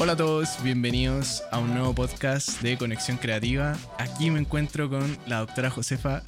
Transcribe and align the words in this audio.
Hola 0.00 0.12
a 0.12 0.16
todos, 0.16 0.62
bienvenidos 0.62 1.42
a 1.50 1.58
un 1.58 1.72
nuevo 1.72 1.94
podcast 1.94 2.60
de 2.60 2.76
Conexión 2.76 3.16
Creativa. 3.16 3.74
Aquí 3.98 4.30
me 4.30 4.38
encuentro 4.38 4.90
con 4.90 5.16
la 5.26 5.38
doctora 5.38 5.70
Josefa. 5.70 6.22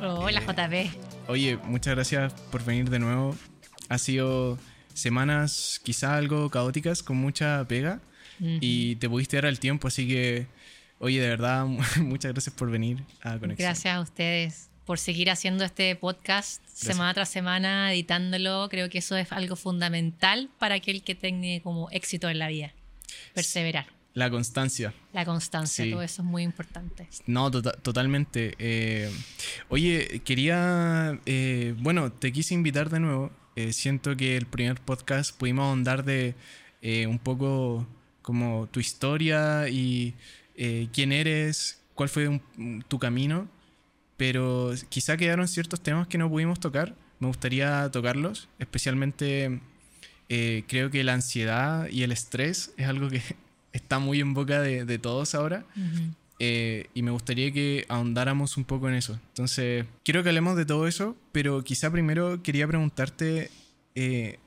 Hola 0.00 0.40
Eh, 0.40 0.88
JP. 0.88 1.28
Oye, 1.28 1.56
muchas 1.64 1.94
gracias 1.94 2.32
por 2.50 2.64
venir 2.64 2.90
de 2.90 2.98
nuevo. 2.98 3.36
Ha 3.88 3.98
sido 3.98 4.58
semanas 4.94 5.80
quizá 5.84 6.16
algo 6.16 6.50
caóticas 6.50 7.02
con 7.02 7.18
mucha 7.18 7.64
pega 7.68 8.00
y 8.40 8.96
te 8.96 9.08
pudiste 9.08 9.36
dar 9.36 9.44
el 9.44 9.60
tiempo, 9.60 9.86
así 9.86 10.08
que, 10.08 10.46
oye, 11.00 11.20
de 11.20 11.28
verdad, 11.28 11.66
muchas 12.00 12.32
gracias 12.32 12.54
por 12.54 12.70
venir 12.70 13.02
a 13.22 13.38
Conexión. 13.38 13.66
Gracias 13.66 13.94
a 13.96 14.00
ustedes 14.00 14.70
por 14.86 14.98
seguir 14.98 15.30
haciendo 15.30 15.64
este 15.64 15.94
podcast 15.96 16.64
semana 16.66 17.12
tras 17.14 17.28
semana, 17.28 17.92
editándolo. 17.92 18.68
Creo 18.70 18.88
que 18.88 18.98
eso 18.98 19.16
es 19.16 19.30
algo 19.32 19.56
fundamental 19.56 20.48
para 20.58 20.76
aquel 20.76 21.02
que 21.02 21.14
tenga 21.14 21.62
como 21.62 21.90
éxito 21.90 22.28
en 22.28 22.38
la 22.38 22.48
vida. 22.48 22.72
Perseverar. 23.34 23.86
La 24.14 24.28
constancia. 24.28 24.92
La 25.12 25.24
constancia, 25.24 25.84
Sí. 25.84 25.90
todo 25.92 26.02
eso 26.02 26.22
es 26.22 26.26
muy 26.28 26.42
importante. 26.42 27.08
No, 27.26 27.48
tota- 27.50 27.72
totalmente. 27.80 28.54
Eh, 28.58 29.08
oye, 29.68 30.20
quería, 30.24 31.20
eh, 31.26 31.74
bueno, 31.78 32.10
te 32.10 32.32
quise 32.32 32.54
invitar 32.54 32.90
de 32.90 32.98
nuevo. 33.00 33.30
Eh, 33.54 33.72
siento 33.72 34.16
que 34.16 34.36
el 34.36 34.46
primer 34.46 34.80
podcast 34.80 35.36
pudimos 35.36 35.64
ahondar 35.66 36.04
de 36.04 36.34
un 37.08 37.18
poco 37.20 37.86
como 38.22 38.66
tu 38.72 38.80
historia 38.80 39.68
y 39.68 40.14
eh, 40.62 40.88
quién 40.92 41.10
eres, 41.10 41.80
cuál 41.94 42.08
fue 42.10 42.28
un- 42.28 42.84
tu 42.86 42.98
camino, 42.98 43.48
pero 44.16 44.72
quizá 44.90 45.16
quedaron 45.16 45.48
ciertos 45.48 45.80
temas 45.82 46.06
que 46.06 46.18
no 46.18 46.28
pudimos 46.28 46.60
tocar. 46.60 46.94
Me 47.18 47.26
gustaría 47.26 47.90
tocarlos, 47.90 48.48
especialmente 48.58 49.60
eh, 50.28 50.64
creo 50.68 50.90
que 50.90 51.02
la 51.02 51.14
ansiedad 51.14 51.88
y 51.88 52.02
el 52.02 52.12
estrés 52.12 52.72
es 52.76 52.86
algo 52.86 53.08
que 53.08 53.22
está 53.72 53.98
muy 53.98 54.20
en 54.20 54.34
boca 54.34 54.60
de, 54.60 54.84
de 54.84 54.98
todos 54.98 55.34
ahora. 55.34 55.64
Eh, 56.42 56.86
y 56.94 57.02
me 57.02 57.10
gustaría 57.10 57.52
que 57.52 57.84
ahondáramos 57.88 58.56
un 58.56 58.64
poco 58.64 58.88
en 58.88 58.94
eso. 58.94 59.18
Entonces, 59.28 59.84
quiero 60.04 60.22
que 60.22 60.28
hablemos 60.30 60.56
de 60.56 60.64
todo 60.66 60.86
eso, 60.86 61.16
pero 61.32 61.62
quizá 61.64 61.90
primero 61.90 62.42
quería 62.42 62.66
preguntarte, 62.68 63.50
eh, 63.94 64.38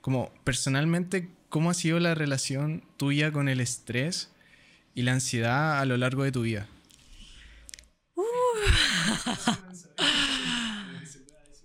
como 0.00 0.32
personalmente, 0.44 1.28
¿cómo 1.48 1.70
ha 1.70 1.74
sido 1.74 1.98
la 2.00 2.14
relación 2.14 2.82
tuya 2.96 3.32
con 3.32 3.48
el 3.48 3.60
estrés 3.60 4.30
y 5.00 5.02
la 5.02 5.12
ansiedad 5.12 5.80
a 5.80 5.84
lo 5.86 5.96
largo 5.96 6.22
de 6.24 6.32
tu 6.32 6.42
vida? 6.42 6.66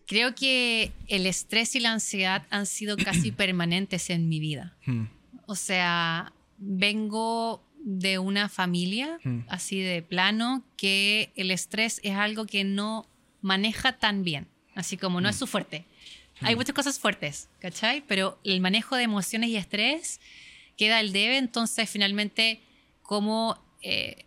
Creo 0.08 0.36
que 0.36 0.92
el 1.08 1.26
estrés 1.26 1.76
y 1.76 1.80
la 1.80 1.92
ansiedad 1.92 2.44
han 2.50 2.66
sido 2.66 2.96
casi 2.98 3.32
permanentes 3.32 4.10
en 4.10 4.30
mi 4.30 4.40
vida. 4.40 4.76
Hmm, 4.86 5.06
O 5.48 5.56
sea, 5.56 6.32
vengo 6.58 7.62
de 7.80 8.18
una 8.20 8.50
familia 8.50 9.20
Hmm. 9.24 9.42
así 9.48 9.80
de 9.80 10.02
plano 10.02 10.64
que 10.78 11.32
el 11.36 11.52
estrés 11.52 12.00
es 12.04 12.14
algo 12.16 12.46
que 12.46 12.64
no 12.64 13.06
maneja 13.42 13.94
tan 13.98 14.24
bien, 14.24 14.48
así 14.76 14.98
como 14.98 15.22
no 15.22 15.30
es 15.30 15.36
su 15.36 15.46
fuerte. 15.48 15.86
Hay 16.42 16.56
muchas 16.56 16.76
cosas 16.76 17.00
fuertes, 17.00 17.48
¿cachai? 17.60 18.04
Pero 18.08 18.38
el 18.44 18.60
manejo 18.60 18.96
de 18.98 19.04
emociones 19.04 19.50
y 19.50 19.56
estrés 19.56 20.20
queda 20.78 20.98
al 20.98 21.14
debe, 21.14 21.38
entonces 21.38 21.90
finalmente 21.90 22.60
como 23.06 23.58
eh, 23.82 24.26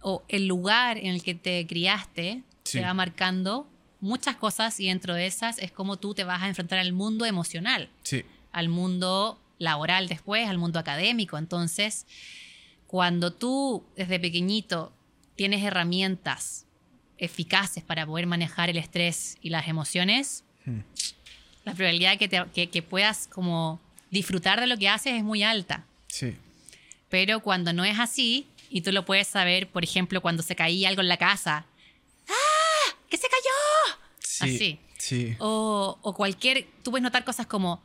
o 0.00 0.24
el 0.28 0.46
lugar 0.46 0.98
en 0.98 1.06
el 1.06 1.22
que 1.22 1.34
te 1.34 1.66
criaste 1.66 2.42
Sí. 2.64 2.78
te 2.78 2.84
va 2.84 2.94
marcando 2.94 3.68
muchas 4.00 4.36
cosas 4.36 4.80
y 4.80 4.88
dentro 4.88 5.14
de 5.14 5.26
esas 5.26 5.58
es 5.58 5.70
como 5.70 5.96
tú 5.98 6.14
te 6.14 6.24
vas 6.24 6.42
a 6.42 6.48
enfrentar 6.48 6.78
al 6.80 6.92
mundo 6.92 7.24
emocional 7.24 7.88
Sí, 8.02 8.24
al 8.52 8.68
mundo 8.68 9.40
laboral 9.58 10.08
después, 10.08 10.48
al 10.48 10.58
mundo 10.58 10.78
académico. 10.78 11.38
Entonces, 11.38 12.06
cuando 12.86 13.32
tú 13.32 13.84
desde 13.96 14.18
pequeñito 14.20 14.92
tienes 15.36 15.62
herramientas 15.62 16.66
eficaces 17.18 17.82
para 17.84 18.04
poder 18.06 18.26
manejar 18.26 18.68
el 18.70 18.76
estrés 18.76 19.38
y 19.40 19.50
las 19.50 19.68
emociones, 19.68 20.42
Hmm. 20.64 20.80
la 21.64 21.74
probabilidad 21.74 22.10
de 22.12 22.18
que, 22.18 22.28
te- 22.28 22.44
que- 22.52 22.68
que 22.68 22.82
puedas 22.82 23.28
como 23.28 23.80
disfrutar 24.10 24.60
de 24.60 24.66
lo 24.66 24.76
que 24.76 24.88
haces 24.88 25.14
es 25.14 25.22
muy 25.24 25.42
alta. 25.44 25.84
sí, 26.08 26.34
Pero 27.08 27.40
cuando 27.40 27.72
no 27.72 27.84
es 27.84 27.98
así, 27.98 28.46
y 28.70 28.80
tú 28.82 28.92
lo 28.92 29.04
puedes 29.04 29.28
saber, 29.28 29.68
por 29.68 29.84
ejemplo, 29.84 30.20
cuando 30.20 30.42
se 30.42 30.56
caía 30.56 30.88
algo 30.88 31.02
en 31.02 31.08
la 31.08 31.16
casa, 31.16 31.66
¡ah! 32.28 32.94
¡Que 33.08 33.16
se 33.16 33.28
cayó! 33.28 33.98
sí, 34.18 34.44
Así. 34.54 34.80
sí, 34.98 35.36
O, 35.38 35.98
o 36.02 36.14
cualquier, 36.14 36.66
tú 36.82 36.90
puedes 36.90 37.02
notar 37.02 37.24
cosas 37.24 37.46
como 37.46 37.82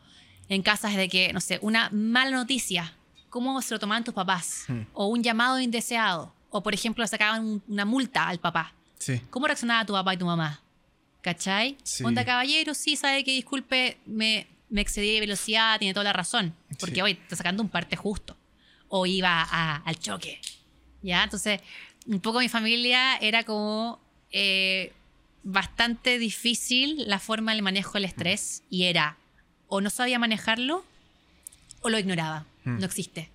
en 0.50 0.62
casas 0.64 0.96
de 0.96 1.08
que, 1.08 1.32
no 1.34 1.40
sé, 1.40 1.60
una 1.62 1.90
mala 1.92 2.32
noticia, 2.36 2.94
cómo 3.30 3.62
se 3.62 3.74
lo 3.74 3.80
tomaban 3.80 4.04
tus 4.04 4.14
papás, 4.14 4.64
Hmm. 4.68 4.82
o 4.94 5.08
un 5.08 5.24
llamado 5.24 5.60
indeseado, 5.60 6.34
o 6.50 6.62
por 6.64 6.74
ejemplo, 6.74 7.06
sacaban 7.08 7.46
un- 7.46 7.64
una 7.68 7.86
multa 7.86 8.28
al 8.28 8.40
papá. 8.40 8.74
sí, 9.00 9.22
¿Cómo 9.30 9.48
reaccionaba 9.48 9.86
tu 9.86 9.94
papá 9.94 10.14
y 10.14 10.18
tu 10.18 10.26
mamá? 10.26 10.62
¿Cachai? 11.22 11.78
Sí. 11.84 12.04
Onda 12.04 12.26
caballero, 12.26 12.74
sí, 12.74 12.96
sabe 12.96 13.24
que 13.24 13.32
disculpe, 13.32 13.98
me, 14.06 14.48
me 14.70 14.82
excedí 14.82 15.14
de 15.14 15.20
velocidad, 15.22 15.80
tiene 15.80 15.94
toda 15.94 16.04
la 16.06 16.14
razón, 16.14 16.54
porque 16.80 16.96
Sí. 16.96 17.02
hoy 17.02 17.12
está 17.14 17.36
sacando 17.36 17.64
un 17.64 17.70
parte 17.70 17.96
justo, 17.96 18.36
o 18.94 19.06
iba 19.06 19.42
a- 19.42 19.78
al 19.78 19.98
choque. 20.00 20.40
¿Ya? 21.02 21.24
Entonces, 21.24 21.62
un 22.06 22.20
poco 22.20 22.40
mi 22.40 22.50
familia 22.50 23.16
era 23.18 23.44
como 23.44 24.00
eh, 24.32 24.94
bastante 25.44 26.20
difícil 26.20 27.04
la 27.08 27.20
forma 27.20 27.54
del 27.54 27.62
manejo 27.64 27.94
del 27.94 28.06
estrés 28.06 28.64
y 28.70 28.84
era 28.84 29.18
o 29.68 29.82
no 29.82 29.90
sabía 29.90 30.20
manejarlo 30.20 30.86
o 31.82 31.90
lo 31.90 31.98
ignoraba. 31.98 32.46
Hmm. 32.66 32.80
No 32.80 32.86
existe. 32.86 33.30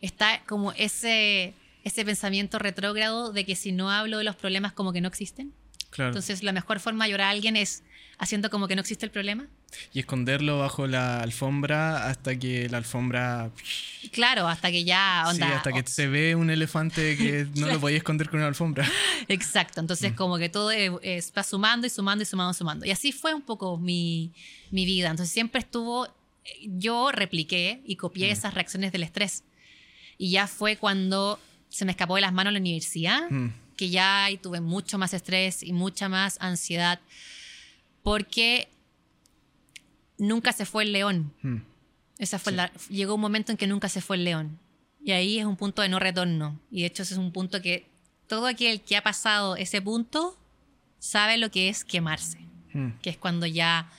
Está 0.00 0.42
como 0.46 0.72
ese, 0.72 1.54
ese 1.84 2.04
pensamiento 2.04 2.58
retrógrado 2.58 3.32
de 3.32 3.44
que 3.44 3.56
si 3.56 3.72
no 3.72 3.90
hablo 3.90 4.18
de 4.18 4.24
los 4.24 4.36
problemas 4.36 4.72
como 4.72 4.92
que 4.92 5.00
no 5.00 5.08
existen. 5.08 5.52
claro. 5.90 6.10
Entonces 6.10 6.42
la 6.42 6.52
mejor 6.52 6.78
forma 6.80 7.04
de 7.06 7.10
llorar 7.12 7.26
a 7.28 7.30
alguien 7.30 7.56
es 7.56 7.82
haciendo 8.18 8.48
como 8.50 8.68
que 8.68 8.76
no 8.76 8.80
existe 8.82 9.04
el 9.06 9.10
problema. 9.12 9.46
Y 9.92 10.00
esconderlo 10.00 10.58
bajo 10.58 10.86
la 10.86 11.20
alfombra 11.20 12.08
hasta 12.08 12.38
que 12.38 12.68
la 12.68 12.78
alfombra... 12.78 13.50
Y 14.02 14.08
Claro, 14.08 14.48
hasta 14.48 14.70
que 14.70 14.84
ya 14.84 15.24
onda. 15.28 15.46
sí, 15.46 15.52
hasta 15.52 15.72
que 15.72 15.80
o- 15.80 15.86
se 15.86 16.08
ve 16.08 16.34
un 16.34 16.50
elefante 16.50 17.16
que 17.16 17.46
no 17.56 17.66
lo 17.68 17.80
podía 17.80 17.96
esconder 17.98 18.28
con 18.28 18.38
una 18.40 18.48
alfombra. 18.48 18.88
Exacto, 19.28 19.80
Mm. 19.80 19.84
entonces 19.84 20.12
como 20.14 20.38
que 20.38 20.48
todo 20.48 20.70
eh, 20.72 20.90
eh, 21.02 21.22
va 21.36 21.42
sumando 21.42 21.86
y 21.86 21.90
sumando 21.90 22.22
y 22.22 22.26
sumando, 22.26 22.52
sumando. 22.54 22.84
Y 22.86 22.90
así 22.90 23.12
fue 23.12 23.32
un 23.34 23.42
poco 23.42 23.76
mi, 23.78 24.32
mi 24.70 24.84
vida. 24.84 25.10
Entonces 25.10 25.32
siempre 25.32 25.60
estuvo, 25.60 26.08
yo 26.66 27.12
repliqué 27.12 27.82
y 27.86 27.96
copié 27.96 28.28
Mm. 28.28 28.32
esas 28.32 28.54
reacciones 28.54 28.92
del 28.92 29.02
estrés. 29.04 29.44
Y 30.18 30.30
ya 30.32 30.46
fue 30.46 30.76
cuando 30.76 31.38
se 31.68 31.84
me 31.84 31.92
escapó 31.92 32.16
de 32.16 32.22
las 32.22 32.32
manos 32.32 32.52
la 32.52 32.58
universidad, 32.58 33.30
Hmm, 33.30 33.50
que 33.76 33.88
ya 33.88 34.24
ahí 34.24 34.36
tuve 34.36 34.60
mucho 34.60 34.98
más 34.98 35.14
estrés 35.14 35.62
y 35.62 35.72
mucha 35.72 36.08
más 36.08 36.36
ansiedad, 36.40 37.00
porque 38.02 38.68
nunca 40.20 40.52
se 40.52 40.64
fue 40.66 40.84
el 40.84 40.92
león. 40.92 41.32
hmm, 41.42 41.56
Esa 42.18 42.38
fue 42.38 42.52
Sí. 42.52 42.56
la, 42.56 42.72
llegó 42.88 43.14
un 43.16 43.20
momento 43.20 43.50
en 43.52 43.58
que 43.58 43.66
nunca 43.66 43.88
se 43.88 44.00
fue 44.00 44.16
el 44.16 44.24
león. 44.24 44.58
Y 45.04 45.12
ahí 45.12 45.38
es 45.38 45.46
un 45.46 45.56
punto 45.56 45.82
de 45.82 45.88
no 45.88 45.98
retorno. 45.98 46.60
Y 46.70 46.82
de 46.82 46.86
hecho 46.88 47.02
ese 47.02 47.14
es 47.14 47.18
un 47.18 47.32
punto 47.32 47.60
que 47.62 47.86
todo 48.28 48.46
aquel 48.46 48.82
que 48.82 48.96
ha 48.96 49.02
pasado 49.02 49.56
ese 49.56 49.80
punto 49.82 50.36
sabe 50.98 51.38
lo 51.38 51.50
que 51.50 51.68
es 51.68 51.84
quemarse. 51.84 52.38
hmm. 52.72 52.90
Que 53.02 53.10
es 53.10 53.16
cuando 53.16 53.46
ya... 53.46 53.90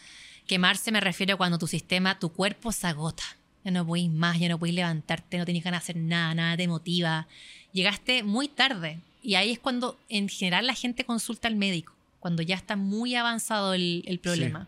Quemarse 0.47 0.91
me 0.91 0.99
refiero 0.99 1.35
a 1.35 1.37
cuando 1.37 1.57
tu 1.57 1.65
sistema, 1.67 2.19
tu 2.19 2.29
cuerpo 2.31 2.71
se 2.71 2.85
agota. 2.87 3.23
Ya 3.63 3.71
no 3.71 3.85
podéis 3.85 4.09
más, 4.11 4.37
ya 4.39 4.49
no 4.49 4.59
podéis 4.59 4.75
levantarte, 4.75 5.37
no 5.37 5.45
tienes 5.45 5.63
ganas 5.63 5.81
de 5.81 5.83
hacer 5.85 5.97
nada, 5.97 6.33
nada 6.35 6.57
te 6.57 6.67
motiva. 6.67 7.27
Llegaste 7.73 8.23
muy 8.23 8.47
tarde. 8.49 8.99
Y 9.23 9.35
ahí 9.35 9.51
es 9.51 9.59
cuando 9.59 9.97
en 10.09 10.27
general 10.27 10.67
la 10.67 10.73
gente 10.73 11.05
consulta 11.05 11.47
al 11.47 11.55
médico. 11.55 11.93
Cuando 12.19 12.41
ya 12.41 12.55
está 12.55 12.75
muy 12.75 13.15
avanzado 13.15 13.73
el, 13.73 14.03
el 14.07 14.19
problema. 14.19 14.67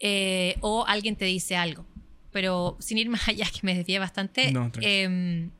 Eh, 0.00 0.56
o 0.60 0.84
alguien 0.86 1.16
te 1.16 1.24
dice 1.24 1.56
algo. 1.56 1.84
Pero 2.30 2.76
sin 2.80 2.98
ir 2.98 3.08
más 3.08 3.26
allá, 3.28 3.46
que 3.52 3.60
me 3.62 3.74
desvié 3.74 3.98
bastante, 3.98 4.52
No, 4.52 4.70
em, 4.80 5.50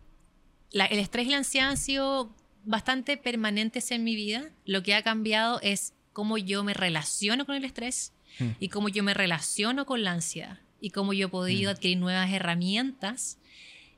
la- 0.71 0.87
el 0.87 0.99
estrés 0.99 1.27
y 1.27 1.31
la 1.31 1.39
ansiedad 1.39 1.71
han 1.71 1.77
sido 1.77 2.35
bastante 2.65 3.17
permanentes 3.17 3.91
en 3.91 4.05
mi 4.05 4.15
vida. 4.15 4.51
Lo 4.67 4.83
que 4.83 4.95
ha 4.95 5.03
cambiado 5.03 5.61
es 5.63 5.95
cómo 6.13 6.37
yo 6.39 6.63
me 6.65 6.75
relaciono 6.75 7.47
con 7.47 7.55
el 7.57 7.65
estrés 7.65 8.13
Hmm. 8.39 8.51
y 8.61 8.69
cómo 8.69 8.89
yo 8.91 9.03
me 9.03 9.15
relaciono 9.15 9.87
con 9.87 10.03
la 10.05 10.13
ansiedad 10.13 10.59
y 10.81 10.91
cómo 10.91 11.13
yo 11.15 11.27
he 11.27 11.31
podido 11.31 11.71
Mm. 11.71 11.75
adquirir 11.75 11.99
nuevas 11.99 12.31
herramientas 12.31 13.39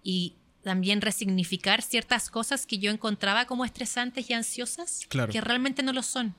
y 0.05 0.37
también 0.63 1.01
resignificar 1.01 1.83
ciertas 1.83 2.31
cosas 2.31 2.67
que 2.67 2.79
yo 2.79 2.91
encontraba 2.91 3.47
como 3.47 3.65
estresantes 3.65 4.31
y 4.31 4.35
ansiosas 4.35 5.05
Claro. 5.09 5.33
que 5.33 5.41
realmente 5.41 5.83
no 5.83 5.93
lo 5.93 6.03
son. 6.03 6.35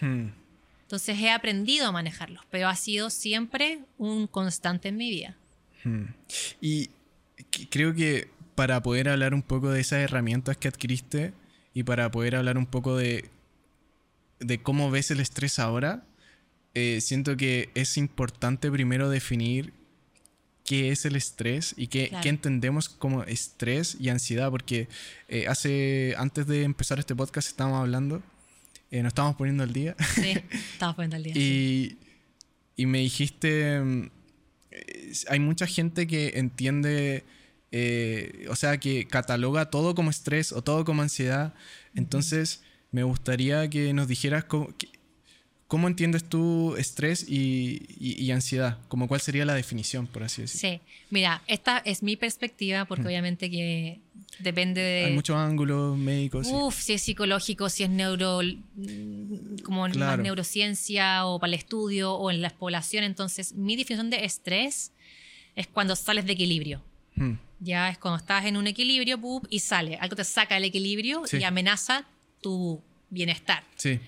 Hmm. 0.00 0.30
Entonces 0.86 1.18
he 1.18 1.30
aprendido 1.30 1.88
a 1.88 1.92
manejarlos, 1.92 2.44
pero 2.48 2.68
ha 2.68 2.76
sido 2.76 3.10
siempre 3.10 3.80
un 3.98 4.28
constante 4.28 4.88
en 4.88 4.96
mi 4.96 5.10
vida. 5.10 5.36
Hmm. 5.82 6.04
Y 6.60 6.90
creo 7.70 7.92
que 7.92 8.28
para 8.54 8.80
poder 8.82 9.08
hablar 9.08 9.34
un 9.34 9.42
poco 9.42 9.70
de 9.70 9.80
esas 9.80 9.98
herramientas 9.98 10.56
que 10.56 10.68
adquiriste 10.68 11.32
y 11.74 11.82
para 11.82 12.10
poder 12.12 12.36
hablar 12.36 12.56
un 12.56 12.66
poco 12.66 12.96
de, 12.96 13.28
de 14.38 14.62
cómo 14.62 14.90
ves 14.92 15.10
el 15.10 15.18
estrés 15.18 15.58
ahora, 15.58 16.04
eh, 16.74 17.00
siento 17.00 17.36
que 17.36 17.70
es 17.74 17.96
importante 17.96 18.70
primero 18.70 19.10
definir 19.10 19.72
qué 20.64 20.90
es 20.92 21.04
el 21.04 21.16
estrés 21.16 21.74
y 21.76 21.88
qué, 21.88 22.08
Claro. 22.10 22.22
qué 22.22 22.28
entendemos 22.28 22.88
como 22.88 23.24
estrés 23.24 23.96
y 23.98 24.08
ansiedad, 24.08 24.50
porque 24.50 24.88
eh, 25.28 25.46
hace, 25.48 26.14
antes 26.16 26.46
de 26.46 26.62
empezar 26.62 26.98
este 27.00 27.16
podcast 27.16 27.48
estábamos 27.48 27.80
hablando, 27.80 28.22
eh, 28.90 29.02
nos 29.02 29.10
estábamos 29.10 29.36
poniendo 29.36 29.62
al 29.62 29.72
día. 29.72 29.96
Sí, 30.14 30.34
estamos 30.72 30.96
poniendo 30.96 31.16
el 31.16 31.22
día. 31.24 31.32
Y, 31.36 31.96
y 32.76 32.86
me 32.86 32.98
dijiste, 32.98 33.76
eh, 34.70 35.12
hay 35.28 35.40
mucha 35.40 35.66
gente 35.66 36.06
que 36.06 36.32
entiende, 36.36 37.24
eh, 37.72 38.46
o 38.50 38.56
sea, 38.56 38.78
que 38.78 39.06
cataloga 39.06 39.70
todo 39.70 39.94
como 39.94 40.10
estrés 40.10 40.52
o 40.52 40.62
todo 40.62 40.84
como 40.84 41.02
ansiedad. 41.02 41.54
Entonces, 41.94 42.62
me 42.92 43.02
gustaría 43.02 43.68
que 43.70 43.92
nos 43.92 44.08
dijeras 44.08 44.44
cómo, 44.44 44.68
cómo 45.66 45.88
entiendes 45.88 46.24
tú 46.24 46.76
estrés 46.76 47.26
y, 47.28 47.82
y- 47.98 48.22
y 48.22 48.30
ansiedad, 48.30 48.78
como 48.88 49.08
cuál 49.08 49.20
sería 49.20 49.44
la 49.44 49.54
definición, 49.54 50.06
por 50.06 50.22
así 50.22 50.42
decirlo. 50.42 50.76
Sí, 50.78 50.80
mira, 51.10 51.42
esta 51.48 51.78
es 51.78 52.02
mi 52.02 52.16
perspectiva 52.16 52.84
porque 52.84 53.06
obviamente 53.06 53.50
que 53.50 54.00
depende 54.38 54.80
de... 54.80 55.04
Hay 55.06 55.12
muchos 55.12 55.36
ángulos 55.36 55.96
médicos. 55.96 56.46
sí. 56.46 56.52
Uf, 56.54 56.78
si 56.80 56.92
es 56.94 57.02
psicológico, 57.02 57.68
si 57.68 57.84
es 57.84 57.90
neuro, 57.90 58.40
mm, 58.42 59.58
como 59.64 59.88
más 59.88 60.18
neurociencia 60.18 61.26
o 61.26 61.38
para 61.38 61.48
el 61.48 61.54
estudio 61.58 62.14
o 62.14 62.30
en 62.30 62.42
la 62.42 62.50
población. 62.50 63.04
Entonces, 63.04 63.54
mi 63.54 63.76
definición 63.76 64.10
de 64.10 64.24
estrés 64.24 64.92
es 65.54 65.66
cuando 65.66 65.96
sales 65.96 66.26
de 66.26 66.32
equilibrio. 66.32 66.82
Hmm, 67.14 67.34
Ya 67.60 67.88
es 67.88 67.96
cuando 67.96 68.18
estás 68.18 68.44
en 68.44 68.58
un 68.58 68.66
equilibrio 68.66 69.18
¡pup! 69.18 69.46
y 69.48 69.60
sale. 69.60 69.96
Algo 69.96 70.14
te 70.16 70.24
saca 70.24 70.56
del 70.56 70.64
equilibrio 70.64 71.22
Sí. 71.26 71.38
y 71.38 71.44
amenaza 71.44 72.04
tu 72.42 72.82
bienestar. 73.08 73.64
Sí. 73.76 73.98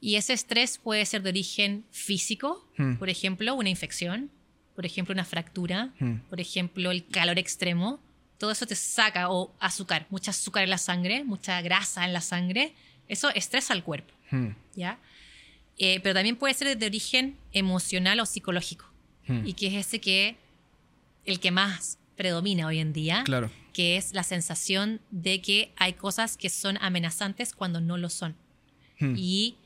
Y 0.00 0.14
ese 0.14 0.32
estrés 0.34 0.78
puede 0.78 1.04
ser 1.06 1.22
de 1.22 1.30
origen 1.30 1.84
físico, 1.90 2.64
Hmm. 2.76 2.94
por 2.96 3.08
ejemplo, 3.10 3.54
una 3.56 3.68
infección, 3.70 4.30
por 4.76 4.86
ejemplo, 4.86 5.12
una 5.14 5.24
fractura, 5.24 5.92
Hmm. 5.98 6.18
por 6.30 6.40
ejemplo, 6.40 6.90
el 6.92 7.04
calor 7.06 7.38
extremo. 7.40 7.98
Todo 8.38 8.50
eso 8.50 8.66
te 8.66 8.74
saca, 8.74 9.30
o 9.30 9.54
azúcar, 9.60 10.06
mucha 10.10 10.30
azúcar 10.30 10.64
en 10.64 10.70
la 10.70 10.78
sangre, 10.78 11.24
mucha 11.24 11.60
grasa 11.62 12.04
en 12.04 12.12
la 12.12 12.20
sangre. 12.20 12.74
Eso 13.08 13.30
estresa 13.30 13.72
al 13.72 13.82
cuerpo, 13.84 14.12
Hmm, 14.30 14.50
¿ya? 14.74 14.98
Eh, 15.78 16.00
pero 16.02 16.14
también 16.14 16.36
puede 16.36 16.52
ser 16.54 16.76
de 16.76 16.86
origen 16.86 17.36
emocional 17.52 18.18
o 18.20 18.26
psicológico. 18.26 18.84
hmm. 19.28 19.46
Y 19.46 19.52
que 19.54 19.66
es 19.68 19.86
ese 19.86 20.00
que, 20.00 20.36
el 21.24 21.38
que 21.40 21.50
más 21.50 21.98
predomina 22.16 22.66
hoy 22.66 22.78
en 22.80 22.92
día, 22.92 23.22
Claro. 23.24 23.50
que 23.72 23.96
es 23.96 24.12
la 24.12 24.22
sensación 24.22 25.00
de 25.10 25.40
que 25.42 25.72
hay 25.76 25.92
cosas 25.94 26.36
que 26.36 26.48
son 26.50 26.78
amenazantes 26.80 27.52
cuando 27.54 27.80
no 27.80 27.96
lo 27.98 28.08
son. 28.10 28.34
Hmm. 28.98 29.14
Y 29.16 29.56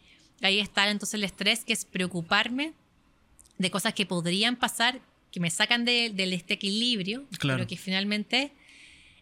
ahí 0.42 0.58
está 0.60 0.88
entonces 0.90 1.14
el 1.14 1.24
estrés, 1.24 1.64
que 1.64 1.72
es 1.72 1.84
preocuparme 1.84 2.72
de 3.58 3.70
cosas 3.70 3.94
que 3.94 4.04
podrían 4.06 4.56
pasar, 4.56 5.00
que 5.30 5.38
me 5.40 5.50
sacan 5.50 5.84
de, 5.84 6.10
de 6.10 6.34
este 6.34 6.54
equilibrio, 6.54 7.24
Claro. 7.38 7.58
pero 7.58 7.68
que 7.68 7.76
finalmente 7.76 8.52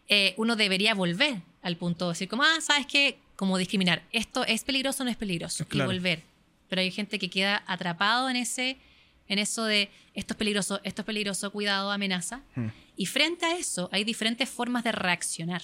eh, 0.09 0.33
uno 0.37 0.55
debería 0.55 0.93
volver 0.93 1.41
al 1.61 1.77
punto 1.77 2.05
de 2.05 2.13
decir, 2.13 2.27
como, 2.27 2.43
ah, 2.43 2.59
¿sabes 2.61 2.85
qué? 2.85 3.19
Como 3.35 3.57
discriminar, 3.57 4.03
¿esto 4.11 4.43
es 4.45 4.63
peligroso 4.63 5.03
o 5.03 5.05
no 5.05 5.11
es 5.11 5.17
peligroso? 5.17 5.65
Claro. 5.65 5.91
Y 5.91 5.95
volver. 5.95 6.23
Pero 6.67 6.81
hay 6.81 6.91
gente 6.91 7.19
que 7.19 7.29
queda 7.29 7.63
atrapado 7.67 8.29
en 8.29 8.35
ese 8.35 8.77
en 9.29 9.37
eso 9.37 9.63
de 9.63 9.89
esto 10.15 10.33
es 10.33 10.37
peligroso, 10.37 10.81
esto 10.83 11.03
es 11.03 11.05
peligroso, 11.05 11.51
cuidado, 11.51 11.91
amenaza. 11.91 12.41
Hmm. 12.55 12.69
Y 12.97 13.05
frente 13.05 13.45
a 13.45 13.55
eso 13.55 13.87
hay 13.91 14.03
diferentes 14.03 14.49
formas 14.49 14.83
de 14.83 14.91
reaccionar. 14.91 15.61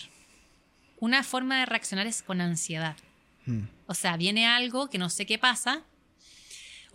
Una 1.00 1.24
forma 1.24 1.60
de 1.60 1.66
reaccionar 1.66 2.08
es 2.08 2.22
con 2.22 2.40
ansiedad. 2.40 2.96
Hmm. 3.46 3.64
O 3.88 3.96
sea, 3.96 4.16
viene 4.18 4.46
algo 4.46 4.90
que 4.90 5.00
no 5.00 5.10
sé 5.10 5.26
qué 5.26 5.40
pasa, 5.40 5.84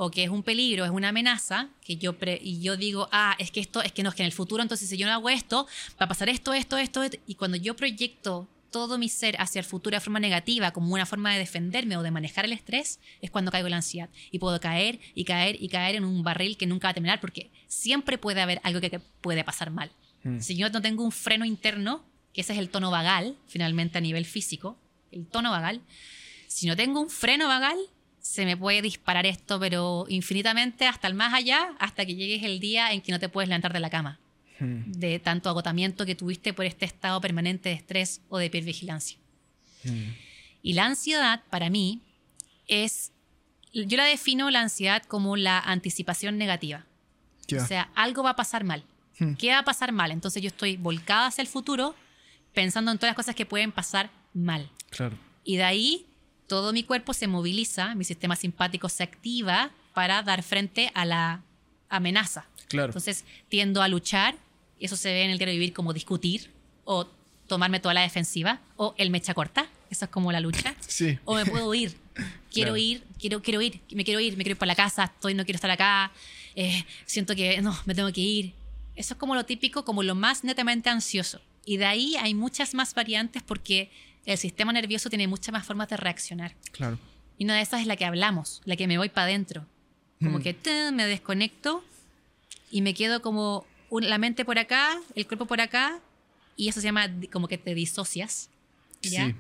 o 0.03 0.11
que 0.11 0.25
es 0.25 0.31
un 0.31 0.43
peligro, 0.43 0.87
es 0.87 0.91
una 0.91 1.11
amenaza, 1.11 1.69
que 1.85 1.97
yo 1.97 2.15
pre- 2.17 2.41
y 2.43 2.63
yo 2.63 2.79
digo, 2.79 3.07
ah, 3.13 3.37
es 3.39 3.51
que 3.51 3.61
esto, 3.61 3.83
es 3.83 3.93
que 3.93 4.03
no, 4.03 4.09
es 4.09 4.15
que 4.15 4.23
en 4.23 4.27
el 4.29 4.33
futuro, 4.33 4.63
entonces 4.63 4.89
si 4.89 4.97
yo 4.97 5.07
no 5.07 5.13
hago 5.13 5.29
esto, 5.29 5.67
va 6.01 6.07
a 6.07 6.09
pasar 6.09 6.31
esto, 6.31 6.55
esto, 6.55 6.79
esto, 6.79 7.03
esto. 7.03 7.19
y 7.27 7.35
cuando 7.35 7.59
yo 7.59 7.77
proyecto 7.77 8.49
todo 8.71 8.97
mi 8.97 9.11
ser 9.11 9.37
hacia 9.39 9.59
el 9.59 9.67
futuro 9.67 9.95
de 9.97 10.01
forma 10.01 10.19
negativa, 10.19 10.71
como 10.71 10.95
una 10.95 11.05
forma 11.05 11.35
de 11.35 11.39
defenderme 11.41 11.99
o 11.99 12.03
de 12.03 12.11
manejar 12.11 12.47
el 12.47 12.53
estrés, 12.55 12.99
es 13.21 13.31
cuando 13.31 13.51
caigo 13.51 13.67
en 13.67 13.73
la 13.73 13.77
ansiedad. 13.77 14.09
Y 14.31 14.39
puedo 14.39 14.59
caer 14.59 15.01
y 15.15 15.25
caer 15.25 15.63
y 15.63 15.69
caer 15.69 15.97
en 15.97 16.05
un 16.05 16.23
barril 16.23 16.57
que 16.57 16.67
nunca 16.67 16.87
va 16.89 16.93
a 16.93 16.95
terminar, 16.95 17.21
porque 17.21 17.51
siempre 17.67 18.17
puede 18.17 18.41
haber 18.41 18.59
algo 18.65 18.81
que, 18.81 18.89
que 18.89 19.01
puede 19.01 19.45
pasar 19.45 19.71
mal. 19.71 19.91
Hmm. 20.25 20.39
Si 20.41 20.57
yo 20.57 20.71
no 20.71 20.81
tengo 20.81 21.05
un 21.05 21.13
freno 21.13 21.45
interno, 21.45 22.03
que 22.33 22.41
ese 22.41 22.55
es 22.55 22.59
el 22.59 22.71
tono 22.71 22.91
vagal, 22.91 23.37
finalmente 23.49 23.99
a 23.99 24.01
nivel 24.01 24.25
físico, 24.25 24.79
el 25.13 25.27
tono 25.27 25.51
vagal, 25.51 25.83
si 26.47 26.67
no 26.69 26.75
tengo 26.75 27.01
un 27.03 27.11
freno 27.11 27.49
vagal, 27.49 27.77
se 28.21 28.45
me 28.45 28.57
puede 28.57 28.83
disparar 28.83 29.27
esto, 29.27 29.59
pero 29.59 30.07
infinitamente 30.09 30.87
hasta 30.87 31.09
el 31.09 31.15
más 31.15 31.35
allá, 31.35 31.75
hasta 31.79 32.05
que 32.07 32.15
llegues 32.15 32.43
el 32.43 32.61
día 32.61 32.93
en 32.93 33.01
que 33.01 33.13
no 33.13 33.19
te 33.19 33.29
puedes 33.29 33.49
levantar 33.49 33.73
de 33.73 33.81
la 33.81 33.91
cama, 33.91 34.21
Hmm. 34.61 34.93
de 34.93 35.19
tanto 35.19 35.49
agotamiento 35.49 36.05
que 36.05 36.15
tuviste 36.15 36.53
por 36.53 36.67
este 36.67 36.85
estado 36.85 37.19
permanente 37.21 37.71
de 37.71 37.75
estrés 37.75 38.21
o 38.29 38.37
de 38.37 38.47
hipervigilancia. 38.47 39.17
Hmm. 39.85 40.11
Y 40.63 40.75
la 40.75 40.85
ansiedad, 40.85 41.43
para 41.49 41.71
mí, 41.71 42.01
es, 42.69 43.13
yo 43.73 43.97
la 43.97 44.05
defino 44.05 44.51
la 44.51 44.61
ansiedad 44.61 45.03
como 45.05 45.37
la 45.37 45.59
anticipación 45.59 46.37
negativa. 46.37 46.85
Ya. 47.49 47.63
O 47.63 47.67
sea, 47.67 47.91
algo 47.95 48.23
va 48.23 48.31
a 48.31 48.37
pasar 48.37 48.65
mal. 48.65 48.85
Hmm. 49.19 49.35
¿Qué 49.35 49.51
va 49.51 49.61
a 49.61 49.65
pasar 49.65 49.93
mal? 49.93 50.11
Entonces 50.11 50.43
yo 50.43 50.49
estoy 50.49 50.77
volcada 50.77 51.29
hacia 51.29 51.41
el 51.41 51.49
futuro 51.49 51.95
pensando 52.53 52.91
en 52.91 52.99
todas 52.99 53.11
las 53.11 53.17
cosas 53.17 53.35
que 53.35 53.47
pueden 53.47 53.73
pasar 53.73 54.11
mal. 54.35 54.69
Claro. 54.91 55.17
Y 55.43 55.57
de 55.57 55.65
ahí 55.65 56.07
todo 56.51 56.73
mi 56.73 56.83
cuerpo 56.83 57.15
se 57.15 57.29
moviliza, 57.29 57.95
mi 57.95 58.03
sistema 58.05 58.35
simpático 58.35 58.89
se 58.89 59.05
activa 59.05 59.71
para 59.95 60.21
dar 60.25 60.43
frente 60.43 60.91
a 60.95 61.05
la 61.05 61.43
amenaza. 61.89 62.45
Claro. 62.69 62.87
Entonces 62.89 63.25
tiendo 63.49 63.83
a 63.83 63.87
luchar, 63.89 64.35
y 64.81 64.87
eso 64.87 64.97
se 64.97 65.13
ve 65.13 65.23
en 65.23 65.31
el 65.31 65.39
diario 65.39 65.55
vivir 65.55 65.73
como 65.73 65.93
discutir 65.93 66.51
o 66.85 67.07
tomarme 67.47 67.79
toda 67.79 67.95
la 67.95 68.01
defensiva 68.01 68.61
o 68.77 68.95
el 68.99 69.11
mecha 69.11 69.33
corta, 69.33 69.69
eso 69.91 70.07
es 70.07 70.11
como 70.11 70.33
la 70.33 70.41
lucha. 70.41 70.75
Sí. 70.89 71.19
O 71.25 71.37
me 71.37 71.47
puedo 71.47 71.73
ir. 71.73 71.97
Quiero 72.53 72.73
Claro. 72.73 72.77
ir, 72.79 73.05
quiero, 73.21 73.43
quiero 73.43 73.63
ir, 73.63 73.81
me 73.93 74.05
quiero 74.05 74.19
ir, 74.19 74.37
me 74.37 74.43
quiero 74.43 74.55
ir 74.55 74.59
para 74.59 74.73
la 74.73 74.75
casa, 74.75 75.05
estoy, 75.05 75.35
no 75.35 75.45
quiero 75.45 75.57
estar 75.57 75.71
acá, 75.71 76.11
eh, 76.57 76.85
siento 77.07 77.37
que 77.37 77.63
no, 77.63 77.79
me 77.87 77.95
tengo 77.95 78.13
que 78.13 78.21
ir. 78.23 78.55
Eso 78.97 79.15
es 79.15 79.21
como 79.21 79.37
lo 79.37 79.45
típico, 79.47 79.85
como 79.85 80.03
lo 80.03 80.17
más 80.17 80.43
netamente 80.43 80.91
ansioso. 80.91 81.41
Y 81.65 81.77
de 81.77 81.87
ahí 81.87 82.17
hay 82.17 82.35
muchas 82.35 82.75
más 82.75 82.93
variantes 82.93 83.45
porque 83.45 83.89
el 84.27 84.39
sistema 84.39 84.73
nervioso 84.73 85.09
tiene 85.09 85.27
muchas 85.29 85.53
más 85.53 85.67
formas 85.67 85.89
de 85.89 85.97
reaccionar. 85.97 86.55
Claro. 86.73 86.99
Y 87.39 87.45
una 87.45 87.55
de 87.57 87.63
esas 87.63 87.81
es 87.81 87.87
la 87.87 87.97
que 87.97 88.05
hablamos, 88.05 88.61
la 88.65 88.77
que 88.77 88.87
me 88.87 88.99
voy 88.99 89.09
para 89.09 89.25
adentro. 89.27 89.67
Como 90.19 90.39
Mm. 90.39 90.43
que 90.43 90.55
¡tum! 90.55 90.95
me 90.95 91.07
desconecto 91.07 91.83
y 92.71 92.83
me 92.83 92.93
quedo 92.95 93.23
como 93.23 93.65
un- 93.89 94.09
la 94.09 94.19
mente 94.19 94.45
por 94.45 94.59
acá, 94.59 95.01
el 95.15 95.27
cuerpo 95.27 95.47
por 95.47 95.61
acá, 95.61 96.01
y 96.57 96.69
eso 96.69 96.81
se 96.81 96.87
llama 96.89 97.07
como 97.33 97.49
que 97.49 97.57
te 97.59 97.75
disocias. 97.75 98.51
¿ya? 99.03 99.29
Sí. 99.29 99.35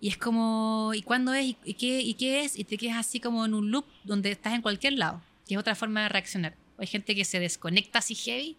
Y 0.00 0.08
es 0.08 0.18
como, 0.18 0.90
¿y 0.94 1.02
cuándo 1.02 1.32
es? 1.32 1.46
¿Y, 1.46 1.56
y 1.64 1.74
qué, 1.74 2.00
¿Y 2.00 2.14
qué 2.14 2.42
es? 2.44 2.58
Y 2.58 2.64
te 2.64 2.76
quedas 2.76 2.96
así 2.98 3.20
como 3.20 3.46
en 3.46 3.54
un 3.54 3.70
loop 3.70 3.86
donde 4.04 4.32
estás 4.32 4.52
en 4.52 4.60
cualquier 4.62 4.94
lado, 4.94 5.22
que 5.46 5.54
es 5.54 5.60
otra 5.60 5.76
forma 5.76 6.02
de 6.02 6.08
reaccionar. 6.08 6.56
Hay 6.78 6.88
gente 6.88 7.14
que 7.14 7.24
se 7.24 7.38
desconecta 7.38 8.00
así 8.00 8.14
heavy 8.16 8.56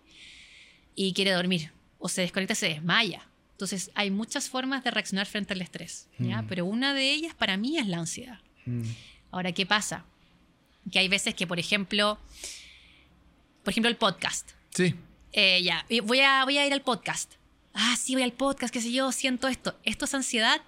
y 0.96 1.12
quiere 1.14 1.32
dormir, 1.32 1.72
o 2.00 2.08
se 2.10 2.22
desconecta 2.22 2.54
y 2.54 2.56
se 2.56 2.70
desmaya. 2.70 3.28
Entonces, 3.58 3.90
hay 3.96 4.12
muchas 4.12 4.50
formas 4.50 4.84
de 4.84 4.92
reaccionar 4.92 5.26
frente 5.26 5.54
al 5.54 5.62
estrés, 5.64 6.08
¿ya? 6.20 6.44
Mm. 6.44 6.48
Pero 6.48 6.66
una 6.66 6.94
de 6.94 7.12
ellas 7.12 7.34
para 7.34 7.58
mí 7.58 7.80
es 7.80 7.88
la 7.88 7.98
ansiedad. 7.98 8.40
Hmm. 8.68 8.84
Ahora, 9.32 9.52
¿qué 9.52 9.66
pasa? 9.66 10.06
Que 10.92 11.00
hay 11.00 11.08
veces 11.08 11.34
que, 11.34 11.48
por 11.48 11.58
ejemplo, 11.58 12.20
por 13.64 13.72
ejemplo, 13.72 13.90
el 13.90 13.98
podcast. 13.98 14.52
Sí. 14.76 14.94
Eh, 15.34 15.64
ya, 15.64 15.84
voy 16.04 16.20
a, 16.20 16.44
voy 16.46 16.60
a 16.60 16.68
ir 16.68 16.72
al 16.72 16.84
podcast. 16.84 17.34
Ah, 17.74 17.96
sí, 18.00 18.14
voy 18.14 18.22
al 18.22 18.34
podcast, 18.34 18.72
qué 18.72 18.80
sé 18.80 18.92
yo, 18.92 19.12
siento 19.12 19.48
esto. 19.48 19.76
¿Esto 19.84 20.06
es 20.06 20.14
ansiedad? 20.14 20.62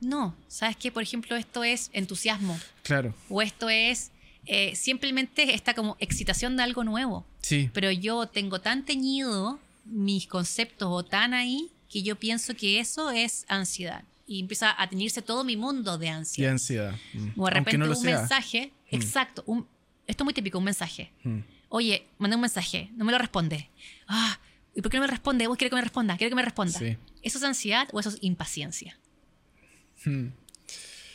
No. 0.00 0.34
¿Sabes 0.48 0.76
qué? 0.76 0.90
Por 0.90 1.04
ejemplo, 1.04 1.36
esto 1.36 1.62
es 1.62 1.88
entusiasmo. 1.92 2.58
Claro. 2.82 3.14
O 3.28 3.42
esto 3.42 3.68
es 3.68 4.10
eh, 4.46 4.74
simplemente 4.74 5.54
esta 5.54 5.74
como 5.74 5.96
excitación 6.00 6.56
de 6.56 6.64
algo 6.64 6.82
nuevo. 6.82 7.24
Sí. 7.42 7.70
Pero 7.72 7.92
yo 7.92 8.26
tengo 8.26 8.60
tan 8.60 8.84
teñido 8.84 9.60
mis 9.84 10.26
conceptos 10.26 10.88
o 10.90 11.04
tan 11.04 11.34
ahí 11.34 11.70
que 11.88 12.02
yo 12.02 12.16
pienso 12.18 12.54
que 12.54 12.80
eso 12.80 13.10
es 13.10 13.44
ansiedad. 13.48 14.04
Y 14.26 14.40
empieza 14.40 14.74
a 14.80 14.88
teñirse 14.88 15.20
todo 15.20 15.44
mi 15.44 15.56
mundo 15.56 15.98
de 15.98 16.06
Y 16.06 16.08
ansiedad. 16.08 16.52
ansiedad. 16.52 16.94
Hmm. 17.12 17.28
O 17.40 17.44
de 17.46 17.50
repente 17.50 17.78
no 17.78 17.86
un 17.86 17.96
sea. 17.96 18.18
mensaje, 18.20 18.72
Mm. 18.90 18.94
exacto, 18.96 19.42
un, 19.46 19.66
esto 20.06 20.22
es 20.22 20.24
muy 20.24 20.34
típico, 20.34 20.58
un 20.58 20.64
mensaje. 20.64 21.12
Hmm. 21.24 21.40
Oye, 21.68 22.06
mandé 22.18 22.36
un 22.36 22.42
mensaje, 22.42 22.90
no 22.96 23.04
me 23.04 23.12
lo 23.12 23.18
responde. 23.18 23.68
Ah, 24.06 24.38
¿y 24.74 24.80
por 24.82 24.90
qué 24.90 24.98
no 24.98 25.02
me 25.02 25.10
responde? 25.10 25.48
Uy, 25.48 25.56
quiero 25.56 25.70
que 25.70 25.76
me 25.76 25.82
responda, 25.82 26.16
quiero 26.16 26.30
que 26.30 26.36
me 26.36 26.42
responda. 26.42 26.78
Sí. 26.78 26.96
¿Eso 27.22 27.38
es 27.38 27.44
ansiedad 27.44 27.88
o 27.92 28.00
eso 28.00 28.08
es 28.10 28.18
impaciencia? 28.20 28.98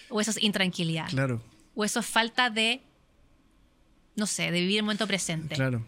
¿O 0.09 0.21
eso 0.21 0.31
es 0.31 0.41
intranquilidad? 0.41 1.09
Claro. 1.09 1.43
¿O 1.75 1.83
eso 1.83 1.99
es 1.99 2.05
falta 2.05 2.49
de, 2.49 2.81
no 4.15 4.25
sé, 4.25 4.51
de 4.51 4.61
vivir 4.61 4.77
el 4.77 4.83
momento 4.83 5.05
presente? 5.07 5.55
Claro. 5.55 5.85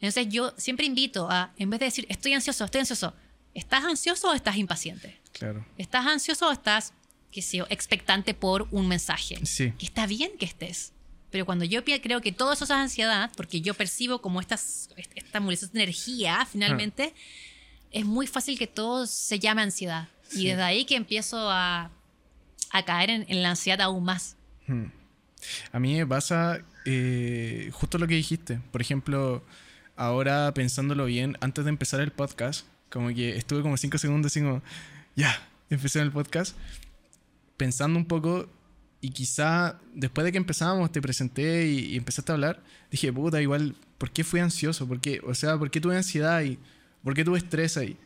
Entonces 0.00 0.28
yo 0.30 0.54
siempre 0.56 0.86
invito 0.86 1.30
a, 1.30 1.52
en 1.56 1.70
vez 1.70 1.80
de 1.80 1.86
decir, 1.86 2.06
estoy 2.08 2.32
ansioso, 2.32 2.64
estoy 2.64 2.80
ansioso, 2.80 3.14
¿estás 3.54 3.84
ansioso 3.84 4.30
o 4.30 4.34
estás 4.34 4.56
impaciente? 4.56 5.18
Claro. 5.32 5.64
¿Estás 5.76 6.06
ansioso 6.06 6.48
o 6.48 6.52
estás 6.52 6.94
que 7.30 7.42
sea 7.42 7.66
expectante 7.70 8.34
por 8.34 8.66
un 8.70 8.88
mensaje. 8.88 9.38
Sí. 9.44 9.72
Que 9.78 9.86
está 9.86 10.06
bien 10.06 10.32
que 10.38 10.46
estés. 10.46 10.92
Pero 11.30 11.46
cuando 11.46 11.64
yo 11.64 11.84
creo 11.84 12.20
que 12.20 12.32
todo 12.32 12.52
eso 12.52 12.64
es 12.64 12.70
ansiedad, 12.72 13.30
porque 13.36 13.60
yo 13.60 13.74
percibo 13.74 14.20
como 14.20 14.40
estas, 14.40 14.90
esta 15.14 15.38
de 15.38 15.58
energía, 15.74 16.44
finalmente, 16.50 17.14
es 17.92 18.04
muy 18.04 18.26
fácil 18.26 18.58
que 18.58 18.66
todo 18.66 19.06
se 19.06 19.38
llame 19.38 19.62
ansiedad. 19.62 20.08
Sí. 20.28 20.42
Y 20.42 20.48
desde 20.48 20.62
ahí 20.62 20.84
que 20.84 20.96
empiezo 20.96 21.50
a, 21.50 21.90
a 22.70 22.84
caer 22.84 23.10
en, 23.10 23.26
en 23.28 23.42
la 23.42 23.50
ansiedad 23.50 23.80
aún 23.80 24.04
más. 24.04 24.36
Hmm. 24.66 24.86
A 25.72 25.78
mí 25.78 25.94
me 25.94 26.06
pasa 26.06 26.64
eh, 26.84 27.70
justo 27.72 27.96
lo 27.98 28.08
que 28.08 28.14
dijiste. 28.14 28.60
Por 28.72 28.80
ejemplo, 28.80 29.44
ahora 30.00 30.52
pensándolo 30.54 31.04
bien, 31.04 31.36
antes 31.40 31.62
de 31.62 31.68
empezar 31.68 32.00
el 32.00 32.10
podcast, 32.10 32.66
como 32.88 33.08
que 33.08 33.36
estuve 33.36 33.60
como 33.60 33.76
cinco 33.76 33.98
segundos 33.98 34.32
así 34.32 34.40
como, 34.40 34.62
ya, 35.14 35.46
empecé 35.68 36.00
el 36.00 36.10
podcast, 36.10 36.56
pensando 37.58 37.98
un 37.98 38.06
poco 38.06 38.48
y 39.02 39.10
quizá 39.10 39.78
después 39.94 40.24
de 40.24 40.32
que 40.32 40.38
empezábamos 40.38 40.90
te 40.90 41.02
presenté 41.02 41.66
y, 41.68 41.80
y 41.92 41.96
empezaste 41.98 42.32
a 42.32 42.34
hablar, 42.34 42.62
dije, 42.90 43.12
puta, 43.12 43.42
igual, 43.42 43.76
¿por 43.98 44.10
qué 44.10 44.24
fui 44.24 44.40
ansioso? 44.40 44.88
¿Por 44.88 45.02
qué? 45.02 45.20
O 45.22 45.34
sea, 45.34 45.58
¿por 45.58 45.70
qué 45.70 45.82
tuve 45.82 45.98
ansiedad 45.98 46.40
y 46.40 46.58
por 47.04 47.12
qué 47.12 47.22
tuve 47.22 47.36
estrés 47.36 47.76
ahí? 47.76 47.98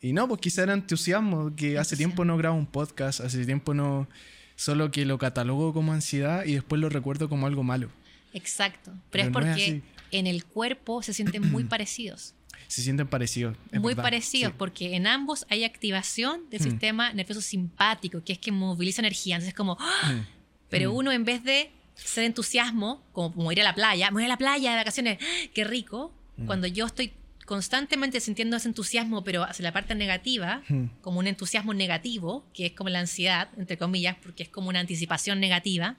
Y 0.00 0.12
no, 0.12 0.26
pues 0.26 0.40
quizá 0.40 0.64
era 0.64 0.72
entusiasmo, 0.72 1.54
que 1.54 1.78
hace 1.78 1.96
tiempo 1.96 2.24
no 2.24 2.36
grabo 2.36 2.56
un 2.56 2.66
podcast, 2.66 3.20
hace 3.20 3.46
tiempo 3.46 3.74
no... 3.74 4.08
Solo 4.54 4.90
que 4.90 5.06
lo 5.06 5.18
catalogo 5.18 5.72
como 5.72 5.92
ansiedad 5.92 6.44
y 6.44 6.54
después 6.54 6.80
lo 6.80 6.88
recuerdo 6.88 7.28
como 7.28 7.46
algo 7.46 7.62
malo. 7.62 7.88
Exacto. 8.34 8.92
Pero, 9.10 9.10
Pero 9.10 9.24
es 9.24 9.32
no 9.32 9.40
es 9.40 9.54
porque. 9.54 9.82
En 10.12 10.26
el 10.26 10.44
cuerpo 10.44 11.02
se 11.02 11.12
sienten 11.14 11.50
muy 11.50 11.64
parecidos. 11.72 12.34
Se 12.68 12.82
sienten 12.82 13.06
parecidos. 13.08 13.56
muy 13.72 13.92
verdad, 13.94 14.04
parecidos, 14.04 14.52
sí. 14.52 14.56
porque 14.58 14.94
en 14.96 15.06
ambos 15.06 15.44
hay 15.50 15.64
activación 15.64 16.48
del 16.50 16.60
Hmm. 16.60 16.64
sistema 16.64 17.12
nervioso 17.12 17.40
simpático, 17.42 18.22
que 18.24 18.32
es 18.34 18.38
que 18.38 18.50
moviliza 18.52 19.02
energía. 19.02 19.36
Entonces 19.36 19.48
es 19.48 19.54
como, 19.56 19.76
¡ah! 19.78 20.12
Mm. 20.12 20.26
pero 20.70 20.92
Mm. 20.92 20.96
uno 20.96 21.12
en 21.12 21.24
vez 21.24 21.44
de 21.44 21.70
ser 21.94 22.24
entusiasmo, 22.24 23.02
como, 23.12 23.34
como 23.34 23.52
ir 23.52 23.60
a 23.60 23.64
la 23.64 23.74
playa, 23.74 24.10
me 24.10 24.14
voy 24.14 24.24
a 24.24 24.28
la 24.28 24.38
playa 24.38 24.70
de 24.70 24.76
vacaciones, 24.76 25.18
¡ah! 25.20 25.48
qué 25.52 25.64
rico. 25.64 26.14
Mm. 26.38 26.46
Cuando 26.46 26.66
yo 26.66 26.86
estoy 26.86 27.12
constantemente 27.44 28.20
sintiendo 28.20 28.56
ese 28.56 28.68
entusiasmo, 28.68 29.24
pero 29.24 29.42
hacia 29.42 29.64
la 29.64 29.72
parte 29.72 29.94
negativa, 29.94 30.62
como 31.02 31.18
un 31.18 31.26
entusiasmo 31.26 31.74
negativo, 31.74 32.46
que 32.54 32.66
es 32.66 32.72
como 32.72 32.88
la 32.88 33.00
ansiedad, 33.00 33.48
entre 33.58 33.76
comillas, 33.76 34.16
porque 34.22 34.44
es 34.44 34.48
como 34.48 34.68
una 34.70 34.80
anticipación 34.80 35.40
negativa, 35.40 35.96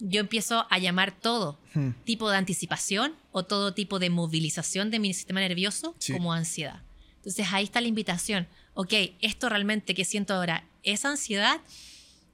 yo 0.00 0.20
empiezo 0.20 0.66
a 0.70 0.78
llamar 0.78 1.12
todo 1.12 1.58
Mm. 1.74 1.90
tipo 2.04 2.28
de 2.30 2.36
anticipación 2.36 3.14
o 3.32 3.44
todo 3.44 3.74
tipo 3.74 3.98
de 3.98 4.10
movilización 4.10 4.90
de 4.90 4.98
mi 4.98 5.14
sistema 5.14 5.40
nervioso 5.40 5.94
Sí. 5.98 6.12
como 6.12 6.32
ansiedad. 6.32 6.82
Entonces 7.16 7.46
ahí 7.52 7.64
está 7.64 7.80
la 7.80 7.88
invitación. 7.88 8.46
Ok, 8.74 8.92
esto 9.20 9.48
realmente 9.48 9.94
que 9.94 10.04
siento 10.04 10.34
ahora, 10.34 10.64
¿es 10.82 11.04
ansiedad 11.04 11.60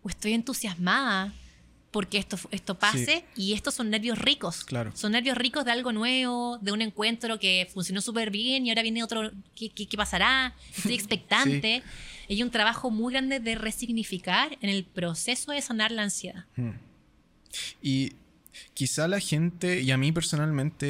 o 0.02 0.08
estoy 0.08 0.32
entusiasmada 0.35 1.32
porque 1.90 2.18
esto, 2.18 2.38
esto 2.50 2.78
pase? 2.78 3.25
Y 3.37 3.54
estos 3.54 3.75
son 3.75 3.90
nervios 3.90 4.18
ricos. 4.18 4.64
Claro. 4.64 4.92
Son 4.94 5.12
nervios 5.12 5.37
ricos 5.38 5.64
de 5.64 5.73
algo 5.73 5.92
nuevo, 5.92 6.58
de 6.61 6.73
un 6.73 6.82
encuentro 6.82 7.38
que 7.38 7.68
funcionó 7.73 8.00
súper 8.00 8.30
bien 8.30 8.66
y 8.66 8.68
ahora 8.70 8.82
viene 8.82 9.02
otro, 9.02 9.32
¿qué, 9.54 9.70
qué- 9.70 9.87
qué 9.87 9.96
pasará? 9.96 10.54
Estoy 10.76 10.94
expectante. 11.61 11.82
Hay 12.28 12.42
un 12.42 12.50
trabajo 12.50 12.90
muy 12.90 13.12
grande 13.12 13.40
de 13.40 13.54
resignificar 13.54 14.58
en 14.61 14.68
el 14.70 14.85
proceso 14.85 15.52
de 15.52 15.62
sanar 15.62 15.90
la 15.90 16.02
ansiedad. 16.02 16.44
Mm. 16.56 16.70
Y 17.83 18.12
quizá 18.75 19.09
la 19.09 19.21
gente, 19.21 19.80
y 19.80 19.90
a 19.90 19.97
mí 19.97 20.12
personalmente, 20.12 20.87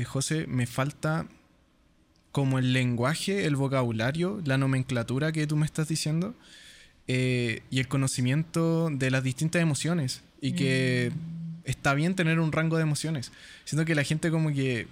eh, 0.00 0.04
José, 0.04 0.46
me 0.46 0.66
falta 0.66 1.26
como 2.32 2.58
el 2.58 2.72
lenguaje, 2.72 3.46
el 3.46 3.56
vocabulario, 3.56 4.40
la 4.44 4.56
nomenclatura 4.58 5.32
que 5.32 5.46
tú 5.46 5.56
me 5.56 5.66
estás 5.66 5.88
diciendo, 5.88 6.34
eh, 7.08 7.62
y 7.70 7.80
el 7.80 7.88
conocimiento 7.88 8.88
de 8.90 9.10
las 9.10 9.22
distintas 9.24 9.62
emociones. 9.62 10.22
Y 10.40 10.52
que 10.52 11.12
está 11.64 11.92
bien 11.94 12.14
tener 12.14 12.40
un 12.40 12.50
rango 12.52 12.76
de 12.76 12.82
emociones. 12.82 13.30
Siento 13.64 13.84
que 13.84 13.94
la 13.94 14.04
gente 14.04 14.30
como 14.30 14.52
que 14.54 14.86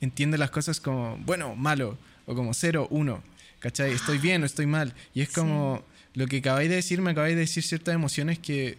entiende 0.00 0.38
las 0.38 0.50
cosas 0.50 0.80
como, 0.80 1.18
bueno, 1.26 1.54
malo, 1.54 1.98
o 2.26 2.34
como 2.34 2.54
cero, 2.54 2.86
uno. 2.90 3.22
¿Cachai? 3.58 3.92
Estoy 3.92 4.18
bien 4.18 4.42
o 4.42 4.46
estoy 4.46 4.66
mal. 4.66 4.94
Y 5.12 5.20
es 5.22 5.28
Sí. 5.28 5.34
como, 5.34 5.82
lo 6.14 6.26
que 6.28 6.38
acabáis 6.38 6.68
de 6.70 6.76
decir, 6.76 7.00
me 7.02 7.10
acabáis 7.10 7.34
de 7.34 7.40
decir 7.40 7.62
ciertas 7.62 7.94
emociones 7.94 8.38
que 8.38 8.78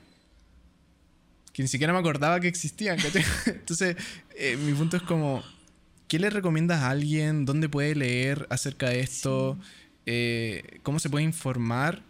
que 1.57 1.63
ni 1.63 1.67
siquiera 1.67 1.91
me 1.91 1.97
acordaba 1.97 2.39
que 2.39 2.47
existían. 2.47 2.99
¿cachai? 2.99 3.23
Entonces, 3.47 3.95
eh, 4.35 4.55
mi 4.57 4.73
punto 4.73 4.95
es 4.95 5.01
como, 5.01 5.43
¿qué 6.07 6.19
le 6.19 6.29
recomiendas 6.29 6.83
a 6.83 6.91
alguien? 6.91 7.45
¿Dónde 7.45 7.67
puede 7.67 7.95
leer 7.95 8.45
acerca 8.51 8.89
de 8.89 8.99
esto? 8.99 9.57
Eh, 10.05 10.79
¿Cómo 10.83 10.99
se 10.99 11.09
puede 11.09 11.25
informar? 11.25 12.03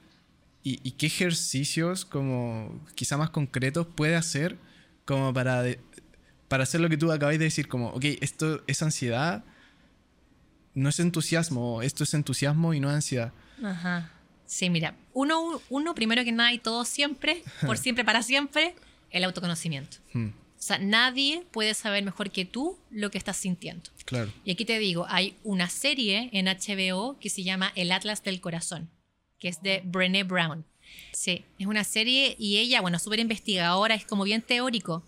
¿Y, 0.64 0.82
y 0.84 0.92
qué 0.92 1.06
ejercicios, 1.06 2.04
como 2.04 2.86
quizá 2.94 3.16
más 3.16 3.30
concretos, 3.30 3.88
puede 3.88 4.18
hacer 4.18 4.58
como 5.06 5.34
para, 5.34 5.62
de- 5.64 5.80
para 6.50 6.64
hacer 6.64 6.82
lo 6.82 6.90
que 6.90 6.98
tú 6.98 7.10
acabáis 7.10 7.40
de 7.40 7.46
decir? 7.46 7.70
Como, 7.70 7.88
ok, 7.92 8.04
esto 8.20 8.62
es 8.68 8.84
ansiedad, 8.84 9.46
no 10.74 10.90
es 10.90 11.00
entusiasmo, 11.00 11.82
esto 11.82 12.04
es 12.04 12.14
entusiasmo 12.14 12.74
y 12.74 12.82
no 12.82 12.90
ansiedad. 12.90 13.32
Ajá. 13.64 14.12
Sí, 14.46 14.70
mira, 14.70 14.96
uno, 15.14 15.62
uno 15.70 15.96
primero 15.96 16.24
que 16.26 16.34
nada 16.34 16.52
y 16.52 16.60
todo 16.60 16.84
siempre, 16.84 17.44
por 17.66 17.78
siempre, 17.78 18.04
para 18.04 18.22
siempre, 18.24 18.76
el 19.12 19.24
autoconocimiento. 19.24 19.98
Hmm, 20.14 20.28
O 20.30 20.62
sea, 20.62 20.80
nadie 20.80 21.44
puede 21.52 21.74
saber 21.74 22.04
mejor 22.04 22.32
que 22.32 22.44
tú 22.46 22.78
lo 22.90 23.12
que 23.12 23.18
estás 23.18 23.38
sintiendo. 23.38 23.90
claro. 24.06 24.32
Y 24.46 24.52
aquí 24.52 24.66
te 24.66 24.80
digo, 24.80 25.06
hay 25.10 25.36
una 25.44 25.70
serie 25.70 26.30
en 26.34 26.48
HBO 26.48 27.18
que 27.20 27.30
se 27.30 27.44
llama 27.44 27.72
El 27.76 27.92
Atlas 27.92 28.24
del 28.24 28.42
Corazón, 28.42 28.90
que 29.40 29.48
es 29.50 29.62
de 29.62 29.82
Brené 29.86 30.24
Brown. 30.24 30.66
Sí, 31.14 31.44
es 31.60 31.68
una 31.68 31.84
serie 31.84 32.36
y 32.40 32.58
ella, 32.58 32.82
bueno, 32.82 32.98
súper 33.00 33.20
investigadora, 33.20 33.94
es 33.96 34.06
como 34.06 34.24
bien 34.24 34.42
teórico, 34.42 35.04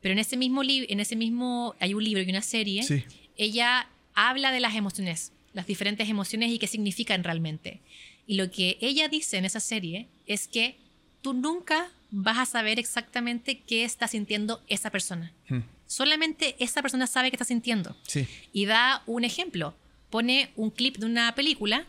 pero 0.00 0.12
en 0.12 0.18
ese 0.18 0.36
mismo 0.36 0.62
libro, 0.62 0.86
en 0.90 1.00
ese 1.00 1.16
mismo, 1.16 1.74
hay 1.80 1.92
un 1.94 2.02
libro 2.04 2.22
y 2.22 2.30
una 2.30 2.42
serie, 2.42 2.82
Sí. 2.84 3.04
ella 3.36 3.88
habla 4.14 4.52
de 4.52 4.60
las 4.60 4.74
emociones, 4.76 5.32
las 5.52 5.66
diferentes 5.66 6.08
emociones 6.08 6.50
y 6.52 6.58
qué 6.58 6.66
significan 6.68 7.22
realmente. 7.24 7.80
Y 8.26 8.36
lo 8.36 8.50
que 8.50 8.78
ella 8.80 9.08
dice 9.08 9.36
en 9.36 9.44
esa 9.44 9.60
serie 9.60 10.08
es 10.26 10.46
que 10.48 10.76
tú 11.22 11.32
nunca 11.34 11.90
vas 12.10 12.38
a 12.38 12.46
saber 12.46 12.78
exactamente 12.78 13.60
qué 13.60 13.84
está 13.84 14.08
sintiendo 14.08 14.62
esa 14.68 14.90
persona. 14.90 15.32
Hmm, 15.48 15.60
Solamente 15.86 16.56
esa 16.58 16.82
persona 16.82 17.06
sabe 17.06 17.30
qué 17.30 17.36
está 17.36 17.44
sintiendo. 17.44 17.96
sí. 18.06 18.26
Y 18.52 18.66
da 18.66 19.02
un 19.06 19.24
ejemplo. 19.24 19.74
Pone 20.10 20.50
un 20.56 20.70
clip 20.70 20.96
de 20.98 21.06
una 21.06 21.34
película 21.34 21.84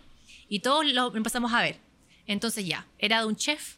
y 0.50 0.60
todos 0.60 0.86
lo 0.86 1.16
empezamos 1.16 1.54
a 1.54 1.62
ver. 1.62 1.78
Entonces 2.26 2.66
ya, 2.66 2.86
era 3.00 3.22
de 3.22 3.28
un 3.28 3.36
chef 3.36 3.76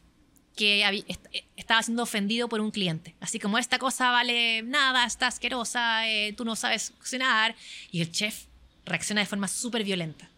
que 0.56 0.84
eh, 0.86 1.46
estaba 1.56 1.82
siendo 1.84 2.04
ofendido 2.04 2.50
por 2.50 2.60
un 2.60 2.72
cliente. 2.72 3.16
Así 3.22 3.40
como 3.40 3.58
esta 3.58 3.80
cosa 3.80 4.12
vale 4.12 4.62
nada, 4.64 5.06
está 5.06 5.28
asquerosa, 5.28 6.08
eh, 6.10 6.34
tú 6.34 6.44
no 6.46 6.56
sabes 6.56 6.92
cocinar. 7.00 7.56
Y 7.92 8.02
el 8.02 8.12
chef 8.12 8.46
reacciona 8.86 9.22
de 9.22 9.28
forma 9.28 9.48
súper 9.48 9.84
violenta. 9.84 10.30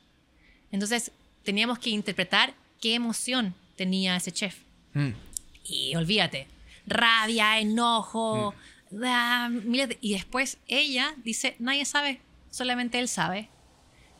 Entonces 0.72 1.12
teníamos 1.43 1.79
que 1.79 1.89
interpretar 1.89 2.53
qué 2.79 2.96
emoción 2.96 3.55
tenía 3.75 4.15
ese 4.15 4.31
chef. 4.31 4.58
Hmm, 4.93 5.12
Y 5.63 5.96
olvídate, 5.96 6.48
rabia, 6.88 7.60
enojo, 7.60 8.53
ah, 9.03 9.50
de- 9.51 9.98
y 10.01 10.13
después 10.13 10.58
ella 10.68 11.13
dice, 11.24 11.56
nadie 11.60 11.86
sabe, 11.86 12.22
solamente 12.50 13.00
él 13.00 13.08
sabe. 13.08 13.50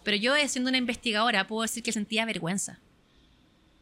Pero 0.04 0.18
yo 0.18 0.34
siendo 0.48 0.70
una 0.70 0.78
investigadora 0.78 1.48
puedo 1.48 1.62
decir 1.64 1.84
que 1.84 1.92
sentía 1.92 2.26
vergüenza. 2.26 2.80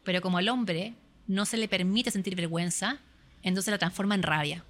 Pero 0.04 0.22
como 0.22 0.38
al 0.38 0.50
hombre 0.50 0.94
no 1.28 1.46
se 1.46 1.58
le 1.58 1.68
permite 1.68 2.12
sentir 2.12 2.36
vergüenza, 2.36 3.00
entonces 3.44 3.72
la 3.72 3.78
transforma 3.78 4.16
en 4.16 4.24
rabia. 4.24 4.66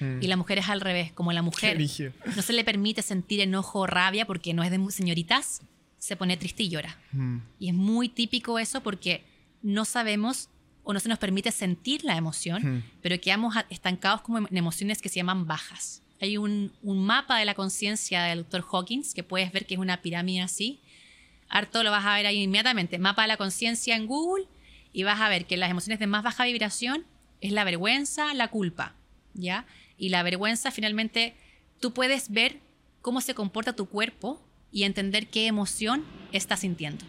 hmm. 0.00 0.22
Y 0.22 0.26
la 0.26 0.36
mujer 0.36 0.58
es 0.58 0.68
al 0.68 0.80
revés, 0.80 1.12
como 1.12 1.32
la 1.32 1.42
mujer 1.42 1.76
no 2.36 2.42
se 2.42 2.52
le 2.52 2.64
permite 2.64 3.02
sentir 3.02 3.40
enojo 3.40 3.80
o 3.80 3.86
rabia 3.86 4.26
porque 4.26 4.52
no 4.54 4.62
es 4.62 4.70
de 4.70 4.90
señoritas, 4.90 5.62
se 5.98 6.16
pone 6.16 6.36
triste 6.36 6.62
y 6.64 6.68
llora. 6.68 6.98
Hmm, 7.12 7.38
Y 7.58 7.68
es 7.68 7.74
muy 7.74 8.08
típico 8.08 8.58
eso 8.58 8.82
porque 8.82 9.24
no 9.62 9.84
sabemos 9.84 10.50
o 10.88 10.92
no 10.94 11.00
se 11.00 11.08
nos 11.08 11.18
permite 11.18 11.50
sentir 11.50 12.04
la 12.04 12.16
emoción, 12.16 12.62
Hmm. 12.78 12.82
pero 13.02 13.20
quedamos 13.20 13.54
estancados 13.70 14.20
como 14.22 14.38
en 14.38 14.56
emociones 14.56 15.02
que 15.02 15.08
se 15.08 15.16
llaman 15.16 15.46
bajas. 15.46 16.02
Hay 16.20 16.36
un, 16.38 16.72
un 16.82 17.04
mapa 17.04 17.38
de 17.38 17.44
la 17.44 17.54
conciencia 17.54 18.22
del 18.22 18.44
Dr. 18.44 18.64
Hawkins 18.72 19.12
que 19.12 19.22
puedes 19.22 19.50
ver 19.52 19.66
que 19.66 19.74
es 19.74 19.80
una 19.80 20.00
pirámide 20.00 20.40
así. 20.42 20.80
Harto 21.48 21.82
lo 21.82 21.90
vas 21.90 22.06
a 22.06 22.14
ver 22.14 22.26
ahí 22.26 22.42
inmediatamente. 22.42 22.98
Mapa 22.98 23.22
de 23.22 23.28
la 23.28 23.36
conciencia 23.36 23.96
en 23.96 24.06
Google 24.06 24.46
y 24.92 25.02
vas 25.02 25.20
a 25.20 25.28
ver 25.28 25.46
que 25.46 25.56
las 25.56 25.70
emociones 25.70 25.98
de 25.98 26.06
más 26.06 26.22
baja 26.22 26.44
vibración 26.44 27.04
es 27.40 27.52
la 27.52 27.64
vergüenza, 27.64 28.32
la 28.34 28.48
culpa, 28.48 28.94
¿ya? 29.34 29.66
Y 29.98 30.08
la 30.08 30.22
vergüenza 30.22 30.70
finalmente 30.70 31.34
tú 31.80 31.92
puedes 31.92 32.30
ver 32.30 32.60
cómo 33.02 33.20
se 33.20 33.34
comporta 33.34 33.74
tu 33.74 33.86
cuerpo 33.86 34.40
y 34.72 34.84
entender 34.84 35.26
qué 35.28 35.46
emoción 35.48 36.04
estás 36.32 36.60
sintiendo. 36.60 37.04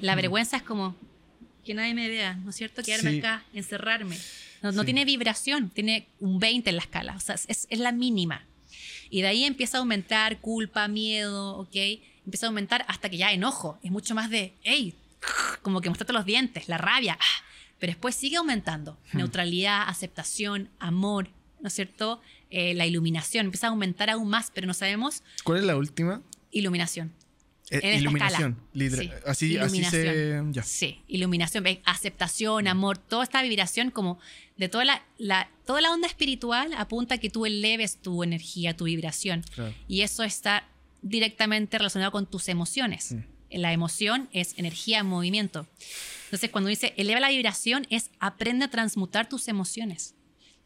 La 0.00 0.14
Mm. 0.14 0.16
vergüenza 0.16 0.56
es 0.58 0.62
como 0.62 0.96
que 1.64 1.74
nadie 1.74 1.94
me 1.94 2.08
vea, 2.08 2.34
¿no 2.34 2.50
es 2.50 2.56
cierto? 2.56 2.82
Quedarme 2.82 3.12
Sí. 3.12 3.18
acá, 3.18 3.44
encerrarme. 3.54 4.16
No, 4.62 4.72
no 4.72 4.82
Sí. 4.82 4.86
tiene 4.86 5.04
vibración, 5.04 5.70
tiene 5.70 6.06
un 6.20 6.38
20 6.38 6.70
en 6.70 6.76
la 6.76 6.82
escala, 6.82 7.14
o 7.16 7.20
sea, 7.20 7.34
es, 7.34 7.66
es 7.70 7.78
la 7.78 7.92
mínima. 7.92 8.44
Y 9.10 9.22
de 9.22 9.28
ahí 9.28 9.44
empieza 9.44 9.78
a 9.78 9.80
aumentar 9.80 10.38
culpa, 10.40 10.86
miedo, 10.88 11.56
¿ok? 11.58 11.74
Empieza 12.24 12.46
a 12.46 12.48
aumentar 12.48 12.84
hasta 12.88 13.08
que 13.08 13.16
ya 13.16 13.32
enojo. 13.32 13.78
Es 13.82 13.90
mucho 13.90 14.14
más 14.14 14.30
de, 14.30 14.54
hey, 14.62 14.94
como 15.62 15.80
que 15.80 15.88
mostrarte 15.88 16.12
los 16.12 16.24
dientes, 16.24 16.68
la 16.68 16.78
rabia. 16.78 17.16
ah, 17.20 17.44
pero 17.78 17.92
después 17.92 18.14
sigue 18.14 18.36
aumentando. 18.36 18.98
Neutralidad, 19.14 19.88
aceptación, 19.88 20.68
amor, 20.78 21.30
¿no 21.60 21.68
es 21.68 21.72
cierto? 21.74 22.20
Eh, 22.50 22.74
la 22.74 22.86
iluminación 22.86 23.46
empieza 23.46 23.68
a 23.68 23.70
aumentar 23.70 24.10
aún 24.10 24.28
más, 24.28 24.50
pero 24.54 24.66
no 24.66 24.74
sabemos. 24.74 25.22
¿Cuál 25.44 25.58
es 25.60 25.64
la 25.64 25.76
última? 25.76 26.20
Iluminación. 26.50 27.12
Eh, 27.70 27.76
esta 27.76 27.88
iluminación. 27.88 28.60
Sí, 28.74 29.10
Así, 29.26 29.56
así 29.58 29.84
se. 29.84 30.42
Ya. 30.50 30.62
Sí, 30.62 31.00
iluminación, 31.06 31.64
aceptación, 31.84 32.66
amor, 32.68 32.98
toda 32.98 33.22
esta 33.24 33.42
vibración 33.42 33.90
como 33.90 34.18
de 34.56 34.68
toda 34.68 34.84
la, 34.84 35.04
la- 35.18 35.48
toda 35.66 35.80
la 35.80 35.92
onda 35.92 36.08
espiritual 36.08 36.72
apunta 36.76 37.14
a 37.14 37.18
que 37.18 37.30
tú 37.30 37.46
eleves 37.46 37.96
tu 38.02 38.22
energía, 38.24 38.76
tu 38.76 38.84
vibración. 38.86 39.44
Claro. 39.54 39.72
Y 39.88 40.00
eso 40.02 40.24
está 40.24 40.66
directamente 41.02 41.78
relacionado 41.78 42.10
con 42.12 42.26
tus 42.26 42.48
emociones. 42.48 43.12
Mm. 43.12 43.18
La 43.52 43.72
emoción 43.72 44.28
es 44.32 44.54
energía 44.58 44.98
en 44.98 45.06
movimiento. 45.06 45.66
Entonces, 46.24 46.50
cuando 46.50 46.68
dice 46.70 46.92
eleva 46.96 47.20
la 47.20 47.30
vibración, 47.30 47.86
es 47.90 48.10
aprende 48.20 48.64
a 48.66 48.68
transmutar 48.70 49.28
tus 49.28 49.48
emociones. 49.48 50.14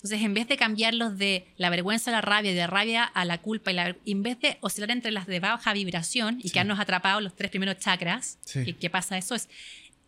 Entonces, 0.04 0.22
en 0.26 0.34
vez 0.34 0.46
de 0.48 0.58
cambiarlos 0.58 1.16
de 1.16 1.46
la 1.56 1.70
vergüenza 1.70 2.10
a 2.10 2.12
la 2.12 2.20
rabia, 2.20 2.50
de 2.52 2.58
la 2.58 2.66
rabia 2.66 3.04
a 3.04 3.24
la 3.24 3.40
culpa, 3.40 3.70
y 3.70 3.74
la 3.74 3.96
en 4.04 4.22
vez 4.22 4.38
de 4.38 4.58
oscilar 4.60 4.90
entre 4.90 5.10
las 5.10 5.26
de 5.26 5.40
baja 5.40 5.72
vibración 5.72 6.40
y 6.40 6.42
Sí. 6.42 6.50
quedarnos 6.50 6.78
atrapados 6.78 7.22
los 7.22 7.34
tres 7.34 7.50
primeros 7.50 7.78
chakras, 7.78 8.38
Sí. 8.44 8.66
¿qué, 8.66 8.76
qué 8.76 8.90
pasa? 8.90 9.16
Eso 9.16 9.34
es 9.34 9.48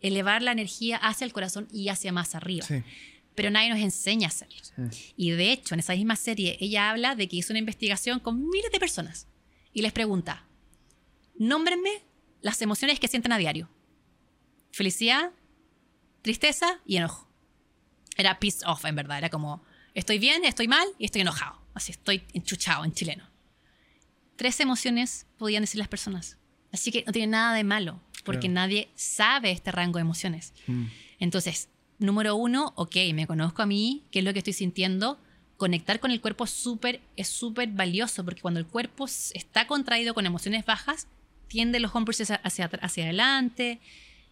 elevar 0.01 0.43
la 0.43 0.51
energía 0.51 0.97
hacia 0.97 1.25
el 1.25 1.33
corazón 1.33 1.67
y 1.71 1.89
hacia 1.89 2.11
más 2.11 2.35
arriba. 2.35 2.63
Sí. 2.63 2.83
Pero 3.33 3.49
nadie 3.49 3.71
nos 3.71 3.79
enseña 3.79 4.27
a 4.27 4.29
hacerlo. 4.29 4.57
Y 5.15 5.31
de 5.31 5.51
hecho, 5.51 5.73
en 5.73 5.79
esa 5.79 5.93
misma 5.93 6.15
serie, 6.15 6.57
ella 6.59 6.91
habla 6.91 7.15
de 7.15 7.27
que 7.27 7.37
hizo 7.37 7.51
una 7.51 7.59
investigación 7.59 8.19
con 8.19 8.47
miles 8.47 8.71
de 8.71 8.79
personas 8.79 9.25
y 9.73 9.81
les 9.81 9.93
pregunta, 9.93 10.45
nómbrenme 11.39 12.03
las 12.43 12.61
emociones 12.61 12.99
que 12.99 13.07
sienten 13.07 13.31
a 13.31 13.39
diario. 13.39 13.67
Felicidad, 14.71 15.31
tristeza 16.21 16.81
y 16.85 16.97
enojo. 16.97 17.27
Era 18.15 18.37
peace 18.39 18.59
off, 18.67 18.85
en 18.85 18.95
verdad. 18.95 19.17
Era 19.17 19.29
como, 19.29 19.63
estoy 19.99 20.19
bien, 20.19 20.45
estoy 20.45 20.67
mal 20.67 20.87
y 20.99 21.05
estoy 21.05 21.21
enojado. 21.21 21.59
Así, 21.73 21.91
estoy 21.91 22.23
enchuchado 22.33 22.85
en 22.85 22.93
chileno. 22.93 23.25
Tres 24.35 24.59
emociones 24.59 25.25
podían 25.37 25.63
decir 25.63 25.79
las 25.79 25.87
personas. 25.87 26.37
Así 26.71 26.91
que 26.91 27.03
no 27.05 27.11
tiene 27.11 27.27
nada 27.31 27.55
de 27.55 27.63
malo, 27.63 27.99
porque 28.23 28.41
Claro. 28.47 28.53
nadie 28.53 28.89
sabe 28.95 29.51
este 29.51 29.71
rango 29.71 29.97
de 29.97 30.01
emociones. 30.01 30.53
Mm. 30.67 30.85
Entonces, 31.19 31.69
número 31.97 32.35
uno, 32.35 32.73
ok, 32.75 32.95
me 33.13 33.25
conozco 33.25 33.61
a 33.61 33.65
mí, 33.65 34.03
qué 34.11 34.19
es 34.19 34.25
lo 34.25 34.33
que 34.33 34.39
estoy 34.39 34.53
sintiendo. 34.53 35.19
Conectar 35.57 35.99
con 35.99 36.11
el 36.11 36.21
cuerpo 36.21 36.43
es 36.43 36.51
súper 36.51 37.01
es 37.15 37.27
súper 37.29 37.69
valioso 37.69 38.23
porque 38.23 38.41
cuando 38.41 38.59
el 38.59 38.67
cuerpo 38.67 39.05
está 39.05 39.65
contraído 39.65 40.13
con 40.13 40.25
emociones 40.27 40.65
bajas, 40.65 41.07
tiende 41.47 41.79
los 41.79 41.95
hombros 41.95 42.21
hacia, 42.21 42.65
hacia 42.81 43.03
adelante, 43.05 43.79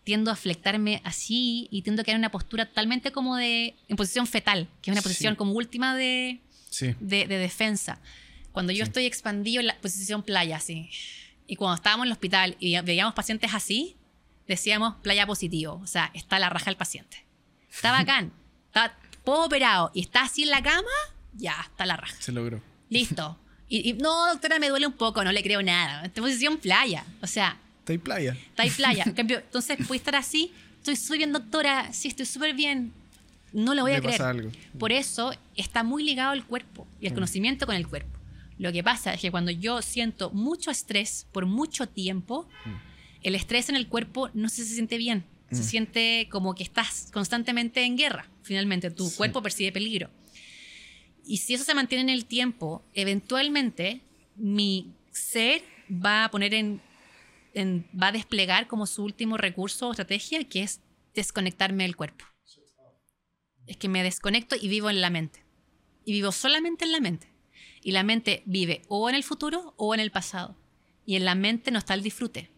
tiendo 0.05 0.31
a 0.31 0.35
flectarme 0.37 1.01
así 1.03 1.67
y 1.71 1.81
tiendo 1.81 2.01
a 2.01 2.05
quedar 2.05 2.15
en 2.15 2.21
una 2.21 2.31
postura 2.31 2.65
totalmente 2.67 3.11
como 3.11 3.35
de, 3.35 3.75
en 3.89 3.97
posición 3.97 4.25
fetal, 4.27 4.69
que 4.81 4.91
es 4.91 4.93
una 4.93 5.01
Sí. 5.01 5.09
posición 5.09 5.35
como 5.35 5.51
última 5.51 5.95
de, 5.95 6.39
Sí. 6.69 6.95
de, 7.01 7.27
de 7.27 7.37
defensa. 7.37 7.99
Cuando 8.53 8.71
yo 8.71 8.85
Sí. 8.85 8.89
estoy 8.89 9.05
expandido 9.05 9.59
en 9.59 9.67
la 9.67 9.77
posición 9.81 10.23
playa, 10.23 10.55
así. 10.57 10.89
Y 11.47 11.57
cuando 11.57 11.75
estábamos 11.75 12.05
en 12.05 12.07
el 12.07 12.11
hospital 12.13 12.55
y 12.59 12.79
veíamos 12.81 13.13
pacientes 13.13 13.53
así, 13.53 13.97
decíamos 14.47 14.95
playa 15.01 15.27
positivo. 15.27 15.81
O 15.83 15.87
sea, 15.87 16.09
está 16.13 16.39
la 16.39 16.49
raja 16.49 16.69
el 16.69 16.77
paciente. 16.77 17.25
Está 17.69 17.91
bacán. 18.05 18.31
Está 18.67 18.95
todo 19.25 19.45
operado 19.45 19.91
y 19.93 20.01
está 20.01 20.21
así 20.23 20.43
en 20.43 20.51
la 20.51 20.61
cama, 20.61 20.87
ya, 21.33 21.55
está 21.69 21.85
la 21.85 21.97
raja. 21.97 22.15
Se 22.19 22.31
logró. 22.31 22.61
Listo. 22.89 23.39
Y, 23.67 23.89
y, 23.89 23.93
no, 23.93 24.27
doctora, 24.27 24.59
me 24.59 24.69
duele 24.69 24.85
un 24.85 24.93
poco, 24.93 25.23
no 25.23 25.31
le 25.31 25.41
creo 25.41 25.63
nada. 25.63 26.05
Esta 26.05 26.21
posición 26.21 26.57
playa. 26.57 27.03
O 27.23 27.27
sea, 27.27 27.57
Está 27.87 28.03
playa. 28.03 28.31
está 28.55 28.63
playa. 28.75 29.03
En 29.05 29.13
cambio, 29.13 29.37
entonces 29.39 29.77
puede 29.87 29.97
estar 29.99 30.15
así. 30.15 30.51
Estoy 30.77 30.95
súper 30.95 31.17
bien, 31.19 31.31
doctora. 31.33 31.93
Sí, 31.93 32.07
estoy 32.09 32.25
súper 32.25 32.53
bien. 32.55 32.91
No 33.53 33.73
lo 33.73 33.83
voy 33.83 33.93
a 33.93 33.99
creer. 34.01 34.17
pasa 34.17 34.29
algo. 34.29 34.51
Por 34.77 34.91
eso 34.91 35.31
está 35.55 35.83
muy 35.83 36.03
ligado 36.03 36.31
al 36.31 36.45
cuerpo 36.45 36.87
y 36.99 37.05
el 37.07 37.13
Mm. 37.13 37.15
conocimiento 37.15 37.65
con 37.65 37.75
el 37.75 37.87
cuerpo. 37.87 38.17
Lo 38.57 38.71
que 38.71 38.83
pasa 38.83 39.13
es 39.13 39.21
que 39.21 39.31
cuando 39.31 39.51
yo 39.51 39.81
siento 39.81 40.29
mucho 40.31 40.71
estrés 40.71 41.27
por 41.31 41.45
mucho 41.45 41.87
tiempo, 41.87 42.47
Mm. 42.65 42.69
el 43.23 43.35
estrés 43.35 43.69
en 43.69 43.75
el 43.75 43.87
cuerpo 43.87 44.29
no 44.33 44.49
se, 44.49 44.65
se 44.65 44.73
siente 44.73 44.97
bien. 44.97 45.23
Se 45.51 45.61
Mm. 45.61 45.63
siente 45.63 46.27
como 46.31 46.53
que 46.55 46.63
estás 46.63 47.09
constantemente 47.13 47.83
en 47.83 47.97
guerra. 47.97 48.27
Finalmente, 48.43 48.89
tu 48.91 49.07
Sí. 49.09 49.15
cuerpo 49.17 49.41
percibe 49.41 49.71
peligro. 49.71 50.09
Y 51.25 51.37
si 51.37 51.53
eso 51.53 51.63
se 51.63 51.73
mantiene 51.73 52.01
en 52.03 52.09
el 52.09 52.25
tiempo, 52.25 52.83
eventualmente 52.93 54.01
mi 54.35 54.91
ser 55.11 55.61
va 55.89 56.25
a 56.25 56.31
poner 56.31 56.53
en, 56.53 56.81
en- 57.55 57.87
va 57.99 58.07
a 58.07 58.11
desplegar 58.11 58.67
como 58.67 58.85
su 58.85 59.03
último 59.03 59.37
recurso 59.37 59.87
o 59.87 59.91
estrategia, 59.91 60.43
que 60.47 60.61
es 60.63 60.81
desconectarme 61.15 61.83
del 61.83 61.95
cuerpo. 61.95 62.25
Es 63.65 63.77
que 63.77 63.89
me 63.89 64.03
desconecto 64.03 64.55
y 64.59 64.67
vivo 64.67 64.89
en 64.89 65.01
la 65.01 65.09
mente. 65.09 65.43
Y 66.05 66.11
vivo 66.13 66.31
solamente 66.31 66.85
en 66.85 66.91
la 66.91 66.99
mente. 66.99 67.27
Y 67.81 67.91
la 67.91 68.03
mente 68.03 68.43
vive 68.45 68.83
o 68.89 69.09
en 69.09 69.15
el 69.15 69.23
futuro 69.23 69.73
o 69.77 69.93
en 69.95 69.99
el 69.99 70.11
pasado. 70.11 70.55
Y 71.05 71.15
en 71.15 71.25
la 71.25 71.33
mente 71.35 71.71
no 71.71 71.79
está 71.79 71.93
el 71.95 72.03
disfrute. 72.03 72.51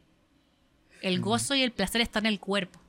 El 1.01 1.21
gozo 1.21 1.55
y 1.55 1.61
el 1.61 1.71
placer 1.71 2.01
están 2.01 2.25
en 2.25 2.33
el 2.33 2.39
cuerpo. 2.39 2.81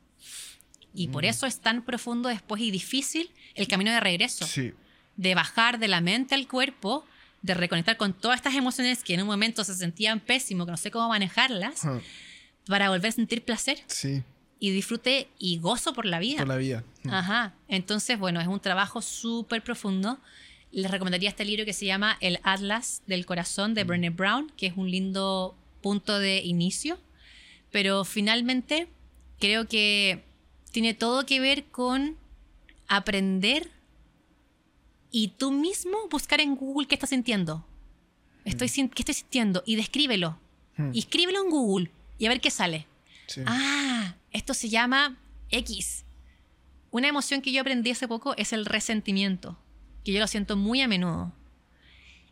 Y 0.94 1.09
por 1.09 1.25
eso 1.25 1.47
es 1.47 1.61
tan 1.61 1.85
profundo 1.85 2.29
después 2.29 2.61
y 2.62 2.71
difícil 2.71 3.31
el 3.55 3.68
camino 3.68 3.92
de 3.92 4.01
regreso 4.01 4.47
Sí. 4.47 4.73
de 5.16 5.35
bajar 5.35 5.79
de 5.79 5.87
la 5.88 6.01
mente 6.01 6.35
al 6.35 6.49
cuerpo, 6.49 7.05
de 7.42 7.55
reconectar 7.55 7.96
con 7.96 8.12
todas 8.12 8.37
estas 8.37 8.55
emociones 8.55 9.03
que 9.05 9.14
en 9.14 9.20
un 9.22 9.27
momento 9.27 9.62
se 9.64 9.74
sentían 9.74 10.20
pésimo, 10.20 10.64
que 10.66 10.72
no 10.72 10.77
sé 10.77 10.90
cómo 10.90 11.09
manejarlas, 11.09 11.83
para 12.66 12.90
volver 12.90 13.09
a 13.09 13.12
sentir 13.12 13.44
placer 13.44 13.79
Sí. 13.87 14.22
y 14.61 14.70
disfrute 14.70 15.29
y 15.38 15.59
gozo 15.59 15.92
por 15.94 16.05
la 16.05 16.18
vida. 16.18 16.38
Por 16.38 16.48
la 16.48 16.57
vida. 16.57 16.85
Mm. 17.05 17.11
Ajá. 17.11 17.55
Entonces, 17.68 18.18
bueno, 18.18 18.40
es 18.40 18.48
un 18.48 18.61
trabajo 18.61 19.01
súper 19.03 19.62
profundo. 19.62 20.18
Les 20.72 20.90
recomendaría 20.90 21.29
este 21.31 21.44
libro 21.44 21.64
que 21.64 21.72
se 21.72 21.87
llama 21.87 22.18
El 22.20 22.40
Atlas 22.42 23.03
del 23.07 23.24
Corazón 23.24 23.72
de 23.74 23.85
Brené 23.85 24.11
Brown, 24.11 24.53
que 24.57 24.66
es 24.66 24.77
un 24.77 24.90
lindo 24.90 25.57
punto 25.81 26.18
de 26.18 26.38
inicio. 26.44 26.98
Pero 27.70 28.05
finalmente 28.05 28.88
creo 29.38 29.66
que 29.68 30.24
tiene 30.72 30.92
todo 30.92 31.24
que 31.24 31.40
ver 31.40 31.64
con 31.66 32.16
aprender 32.88 33.70
y 35.11 35.29
tú 35.29 35.51
mismo 35.53 35.97
buscar 36.11 36.40
en 36.40 36.55
Google 36.57 36.87
qué 36.87 36.94
estás 36.94 37.11
sintiendo. 37.11 37.64
Estoy 38.44 38.68
sin- 38.68 38.88
¿Qué 38.88 39.03
estoy 39.03 39.14
sintiendo? 39.14 39.62
Y 39.66 39.77
descríbelo. 39.77 40.38
Mm. 40.77 40.90
Y 40.94 40.99
escríbelo 41.01 41.42
en 41.44 41.51
Google 41.51 41.90
y 42.18 42.27
a 42.27 42.29
ver 42.29 42.40
qué 42.40 42.51
sale. 42.51 42.87
Sí. 43.27 43.42
Ah, 43.47 44.14
esto 44.33 44.55
se 44.55 44.68
llama 44.68 45.18
X. 45.51 46.05
Una 46.90 47.09
emoción 47.09 47.42
que 47.42 47.53
yo 47.53 47.61
aprendí 47.61 47.90
hace 47.90 48.09
poco 48.09 48.35
es 48.37 48.53
el 48.53 48.64
resentimiento, 48.64 49.59
que 50.05 50.12
yo 50.12 50.21
lo 50.21 50.27
siento 50.27 50.57
muy 50.57 50.81
a 50.81 50.88
menudo. 50.88 51.33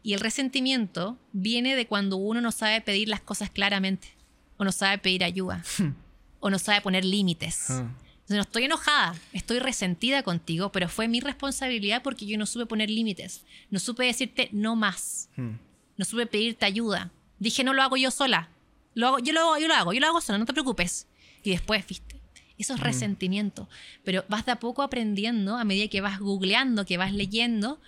Y 0.02 0.14
el 0.14 0.20
resentimiento 0.20 1.18
viene 1.32 1.74
de 1.76 1.86
cuando 1.86 2.16
uno 2.16 2.40
no 2.40 2.52
sabe 2.52 2.80
pedir 2.80 3.08
las 3.08 3.20
cosas 3.20 3.50
claramente, 3.50 4.08
o 4.56 4.64
no 4.64 4.72
sabe 4.72 4.98
pedir 4.98 5.24
ayuda, 5.24 5.62
o 6.40 6.48
no 6.48 6.58
sabe 6.58 6.80
poner 6.80 7.04
límites. 7.04 7.70
Ah. 7.70 7.90
Entonces, 8.26 8.38
no 8.38 8.42
estoy 8.42 8.64
enojada, 8.64 9.14
estoy 9.32 9.60
resentida 9.60 10.24
contigo, 10.24 10.72
pero 10.72 10.88
fue 10.88 11.06
mi 11.06 11.20
responsabilidad 11.20 12.02
porque 12.02 12.26
yo 12.26 12.36
no 12.36 12.44
supe 12.44 12.66
poner 12.66 12.90
límites. 12.90 13.44
No 13.70 13.78
supe 13.78 14.04
decirte 14.04 14.48
no 14.50 14.74
más. 14.74 15.28
Mm. 15.36 15.50
No 15.96 16.04
supe 16.04 16.26
pedirte 16.26 16.66
ayuda. 16.66 17.12
Dije, 17.38 17.62
no 17.62 17.72
lo 17.72 17.82
hago 17.82 17.96
yo 17.96 18.10
sola. 18.10 18.48
Lo 18.94 19.06
hago, 19.06 19.18
yo, 19.20 19.32
lo 19.32 19.42
hago, 19.42 19.58
yo 19.58 19.68
lo 19.68 19.74
hago, 19.74 19.92
yo 19.92 20.00
lo 20.00 20.08
hago 20.08 20.20
sola, 20.20 20.38
no 20.38 20.44
te 20.44 20.52
preocupes. 20.52 21.06
Y 21.44 21.50
después, 21.50 21.86
viste, 21.86 22.20
eso 22.58 22.74
es 22.74 22.80
resentimiento. 22.80 23.68
Pero 24.02 24.24
vas 24.28 24.44
de 24.44 24.50
a 24.50 24.58
poco 24.58 24.82
aprendiendo 24.82 25.56
a 25.56 25.62
medida 25.62 25.86
que 25.86 26.00
vas 26.00 26.18
googleando, 26.18 26.84
que 26.84 26.96
vas 26.96 27.12
leyendo, 27.12 27.80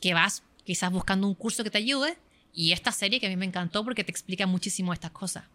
que 0.00 0.14
vas 0.14 0.44
quizás 0.62 0.92
buscando 0.92 1.26
un 1.26 1.34
curso 1.34 1.64
que 1.64 1.70
te 1.70 1.78
ayude. 1.78 2.16
Y 2.54 2.70
esta 2.70 2.92
serie 2.92 3.18
que 3.18 3.26
a 3.26 3.28
mí 3.28 3.36
me 3.36 3.46
encantó 3.46 3.82
porque 3.84 4.04
te 4.04 4.12
explica 4.12 4.46
muchísimo 4.46 4.92
estas 4.92 5.10
cosas. 5.10 5.46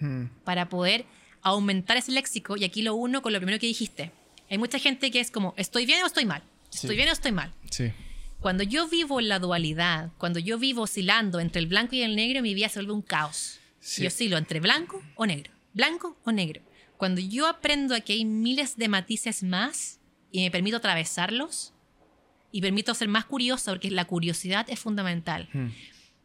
Mm. 0.00 0.24
Para 0.42 0.68
poder 0.68 1.06
aumentar 1.44 1.96
ese 1.96 2.10
léxico. 2.12 2.56
Y 2.56 2.64
aquí 2.64 2.82
lo 2.82 2.94
uno 2.94 3.22
con 3.22 3.32
lo 3.32 3.38
primero 3.38 3.58
que 3.60 3.66
dijiste. 3.66 4.10
Hay 4.50 4.58
mucha 4.58 4.78
gente 4.78 5.10
que 5.10 5.20
es 5.20 5.30
como, 5.30 5.54
¿estoy 5.56 5.86
bien 5.86 6.02
o 6.02 6.06
estoy 6.06 6.24
mal? 6.26 6.42
¿Estoy 6.72 6.90
Sí. 6.90 6.96
bien 6.96 7.08
o 7.08 7.12
estoy 7.12 7.32
mal? 7.32 7.52
Sí. 7.70 7.92
Cuando 8.40 8.62
yo 8.62 8.88
vivo 8.88 9.20
en 9.20 9.28
la 9.28 9.38
dualidad, 9.38 10.10
cuando 10.18 10.38
yo 10.38 10.58
vivo 10.58 10.82
oscilando 10.82 11.40
entre 11.40 11.60
el 11.60 11.66
blanco 11.66 11.94
y 11.94 12.02
el 12.02 12.14
negro, 12.16 12.42
mi 12.42 12.52
vida 12.54 12.68
se 12.68 12.78
vuelve 12.80 12.92
un 12.92 13.02
caos. 13.02 13.58
Sí. 13.80 14.02
Yo 14.02 14.08
oscilo 14.08 14.36
entre 14.36 14.60
blanco 14.60 15.02
o 15.14 15.24
negro, 15.26 15.52
blanco 15.72 16.16
o 16.24 16.32
negro. 16.32 16.60
Cuando 16.96 17.20
yo 17.20 17.46
aprendo 17.46 17.94
a 17.94 18.00
que 18.00 18.12
hay 18.14 18.24
miles 18.24 18.76
de 18.76 18.88
matices 18.88 19.42
más 19.42 19.98
y 20.30 20.42
me 20.42 20.50
permito 20.50 20.76
atravesarlos 20.76 21.72
y 22.52 22.60
permito 22.60 22.94
ser 22.94 23.08
más 23.08 23.24
curiosa, 23.24 23.72
porque 23.72 23.90
la 23.90 24.04
curiosidad 24.04 24.66
es 24.68 24.78
fundamental. 24.78 25.48
Mm. 25.52 25.68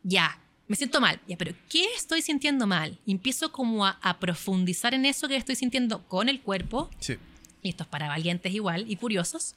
Ya, 0.04 0.40
me 0.70 0.76
siento 0.78 1.02
mal. 1.02 1.20
Ya, 1.28 1.36
pero 1.38 1.54
¿qué 1.68 1.84
estoy 1.98 2.22
sintiendo 2.22 2.66
mal? 2.68 2.98
Y 3.06 3.12
empiezo 3.12 3.52
como 3.52 3.86
a, 3.86 4.00
a 4.02 4.20
profundizar 4.20 4.94
en 4.94 5.06
eso 5.06 5.28
que 5.28 5.36
estoy 5.36 5.56
sintiendo 5.56 6.08
con 6.08 6.30
el 6.30 6.40
cuerpo 6.42 6.90
Sí. 7.00 7.18
y 7.62 7.70
esto 7.70 7.84
es 7.84 7.90
para 7.90 8.08
valientes 8.08 8.54
igual 8.54 8.86
y 8.90 8.96
curiosos, 8.96 9.56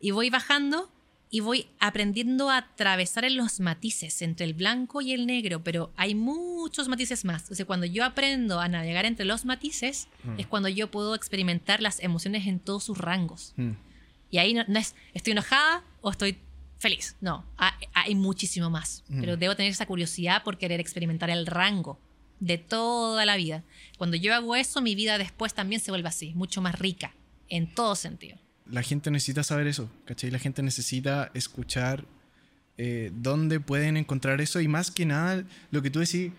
y 0.00 0.10
voy 0.10 0.28
bajando 0.28 0.90
y 1.30 1.40
voy 1.40 1.66
aprendiendo 1.78 2.50
a 2.50 2.58
atravesar 2.58 3.24
en 3.24 3.38
los 3.38 3.58
matices 3.60 4.20
entre 4.20 4.44
el 4.44 4.52
blanco 4.52 5.00
y 5.00 5.12
el 5.14 5.26
negro, 5.26 5.64
pero 5.64 5.90
hay 5.96 6.14
muchos 6.14 6.88
matices 6.88 7.24
más. 7.24 7.42
Entonces, 7.44 7.64
cuando 7.64 7.86
yo 7.86 8.04
aprendo 8.04 8.60
a 8.60 8.68
navegar 8.68 9.06
entre 9.06 9.24
los 9.24 9.46
matices, 9.46 10.08
Mm. 10.24 10.40
es 10.40 10.46
cuando 10.46 10.68
yo 10.68 10.90
puedo 10.90 11.14
experimentar 11.14 11.80
las 11.80 12.00
emociones 12.00 12.46
en 12.46 12.58
todos 12.60 12.84
sus 12.84 12.98
rangos. 12.98 13.54
Mm. 13.56 13.70
Y 14.30 14.38
ahí 14.38 14.52
no, 14.52 14.64
no 14.68 14.78
es, 14.78 14.94
estoy 15.14 15.30
enojada 15.32 15.82
o 16.02 16.10
estoy 16.10 16.36
feliz. 16.82 17.16
No, 17.20 17.46
ha- 17.56 17.78
hay 17.94 18.14
muchísimo 18.14 18.68
más. 18.68 19.04
Mm. 19.08 19.20
Pero 19.20 19.36
debo 19.36 19.56
tener 19.56 19.70
esa 19.72 19.86
curiosidad 19.86 20.42
por 20.44 20.58
querer 20.58 20.80
experimentar 20.80 21.30
el 21.30 21.46
rango 21.46 21.98
de 22.40 22.58
toda 22.58 23.24
la 23.24 23.36
vida. 23.36 23.62
Cuando 23.98 24.16
yo 24.16 24.34
hago 24.34 24.56
eso, 24.56 24.82
mi 24.82 24.94
vida 24.94 25.16
después 25.16 25.54
también 25.54 25.80
se 25.80 25.90
vuelve 25.92 26.08
así, 26.08 26.34
mucho 26.34 26.60
más 26.60 26.78
rica, 26.78 27.14
en 27.48 27.72
todo 27.72 27.94
sentido. 27.94 28.36
La 28.70 28.82
gente 28.82 29.10
necesita 29.10 29.42
saber 29.42 29.66
eso, 29.66 29.88
¿cachai? 30.06 30.30
La 30.30 30.38
gente 30.38 30.62
necesita 30.62 31.30
escuchar 31.34 32.04
eh, 32.78 33.10
dónde 33.14 33.60
pueden 33.60 33.96
encontrar 33.96 34.40
eso 34.40 34.60
y 34.60 34.66
más 34.66 34.90
que 34.90 35.04
nada 35.06 35.44
lo 35.70 35.82
que 35.82 35.90
tú 35.90 36.00
decís 36.00 36.32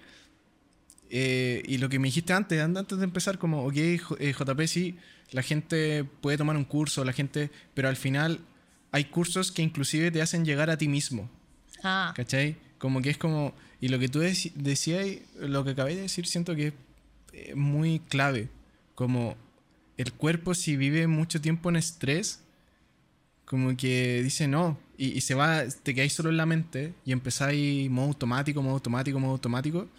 eh, 1.09 1.61
y 1.67 1.77
lo 1.77 1.89
que 1.89 1.99
me 1.99 2.07
dijiste 2.07 2.33
antes, 2.33 2.59
an- 2.61 2.75
antes 2.75 2.97
de 2.97 3.03
empezar, 3.03 3.37
como, 3.37 3.65
ok, 3.65 3.75
J- 4.01 4.15
eh, 4.19 4.33
JP, 4.33 4.67
sí, 4.67 4.97
la 5.31 5.41
gente 5.43 6.03
puede 6.03 6.37
tomar 6.37 6.57
un 6.57 6.63
curso, 6.65 7.03
la 7.05 7.13
gente, 7.13 7.51
pero 7.75 7.87
al 7.87 7.95
final 7.95 8.39
hay 8.93 9.05
cursos 9.05 9.51
que 9.51 9.61
inclusive 9.61 10.09
te 10.11 10.21
hacen 10.21 10.45
llegar 10.45 10.69
a 10.69 10.77
ti 10.77 10.87
mismo, 10.87 11.29
Ah, 11.83 12.13
¿cachai? 12.15 12.55
Como 12.77 13.01
que 13.01 13.09
es 13.09 13.17
como, 13.17 13.53
y 13.81 13.89
lo 13.89 13.99
que 13.99 14.07
tú 14.07 14.19
decías, 14.19 15.05
lo 15.37 15.65
que 15.65 15.71
acabé 15.71 15.95
de 15.95 16.03
decir, 16.03 16.25
siento 16.27 16.55
que 16.55 16.67
es 16.67 16.73
eh, 17.33 17.55
muy 17.55 17.99
clave, 17.99 18.47
como 18.95 19.35
el 19.97 20.13
cuerpo 20.13 20.53
si 20.53 20.77
vive 20.77 21.07
mucho 21.07 21.41
tiempo 21.41 21.69
en 21.69 21.75
estrés, 21.75 22.39
como 23.45 23.75
que 23.75 24.21
dice 24.23 24.47
no, 24.47 24.77
y, 24.97 25.07
y 25.17 25.21
se 25.21 25.33
va, 25.35 25.63
te 25.67 25.93
quedáis 25.93 26.13
solo 26.13 26.29
en 26.29 26.37
la 26.37 26.45
mente 26.45 26.93
y 27.05 27.11
empezáis 27.11 27.89
modo 27.89 28.07
automático, 28.07 28.61
modo 28.61 28.75
automático, 28.75 29.19
modo 29.19 29.31
automático. 29.33 29.89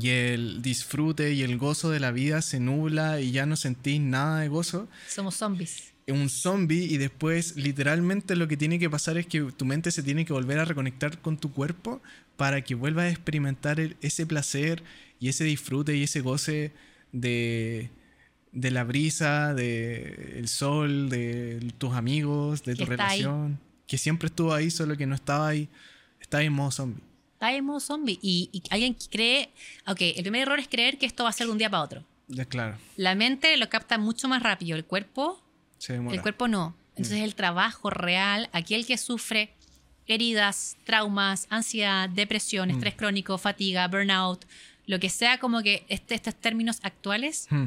Y 0.00 0.10
el 0.10 0.62
disfrute 0.62 1.32
y 1.32 1.42
el 1.42 1.58
gozo 1.58 1.90
de 1.90 1.98
la 2.00 2.12
vida 2.12 2.40
se 2.42 2.60
nubla 2.60 3.20
y 3.20 3.32
ya 3.32 3.46
no 3.46 3.56
sentís 3.56 4.00
nada 4.00 4.40
de 4.40 4.48
gozo. 4.48 4.88
somos 5.08 5.34
zombies. 5.36 5.92
Un 6.12 6.28
zombie 6.30 6.84
y 6.84 6.96
después 6.96 7.56
literalmente 7.56 8.34
lo 8.36 8.48
que 8.48 8.56
tiene 8.56 8.78
que 8.78 8.88
pasar 8.88 9.18
es 9.18 9.26
que 9.26 9.42
tu 9.56 9.64
mente 9.64 9.90
se 9.90 10.02
tiene 10.02 10.24
que 10.24 10.32
volver 10.32 10.58
a 10.58 10.64
reconectar 10.64 11.18
con 11.20 11.36
tu 11.38 11.52
cuerpo 11.52 12.00
para 12.36 12.62
que 12.62 12.74
vuelvas 12.74 13.04
a 13.06 13.10
experimentar 13.10 13.78
el- 13.80 13.96
ese 14.00 14.24
placer 14.26 14.82
y 15.20 15.28
ese 15.28 15.44
disfrute 15.44 15.96
y 15.96 16.04
ese 16.04 16.20
goce 16.20 16.72
de, 17.12 17.90
de 18.52 18.70
la 18.70 18.84
brisa, 18.84 19.54
de 19.54 20.34
el 20.38 20.48
sol, 20.48 21.08
de 21.10 21.72
tus 21.78 21.94
amigos, 21.94 22.62
de 22.64 22.74
tu 22.76 22.84
está 22.84 23.08
ahí. 23.08 23.20
relación, 23.22 23.58
que 23.86 23.98
siempre 23.98 24.26
estuvo 24.28 24.54
ahí, 24.54 24.70
solo 24.70 24.96
que 24.96 25.06
no 25.06 25.14
estaba 25.14 25.48
ahí, 25.48 25.68
estaba 26.20 26.42
en 26.42 26.52
modo 26.52 26.70
zombie. 26.70 27.02
Está 27.34 27.52
en 27.54 27.64
modo 27.64 27.80
zombie. 27.80 28.18
Y, 28.22 28.48
y 28.52 28.62
alguien 28.70 28.96
cree. 29.10 29.50
Ok, 29.86 30.00
el 30.00 30.22
primer 30.22 30.42
error 30.42 30.58
es 30.58 30.68
creer 30.68 30.98
que 30.98 31.06
esto 31.06 31.24
va 31.24 31.30
a 31.30 31.32
ser 31.32 31.46
de 31.46 31.52
un 31.52 31.58
día 31.58 31.70
para 31.70 31.82
otro. 31.84 32.04
Ya, 32.28 32.44
claro, 32.44 32.76
La 32.96 33.14
mente 33.14 33.56
lo 33.56 33.68
capta 33.70 33.96
mucho 33.96 34.28
más 34.28 34.42
rápido. 34.42 34.76
El 34.76 34.84
cuerpo, 34.84 35.40
se 35.78 35.96
el 35.96 36.22
cuerpo 36.22 36.48
no. 36.48 36.76
Entonces, 36.90 37.22
el 37.22 37.34
trabajo 37.34 37.90
real, 37.90 38.48
aquel 38.52 38.84
que 38.86 38.98
sufre 38.98 39.54
heridas, 40.06 40.76
traumas, 40.84 41.46
ansiedad, 41.50 42.08
depresión, 42.08 42.70
estrés 42.70 42.94
crónico, 42.94 43.38
fatiga, 43.38 43.86
burnout, 43.88 44.44
lo 44.86 44.98
que 44.98 45.10
sea 45.10 45.38
como 45.38 45.62
que 45.62 45.84
este- 45.88 46.14
estos 46.14 46.34
términos 46.34 46.78
actuales, 46.82 47.46
Hmm, 47.50 47.66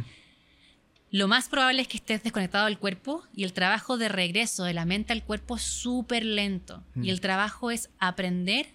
lo 1.12 1.28
más 1.28 1.50
probable 1.50 1.82
es 1.82 1.88
que 1.90 1.98
estés 1.98 2.24
desconectado 2.24 2.66
del 2.66 2.78
cuerpo 2.80 3.24
y 3.36 3.44
el 3.44 3.52
trabajo 3.54 3.98
de 3.98 4.08
regreso 4.10 4.64
de 4.64 4.74
la 4.74 4.86
mente 4.86 5.12
al 5.14 5.24
cuerpo 5.24 5.58
es 5.58 5.62
súper 5.62 6.24
lento. 6.26 6.84
Mm. 6.96 7.04
Y 7.04 7.10
el 7.10 7.20
trabajo 7.20 7.70
es 7.70 7.90
aprender 8.00 8.68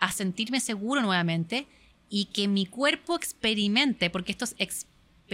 a 0.00 0.10
sentirme 0.10 0.58
seguro 0.58 1.00
nuevamente 1.02 1.66
y 2.10 2.26
que 2.26 2.48
mi 2.48 2.66
cuerpo 2.66 3.14
experimente, 3.16 4.10
porque 4.10 4.32
esto 4.32 4.44
es 4.44 4.56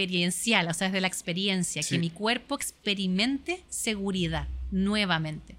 experiencial, 0.03 0.69
o 0.69 0.75
sea, 0.75 0.87
es 0.89 0.93
de 0.93 1.01
la 1.01 1.09
experiencia, 1.09 1.83
Sí. 1.83 1.95
que 1.95 1.99
mi 1.99 2.11
cuerpo 2.11 2.55
experimente 2.55 3.65
seguridad 3.69 4.47
nuevamente. 4.71 5.57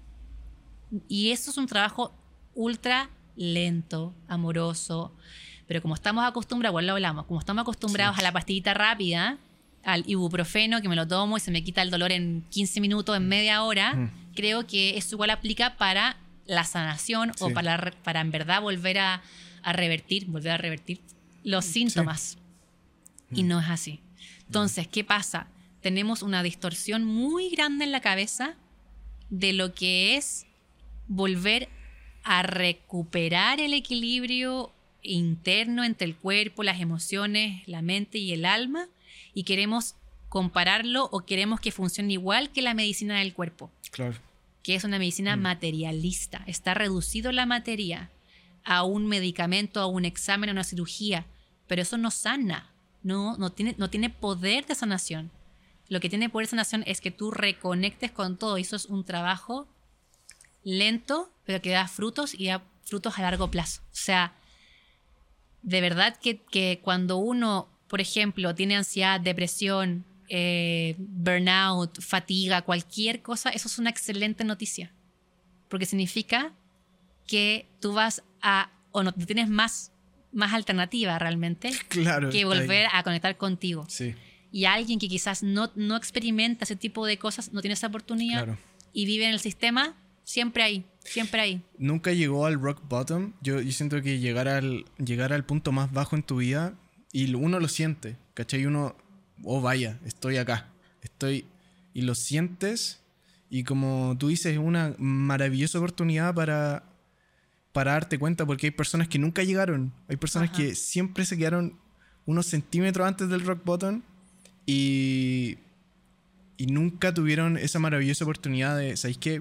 Y 1.08 1.30
eso 1.30 1.50
es 1.50 1.56
un 1.58 1.66
trabajo 1.66 2.12
ultra 2.54 3.10
lento, 3.36 4.14
amoroso, 4.28 5.12
pero 5.66 5.82
como 5.82 5.94
estamos 5.94 6.24
acostumbrados, 6.24 6.72
igual 6.72 6.86
lo 6.86 6.92
hablamos, 6.94 7.26
como 7.26 7.38
estamos 7.40 7.62
acostumbrados 7.62 8.16
Sí. 8.16 8.20
a 8.20 8.24
la 8.24 8.32
pastillita 8.32 8.74
rápida, 8.74 9.38
al 9.84 10.04
ibuprofeno 10.06 10.80
que 10.82 10.88
me 10.88 10.96
lo 10.96 11.06
tomo 11.06 11.36
y 11.36 11.40
se 11.40 11.50
me 11.50 11.62
quita 11.62 11.82
el 11.82 11.90
dolor 11.90 12.12
en 12.12 12.44
15 12.50 12.80
minutos, 12.80 13.16
en 13.16 13.28
media 13.28 13.62
hora, 13.62 13.94
Mm. 13.94 14.10
creo 14.34 14.66
que 14.66 14.96
eso 14.98 15.14
igual 15.16 15.30
aplica 15.30 15.76
para 15.76 16.16
la 16.46 16.64
sanación 16.64 17.32
o 17.40 17.48
Sí. 17.48 17.54
para, 17.54 17.76
re- 17.76 17.92
para 18.04 18.20
en 18.20 18.30
verdad 18.30 18.60
volver 18.62 18.98
a, 18.98 19.22
a 19.62 19.72
revertir, 19.72 20.26
volver 20.26 20.52
a 20.52 20.56
revertir 20.56 21.00
los 21.44 21.64
síntomas. 21.64 22.36
Y 23.32 23.44
no 23.44 23.60
es 23.60 23.68
así. 23.68 24.00
Entonces, 24.50 24.88
¿qué 24.88 25.04
pasa? 25.04 25.46
Tenemos 25.80 26.22
una 26.22 26.42
distorsión 26.42 27.04
muy 27.04 27.50
grande 27.50 27.84
en 27.84 27.92
la 27.92 28.00
cabeza 28.00 28.56
de 29.28 29.52
lo 29.52 29.74
que 29.74 30.16
es 30.16 30.44
volver 31.06 31.68
a 32.24 32.42
recuperar 32.42 33.60
el 33.60 33.74
equilibrio 33.74 34.72
interno 35.04 35.84
entre 35.84 36.08
el 36.08 36.16
cuerpo, 36.16 36.64
las 36.64 36.80
emociones, 36.80 37.62
la 37.68 37.80
mente 37.80 38.18
y 38.18 38.32
el 38.32 38.44
alma 38.44 38.88
y 39.34 39.44
queremos 39.44 39.94
compararlo 40.28 41.08
o 41.12 41.24
queremos 41.24 41.60
que 41.60 41.70
funcione 41.70 42.14
igual 42.14 42.50
que 42.50 42.60
la 42.60 42.74
medicina 42.74 43.20
del 43.20 43.34
cuerpo, 43.34 43.70
claro. 43.92 44.18
que 44.64 44.74
es 44.74 44.82
una 44.82 44.98
medicina 44.98 45.36
materialista. 45.36 46.42
Está 46.48 46.74
reducido 46.74 47.30
la 47.30 47.46
materia 47.46 48.10
a 48.64 48.82
un 48.82 49.06
medicamento, 49.06 49.78
a 49.78 49.86
un 49.86 50.04
examen, 50.04 50.50
a 50.50 50.54
una 50.54 50.64
cirugía, 50.64 51.24
pero 51.68 51.82
eso 51.82 51.98
no 51.98 52.10
sana, 52.10 52.69
no, 53.02 53.36
no, 53.36 53.50
tiene, 53.50 53.74
no 53.78 53.90
tiene 53.90 54.10
poder 54.10 54.66
de 54.66 54.74
sanación. 54.74 55.30
Lo 55.88 56.00
que 56.00 56.08
tiene 56.08 56.28
poder 56.28 56.46
de 56.46 56.50
sanación 56.50 56.84
es 56.86 57.00
que 57.00 57.10
tú 57.10 57.30
reconectes 57.30 58.10
con 58.12 58.36
todo 58.36 58.58
y 58.58 58.62
eso 58.62 58.76
es 58.76 58.86
un 58.86 59.04
trabajo 59.04 59.68
lento, 60.62 61.32
pero 61.44 61.60
que 61.60 61.70
da 61.70 61.88
frutos 61.88 62.34
y 62.34 62.46
da 62.46 62.62
frutos 62.84 63.18
a 63.18 63.22
largo 63.22 63.50
plazo. 63.50 63.82
O 63.92 63.96
sea, 63.96 64.34
de 65.62 65.80
verdad 65.80 66.16
que, 66.20 66.38
que 66.38 66.80
cuando 66.82 67.16
uno, 67.16 67.68
por 67.88 68.00
ejemplo, 68.00 68.54
tiene 68.54 68.76
ansiedad, 68.76 69.20
depresión, 69.20 70.04
eh, 70.28 70.94
burnout, 70.98 72.00
fatiga, 72.00 72.62
cualquier 72.62 73.20
cosa, 73.20 73.50
eso 73.50 73.68
es 73.68 73.78
una 73.78 73.90
excelente 73.90 74.44
noticia. 74.44 74.92
Porque 75.68 75.86
significa 75.86 76.54
que 77.26 77.68
tú 77.80 77.92
vas 77.92 78.22
a, 78.40 78.70
o 78.92 79.02
no 79.02 79.12
tienes 79.12 79.48
más, 79.48 79.92
más 80.32 80.52
alternativa 80.52 81.18
realmente 81.18 81.70
Claro. 81.88 82.30
que 82.30 82.40
está 82.40 82.52
ahí. 82.52 82.58
volver 82.60 82.86
a 82.92 83.02
conectar 83.02 83.36
contigo. 83.36 83.86
Sí, 83.88 84.14
Y 84.52 84.64
alguien 84.64 84.98
que 84.98 85.08
quizás 85.08 85.42
no, 85.42 85.70
no 85.74 85.96
experimenta 85.96 86.64
ese 86.64 86.76
tipo 86.76 87.06
de 87.06 87.18
cosas, 87.18 87.52
no 87.52 87.60
tiene 87.60 87.74
esa 87.74 87.86
oportunidad 87.88 88.44
claro. 88.44 88.58
y 88.92 89.06
vive 89.06 89.26
en 89.26 89.32
el 89.32 89.40
sistema, 89.40 89.94
siempre 90.24 90.62
ahí, 90.62 90.84
siempre 91.04 91.40
ahí. 91.40 91.62
nunca 91.78 92.12
llegó 92.12 92.46
al 92.46 92.60
rock 92.60 92.82
bottom. 92.88 93.32
Yo, 93.40 93.60
yo 93.60 93.72
siento 93.72 94.00
que 94.02 94.18
llegar 94.18 94.48
al, 94.48 94.84
llegar 94.98 95.32
al 95.32 95.44
punto 95.44 95.72
más 95.72 95.92
bajo 95.92 96.16
en 96.16 96.22
tu 96.22 96.36
vida 96.36 96.74
y 97.12 97.32
uno 97.34 97.58
lo 97.60 97.68
siente, 97.68 98.16
¿cachai? 98.34 98.66
Uno, 98.66 98.94
oh 99.44 99.60
vaya, 99.60 99.98
estoy 100.04 100.36
acá, 100.36 100.68
estoy... 101.02 101.44
Y 101.92 102.02
lo 102.02 102.14
sientes 102.14 103.00
y 103.50 103.64
como 103.64 104.14
tú 104.16 104.28
dices, 104.28 104.52
es 104.52 104.58
una 104.58 104.94
maravillosa 104.98 105.78
oportunidad 105.78 106.32
para, 106.34 106.84
para 107.72 107.92
darte 107.92 108.18
cuenta 108.18 108.44
porque 108.46 108.66
hay 108.68 108.70
personas 108.72 109.08
que 109.08 109.18
nunca 109.18 109.42
llegaron, 109.44 109.92
hay 110.08 110.16
personas 110.16 110.50
Ajá. 110.50 110.56
que 110.58 110.74
siempre 110.74 111.24
se 111.24 111.36
quedaron 111.38 111.78
unos 112.26 112.46
centímetros 112.46 113.06
antes 113.06 113.28
del 113.28 113.40
rock 113.42 113.64
bottom 113.64 114.02
y, 114.66 115.58
y 116.56 116.66
nunca 116.66 117.14
tuvieron 117.14 117.56
esa 117.56 117.78
maravillosa 117.78 118.24
oportunidad 118.24 118.76
de, 118.76 118.96
¿sabéis 118.96 119.18
qué? 119.18 119.40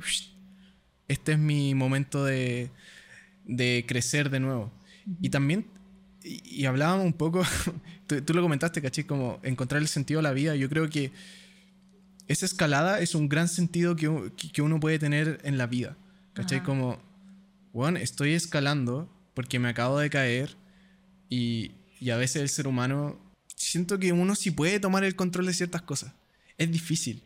Este 1.07 1.31
es 1.33 1.39
mi 1.39 1.73
momento 1.75 2.23
de, 2.23 2.69
de 3.45 3.85
crecer 3.87 4.29
de 4.29 4.39
nuevo. 4.39 4.71
Y 5.21 5.29
también, 5.29 5.65
y, 6.23 6.61
y 6.61 6.65
hablábamos 6.65 7.05
un 7.05 7.13
poco, 7.13 7.43
tú, 8.07 8.21
tú 8.21 8.33
lo 8.33 8.41
comentaste, 8.41 8.81
caché, 8.81 9.05
como 9.07 9.39
encontrar 9.43 9.81
el 9.81 9.87
sentido 9.87 10.19
de 10.19 10.23
la 10.23 10.33
vida. 10.33 10.55
Yo 10.55 10.69
creo 10.69 10.87
que 10.89 11.11
esa 12.27 12.45
escalada 12.45 12.99
es 12.99 13.15
un 13.15 13.27
gran 13.27 13.47
sentido 13.47 13.95
que, 13.95 14.31
que- 14.53 14.61
uno 14.61 14.79
puede 14.79 14.99
tener 14.99 15.39
en 15.43 15.57
la 15.57 15.65
vida. 15.65 15.97
Ajá. 16.35 16.63
Como, 16.63 16.99
bueno, 17.73 17.99
estoy 17.99 18.34
escalando 18.34 19.10
porque 19.34 19.60
me 19.60 19.69
acabo 19.69 19.99
de 19.99 20.10
caer 20.10 20.55
y, 21.29 21.71
y 21.99 22.10
a 22.12 22.17
veces 22.17 22.41
el 22.41 22.49
ser 22.49 22.67
humano, 22.67 23.19
siento 23.55 23.99
que 23.99 24.12
uno 24.13 24.36
sí 24.36 24.51
puede 24.51 24.79
tomar 24.79 25.03
el 25.03 25.15
control 25.15 25.45
de 25.47 25.53
ciertas 25.53 25.82
cosas. 25.84 26.13
Es 26.58 26.71
difícil. 26.71 27.23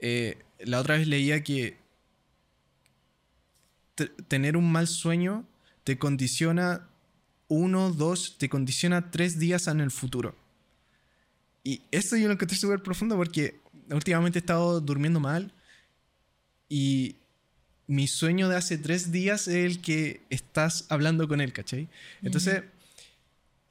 Eh, 0.00 0.38
la 0.60 0.80
otra 0.80 0.96
vez 0.98 1.08
leía 1.08 1.42
que 1.42 1.78
te- 3.94 4.08
tener 4.28 4.56
un 4.56 4.70
mal 4.70 4.86
sueño 4.86 5.44
te 5.84 5.98
condiciona 5.98 6.88
uno, 7.48 7.92
dos, 7.92 8.38
te 8.38 8.48
condiciona 8.48 9.10
tres 9.10 9.38
días 9.38 9.68
en 9.68 9.80
el 9.80 9.90
futuro. 9.90 10.34
Y 11.64 11.82
esto 11.90 12.16
yo 12.16 12.26
lo 12.28 12.34
encontré 12.34 12.56
súper 12.56 12.82
profundo 12.82 13.16
porque 13.16 13.60
últimamente 13.90 14.38
he 14.38 14.40
estado 14.40 14.80
durmiendo 14.80 15.20
mal 15.20 15.52
y 16.68 17.16
mi 17.86 18.08
sueño 18.08 18.48
de 18.48 18.56
hace 18.56 18.78
tres 18.78 19.12
días 19.12 19.48
es 19.48 19.54
el 19.54 19.80
que 19.80 20.22
estás 20.30 20.86
hablando 20.88 21.28
con 21.28 21.40
él, 21.40 21.52
¿cachai? 21.52 21.88
Entonces, 22.22 22.62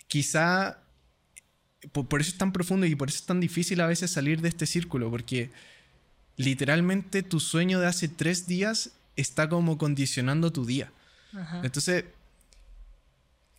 quizá 0.08 0.80
por, 1.92 2.08
por 2.08 2.22
eso 2.22 2.32
es 2.32 2.38
tan 2.38 2.52
profundo 2.52 2.86
y 2.86 2.96
por 2.96 3.10
eso 3.10 3.20
es 3.20 3.26
tan 3.26 3.40
difícil 3.40 3.82
a 3.82 3.88
veces 3.88 4.12
salir 4.12 4.42
de 4.42 4.50
este 4.50 4.66
círculo, 4.66 5.10
porque 5.10 5.50
literalmente 6.38 7.24
tu 7.24 7.40
sueño 7.40 7.80
de 7.80 7.88
hace 7.88 8.08
tres 8.08 8.48
días 8.48 8.92
está 9.16 9.50
como 9.50 9.78
condicionando 9.78 10.52
tu 10.52 10.66
día. 10.66 10.92
Entonces, 11.64 12.06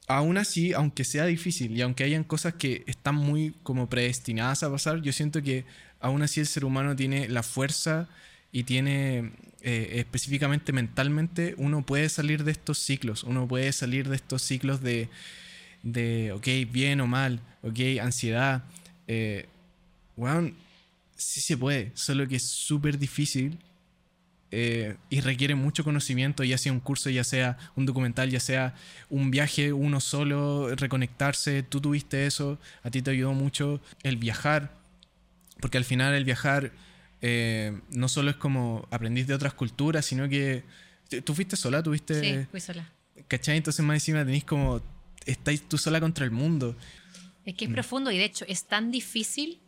aún 0.07 0.39
así, 0.39 0.73
aunque 0.73 1.05
sea 1.05 1.27
difícil 1.27 1.77
y 1.77 1.83
aunque 1.83 2.05
hayan 2.05 2.25
cosas 2.25 2.55
que 2.55 2.85
están 2.87 3.17
muy 3.17 3.55
como 3.63 3.89
predestinadas 3.89 4.63
a 4.63 4.71
pasar, 4.71 5.03
yo 5.03 5.13
siento 5.13 5.43
que 5.43 5.67
aún 6.01 6.23
así 6.23 6.41
el 6.41 6.47
ser 6.47 6.65
humano 6.65 6.97
tiene 6.97 7.29
la 7.29 7.43
fuerza 7.43 8.09
y 8.53 8.65
tiene 8.65 9.33
eh, 9.63 9.93
específicamente 9.95 10.73
mentalmente, 10.73 11.55
uno 11.59 11.85
puede 11.85 12.09
salir 12.09 12.45
de 12.45 12.53
estos 12.53 12.79
ciclos, 12.79 13.25
uno 13.25 13.49
puede 13.49 13.73
salir 13.73 14.09
de 14.09 14.17
estos 14.17 14.43
ciclos 14.43 14.81
de, 14.81 15.09
de 15.83 16.33
ok, 16.33 16.71
bien 16.71 17.01
o 17.01 17.07
mal, 17.07 17.41
ok, 17.63 18.01
ansiedad. 18.01 18.65
Eh, 19.09 19.47
weón, 20.17 20.55
sí 21.17 21.41
se 21.41 21.57
puede, 21.57 21.93
solo 21.95 22.29
que 22.29 22.37
es 22.37 22.45
súper 22.45 22.99
difícil 22.99 23.59
eh, 24.53 24.97
y 25.11 25.21
requiere 25.21 25.55
mucho 25.55 25.83
conocimiento, 25.83 26.45
ya 26.45 26.57
sea 26.57 26.73
un 26.73 26.81
curso, 26.81 27.11
ya 27.11 27.25
sea 27.25 27.59
un 27.75 27.85
documental, 27.85 28.31
ya 28.31 28.41
sea 28.41 28.75
un 29.11 29.31
viaje 29.31 29.73
uno 29.73 30.01
solo, 30.01 30.75
reconectarse. 30.77 31.63
Tú 31.63 31.81
tuviste 31.81 32.27
eso, 32.27 32.59
a 32.83 32.91
ti 32.91 33.03
te 33.03 33.11
ayudó 33.11 33.33
mucho 33.33 33.81
el 34.03 34.17
viajar, 34.17 34.73
porque 35.61 35.79
al 35.79 35.85
final 35.85 36.15
el 36.15 36.25
viajar 36.25 36.71
eh, 37.23 37.79
no 37.91 38.09
solo 38.09 38.31
es 38.31 38.37
como 38.37 38.87
aprendiz 38.91 39.27
de 39.27 39.35
otras 39.35 39.55
culturas, 39.55 40.05
sino 40.05 40.29
que 40.29 40.65
tú 41.25 41.35
fuiste 41.35 41.57
sola, 41.57 41.83
tuviste... 41.83 42.21
Sí, 42.21 42.47
fui 42.51 42.61
sola. 42.61 42.91
¿Cachai? 43.29 43.57
Entonces 43.57 43.85
más 43.85 43.97
encima 43.97 44.25
tenéis 44.25 44.45
como... 44.45 44.81
Estáis 45.25 45.69
tú 45.69 45.77
sola 45.79 46.01
contra 46.01 46.25
el 46.25 46.31
mundo. 46.31 46.77
Es 47.45 47.55
que 47.55 47.65
es 47.67 47.71
profundo 47.73 48.11
y 48.13 48.19
de 48.19 48.25
hecho 48.25 48.45
es 48.49 48.65
tan 48.65 48.91
difícil 48.91 49.59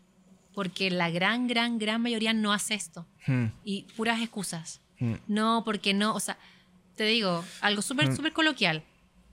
porque 0.55 0.91
la 0.91 1.11
gran, 1.11 1.47
gran, 1.49 1.79
gran 1.79 2.01
mayoría 2.03 2.33
no 2.33 2.53
hace 2.53 2.75
esto. 2.75 3.07
Hmm, 3.27 3.47
Y 3.65 3.83
puras 3.97 4.21
excusas. 4.21 4.81
hmm, 5.01 5.15
No, 5.29 5.63
porque 5.65 5.95
no, 5.95 6.15
o 6.15 6.21
sea, 6.21 6.37
te 6.97 7.05
digo, 7.05 7.45
algo 7.61 7.83
súper, 7.83 8.09
Mm. 8.11 8.17
súper 8.17 8.33
coloquial. 8.33 8.83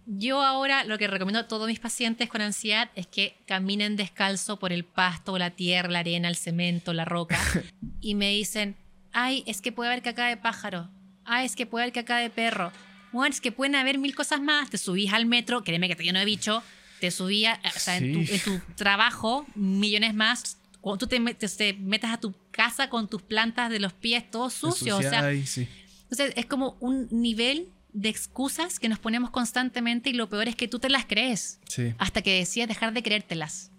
Yo 0.08 0.42
ahora 0.44 0.84
lo 0.84 0.98
que 0.98 1.08
recomiendo 1.08 1.40
a 1.40 1.48
todos 1.48 1.68
mis 1.68 1.80
pacientes 1.80 2.30
con 2.30 2.42
ansiedad 2.42 2.92
es 2.96 3.08
que 3.08 3.38
caminen 3.48 3.96
descalzo 3.96 4.60
por 4.60 4.72
el 4.72 4.86
pasto, 4.86 5.38
la 5.40 5.50
tierra, 5.52 5.90
la 5.90 6.00
arena, 6.00 6.28
el 6.30 6.36
cemento, 6.36 6.94
la 6.94 7.06
roca. 7.06 7.40
y 8.02 8.14
me 8.16 8.30
dicen, 8.32 8.76
ay, 9.14 9.44
es 9.48 9.62
que 9.62 9.72
puede 9.72 9.90
haber 9.90 10.04
caca 10.04 10.28
de 10.28 10.38
pájaro. 10.38 10.90
Ay, 11.24 11.46
es 11.48 11.56
que 11.56 11.66
puede 11.66 11.84
haber 11.86 11.94
caca 11.94 12.18
de 12.18 12.30
perro. 12.30 12.72
Bueno, 13.12 13.34
es 13.34 13.42
que 13.42 13.52
pueden 13.52 13.76
haber 13.76 13.98
mil 13.98 14.14
cosas 14.14 14.42
más. 14.42 14.70
Te 14.70 14.78
subís 14.78 15.12
al 15.12 15.26
metro, 15.26 15.64
créeme 15.64 15.88
que 15.88 15.96
te 15.96 16.04
lleno 16.04 16.20
de 16.20 16.26
bicho. 16.26 16.62
Te 17.00 17.10
subía, 17.12 17.60
o 17.76 17.80
sea, 17.80 17.98
en, 17.98 18.14
tu, 18.14 18.26
Sí. 18.26 18.34
en 18.36 18.42
tu 18.62 18.74
trabajo, 18.76 19.46
millones 19.56 20.14
más. 20.14 20.60
Cuando 20.82 21.00
tú 21.00 21.08
te, 21.08 21.20
metes- 21.20 21.58
te 21.58 21.74
metas 21.74 22.12
a 22.14 22.20
tu 22.20 22.34
casa 22.52 22.90
con 22.90 23.08
tus 23.10 23.22
plantas 23.24 23.72
de 23.72 23.80
los 23.80 23.92
pies 23.94 24.30
todos 24.30 24.54
sucios. 24.54 25.00
O 25.00 25.02
sea, 25.02 25.32
sí. 25.46 25.68
entonces 26.04 26.34
es 26.36 26.46
como 26.46 26.78
un 26.80 27.08
nivel 27.10 27.70
de 27.98 28.10
excusas 28.10 28.78
que 28.78 28.90
nos 28.90 29.00
ponemos 29.00 29.30
constantemente 29.32 30.10
y 30.10 30.14
lo 30.14 30.28
peor 30.28 30.50
es 30.50 30.56
que 30.58 30.68
tú 30.68 30.80
te 30.80 30.90
las 30.90 31.06
crees 31.06 31.60
Sí. 31.70 31.94
hasta 31.98 32.22
que 32.22 32.38
decides 32.38 32.68
dejar 32.68 32.94
de 32.94 33.02
creértelas. 33.02 33.72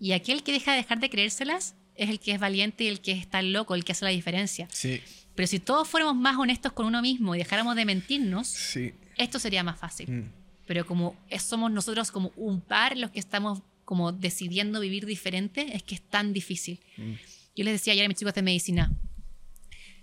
Y 0.00 0.12
aquel 0.12 0.44
que 0.44 0.52
deja 0.52 0.70
de 0.70 0.76
dejar 0.78 1.00
de 1.00 1.10
creérselas 1.10 1.74
es 1.96 2.08
el 2.08 2.20
que 2.20 2.32
es 2.32 2.38
valiente 2.40 2.84
y 2.84 2.86
el 2.86 3.00
que 3.00 3.12
está 3.12 3.42
loco, 3.42 3.74
el 3.74 3.84
que 3.84 3.90
hace 3.92 4.04
la 4.04 4.10
diferencia. 4.12 4.68
Sí. 4.70 5.00
Pero 5.34 5.48
si 5.48 5.58
todos 5.58 5.88
fuéramos 5.88 6.14
más 6.14 6.36
honestos 6.38 6.72
con 6.72 6.86
uno 6.86 7.02
mismo 7.02 7.34
y 7.34 7.38
dejáramos 7.38 7.74
de 7.74 7.84
mentirnos, 7.84 8.46
Sí. 8.46 8.92
esto 9.18 9.40
sería 9.40 9.64
más 9.64 9.78
fácil. 9.78 10.08
Mm. 10.10 10.30
Pero 10.66 10.86
como 10.86 11.16
somos 11.40 11.70
nosotros 11.72 12.12
como 12.12 12.30
un 12.36 12.60
par 12.60 12.96
los 12.96 13.10
que 13.10 13.18
estamos 13.18 13.60
como 13.84 14.12
decidiendo 14.12 14.78
vivir 14.80 15.04
diferente, 15.04 15.74
es 15.76 15.82
que 15.82 15.96
es 15.96 16.00
tan 16.00 16.32
difícil. 16.32 16.78
Mm. 16.96 17.12
Yo 17.56 17.64
les 17.64 17.74
decía 17.74 17.92
ayer 17.92 18.04
a 18.04 18.08
mis 18.08 18.16
chicos 18.18 18.34
de 18.34 18.42
medicina, 18.42 18.92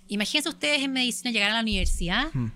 imagínense 0.08 0.50
ustedes 0.50 0.82
en 0.82 0.92
medicina 0.94 1.32
llegar 1.32 1.52
a 1.52 1.56
la 1.56 1.62
universidad 1.62 2.34
Mm. 2.34 2.52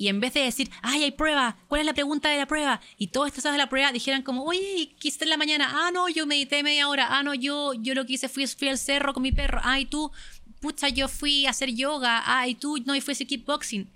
Y 0.00 0.08
en 0.08 0.18
vez 0.18 0.32
de 0.32 0.40
decir, 0.40 0.70
ay, 0.80 1.02
hay 1.02 1.10
prueba, 1.10 1.58
¿cuál 1.68 1.82
es 1.82 1.86
la 1.86 1.92
pregunta 1.92 2.30
de 2.30 2.38
la 2.38 2.46
prueba? 2.46 2.80
Y 2.96 3.08
todos 3.08 3.26
estresados 3.26 3.52
de 3.52 3.58
la 3.58 3.68
prueba 3.68 3.92
dijeran 3.92 4.22
como, 4.22 4.44
oye, 4.44 4.76
¿y 4.78 4.86
¿qué 4.86 5.08
hiciste 5.08 5.26
en 5.26 5.28
la 5.28 5.36
mañana? 5.36 5.68
Ah, 5.70 5.90
no, 5.92 6.08
yo 6.08 6.26
medité 6.26 6.62
media 6.62 6.88
hora. 6.88 7.18
Ah, 7.18 7.22
no, 7.22 7.34
yo, 7.34 7.74
yo 7.74 7.94
lo 7.94 8.06
que 8.06 8.14
hice 8.14 8.30
fui, 8.30 8.46
fui 8.46 8.68
al 8.68 8.78
cerro 8.78 9.12
con 9.12 9.22
mi 9.22 9.30
perro. 9.30 9.60
Ah, 9.62 9.78
y 9.78 9.84
tú, 9.84 10.10
pucha, 10.58 10.88
yo 10.88 11.06
fui 11.06 11.44
a 11.44 11.50
hacer 11.50 11.74
yoga. 11.74 12.22
Ah, 12.24 12.48
y 12.48 12.54
tú, 12.54 12.78
no, 12.86 12.94
y 12.94 13.02
fui 13.02 13.12
a 13.12 13.14
hacer 13.14 13.26
kickboxing. 13.26 13.90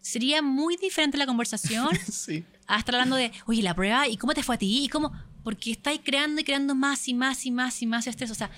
Sería 0.00 0.40
muy 0.40 0.78
diferente 0.78 1.18
la 1.18 1.26
conversación 1.26 1.90
sí. 2.10 2.42
a 2.66 2.78
estar 2.78 2.94
hablando 2.94 3.16
de, 3.16 3.30
oye, 3.44 3.60
la 3.60 3.74
prueba, 3.74 4.08
¿y 4.08 4.16
cómo 4.16 4.32
te 4.32 4.42
fue 4.42 4.54
a 4.54 4.58
ti? 4.58 4.84
¿Y 4.84 4.88
cómo? 4.88 5.12
Porque 5.44 5.72
estáis 5.72 6.00
creando 6.02 6.40
y 6.40 6.44
creando 6.44 6.74
más 6.74 7.06
y 7.06 7.12
más 7.12 7.44
y 7.44 7.50
más 7.50 7.82
y 7.82 7.86
más 7.86 8.06
estrés. 8.06 8.30
O 8.30 8.34
sea, 8.34 8.50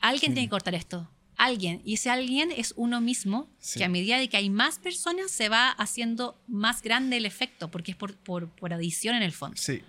alguien 0.00 0.34
tiene 0.34 0.48
que 0.48 0.50
cortar 0.50 0.74
esto. 0.74 1.08
Alguien. 1.44 1.82
Y 1.84 1.94
ese 1.94 2.08
alguien 2.10 2.52
es 2.52 2.72
uno 2.76 3.00
mismo, 3.00 3.48
Sí. 3.58 3.78
que 3.78 3.84
a 3.84 3.88
medida 3.88 4.18
de 4.18 4.28
que 4.28 4.36
hay 4.36 4.48
más 4.48 4.78
personas 4.78 5.30
se 5.30 5.48
va 5.48 5.70
haciendo 5.70 6.40
más 6.46 6.82
grande 6.82 7.16
el 7.16 7.26
efecto, 7.26 7.68
porque 7.70 7.90
es 7.92 7.96
por, 7.96 8.16
por, 8.16 8.48
por 8.50 8.72
adición 8.72 9.16
en 9.16 9.22
el 9.22 9.32
fondo. 9.32 9.56
Sí. 9.60 9.80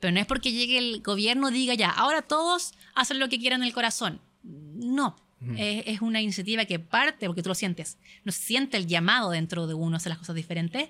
Pero 0.00 0.12
no 0.12 0.20
es 0.20 0.26
porque 0.26 0.52
llegue 0.52 0.76
el 0.78 1.00
gobierno 1.02 1.48
y 1.48 1.52
diga 1.54 1.74
ya, 1.74 1.88
ahora 1.90 2.20
todos 2.22 2.72
hacen 2.94 3.18
lo 3.18 3.28
que 3.28 3.38
quieran 3.38 3.62
en 3.62 3.68
el 3.68 3.74
corazón. 3.74 4.20
No. 4.42 5.16
Es, 5.56 5.84
es 5.86 6.00
una 6.02 6.20
iniciativa 6.20 6.64
que 6.64 6.78
parte, 6.80 7.26
porque 7.26 7.42
tú 7.42 7.48
lo 7.48 7.54
sientes, 7.54 7.96
no 8.24 8.32
siente 8.32 8.76
el 8.76 8.86
llamado 8.86 9.30
dentro 9.30 9.66
de 9.66 9.74
uno 9.74 9.94
a 9.94 9.98
hacer 9.98 10.10
las 10.10 10.18
cosas 10.18 10.34
diferentes. 10.36 10.88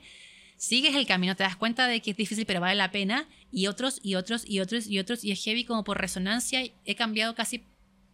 Sigues 0.57 0.97
el 0.97 1.07
camino, 1.07 1.37
te 1.37 1.45
das 1.45 1.55
cuenta 1.57 1.87
de 1.87 2.01
que 2.03 2.11
es 2.11 2.17
difícil, 2.17 2.45
pero 2.45 2.61
vale 2.61 2.75
la 2.75 2.91
pena. 2.91 3.29
Y 3.53 3.69
otros, 3.69 4.01
y 4.03 4.17
otros, 4.17 4.43
y 4.49 4.59
otros, 4.61 4.89
y 4.89 4.99
otros. 4.99 5.23
Y 5.23 5.31
es 5.31 5.45
heavy 5.45 5.65
como 5.65 5.85
por 5.85 5.99
resonancia. 6.01 6.63
He 6.85 6.95
cambiado 6.97 7.35
casi 7.37 7.63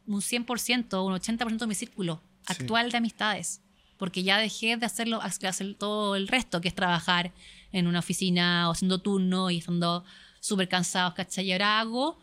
un 0.07 0.21
100%, 0.21 1.05
un 1.05 1.13
80% 1.15 1.59
de 1.59 1.67
mi 1.67 1.75
círculo 1.75 2.21
Sí. 2.47 2.53
actual 2.53 2.91
de 2.91 2.99
amistades. 2.99 3.61
Porque 3.97 4.23
ya 4.23 4.39
dejé 4.39 4.77
de 4.77 4.85
hacerlo, 4.87 5.21
hacer 5.23 5.75
todo 5.77 6.17
el 6.17 6.29
resto, 6.29 6.61
que 6.61 6.69
es 6.69 6.75
trabajar 6.75 7.33
en 7.73 7.87
una 7.87 8.01
oficina 8.01 8.69
o 8.69 8.73
haciendo 8.73 8.99
turno 9.01 9.51
y 9.51 9.59
estando 9.59 10.05
súper 10.41 10.69
cansados, 10.69 11.15
¿cachai? 11.15 11.47
Y 11.47 11.53
ahora 11.53 11.81
hago, 11.81 12.19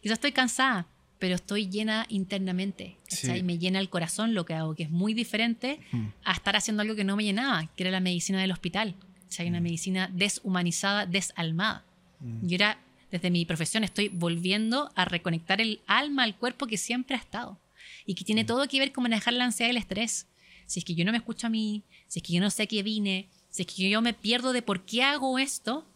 quizás 0.00 0.14
estoy 0.14 0.32
cansada, 0.32 0.86
pero 1.18 1.34
estoy 1.34 1.68
llena 1.68 2.06
internamente, 2.08 2.96
¿cachai? 3.10 3.38
Sí. 3.38 3.42
Me 3.42 3.58
llena 3.58 3.80
el 3.80 3.90
corazón 3.90 4.34
lo 4.34 4.46
que 4.46 4.54
hago, 4.54 4.74
que 4.74 4.84
es 4.84 4.90
muy 4.90 5.14
diferente 5.14 5.80
Mm. 5.92 6.06
a 6.24 6.32
estar 6.32 6.56
haciendo 6.56 6.82
algo 6.82 6.94
que 6.94 7.04
no 7.04 7.16
me 7.16 7.24
llenaba, 7.24 7.66
que 7.76 7.82
era 7.82 7.90
la 7.90 8.00
medicina 8.00 8.40
del 8.40 8.52
hospital, 8.52 8.94
¿cachai? 9.24 9.48
Una 9.48 9.60
medicina 9.60 10.08
deshumanizada, 10.12 11.06
desalmada. 11.06 11.84
Mm. 12.20 12.46
Yo 12.46 12.54
era, 12.54 12.78
desde 13.16 13.30
mi 13.30 13.44
profesión, 13.44 13.84
estoy 13.84 14.08
volviendo 14.08 14.90
a 14.94 15.04
reconectar 15.04 15.60
el 15.60 15.80
alma 15.86 16.22
al 16.22 16.36
cuerpo 16.36 16.66
que 16.66 16.76
siempre 16.76 17.16
ha 17.16 17.18
estado 17.18 17.58
y 18.04 18.14
que 18.14 18.24
tiene 18.24 18.44
todo 18.44 18.68
que 18.68 18.78
ver 18.78 18.92
con 18.92 19.02
manejar 19.02 19.34
la 19.34 19.44
ansiedad 19.44 19.68
y 19.68 19.72
el 19.72 19.76
estrés. 19.76 20.26
Si 20.66 20.80
es 20.80 20.84
que 20.84 20.94
yo 20.94 21.04
no 21.04 21.12
me 21.12 21.18
escucho 21.18 21.46
a 21.46 21.50
mí, 21.50 21.82
si 22.08 22.18
es 22.18 22.22
que 22.22 22.32
yo 22.32 22.40
no 22.40 22.50
sé 22.50 22.64
a 22.64 22.66
qué 22.66 22.82
vine, 22.82 23.28
si 23.48 23.62
es 23.62 23.68
que 23.68 23.88
yo 23.88 24.02
me 24.02 24.12
pierdo 24.12 24.52
de 24.52 24.62
por 24.62 24.84
qué 24.84 25.02
hago 25.02 25.38
esto, 25.38 25.86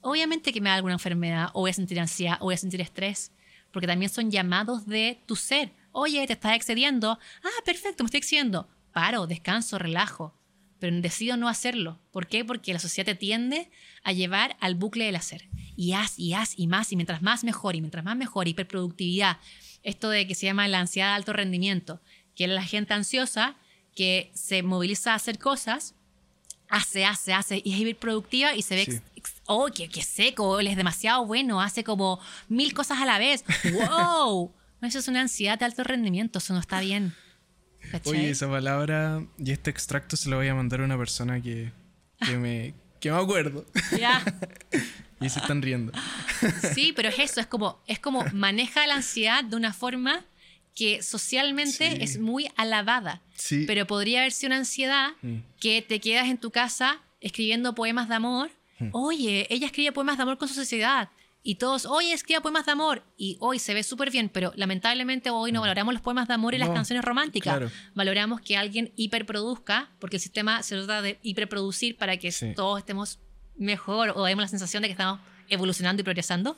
obviamente 0.00 0.52
que 0.52 0.60
me 0.60 0.68
da 0.68 0.76
alguna 0.76 0.94
enfermedad, 0.94 1.50
o 1.54 1.60
voy 1.60 1.70
a 1.70 1.74
sentir 1.74 1.98
ansiedad, 1.98 2.38
o 2.40 2.44
voy 2.44 2.54
a 2.54 2.58
sentir 2.58 2.80
estrés, 2.80 3.32
porque 3.72 3.86
también 3.86 4.10
son 4.10 4.30
llamados 4.30 4.86
de 4.86 5.18
tu 5.26 5.36
ser. 5.36 5.72
Oye, 5.92 6.26
te 6.26 6.34
estás 6.34 6.54
excediendo. 6.54 7.18
Ah, 7.42 7.62
perfecto, 7.64 8.02
me 8.02 8.06
estoy 8.06 8.18
excediendo. 8.18 8.68
Paro, 8.92 9.26
descanso, 9.26 9.78
relajo. 9.78 10.34
Pero 10.78 11.00
decido 11.00 11.36
no 11.36 11.48
hacerlo. 11.48 12.00
¿Por 12.10 12.26
qué? 12.26 12.44
Porque 12.44 12.72
la 12.72 12.78
sociedad 12.78 13.06
te 13.06 13.14
tiende 13.14 13.70
a 14.02 14.12
llevar 14.12 14.56
al 14.60 14.74
bucle 14.74 15.04
del 15.04 15.16
hacer. 15.16 15.48
Y 15.76 15.92
haz, 15.94 16.18
y 16.18 16.34
haz, 16.34 16.54
y 16.56 16.66
más, 16.66 16.92
y 16.92 16.96
mientras 16.96 17.22
más 17.22 17.44
mejor, 17.44 17.76
y 17.76 17.80
mientras 17.80 18.04
más 18.04 18.16
mejor, 18.16 18.48
hiperproductividad. 18.48 19.38
Esto 19.82 20.10
de 20.10 20.26
que 20.26 20.34
se 20.34 20.46
llama 20.46 20.68
la 20.68 20.80
ansiedad 20.80 21.08
de 21.08 21.14
alto 21.14 21.32
rendimiento, 21.32 22.00
que 22.34 22.44
es 22.44 22.50
la 22.50 22.62
gente 22.64 22.94
ansiosa 22.94 23.56
que 23.94 24.30
se 24.34 24.62
moviliza 24.62 25.12
a 25.12 25.16
hacer 25.16 25.38
cosas, 25.38 25.94
hace, 26.68 27.04
hace, 27.04 27.34
hace, 27.34 27.60
y 27.64 27.74
es 27.74 27.80
hiperproductiva 27.80 28.54
y 28.54 28.62
se 28.62 28.74
ve, 28.76 28.84
Sí. 28.86 29.00
oh, 29.46 29.68
qué, 29.74 29.88
qué 29.88 30.02
seco, 30.02 30.58
él 30.60 30.66
es 30.66 30.76
demasiado 30.76 31.26
bueno, 31.26 31.60
hace 31.60 31.84
como 31.84 32.18
mil 32.48 32.72
cosas 32.74 33.00
a 33.00 33.04
la 33.04 33.18
vez. 33.18 33.44
¡Wow! 33.72 34.52
Eso 34.82 34.98
es 34.98 35.08
una 35.08 35.20
ansiedad 35.20 35.58
de 35.58 35.64
alto 35.64 35.84
rendimiento, 35.84 36.38
eso 36.38 36.54
no 36.54 36.60
está 36.60 36.80
bien. 36.80 37.14
¿Cachai? 37.90 38.12
Oye, 38.12 38.30
esa 38.30 38.48
palabra 38.48 39.26
y 39.38 39.50
este 39.50 39.70
extracto 39.70 40.16
se 40.16 40.28
lo 40.30 40.36
voy 40.36 40.48
a 40.48 40.54
mandar 40.54 40.80
a 40.80 40.84
una 40.84 40.96
persona 40.96 41.40
que, 41.42 41.72
que 42.24 42.36
me, 42.38 42.74
que 43.02 43.10
me 43.10 43.18
acuerdo. 43.18 43.66
Ya. 43.98 44.22
y 45.20 45.28
se 45.28 45.40
están 45.40 45.60
riendo. 45.60 45.92
Sí, 46.74 46.92
pero 46.94 47.08
es 47.10 47.18
eso, 47.18 47.40
es 47.40 47.46
como, 47.46 47.82
es 47.86 47.98
como 47.98 48.24
maneja 48.32 48.86
la 48.86 48.94
ansiedad 48.94 49.44
de 49.44 49.56
una 49.56 49.72
forma 49.74 50.24
que 50.74 51.02
socialmente 51.02 51.90
Sí. 51.90 51.98
es 52.00 52.18
muy 52.18 52.48
alabada. 52.56 53.20
Sí. 53.34 53.64
Pero 53.66 53.86
podría 53.86 54.20
haber 54.20 54.32
sido 54.32 54.48
una 54.50 54.56
ansiedad 54.58 55.10
Mm. 55.20 55.38
que 55.60 55.82
te 55.82 56.00
quedas 56.00 56.28
en 56.28 56.38
tu 56.38 56.50
casa 56.50 57.00
escribiendo 57.20 57.74
poemas 57.74 58.08
de 58.08 58.14
amor. 58.14 58.50
Mm. 58.78 58.88
Oye, 58.92 59.46
ella 59.50 59.66
escribe 59.66 59.92
poemas 59.92 60.16
de 60.16 60.22
amor 60.22 60.38
con 60.38 60.48
su 60.48 60.54
sociedad. 60.54 61.10
Y 61.44 61.56
todos, 61.56 61.86
oye, 61.86 62.12
escribe 62.12 62.40
poemas 62.40 62.66
de 62.66 62.72
amor. 62.72 63.02
Y 63.16 63.36
hoy 63.40 63.58
se 63.58 63.74
ve 63.74 63.82
súper 63.82 64.10
bien, 64.12 64.28
pero 64.28 64.52
lamentablemente 64.54 65.30
hoy 65.30 65.50
no 65.50 65.60
valoramos 65.60 65.92
los 65.92 66.00
poemas 66.02 66.28
de 66.28 66.34
amor 66.34 66.54
y 66.54 66.58
las 66.58 66.68
Mm. 66.70 66.74
Canciones 66.74 67.04
románticas. 67.04 67.56
claro. 67.56 67.70
Valoramos 67.94 68.40
que 68.40 68.56
alguien 68.56 68.92
hiperproduzca, 68.96 69.90
porque 69.98 70.16
el 70.16 70.22
sistema 70.22 70.62
se 70.62 70.76
trata 70.76 71.02
de 71.02 71.18
hiperproducir 71.22 71.96
para 71.96 72.16
que 72.16 72.30
Sí. 72.30 72.52
todos 72.54 72.78
estemos 72.78 73.18
mejor 73.56 74.12
o 74.14 74.24
demos 74.24 74.42
la 74.42 74.48
sensación 74.48 74.82
de 74.82 74.88
que 74.88 74.92
estamos 74.92 75.20
evolucionando 75.48 76.00
y 76.00 76.04
progresando. 76.04 76.56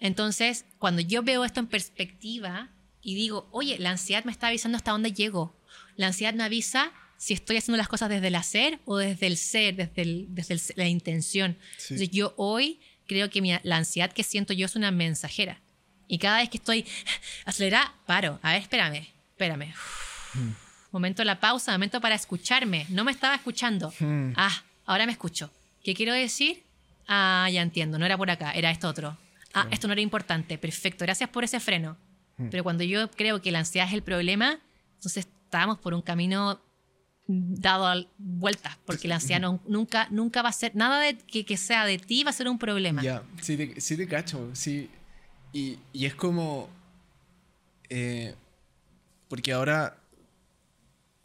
Entonces, 0.00 0.64
cuando 0.78 1.00
yo 1.02 1.22
veo 1.22 1.44
esto 1.44 1.60
en 1.60 1.66
perspectiva 1.66 2.70
y 3.02 3.14
digo, 3.14 3.48
oye, 3.52 3.78
la 3.78 3.90
ansiedad 3.90 4.24
me 4.24 4.32
está 4.32 4.48
avisando 4.48 4.76
hasta 4.76 4.92
dónde 4.92 5.12
llego. 5.12 5.58
La 5.96 6.08
ansiedad 6.08 6.34
me 6.34 6.42
avisa 6.44 6.92
si 7.16 7.34
estoy 7.34 7.56
haciendo 7.58 7.76
las 7.76 7.88
cosas 7.88 8.08
desde 8.08 8.28
el 8.28 8.34
hacer 8.34 8.80
o 8.86 8.96
desde 8.96 9.26
el 9.26 9.36
ser, 9.36 9.76
desde, 9.76 10.02
el- 10.02 10.26
desde 10.30 10.54
el- 10.54 10.60
la 10.76 10.88
intención. 10.88 11.58
Sí. 11.76 11.94
Entonces 11.94 12.10
yo 12.10 12.34
hoy 12.38 12.80
creo 13.10 13.28
que 13.28 13.42
mi- 13.42 13.58
la 13.62 13.76
ansiedad 13.76 14.12
que 14.12 14.22
siento 14.22 14.52
yo 14.52 14.64
es 14.66 14.76
una 14.76 14.90
mensajera. 14.90 15.58
Y 16.08 16.18
cada 16.18 16.38
vez 16.38 16.48
que 16.48 16.56
estoy 16.58 16.86
acelerada, 17.44 17.92
paro. 18.06 18.38
A 18.42 18.52
ver, 18.52 18.62
espérame, 18.62 19.06
espérame. 19.32 19.74
Momento 20.92 21.20
de 21.22 21.26
la 21.26 21.38
pausa, 21.40 21.72
momento 21.72 22.00
para 22.00 22.14
escucharme. 22.14 22.86
No 22.88 23.04
me 23.04 23.12
estaba 23.12 23.34
escuchando. 23.34 23.92
Hmm. 24.00 24.32
Ah, 24.36 24.62
ahora 24.86 25.06
me 25.06 25.12
escucho. 25.12 25.50
¿Qué 25.84 25.94
quiero 25.94 26.12
decir? 26.12 26.62
Ah, 27.06 27.48
ya 27.52 27.62
entiendo. 27.62 27.98
No 27.98 28.06
era 28.06 28.16
por 28.16 28.30
acá, 28.30 28.52
era 28.52 28.70
esto 28.70 28.88
otro. 28.88 29.16
Ah, 29.54 29.66
esto 29.70 29.86
no 29.88 29.92
era 29.92 30.00
importante. 30.02 30.58
Perfecto, 30.58 31.04
gracias 31.04 31.28
por 31.30 31.44
ese 31.44 31.58
freno. 31.60 31.96
Pero 32.50 32.62
cuando 32.64 32.82
yo 32.84 33.10
creo 33.10 33.42
que 33.42 33.50
la 33.52 33.58
ansiedad 33.58 33.86
es 33.86 33.92
el 33.92 34.02
problema, 34.02 34.58
entonces 34.94 35.26
estábamos 35.44 35.78
por 35.78 35.92
un 35.92 36.00
camino 36.00 36.58
dado 37.30 38.06
vueltas, 38.18 38.76
porque 38.86 39.06
la 39.08 39.16
ansiedad 39.16 39.40
no- 39.40 39.60
nunca, 39.66 40.08
nunca 40.10 40.42
va 40.42 40.48
a 40.48 40.52
ser, 40.52 40.74
nada 40.74 41.00
de 41.00 41.16
que, 41.16 41.44
que 41.44 41.56
sea 41.56 41.84
de 41.86 41.98
ti 41.98 42.24
va 42.24 42.30
a 42.30 42.32
ser 42.32 42.48
un 42.48 42.58
problema. 42.58 43.02
Ya, 43.02 43.22
sí 43.40 43.56
te, 43.56 43.80
sí 43.80 43.96
te 43.96 44.06
cacho, 44.08 44.50
sí. 44.54 44.90
Y, 45.52 45.78
y 45.92 46.06
es 46.06 46.14
como... 46.14 46.68
eh, 47.88 48.34
porque 49.28 49.52
ahora, 49.52 49.96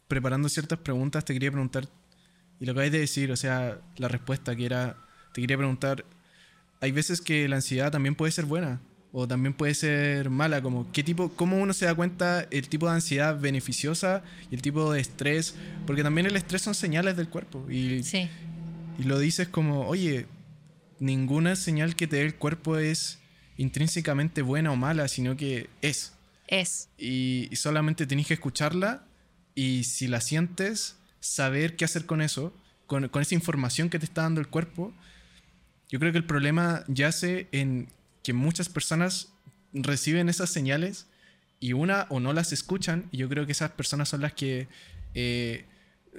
preparando 0.08 0.48
ciertas 0.48 0.78
preguntas, 0.78 1.24
te 1.24 1.32
quería 1.32 1.50
preguntar, 1.50 1.88
y 2.60 2.66
lo 2.66 2.72
acabas 2.72 2.92
de 2.92 3.00
decir, 3.00 3.30
o 3.32 3.36
sea, 3.36 3.80
la 3.96 4.08
respuesta 4.08 4.54
que 4.54 4.64
era, 4.66 4.96
te 5.32 5.40
quería 5.40 5.56
preguntar, 5.56 6.04
hay 6.80 6.92
veces 6.92 7.20
que 7.20 7.48
la 7.48 7.56
ansiedad 7.56 7.90
también 7.90 8.14
puede 8.14 8.32
ser 8.32 8.44
buena, 8.44 8.80
o 9.12 9.26
también 9.26 9.54
puede 9.54 9.74
ser 9.74 10.30
mala, 10.30 10.62
como 10.62 10.90
qué 10.92 11.02
tipo, 11.02 11.30
cómo 11.30 11.56
uno 11.58 11.72
se 11.72 11.86
da 11.86 11.94
cuenta 11.94 12.46
el 12.50 12.68
tipo 12.68 12.86
de 12.86 12.94
ansiedad 12.94 13.38
beneficiosa 13.38 14.22
y 14.50 14.54
el 14.54 14.62
tipo 14.62 14.92
de 14.92 15.00
estrés, 15.00 15.54
porque 15.86 16.02
también 16.02 16.26
el 16.26 16.36
estrés 16.36 16.62
son 16.62 16.74
señales 16.74 17.16
del 17.16 17.28
cuerpo, 17.28 17.70
y 17.70 18.02
Sí, 18.02 18.28
y 18.98 19.04
lo 19.04 19.18
dices 19.18 19.48
como, 19.48 19.86
oye, 19.86 20.26
ninguna 20.98 21.56
señal 21.56 21.96
que 21.96 22.06
te 22.06 22.16
dé 22.16 22.22
el 22.22 22.34
cuerpo 22.34 22.78
es 22.78 23.18
intrínsecamente 23.56 24.42
buena 24.42 24.72
o 24.72 24.76
mala, 24.76 25.08
sino 25.08 25.36
que 25.36 25.68
es. 25.82 26.14
es. 26.46 26.88
Y, 26.98 27.48
y 27.50 27.56
solamente 27.56 28.06
tenés 28.06 28.26
que 28.26 28.34
escucharla 28.34 29.04
y 29.54 29.84
si 29.84 30.06
la 30.06 30.20
sientes, 30.20 30.96
saber 31.20 31.76
qué 31.76 31.84
hacer 31.84 32.06
con 32.06 32.20
eso, 32.20 32.54
con, 32.86 33.08
con 33.08 33.22
esa 33.22 33.34
información 33.34 33.90
que 33.90 33.98
te 33.98 34.04
está 34.04 34.22
dando 34.22 34.40
el 34.40 34.48
cuerpo. 34.48 34.92
Yo 35.88 35.98
creo 35.98 36.12
que 36.12 36.18
el 36.18 36.26
problema 36.26 36.84
yace 36.88 37.48
en 37.52 37.88
que 38.26 38.32
muchas 38.32 38.68
personas 38.68 39.32
reciben 39.72 40.28
esas 40.28 40.50
señales 40.50 41.06
y 41.60 41.72
una 41.72 42.06
o 42.10 42.18
no 42.20 42.32
las 42.32 42.52
escuchan 42.52 43.08
y 43.12 43.18
yo 43.18 43.28
creo 43.28 43.46
que 43.46 43.52
esas 43.52 43.70
personas 43.70 44.08
son 44.08 44.20
las 44.20 44.32
que 44.32 44.66
eh, 45.14 45.64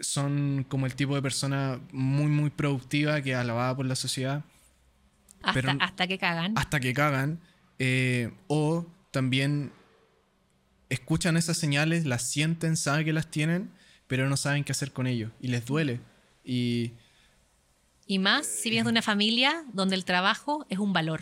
son 0.01 0.65
como 0.69 0.85
el 0.85 0.95
tipo 0.95 1.15
de 1.15 1.21
persona 1.21 1.79
muy 1.91 2.27
muy 2.27 2.49
productiva 2.49 3.21
que 3.21 3.35
alabada 3.35 3.75
por 3.75 3.85
la 3.85 3.95
sociedad 3.95 4.43
Hasta, 5.41 5.53
Pero- 5.53 5.77
hasta 5.81 6.07
que 6.07 6.17
cagan. 6.17 6.53
hasta 6.57 6.79
que 6.79 6.93
cagan 6.93 7.39
eh, 7.79 8.31
o 8.47 8.85
también 9.11 9.71
escuchan 10.89 11.35
esas 11.37 11.57
señales, 11.57 12.05
las 12.05 12.23
sienten, 12.29 12.77
saben 12.77 13.03
que 13.05 13.13
las 13.13 13.29
tienen, 13.29 13.69
pero 14.07 14.29
no 14.29 14.37
saben 14.37 14.63
qué 14.63 14.71
hacer 14.71 14.91
con 14.93 15.05
ello 15.07 15.31
y 15.41 15.47
les 15.49 15.65
duele. 15.65 15.99
Y 16.45 16.93
Y 18.05 18.19
más 18.19 18.45
si 18.47 18.69
vienes 18.69 18.85
de 18.85 18.91
una 18.91 19.01
familia 19.01 19.65
donde 19.73 19.95
el 19.95 20.05
trabajo 20.05 20.65
es 20.69 20.79
un 20.79 20.93
valor. 20.93 21.21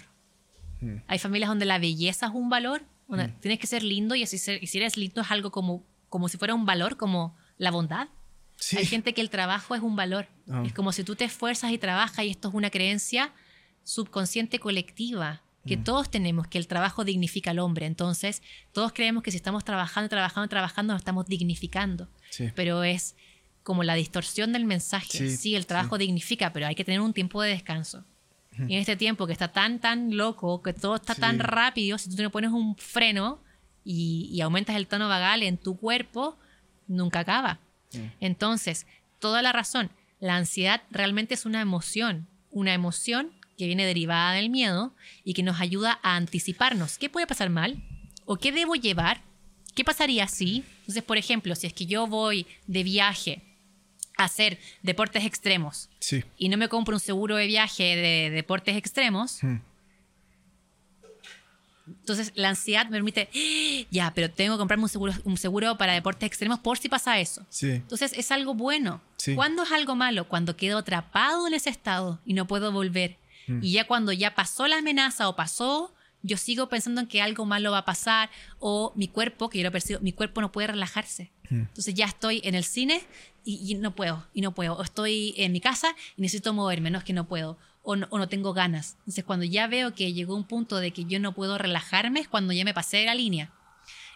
Hmm. 0.81 0.97
Hay 1.07 1.19
familias 1.19 1.49
donde 1.49 1.65
la 1.65 1.79
belleza 1.79 2.27
es 2.27 2.31
un 2.33 2.49
valor. 2.49 2.83
donde 3.07 3.27
Tienes 3.39 3.59
que 3.59 3.67
ser 3.67 3.83
lindo 3.83 4.15
y, 4.15 4.23
así 4.23 4.37
ser- 4.37 4.63
y 4.63 4.67
si 4.67 4.77
eres 4.79 4.97
lindo 4.97 5.21
es 5.21 5.29
algo 5.31 5.51
como, 5.51 5.83
como 6.09 6.27
si 6.27 6.37
fuera 6.37 6.53
un 6.55 6.65
valor, 6.65 6.97
como 6.97 7.35
la 7.57 7.71
bondad. 7.71 8.07
sí, 8.57 8.77
Hay 8.77 8.85
gente 8.85 9.13
que 9.13 9.21
el 9.21 9.29
trabajo 9.29 9.75
es 9.75 9.81
un 9.81 9.95
valor. 9.95 10.27
Ah. 10.49 10.63
Es 10.65 10.73
como 10.73 10.91
si 10.91 11.03
tú 11.03 11.15
te 11.15 11.23
esfuerzas 11.25 11.71
y 11.71 11.77
trabajas 11.77 12.25
y 12.25 12.29
esto 12.29 12.47
es 12.49 12.53
una 12.55 12.69
creencia 12.71 13.31
subconsciente 13.83 14.59
colectiva 14.59 15.41
que 15.67 15.77
todos 15.77 16.11
tenemos, 16.11 16.45
que 16.47 16.59
el 16.59 16.67
trabajo 16.67 17.03
dignifica 17.03 17.49
al 17.49 17.57
hombre. 17.57 17.87
Entonces, 17.87 18.43
todos 18.71 18.93
creemos 18.93 19.23
que 19.23 19.31
si 19.31 19.37
estamos 19.37 19.63
trabajando, 19.65 20.09
trabajando, 20.09 20.47
trabajando, 20.47 20.93
nos 20.93 21.01
estamos 21.01 21.25
dignificando. 21.25 22.07
sí, 22.29 22.51
Pero 22.55 22.83
es 22.83 23.15
como 23.63 23.83
la 23.83 23.95
distorsión 23.95 24.53
del 24.53 24.65
mensaje. 24.65 25.17
Sí, 25.17 25.35
Sí, 25.37 25.55
el 25.55 25.65
trabajo 25.65 25.97
dignifica, 25.97 26.53
pero 26.53 26.67
hay 26.67 26.75
que 26.75 26.83
tener 26.85 27.01
un 27.01 27.13
tiempo 27.13 27.41
de 27.41 27.49
descanso. 27.49 28.05
Y 28.57 28.73
en 28.75 28.79
este 28.79 28.95
tiempo 28.95 29.27
que 29.27 29.33
está 29.33 29.49
tan, 29.49 29.79
tan 29.79 30.15
loco, 30.15 30.61
que 30.61 30.73
todo 30.73 30.95
está 30.95 31.13
Sí. 31.15 31.21
tan 31.21 31.39
rápido, 31.39 31.97
si 31.97 32.09
tú 32.15 32.21
no 32.23 32.29
pones 32.29 32.51
un 32.51 32.75
freno 32.77 33.39
y, 33.83 34.29
y 34.31 34.41
aumentas 34.41 34.75
el 34.75 34.87
tono 34.87 35.07
vagal 35.09 35.43
en 35.43 35.57
tu 35.57 35.77
cuerpo, 35.77 36.37
nunca 36.87 37.19
acaba. 37.19 37.59
Entonces, 38.19 38.85
toda 39.19 39.41
la 39.41 39.51
razón, 39.51 39.89
la 40.19 40.35
ansiedad 40.35 40.81
realmente 40.91 41.33
es 41.33 41.45
una 41.45 41.61
emoción, 41.61 42.27
una 42.51 42.73
emoción 42.73 43.31
que 43.57 43.67
viene 43.67 43.85
derivada 43.85 44.33
del 44.33 44.49
miedo 44.49 44.93
y 45.23 45.33
que 45.33 45.43
nos 45.43 45.61
ayuda 45.61 45.99
a 46.03 46.15
anticiparnos. 46.15 46.97
¿Qué 46.97 47.09
puede 47.09 47.27
pasar 47.27 47.49
mal? 47.49 47.81
¿O 48.25 48.37
qué 48.37 48.51
debo 48.51 48.75
llevar? 48.75 49.21
¿Qué 49.75 49.83
pasaría 49.85 50.27
si? 50.27 50.63
Entonces, 50.81 51.03
por 51.03 51.17
ejemplo, 51.17 51.55
si 51.55 51.67
es 51.67 51.73
que 51.73 51.85
yo 51.85 52.07
voy 52.07 52.47
de 52.67 52.83
viaje 52.83 53.41
hacer 54.17 54.59
deportes 54.83 55.25
extremos 55.25 55.89
sí. 55.99 56.23
y 56.37 56.49
no 56.49 56.57
me 56.57 56.69
compro 56.69 56.95
un 56.95 56.99
seguro 56.99 57.35
de 57.35 57.47
viaje 57.47 57.95
de 57.95 58.29
deportes 58.31 58.75
extremos, 58.77 59.43
Hmm. 59.43 59.57
entonces 61.87 62.31
la 62.35 62.49
ansiedad 62.49 62.85
me 62.85 62.91
permite, 62.93 63.29
"Ah, 63.33 63.87
ya, 63.91 64.11
pero 64.15 64.31
tengo 64.31 64.55
que 64.55 64.59
comprarme 64.59 64.83
un 64.83 64.89
seguro, 64.89 65.13
un 65.23 65.37
seguro 65.37 65.77
para 65.77 65.93
deportes 65.93 66.25
extremos 66.27 66.59
por 66.59 66.77
si 66.79 66.89
pasa 66.89 67.19
eso. 67.19 67.45
Sí, 67.49 67.69
Entonces 67.71 68.13
es 68.13 68.31
algo 68.31 68.53
bueno. 68.55 69.01
Sí. 69.17 69.35
¿Cuándo 69.35 69.63
es 69.63 69.71
algo 69.71 69.95
malo? 69.95 70.27
Cuando 70.27 70.55
quedo 70.57 70.79
atrapado 70.79 71.47
en 71.47 71.53
ese 71.53 71.69
estado 71.69 72.19
y 72.25 72.33
no 72.33 72.47
puedo 72.47 72.71
volver. 72.71 73.17
Mm. 73.47 73.59
Y 73.63 73.71
ya 73.73 73.85
cuando 73.85 74.11
ya 74.11 74.33
pasó 74.33 74.67
la 74.67 74.77
amenaza 74.77 75.29
o 75.29 75.35
pasó, 75.35 75.93
yo 76.23 76.37
sigo 76.37 76.69
pensando 76.69 77.01
en 77.01 77.07
que 77.07 77.21
algo 77.21 77.45
malo 77.45 77.71
va 77.71 77.79
a 77.79 77.85
pasar 77.85 78.31
o 78.59 78.91
mi 78.95 79.07
cuerpo, 79.07 79.49
que 79.49 79.59
yo 79.59 79.63
lo 79.63 79.71
percibo, 79.71 79.99
mi 79.99 80.11
cuerpo 80.11 80.41
no 80.41 80.51
puede 80.51 80.67
relajarse. 80.69 81.31
Mm. 81.49 81.61
Entonces 81.61 81.93
ya 81.93 82.05
estoy 82.05 82.41
en 82.43 82.55
el 82.55 82.63
cine 82.63 83.01
y, 83.43 83.71
y 83.71 83.75
no 83.75 83.95
puedo, 83.95 84.25
y 84.33 84.41
no 84.41 84.53
puedo. 84.53 84.73
O 84.75 84.83
estoy 84.83 85.33
en 85.37 85.51
mi 85.51 85.61
casa 85.61 85.95
y 86.17 86.21
necesito 86.21 86.53
moverme, 86.53 86.89
no 86.91 86.97
es 86.97 87.03
que 87.03 87.13
no 87.13 87.27
puedo. 87.27 87.57
O 87.83 87.95
no, 87.95 88.07
o 88.09 88.17
no 88.17 88.27
tengo 88.27 88.53
ganas. 88.53 88.95
Entonces 88.99 89.23
cuando 89.23 89.45
ya 89.45 89.67
veo 89.67 89.93
que 89.93 90.13
llegó 90.13 90.35
un 90.35 90.45
punto 90.45 90.77
de 90.77 90.91
que 90.91 91.05
yo 91.05 91.19
no 91.19 91.33
puedo 91.33 91.57
relajarme 91.57 92.21
es 92.21 92.27
cuando 92.27 92.53
ya 92.53 92.65
me 92.65 92.73
pasé 92.73 92.97
de 92.97 93.05
la 93.05 93.15
línea. 93.15 93.51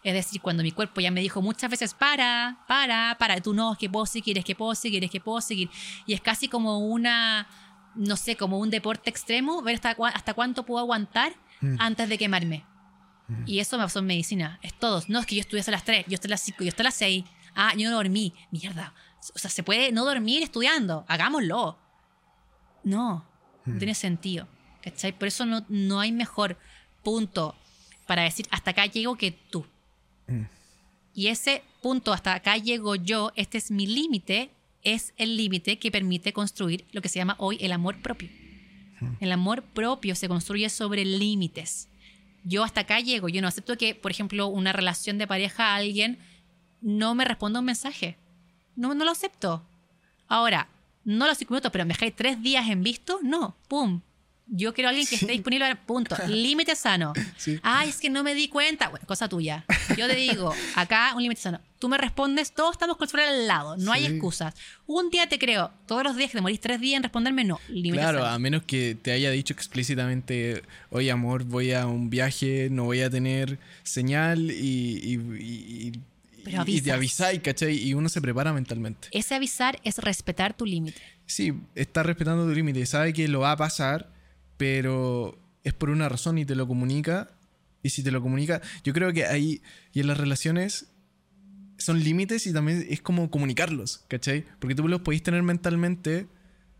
Es 0.04 0.14
decir, 0.14 0.42
cuando 0.42 0.64
mi 0.64 0.72
cuerpo 0.72 1.02
ya 1.02 1.12
me 1.12 1.22
dijo 1.22 1.42
muchas 1.42 1.70
veces, 1.70 1.94
para, 1.94 2.60
para, 2.68 3.18
para, 3.20 3.42
tú 3.42 3.54
no, 3.54 3.74
es 3.74 3.78
que 3.78 3.90
puedo 3.90 4.06
seguir, 4.06 4.38
es 4.38 4.46
que 4.46 4.56
puedo 4.56 4.74
seguir, 4.76 5.04
es 5.04 5.12
que 5.12 5.20
puedo 5.20 5.42
seguir. 5.42 5.70
Y 6.06 6.14
es 6.14 6.22
casi 6.22 6.48
como 6.48 6.80
una, 6.80 7.48
no 7.96 8.16
sé, 8.16 8.36
como 8.36 8.60
un 8.60 8.70
deporte 8.70 9.10
extremo, 9.10 9.62
ver 9.62 9.76
hasta, 9.76 9.96
hasta 10.14 10.34
cuánto 10.34 10.66
puedo 10.66 10.80
aguantar 10.80 11.34
antes 11.78 12.08
de 12.08 12.18
quemarme. 12.18 12.66
Y 13.46 13.60
eso 13.60 13.78
me 13.78 13.84
pasó 13.84 14.00
en 14.00 14.06
medicina. 14.06 14.60
Es 14.64 14.74
todos. 14.74 15.10
No, 15.10 15.20
es 15.20 15.26
que 15.26 15.36
yo 15.36 15.42
estudié 15.42 15.60
hasta 15.60 15.72
las 15.72 15.84
3, 15.86 16.06
yo 16.08 16.16
hasta 16.16 16.28
las 16.28 16.42
5, 16.42 16.64
yo 16.64 16.70
hasta 16.70 16.84
las 16.84 16.96
6. 16.96 17.24
Ah, 17.56 17.74
yo 17.76 17.90
no 17.90 17.96
dormí. 17.96 18.34
Mierda. 18.52 18.94
O 19.36 19.40
sea, 19.40 19.50
se 19.50 19.64
puede 19.64 19.92
no 19.92 20.06
dormir 20.06 20.42
estudiando. 20.42 21.06
Hagámoslo. 21.08 21.78
No, 22.84 23.26
no 23.66 23.78
tiene 23.78 23.94
sentido. 23.94 24.48
¿Cachai? 24.82 25.18
Por 25.18 25.28
eso 25.28 25.46
no, 25.46 25.66
no 25.68 26.00
hay 26.00 26.12
mejor 26.12 26.58
punto 27.04 27.56
para 28.08 28.24
decir 28.24 28.48
hasta 28.50 28.72
acá 28.72 28.86
llego 28.86 29.18
que 29.18 29.32
tú. 29.32 29.66
Y 31.14 31.28
ese 31.28 31.64
punto 31.82 32.14
hasta 32.14 32.34
acá 32.34 32.56
llego 32.58 32.96
yo, 32.96 33.32
este 33.36 33.58
es 33.58 33.72
mi 33.72 33.86
límite, 33.88 34.52
es 34.84 35.14
el 35.18 35.36
límite 35.36 35.80
que 35.80 35.92
permite 35.92 36.34
construir 36.34 36.86
lo 36.92 37.02
que 37.02 37.10
se 37.10 37.20
llama 37.20 37.36
hoy 37.40 37.58
el 37.62 37.72
amor 37.72 38.02
propio. 38.02 38.30
El 39.20 39.32
amor 39.32 39.64
propio 39.64 40.16
se 40.16 40.28
construye 40.28 40.70
sobre 40.70 41.04
límites. 41.04 41.89
Yo 42.50 42.64
hasta 42.64 42.82
acá 42.82 43.00
llego, 43.00 43.30
yo 43.30 43.44
no 43.44 43.48
acepto 43.48 43.78
que, 43.78 43.94
por 43.94 44.10
ejemplo, 44.10 44.48
una 44.48 44.74
relación 44.74 45.20
de 45.20 45.28
pareja, 45.28 45.76
alguien 45.76 46.18
no 46.82 47.14
me 47.14 47.24
responda 47.24 47.60
un 47.60 47.66
mensaje. 47.66 48.18
No, 48.76 48.96
no 48.96 49.06
lo 49.06 49.12
acepto. 49.12 49.64
Ahora, 50.28 50.68
no 51.04 51.28
los 51.28 51.38
cinco 51.38 51.60
pero 51.72 51.86
me 51.86 51.94
dejáis 51.94 52.16
tres 52.16 52.42
días 52.42 52.68
en 52.68 52.82
visto, 52.82 53.20
no, 53.22 53.56
pum. 53.68 54.02
Yo 54.52 54.74
quiero 54.74 54.88
a 54.88 54.90
alguien 54.90 55.06
que 55.08 55.16
esté 55.16 55.32
disponible, 55.32 55.66
a- 55.66 55.76
punto. 55.76 56.16
Límite 56.28 56.76
sano. 56.76 57.14
Sí. 57.38 57.60
Ay, 57.64 57.90
es 57.90 57.98
que 58.00 58.10
no 58.10 58.24
me 58.24 58.34
di 58.34 58.48
cuenta. 58.48 58.90
Bueno, 58.90 59.06
cosa 59.08 59.30
tuya. 59.30 59.64
Yo 59.98 60.08
te 60.08 60.16
digo, 60.16 60.54
acá 60.76 61.14
un 61.16 61.22
límite 61.24 61.42
sano. 61.42 61.62
Tú 61.78 61.88
me 61.88 61.98
respondes, 61.98 62.52
todos 62.52 62.74
estamos 62.74 62.98
con 62.98 63.06
el 63.06 63.10
celular 63.12 63.30
al 63.30 63.48
lado, 63.48 63.78
no 63.78 63.94
hay 63.94 64.06
excusas. 64.06 64.54
Un 64.86 65.10
día 65.10 65.30
te 65.30 65.40
creo, 65.40 65.72
todos 65.86 66.04
los 66.04 66.18
días 66.18 66.30
que 66.30 66.38
te 66.38 66.42
morís 66.42 66.60
tres 66.60 66.82
días 66.82 66.98
en 66.98 67.04
responderme, 67.04 67.46
no. 67.46 67.58
Límite 67.70 68.02
Claro, 68.02 68.20
sano. 68.20 68.32
a 68.34 68.40
menos 68.40 68.64
que 68.64 68.98
te 69.02 69.12
haya 69.14 69.32
dicho 69.32 69.54
explícitamente, 69.54 70.62
oye 70.90 71.10
amor, 71.10 71.46
voy 71.46 71.72
a 71.72 71.88
un 71.88 72.10
viaje, 72.10 72.68
no 72.70 72.84
voy 72.86 73.02
a 73.02 73.10
tener 73.10 73.60
señal 73.84 74.52
y, 74.52 75.00
y, 75.04 75.14
y- 75.40 75.88
y- 75.88 75.92
Pero 76.44 76.64
y 76.68 76.82
te 76.82 76.92
avisáis, 76.92 77.40
¿cachai? 77.42 77.78
Y 77.78 77.94
uno 77.94 78.10
se 78.10 78.20
prepara 78.22 78.52
mentalmente. 78.54 79.08
Ese 79.12 79.36
avisar 79.36 79.80
es 79.84 79.98
respetar 80.00 80.54
tu 80.56 80.66
límite. 80.66 81.02
Sí, 81.26 81.54
está 81.76 82.04
respetando 82.04 82.46
tu 82.46 82.54
límite, 82.54 82.86
sabe 82.86 83.14
que 83.14 83.28
lo 83.28 83.42
va 83.42 83.52
a 83.54 83.58
pasar, 83.58 84.10
pero 84.60 85.40
es 85.64 85.74
por 85.74 85.90
una 85.90 86.10
razón 86.10 86.38
y 86.38 86.44
te 86.46 86.54
lo 86.54 86.68
comunica. 86.68 87.32
Y 87.82 87.92
si 87.92 88.04
te 88.04 88.12
lo 88.12 88.22
comunica, 88.22 88.62
yo 88.84 88.92
creo 88.92 89.14
que 89.14 89.26
ahí, 89.26 89.62
y 89.94 90.02
en 90.02 90.08
las 90.08 90.18
relaciones, 90.18 90.92
son 91.78 92.04
límites 92.04 92.46
y 92.46 92.52
también 92.52 92.86
es 92.90 93.02
como 93.02 93.32
comunicarlos, 93.32 94.04
¿cachai? 94.10 94.44
Porque 94.60 94.76
tú 94.76 94.86
los 94.90 95.00
podéis 95.00 95.24
tener 95.24 95.42
mentalmente, 95.44 96.28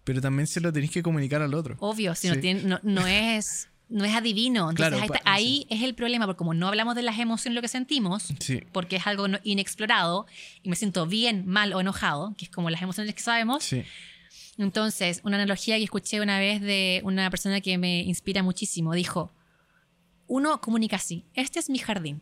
pero 0.04 0.20
también 0.20 0.46
se 0.46 0.60
lo 0.60 0.74
tenéis 0.74 0.92
que 0.92 1.02
comunicar 1.02 1.42
al 1.42 1.54
otro. 1.54 1.78
Obvio, 1.80 2.16
si 2.16 2.28
no, 2.28 2.36
tiene, 2.38 2.64
no, 2.64 2.82
no 2.84 3.08
es 3.08 3.70
no 3.88 4.04
es 4.06 4.14
adivino. 4.14 4.70
Entonces 4.70 5.00
Claro, 5.00 5.14
ahí, 5.26 5.66
pa- 5.70 5.76
es 5.76 5.82
el 5.84 5.96
problema, 5.96 6.26
porque 6.26 6.38
como 6.38 6.54
no 6.54 6.68
hablamos 6.68 6.96
de 6.96 7.02
las 7.02 7.18
emociones, 7.18 7.56
lo 7.56 7.62
que 7.62 7.70
sentimos, 7.70 8.28
Sí. 8.40 8.62
porque 8.74 8.98
es 8.98 9.08
algo 9.08 9.26
inexplorado, 9.46 10.28
y 10.64 10.70
me 10.70 10.76
siento 10.76 11.08
bien, 11.08 11.46
mal 11.48 11.72
o 11.74 11.80
enojado, 11.80 12.36
que 12.38 12.44
es 12.46 12.52
como 12.52 12.70
las 12.70 12.82
emociones 12.82 13.16
que 13.16 13.22
sabemos. 13.22 13.64
Entonces, 14.60 15.22
una 15.24 15.38
analogía 15.38 15.78
que 15.78 15.86
escuché 15.86 16.20
una 16.22 16.38
vez 16.38 16.62
de 16.62 17.02
una 17.06 17.30
persona 17.30 17.62
que 17.62 17.78
me 17.78 18.02
inspira 18.02 18.44
muchísimo, 18.44 18.94
dijo, 18.94 19.32
uno 20.28 20.60
comunica 20.62 20.98
así, 20.98 21.26
este 21.34 21.60
es 21.60 21.70
mi 21.70 21.80
jardín, 21.80 22.22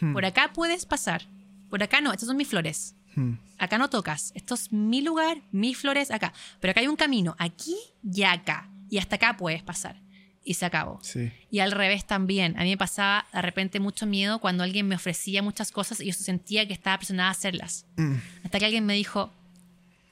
Hmm. 0.00 0.12
por 0.12 0.24
acá 0.24 0.52
puedes 0.52 0.86
pasar, 0.86 1.22
por 1.70 1.82
acá 1.82 2.00
no, 2.00 2.12
estas 2.12 2.26
son 2.26 2.36
mis 2.36 2.48
flores, 2.48 2.94
Hmm. 3.14 3.34
acá 3.58 3.78
no 3.78 3.88
tocas, 3.90 4.32
esto 4.34 4.54
es 4.54 4.72
mi 4.72 5.00
lugar, 5.02 5.40
mis 5.52 5.76
flores 5.78 6.10
acá, 6.10 6.32
pero 6.60 6.72
acá 6.72 6.80
hay 6.80 6.88
un 6.88 6.96
camino, 6.96 7.34
aquí 7.38 7.76
y 8.02 8.22
acá, 8.24 8.68
y 8.90 8.98
hasta 8.98 9.16
acá 9.16 9.36
puedes 9.36 9.62
pasar. 9.62 10.00
Y 10.44 10.54
se 10.54 10.64
acabó. 10.64 10.98
Sí. 11.02 11.30
Y 11.50 11.58
al 11.58 11.72
revés 11.72 12.06
también. 12.06 12.56
A 12.58 12.62
mí 12.62 12.70
me 12.70 12.78
pasaba 12.78 13.26
de 13.34 13.42
repente 13.42 13.80
mucho 13.80 14.06
miedo 14.06 14.38
cuando 14.38 14.64
alguien 14.64 14.88
me 14.88 14.94
ofrecía 14.94 15.42
muchas 15.42 15.70
cosas 15.72 16.00
y 16.00 16.06
yo 16.06 16.12
sentía 16.14 16.66
que 16.66 16.72
estaba 16.72 16.96
presionada 16.96 17.28
a 17.28 17.32
hacerlas. 17.32 17.84
Mm. 17.98 18.14
Hasta 18.44 18.58
que 18.58 18.64
alguien 18.64 18.86
me 18.86 18.94
dijo, 18.94 19.30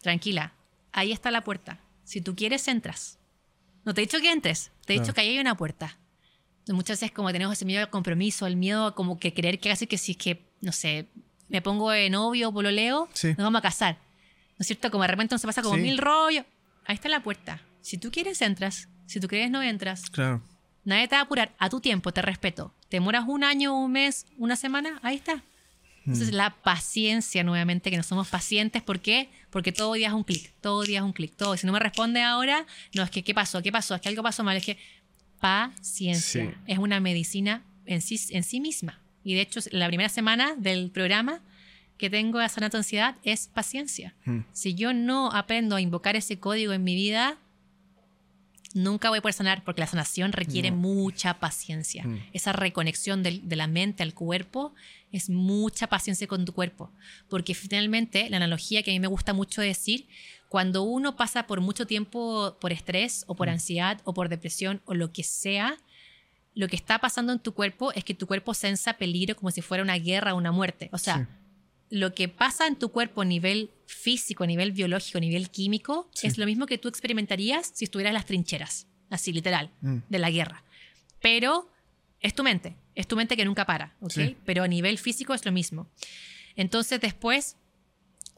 tranquila, 0.02 0.52
ahí 0.96 1.12
está 1.12 1.30
la 1.30 1.44
puerta. 1.44 1.78
Si 2.04 2.20
tú 2.20 2.34
quieres, 2.34 2.66
entras. 2.68 3.18
No 3.84 3.94
te 3.94 4.00
he 4.00 4.06
dicho 4.06 4.20
que 4.20 4.30
entres, 4.32 4.72
te 4.84 4.92
he 4.92 4.94
dicho 4.94 5.04
Claro. 5.04 5.14
que 5.14 5.20
ahí 5.20 5.28
hay 5.30 5.38
una 5.38 5.56
puerta. 5.56 5.96
Muchas 6.68 7.00
veces 7.00 7.12
como 7.14 7.30
tenemos 7.30 7.52
ese 7.52 7.64
miedo 7.64 7.80
al 7.82 7.90
compromiso, 7.90 8.46
el 8.46 8.56
miedo 8.56 8.86
a 8.86 8.94
como 8.96 9.18
que 9.20 9.32
creer 9.32 9.60
que 9.60 9.70
hace 9.70 9.86
que 9.86 9.98
si 9.98 10.12
es 10.12 10.18
que, 10.18 10.42
no 10.60 10.72
sé, 10.72 11.06
me 11.48 11.62
pongo 11.62 11.90
de 11.90 12.10
novio 12.10 12.48
o 12.48 12.52
pololeo, 12.52 13.08
Sí. 13.12 13.28
nos 13.28 13.38
vamos 13.38 13.60
a 13.60 13.62
casar. 13.62 13.98
¿No 14.58 14.62
es 14.62 14.66
cierto? 14.66 14.90
Como 14.90 15.02
de 15.02 15.08
repente 15.08 15.38
se 15.38 15.46
pasa 15.46 15.62
como 15.62 15.76
Sí. 15.76 15.82
mil 15.82 15.98
rollos. 15.98 16.44
Ahí 16.86 16.94
está 16.96 17.08
la 17.08 17.22
puerta. 17.22 17.60
Si 17.82 17.98
tú 17.98 18.10
quieres, 18.10 18.42
entras. 18.42 18.88
Si 19.06 19.20
tú 19.20 19.28
quieres, 19.28 19.50
no 19.50 19.62
entras. 19.62 20.10
Claro. 20.10 20.42
Nadie 20.84 21.06
te 21.08 21.14
va 21.14 21.20
a 21.20 21.24
apurar. 21.24 21.54
A 21.58 21.68
tu 21.68 21.80
tiempo, 21.80 22.10
te 22.12 22.22
respeto. 22.22 22.72
¿Te 22.88 22.96
demoras 22.96 23.24
un 23.28 23.44
año, 23.44 23.76
un 23.78 23.92
mes, 23.92 24.26
una 24.38 24.56
semana? 24.56 24.98
Ahí 25.02 25.16
está. 25.16 25.42
Entonces, 26.06 26.32
la 26.32 26.50
paciencia, 26.50 27.42
nuevamente, 27.42 27.90
que 27.90 27.96
no 27.96 28.02
somos 28.04 28.28
pacientes. 28.28 28.80
¿Por 28.82 29.00
qué? 29.00 29.28
Porque 29.50 29.72
todo 29.72 29.94
día 29.94 30.08
es 30.08 30.14
un 30.14 30.22
clic. 30.24 30.52
Todo 30.60 30.82
día 30.82 31.00
es 31.00 31.04
un 31.04 31.12
clic. 31.12 31.34
Todo. 31.36 31.56
Si 31.56 31.66
no 31.66 31.72
me 31.72 31.80
responde 31.80 32.22
ahora, 32.22 32.64
no, 32.94 33.02
es 33.02 33.10
que 33.10 33.24
¿qué 33.24 33.34
pasó? 33.34 33.60
¿Qué 33.62 33.72
pasó? 33.72 33.94
Es 33.96 34.00
que 34.00 34.08
algo 34.08 34.22
pasó 34.22 34.44
mal. 34.44 34.56
Es 34.56 34.64
que 34.64 34.78
paciencia 35.40 36.44
Sí. 36.44 36.50
es 36.66 36.78
una 36.78 37.00
medicina 37.00 37.62
en 37.86 38.02
sí, 38.02 38.20
en 38.30 38.42
sí 38.42 38.60
misma. 38.60 39.00
Y 39.24 39.34
de 39.34 39.40
hecho, 39.40 39.60
la 39.72 39.86
primera 39.88 40.08
semana 40.08 40.54
del 40.56 40.90
programa 40.90 41.40
que 41.98 42.10
tengo 42.10 42.38
de 42.38 42.48
Sanato 42.48 42.76
Ansiedad 42.76 43.16
es 43.24 43.48
paciencia. 43.48 44.14
Mm. 44.24 44.40
Si 44.52 44.74
yo 44.74 44.92
no 44.92 45.32
aprendo 45.32 45.76
a 45.76 45.80
invocar 45.80 46.14
ese 46.14 46.38
código 46.38 46.72
en 46.72 46.84
mi 46.84 46.94
vida, 46.94 47.38
nunca 48.76 49.08
voy 49.08 49.18
a 49.18 49.22
poder 49.22 49.34
sanar 49.34 49.64
porque 49.64 49.80
la 49.80 49.86
sanación 49.86 50.32
requiere 50.32 50.70
No. 50.70 50.76
mucha 50.76 51.40
paciencia. 51.40 52.04
Mm. 52.04 52.20
Esa 52.32 52.52
reconexión 52.52 53.22
de, 53.22 53.40
la 53.56 53.66
mente 53.66 54.02
al 54.02 54.14
cuerpo 54.14 54.74
es 55.12 55.30
mucha 55.30 55.86
paciencia 55.88 56.26
con 56.26 56.44
tu 56.44 56.52
cuerpo. 56.52 56.92
Porque 57.28 57.54
finalmente, 57.54 58.28
la 58.30 58.36
analogía 58.36 58.82
que 58.82 58.90
a 58.90 58.94
mí 58.94 59.00
me 59.00 59.06
gusta 59.08 59.32
mucho 59.32 59.60
decir, 59.62 60.06
cuando 60.48 60.82
uno 60.84 61.16
pasa 61.16 61.46
por 61.46 61.60
mucho 61.60 61.86
tiempo 61.86 62.56
por 62.60 62.70
estrés 62.72 63.24
o 63.26 63.34
Mm. 63.34 63.36
por 63.36 63.48
ansiedad 63.48 64.00
o 64.04 64.14
por 64.14 64.28
depresión 64.28 64.80
o 64.84 64.94
lo 64.94 65.12
que 65.12 65.22
sea, 65.24 65.76
lo 66.54 66.68
que 66.68 66.76
está 66.76 66.98
pasando 66.98 67.32
en 67.32 67.38
tu 67.40 67.52
cuerpo 67.54 67.92
es 67.92 68.04
que 68.04 68.14
tu 68.14 68.26
cuerpo 68.26 68.54
sensa 68.54 68.94
peligro 68.94 69.34
como 69.36 69.50
si 69.50 69.60
fuera 69.62 69.82
una 69.82 69.96
guerra 69.98 70.34
o 70.34 70.38
una 70.38 70.52
muerte. 70.52 70.88
O 70.92 70.98
sea, 70.98 71.18
Sí. 71.18 71.96
lo 71.98 72.14
que 72.14 72.28
pasa 72.28 72.66
en 72.66 72.76
tu 72.76 72.90
cuerpo 72.90 73.22
a 73.22 73.24
nivel 73.24 73.70
físico, 73.86 74.44
a 74.44 74.46
nivel 74.46 74.72
biológico, 74.72 75.18
a 75.18 75.20
nivel 75.20 75.50
químico, 75.50 76.08
Sí. 76.14 76.26
es 76.26 76.38
lo 76.38 76.46
mismo 76.46 76.66
que 76.66 76.78
tú 76.78 76.88
experimentarías 76.88 77.70
si 77.74 77.84
estuvieras 77.84 78.10
en 78.10 78.14
las 78.14 78.26
trincheras, 78.26 78.86
así 79.10 79.32
literal, 79.32 79.70
Mm. 79.80 79.98
de 80.08 80.18
la 80.18 80.30
guerra. 80.30 80.64
Pero 81.20 81.70
es 82.20 82.34
tu 82.34 82.42
mente, 82.42 82.76
es 82.94 83.06
tu 83.06 83.16
mente 83.16 83.36
que 83.36 83.44
nunca 83.44 83.64
para, 83.64 83.94
¿ok? 84.00 84.10
Sí. 84.12 84.36
Pero 84.44 84.62
a 84.64 84.68
nivel 84.68 84.98
físico 84.98 85.34
es 85.34 85.44
lo 85.44 85.52
mismo. 85.52 85.88
Entonces 86.56 87.00
después, 87.00 87.56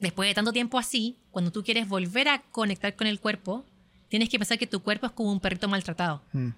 después 0.01 0.29
de 0.29 0.35
tanto 0.35 0.53
tiempo 0.53 0.79
así, 0.79 1.19
cuando 1.31 1.51
tú 1.53 1.63
quieres 1.65 1.89
volver 1.89 2.29
a 2.29 2.43
conectar 2.51 2.95
con 2.97 3.07
el 3.07 3.21
cuerpo, 3.21 3.65
tienes 4.09 4.29
que 4.29 4.39
pensar 4.39 4.59
que 4.59 4.67
tu 4.67 4.83
cuerpo 4.83 5.07
es 5.07 5.13
como 5.13 5.33
un 5.33 5.41
perrito 5.41 5.69
maltratado. 5.69 6.23
Mm. 6.33 6.51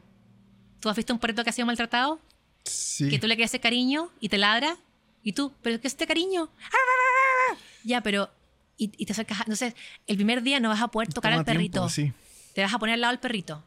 ¿Tú 0.81 0.89
has 0.89 0.97
visto 0.97 1.13
un 1.13 1.19
perrito 1.21 1.45
que 1.45 1.51
ha 1.51 1.53
sido 1.53 1.67
maltratado? 1.67 2.21
Sí. 2.65 3.09
que 3.09 3.19
tú 3.19 3.27
le 3.27 3.35
quieres 3.37 3.51
hacer 3.51 3.61
cariño 3.63 4.11
y 4.21 4.29
te 4.29 4.37
ladra 4.37 4.77
y 5.23 5.33
tú, 5.33 5.53
pero 5.63 5.81
¿qué 5.81 5.87
es 5.89 5.95
este 5.95 6.07
cariño? 6.07 6.51
¡Ah! 6.63 7.57
Ya, 7.85 8.03
pero 8.03 8.31
y, 8.85 8.93
y 8.97 9.07
te 9.07 9.13
acercas, 9.13 9.39
a- 9.41 9.43
entonces 9.45 9.75
el 10.07 10.17
primer 10.17 10.43
día 10.43 10.59
no 10.61 10.69
vas 10.71 10.81
a 10.81 10.89
poder 10.89 11.09
tocar 11.13 11.31
Toma 11.33 11.41
al 11.41 11.45
perrito, 11.45 11.87
tiempo, 11.87 11.89
sí. 11.89 12.13
te 12.55 12.63
vas 12.63 12.73
a 12.75 12.79
poner 12.79 12.95
al 12.95 13.01
lado 13.03 13.13
del 13.13 13.21
perrito, 13.21 13.63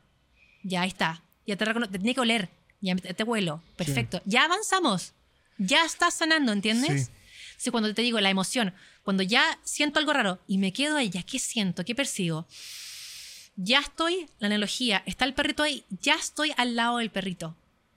ya 0.64 0.86
está, 0.86 1.22
ya 1.47 1.55
te, 1.55 1.66
te 1.66 1.88
tiene 1.99 2.14
que 2.14 2.20
oler, 2.22 2.49
ya 2.82 2.95
te, 2.95 3.24
huelo, 3.24 3.61
perfecto, 3.78 4.22
ya 4.26 4.45
avanzamos, 4.45 5.14
ya 5.57 5.86
estás 5.86 6.14
sanando, 6.16 6.51
¿entiendes? 6.51 7.05
Sí. 7.07 7.11
Sí, 7.57 7.70
cuando 7.72 7.93
te 7.93 8.01
digo 8.01 8.20
la 8.20 8.30
emoción, 8.30 8.74
cuando 9.03 9.24
ya 9.24 9.57
siento 9.64 9.99
algo 9.99 10.11
raro 10.11 10.39
y 10.47 10.57
me 10.57 10.74
quedo 10.74 10.97
ahí, 10.97 11.09
¿ya 11.09 11.24
qué 11.24 11.39
siento? 11.39 11.86
¿Qué 11.86 11.95
percibo? 11.95 12.45
Ya 13.55 13.80
estoy, 13.80 14.26
la 14.39 14.47
analogía, 14.47 15.03
está 15.05 15.24
el 15.26 15.34
perrito 15.34 15.64
ahí, 15.64 15.86
ya 16.01 16.16
estoy 16.16 16.51
al 16.57 16.76
lado 16.76 16.97
del 16.97 17.11
perrito. 17.11 17.55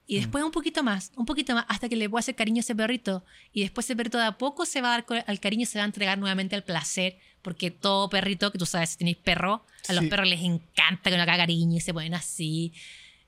Y 0.08 0.16
después 0.18 0.44
un 0.44 0.52
poquito 0.52 0.82
más, 0.84 1.10
un 1.16 1.26
poquito 1.26 1.54
más, 1.54 1.64
hasta 1.68 1.88
que 1.88 1.96
le 1.96 2.08
puedo 2.08 2.20
hacer 2.20 2.36
cariño 2.36 2.58
a 2.58 2.60
ese 2.60 2.76
perrito. 2.76 3.24
Y 3.52 3.62
después 3.62 3.86
ese 3.86 3.96
perrito 3.96 4.18
de 4.18 4.24
a 4.24 4.38
poco 4.38 4.64
se 4.64 4.80
va 4.80 4.94
a 4.94 5.02
dar 5.02 5.24
al 5.26 5.40
cariño 5.40 5.66
se 5.66 5.78
va 5.78 5.84
a 5.84 5.86
entregar 5.86 6.16
nuevamente 6.18 6.54
al 6.54 6.62
placer. 6.62 7.18
Porque 7.42 7.70
todo 7.70 8.08
perrito, 8.08 8.50
que 8.52 8.58
tú 8.58 8.66
sabes, 8.66 8.90
si 8.90 8.98
tenéis 8.98 9.16
perro, 9.16 9.64
a 9.88 9.92
los 9.92 10.04
Sí. 10.04 10.10
perros 10.10 10.28
les 10.28 10.40
encanta 10.42 11.10
que 11.10 11.14
uno 11.14 11.22
haga 11.22 11.36
cariño 11.36 11.76
y 11.76 11.80
se 11.80 11.92
ponen 11.92 12.14
así. 12.14 12.72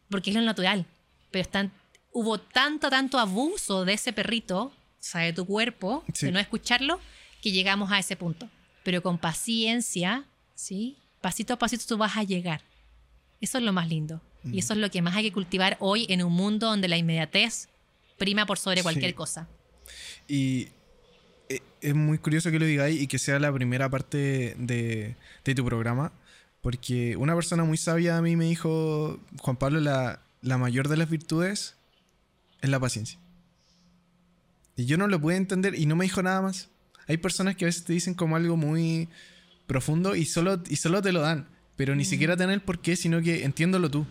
Porque 0.08 0.30
es 0.30 0.36
lo 0.36 0.42
natural. 0.42 0.86
Pero 1.30 1.42
están, 1.42 1.72
hubo 2.12 2.38
tanto, 2.38 2.90
tanto 2.90 3.18
abuso 3.18 3.84
de 3.84 3.94
ese 3.94 4.12
perrito, 4.12 4.62
o 4.64 4.72
sea, 5.00 5.22
de 5.22 5.32
tu 5.32 5.46
cuerpo, 5.46 6.04
Sí. 6.14 6.26
de 6.26 6.32
no 6.32 6.38
escucharlo, 6.38 7.00
que 7.42 7.50
llegamos 7.52 7.90
a 7.92 7.98
ese 7.98 8.16
punto. 8.16 8.48
Pero 8.84 9.02
con 9.02 9.18
paciencia, 9.18 10.24
¿sí? 10.54 10.96
Pasito 11.20 11.54
a 11.54 11.58
pasito 11.58 11.84
tú 11.86 11.96
vas 11.96 12.16
a 12.16 12.22
llegar. 12.22 12.62
Eso 13.40 13.58
es 13.58 13.64
lo 13.64 13.72
más 13.72 13.88
lindo. 13.88 14.20
Y 14.44 14.58
eso 14.60 14.72
es 14.72 14.78
lo 14.78 14.90
que 14.90 15.02
más 15.02 15.14
hay 15.16 15.24
que 15.24 15.32
cultivar 15.32 15.76
hoy 15.80 16.06
en 16.08 16.22
un 16.22 16.32
mundo 16.32 16.68
donde 16.68 16.88
la 16.88 16.96
inmediatez 16.96 17.68
prima 18.18 18.46
por 18.46 18.58
sobre 18.58 18.82
cualquier 18.82 19.10
Sí. 19.10 19.14
cosa. 19.14 19.48
Y 20.26 20.68
e- 21.48 21.62
es 21.80 21.94
muy 21.94 22.18
curioso 22.18 22.50
que 22.50 22.58
lo 22.58 22.64
digáis 22.66 23.00
y 23.00 23.06
que 23.06 23.18
sea 23.18 23.38
la 23.38 23.52
primera 23.52 23.88
parte 23.88 24.54
de, 24.58 25.16
de 25.44 25.54
tu 25.54 25.64
programa, 25.64 26.12
porque 26.62 27.16
una 27.16 27.34
persona 27.34 27.64
muy 27.64 27.76
sabia 27.76 28.16
a 28.16 28.22
mí 28.22 28.36
me 28.36 28.44
dijo, 28.46 29.18
Juan 29.40 29.56
Pablo, 29.56 29.80
la, 29.80 30.20
la 30.42 30.58
mayor 30.58 30.88
de 30.88 30.96
las 30.96 31.08
virtudes 31.10 31.74
es 32.60 32.70
la 32.70 32.80
paciencia. 32.80 33.18
Y 34.76 34.84
yo 34.86 34.96
no 34.96 35.08
lo 35.08 35.20
pude 35.20 35.36
entender 35.36 35.74
y 35.74 35.86
no 35.86 35.96
me 35.96 36.04
dijo 36.04 36.22
nada 36.22 36.40
más. 36.42 36.68
Hay 37.06 37.16
personas 37.16 37.56
que 37.56 37.64
a 37.64 37.66
veces 37.66 37.84
te 37.84 37.92
dicen 37.92 38.14
como 38.14 38.36
algo 38.36 38.56
muy 38.56 39.08
profundo 39.66 40.14
y 40.14 40.24
solo, 40.24 40.62
y 40.68 40.76
solo 40.76 41.02
te 41.02 41.12
lo 41.12 41.20
dan, 41.20 41.48
pero 41.76 41.94
ni 41.96 42.04
siquiera 42.04 42.36
te 42.36 42.44
dan 42.44 42.52
el 42.52 42.60
por 42.60 42.80
qué, 42.80 42.96
sino 42.96 43.20
que 43.22 43.44
entiéndolo 43.44 43.90
tú. 43.90 44.06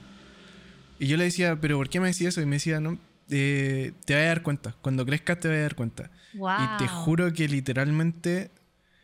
Y 0.99 1.07
yo 1.07 1.17
le 1.17 1.25
decía, 1.25 1.59
pero 1.59 1.77
¿por 1.77 1.89
qué 1.89 1.99
me 1.99 2.07
decía 2.07 2.29
eso? 2.29 2.41
Y 2.41 2.45
me 2.45 2.55
decía, 2.55 2.79
no, 2.79 2.97
eh, 3.29 3.93
te 4.05 4.13
vas 4.15 4.23
a 4.23 4.27
dar 4.27 4.43
cuenta. 4.43 4.75
Cuando 4.81 5.05
crezcas 5.05 5.39
te 5.39 5.47
vas 5.47 5.57
a 5.57 5.61
dar 5.61 5.75
cuenta. 5.75 6.11
Wow. 6.33 6.49
Y 6.49 6.77
te 6.77 6.87
juro 6.87 7.31
que 7.33 7.47
literalmente 7.47 8.51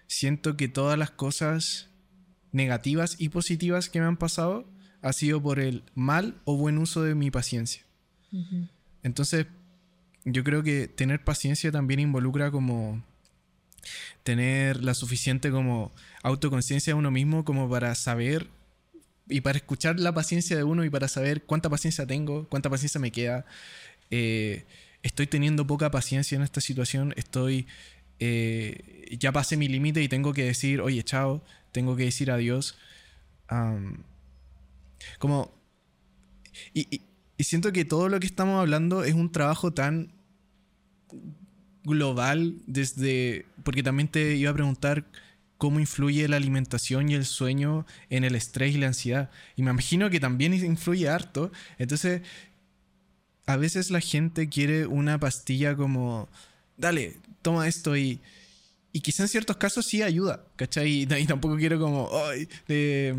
siento 0.08 0.58
que 0.58 0.68
todas 0.68 0.98
las 0.98 1.12
cosas 1.12 1.90
negativas 2.52 3.16
y 3.20 3.30
positivas 3.30 3.90
que 3.90 4.00
me 4.00 4.06
han 4.06 4.18
pasado 4.18 4.66
ha 5.02 5.12
sido 5.12 5.42
por 5.42 5.60
el 5.60 5.84
mal 5.96 6.40
o 6.46 6.56
buen 6.56 6.78
uso 6.78 7.04
de 7.04 7.16
mi 7.16 7.30
paciencia. 7.30 7.84
Entonces, 9.04 9.46
yo 10.26 10.44
creo 10.44 10.64
que 10.64 10.88
tener 10.88 11.24
paciencia 11.24 11.72
también 11.72 12.00
involucra 12.00 12.50
como 12.50 13.04
tener 14.24 14.84
la 14.84 14.94
suficiente 14.94 15.52
como 15.52 15.92
autoconciencia 16.24 16.94
de 16.94 17.00
uno 17.00 17.12
mismo 17.12 17.44
como 17.44 17.70
para 17.70 17.94
saber 17.96 18.48
y 19.34 19.42
para 19.42 19.58
escuchar 19.58 20.00
la 20.00 20.14
paciencia 20.14 20.56
de 20.56 20.64
uno 20.64 20.86
y 20.86 20.90
para 20.90 21.08
saber 21.08 21.44
cuánta 21.44 21.70
paciencia 21.70 22.06
tengo, 22.06 22.48
cuánta 22.50 22.70
paciencia 22.70 23.02
me 23.02 23.12
queda. 23.12 23.46
Eh, 24.12 24.66
estoy 25.02 25.28
teniendo 25.28 25.66
poca 25.66 25.90
paciencia 25.92 26.36
en 26.36 26.44
esta 26.44 26.62
situación, 26.62 27.14
estoy... 27.18 27.66
eh, 28.20 29.18
ya 29.20 29.32
pasé 29.32 29.58
mi 29.58 29.68
límite 29.68 30.02
y 30.04 30.08
tengo 30.08 30.34
que 30.34 30.44
decir, 30.44 30.82
oye, 30.82 31.04
chao, 31.04 31.44
tengo 31.72 31.96
que 31.96 32.06
decir 32.06 32.30
adiós. 32.32 32.78
Como... 35.20 35.52
Y- 36.74 37.02
y 37.36 37.44
siento 37.44 37.72
que 37.74 37.84
todo 37.84 38.10
lo 38.10 38.20
que 38.20 38.28
estamos 38.28 38.60
hablando 38.60 39.04
es 39.04 39.16
un 39.16 39.32
trabajo 39.32 39.74
tan 39.74 40.14
global 41.84 42.62
desde... 42.68 43.46
Porque 43.64 43.82
también 43.84 44.08
te 44.08 44.36
iba 44.36 44.52
a 44.52 44.54
preguntar 44.54 45.06
cómo 45.64 45.80
influye 45.80 46.28
la 46.28 46.36
alimentación 46.36 47.08
y 47.08 47.14
el 47.14 47.24
sueño 47.24 47.86
en 48.10 48.26
el 48.26 48.36
estrés 48.36 48.76
y 48.76 48.80
la 48.80 48.88
ansiedad. 48.88 49.30
Y 49.56 49.62
me 49.62 49.72
imagino 49.72 50.10
que 50.10 50.20
también 50.20 50.54
influye 50.54 51.08
harto. 51.08 51.54
Entonces, 51.78 52.22
a 53.46 53.56
veces 53.56 53.90
la 53.90 54.02
gente 54.02 54.50
quiere 54.50 54.88
una 54.88 55.18
pastilla 55.22 55.74
como, 55.78 56.28
dale, 56.76 57.16
toma 57.42 57.70
esto 57.70 57.96
y... 57.96 58.20
y 58.92 59.00
quizá 59.00 59.24
en 59.24 59.30
ciertos 59.30 59.56
casos 59.56 59.86
sí 59.86 60.02
ayuda, 60.02 60.46
¿cachai? 60.58 60.90
Y, 60.90 61.02
y 61.04 61.26
tampoco 61.28 61.56
quiero 61.56 61.80
como, 61.80 62.10
ay, 62.28 62.50
eh, 62.68 63.16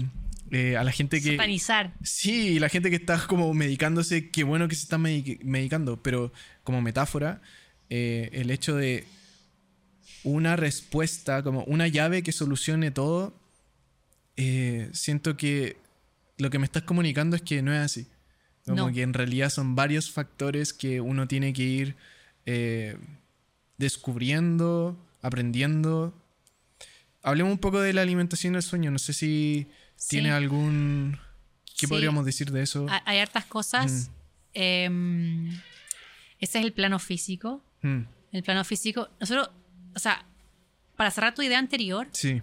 a 0.78 0.84
la 0.84 0.92
gente 0.92 1.22
que... 1.22 1.36
Satanizar. 1.36 1.94
Sí, 2.02 2.58
la 2.58 2.68
gente 2.68 2.90
que 2.90 2.96
está 2.96 3.26
como 3.26 3.54
medicándose, 3.54 4.28
qué 4.28 4.44
bueno 4.44 4.68
que 4.68 4.74
se 4.74 4.82
está 4.82 4.98
medic- 4.98 5.42
medicando, 5.44 6.02
pero 6.02 6.30
como 6.62 6.82
metáfora, 6.82 7.40
eh, 7.88 8.28
el 8.32 8.50
hecho 8.50 8.76
de 8.76 9.06
una 10.24 10.56
respuesta, 10.56 11.42
como 11.42 11.64
una 11.64 11.86
llave 11.88 12.22
que 12.22 12.32
solucione 12.32 12.90
todo, 12.90 13.34
eh, 14.36 14.88
siento 14.92 15.36
que 15.36 15.76
lo 16.38 16.50
que 16.50 16.58
me 16.58 16.64
estás 16.64 16.82
comunicando 16.82 17.36
es 17.36 17.42
que 17.42 17.62
no 17.62 17.72
es 17.72 17.80
así. 17.80 18.06
Como 18.64 18.88
No. 18.88 18.92
que 18.92 19.02
en 19.02 19.12
realidad 19.14 19.50
son 19.50 19.74
varios 19.76 20.10
factores 20.10 20.72
que 20.72 21.00
uno 21.00 21.28
tiene 21.28 21.52
que 21.52 21.62
ir 21.62 21.96
eh, 22.46 22.96
descubriendo, 23.78 24.98
aprendiendo. 25.22 26.14
Hablemos 27.22 27.52
un 27.52 27.58
poco 27.58 27.80
de 27.80 27.92
la 27.92 28.02
alimentación 28.02 28.54
y 28.54 28.56
el 28.56 28.62
sueño. 28.62 28.90
No 28.90 28.98
sé 28.98 29.12
si 29.12 29.66
Sí. 29.96 30.08
tiene 30.10 30.30
algún... 30.32 31.18
¿Qué 31.78 31.86
Sí. 31.86 31.86
podríamos 31.86 32.24
decir 32.24 32.50
de 32.52 32.62
eso? 32.62 32.86
Ha- 32.88 33.02
Hay 33.06 33.18
hartas 33.18 33.44
cosas. 33.46 34.10
Em, 34.52 35.48
ese 36.38 36.58
es 36.58 36.64
el 36.64 36.72
plano 36.72 36.98
físico. 36.98 37.62
Mm, 37.82 38.02
El 38.32 38.42
plano 38.42 38.64
físico. 38.64 39.08
Nosotros, 39.20 39.50
o 39.94 39.98
sea, 39.98 40.24
para 40.96 41.10
cerrar 41.10 41.34
tu 41.34 41.42
idea 41.42 41.58
anterior, 41.58 42.08
sí, 42.12 42.42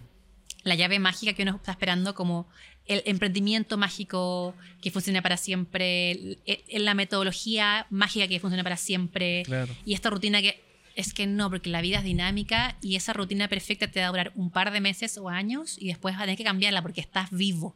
la 0.62 0.74
llave 0.74 0.98
mágica 0.98 1.32
que 1.32 1.42
uno 1.42 1.56
está 1.56 1.72
esperando 1.72 2.14
como 2.14 2.46
el 2.86 3.02
emprendimiento 3.06 3.76
mágico 3.78 4.54
que 4.80 4.90
funciona 4.90 5.22
para 5.22 5.36
siempre, 5.36 6.10
el- 6.12 6.38
el- 6.68 6.84
la 6.84 6.94
metodología 6.94 7.86
mágica 7.90 8.26
que 8.28 8.40
funciona 8.40 8.62
para 8.64 8.76
siempre 8.76 9.42
claro. 9.44 9.74
y 9.84 9.94
esta 9.94 10.10
rutina 10.10 10.40
que 10.42 10.60
es 10.94 11.14
que 11.14 11.26
no, 11.26 11.48
porque 11.48 11.70
la 11.70 11.80
vida 11.80 11.98
es 11.98 12.04
dinámica 12.04 12.76
y 12.82 12.96
esa 12.96 13.12
rutina 13.14 13.48
perfecta 13.48 13.88
te 13.88 14.00
va 14.00 14.06
a 14.06 14.10
durar 14.10 14.32
un 14.34 14.50
par 14.50 14.70
de 14.72 14.80
meses 14.80 15.16
o 15.16 15.28
años 15.30 15.76
y 15.80 15.86
después 15.88 16.14
vas 16.14 16.20
a 16.22 16.24
tener 16.24 16.36
que 16.36 16.44
cambiarla 16.44 16.82
porque 16.82 17.00
estás 17.00 17.30
vivo. 17.30 17.74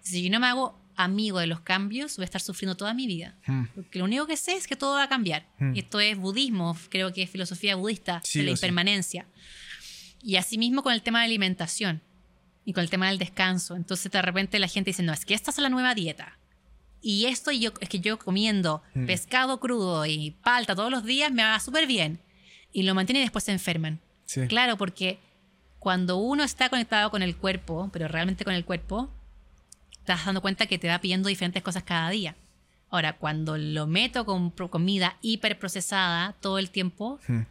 Si 0.00 0.24
yo 0.24 0.30
no 0.30 0.40
me 0.40 0.48
hago 0.48 0.76
amigo 0.96 1.38
de 1.38 1.46
los 1.46 1.60
cambios, 1.60 2.16
voy 2.16 2.24
a 2.24 2.26
estar 2.26 2.40
sufriendo 2.40 2.76
toda 2.76 2.92
mi 2.94 3.06
vida. 3.06 3.36
Mm, 3.46 3.64
Porque 3.74 3.98
lo 3.98 4.04
único 4.04 4.26
que 4.26 4.36
sé 4.36 4.54
es 4.54 4.66
que 4.66 4.76
todo 4.76 4.94
va 4.96 5.04
a 5.04 5.08
cambiar. 5.08 5.46
Hmm. 5.58 5.72
Esto 5.76 6.00
es 6.00 6.16
budismo, 6.18 6.76
creo 6.90 7.12
que 7.12 7.22
es 7.22 7.30
filosofía 7.30 7.76
budista 7.76 8.20
Sí 8.24 8.38
de 8.40 8.44
la 8.44 8.48
sí. 8.50 8.52
impermanencia. 8.60 9.26
Y 10.22 10.36
asimismo 10.36 10.82
con 10.82 10.92
el 10.92 11.02
tema 11.02 11.20
de 11.20 11.26
alimentación 11.26 12.00
y 12.64 12.72
con 12.72 12.82
el 12.84 12.90
tema 12.90 13.08
del 13.08 13.18
descanso. 13.18 13.74
Entonces 13.76 14.10
de 14.12 14.22
repente 14.22 14.58
la 14.58 14.68
gente 14.68 14.90
dice, 14.90 15.02
no, 15.02 15.12
es 15.12 15.24
que 15.24 15.34
esta 15.34 15.50
es 15.50 15.58
la 15.58 15.68
nueva 15.68 15.94
dieta. 15.94 16.38
Y 17.00 17.26
esto 17.26 17.50
yo, 17.50 17.72
es 17.80 17.88
que 17.88 17.98
yo 18.00 18.18
comiendo 18.18 18.82
Hmm. 18.94 19.06
pescado 19.06 19.58
crudo 19.58 20.06
y 20.06 20.32
palta 20.44 20.74
todos 20.76 20.90
los 20.90 21.04
días 21.04 21.32
me 21.32 21.42
va 21.42 21.58
súper 21.58 21.86
bien. 21.86 22.20
Y 22.72 22.84
lo 22.84 22.94
mantiene 22.94 23.18
y 23.20 23.22
después 23.22 23.44
se 23.44 23.52
enferman. 23.52 24.00
sí. 24.26 24.46
Claro, 24.46 24.76
porque 24.78 25.18
cuando 25.78 26.16
uno 26.18 26.44
está 26.44 26.68
conectado 26.68 27.10
con 27.10 27.22
el 27.22 27.36
cuerpo, 27.36 27.90
pero 27.92 28.06
realmente 28.06 28.44
con 28.44 28.54
el 28.54 28.64
cuerpo, 28.64 29.12
te 30.04 30.12
das 30.12 30.24
dando 30.24 30.40
cuenta 30.40 30.66
que 30.66 30.78
te 30.78 30.88
va 30.88 31.00
pidiendo 31.00 31.28
diferentes 31.28 31.62
cosas 31.62 31.82
cada 31.82 32.10
día. 32.10 32.36
Ahora, 32.90 33.16
cuando 33.16 33.56
lo 33.56 33.86
meto 33.86 34.26
con 34.26 34.50
comida 34.50 35.16
hiperprocesada 35.22 36.34
todo 36.40 36.58
el 36.58 36.70
tiempo, 36.70 37.18
Mm, 37.26 37.42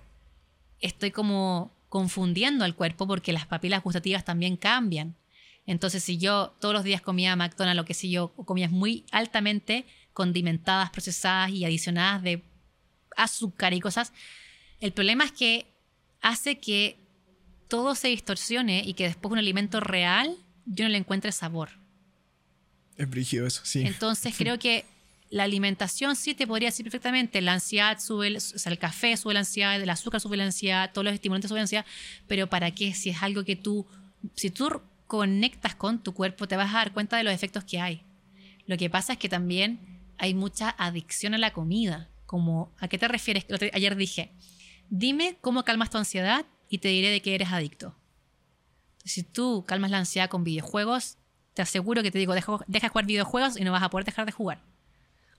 estoy 0.80 1.12
como 1.12 1.72
confundiendo 1.90 2.64
al 2.64 2.76
cuerpo 2.76 3.08
porque 3.08 3.34
las 3.34 3.48
papilas 3.48 3.84
gustativas 3.84 4.24
también 4.24 4.56
cambian. 4.56 5.16
Entonces, 5.66 6.04
si 6.04 6.18
yo 6.18 6.56
todos 6.60 6.74
los 6.74 6.84
días 6.84 7.02
comía 7.02 7.36
McDonald's, 7.36 7.78
lo 7.78 7.86
que 7.86 7.94
sé 7.94 8.10
yo, 8.10 8.34
comidas 8.34 8.72
muy 8.72 9.06
altamente 9.12 9.86
condimentadas, 10.14 10.90
procesadas 10.90 11.52
y 11.52 11.66
adicionadas 11.66 12.22
de 12.24 12.44
azúcar 13.16 13.74
y 13.74 13.80
cosas, 13.80 14.14
el 14.80 14.94
problema 14.94 15.26
es 15.26 15.32
que 15.32 15.68
hace 16.22 16.60
que 16.60 16.98
todo 17.68 17.96
se 17.96 18.10
distorsione 18.10 18.84
y 18.86 18.94
que 18.94 19.06
después 19.06 19.32
un 19.32 19.38
alimento 19.38 19.80
real 19.80 20.36
yo 20.66 20.86
no 20.86 20.90
le 20.90 20.98
encuentre 20.98 21.32
sabor. 21.32 21.81
Es 23.02 23.10
brígido 23.10 23.48
eso, 23.48 23.62
sí. 23.64 23.82
Entonces 23.82 24.36
creo 24.38 24.60
que 24.60 24.86
la 25.32 25.44
alimentación 25.44 26.16
sí 26.16 26.36
te 26.36 26.46
podría 26.46 26.68
decir 26.68 26.84
perfectamente, 26.84 27.42
la 27.42 27.54
ansiedad 27.54 28.00
sube, 28.00 28.28
el, 28.28 28.38
o 28.38 28.40
sea, 28.40 28.72
el 28.72 28.78
café 28.78 29.18
sube 29.18 29.34
la 29.34 29.40
ansiedad, 29.40 29.82
el 29.82 29.90
azúcar 29.90 30.22
sube 30.22 30.38
la 30.38 30.46
ansiedad, 30.46 30.92
todos 30.94 31.06
los 31.06 31.14
estimulantes 31.16 31.50
suben 31.50 31.62
la 31.62 31.64
ansiedad, 31.64 31.86
pero 32.28 32.48
¿para 32.48 32.70
qué? 32.70 32.94
Si 32.94 33.10
es 33.10 33.24
algo 33.24 33.44
que 33.44 33.56
tú, 33.56 33.88
si 34.36 34.52
tú 34.52 34.82
conectas 35.08 35.74
con 35.74 36.04
tu 36.04 36.14
cuerpo, 36.14 36.48
te 36.48 36.56
vas 36.58 36.70
a 36.70 36.78
dar 36.78 36.94
cuenta 36.94 37.18
de 37.18 37.24
los 37.24 37.34
efectos 37.34 37.64
que 37.64 37.80
hay. 37.80 38.04
Lo 38.68 38.78
que 38.78 38.88
pasa 38.92 39.14
es 39.14 39.20
que 39.20 39.30
también 39.30 39.80
hay 40.20 40.36
mucha 40.36 40.76
adicción 40.78 41.34
a 41.34 41.40
la 41.40 41.54
comida. 41.54 42.08
Como, 42.28 42.72
¿a 42.78 42.88
qué 42.88 43.00
te 43.00 43.08
refieres? 43.08 43.46
Ayer 43.74 43.96
dije, 43.96 44.32
dime 44.92 45.38
cómo 45.42 45.64
calmas 45.64 45.90
tu 45.90 45.98
ansiedad 45.98 46.46
y 46.70 46.78
te 46.78 46.90
diré 46.90 47.10
de 47.10 47.22
qué 47.24 47.34
eres 47.34 47.50
adicto. 47.50 47.96
Si 49.04 49.24
tú 49.24 49.66
calmas 49.68 49.90
la 49.90 49.98
ansiedad 49.98 50.30
con 50.30 50.44
videojuegos, 50.44 51.18
te 51.54 51.62
aseguro 51.62 52.04
que 52.04 52.12
te 52.12 52.20
digo, 52.20 52.34
deja, 52.34 52.60
deja 52.68 52.88
de 52.88 52.90
jugar 52.90 53.06
videojuegos 53.06 53.58
y 53.58 53.64
no 53.64 53.72
vas 53.72 53.84
a 53.84 53.90
poder 53.90 54.06
dejar 54.06 54.26
de 54.26 54.32
jugar. 54.32 54.60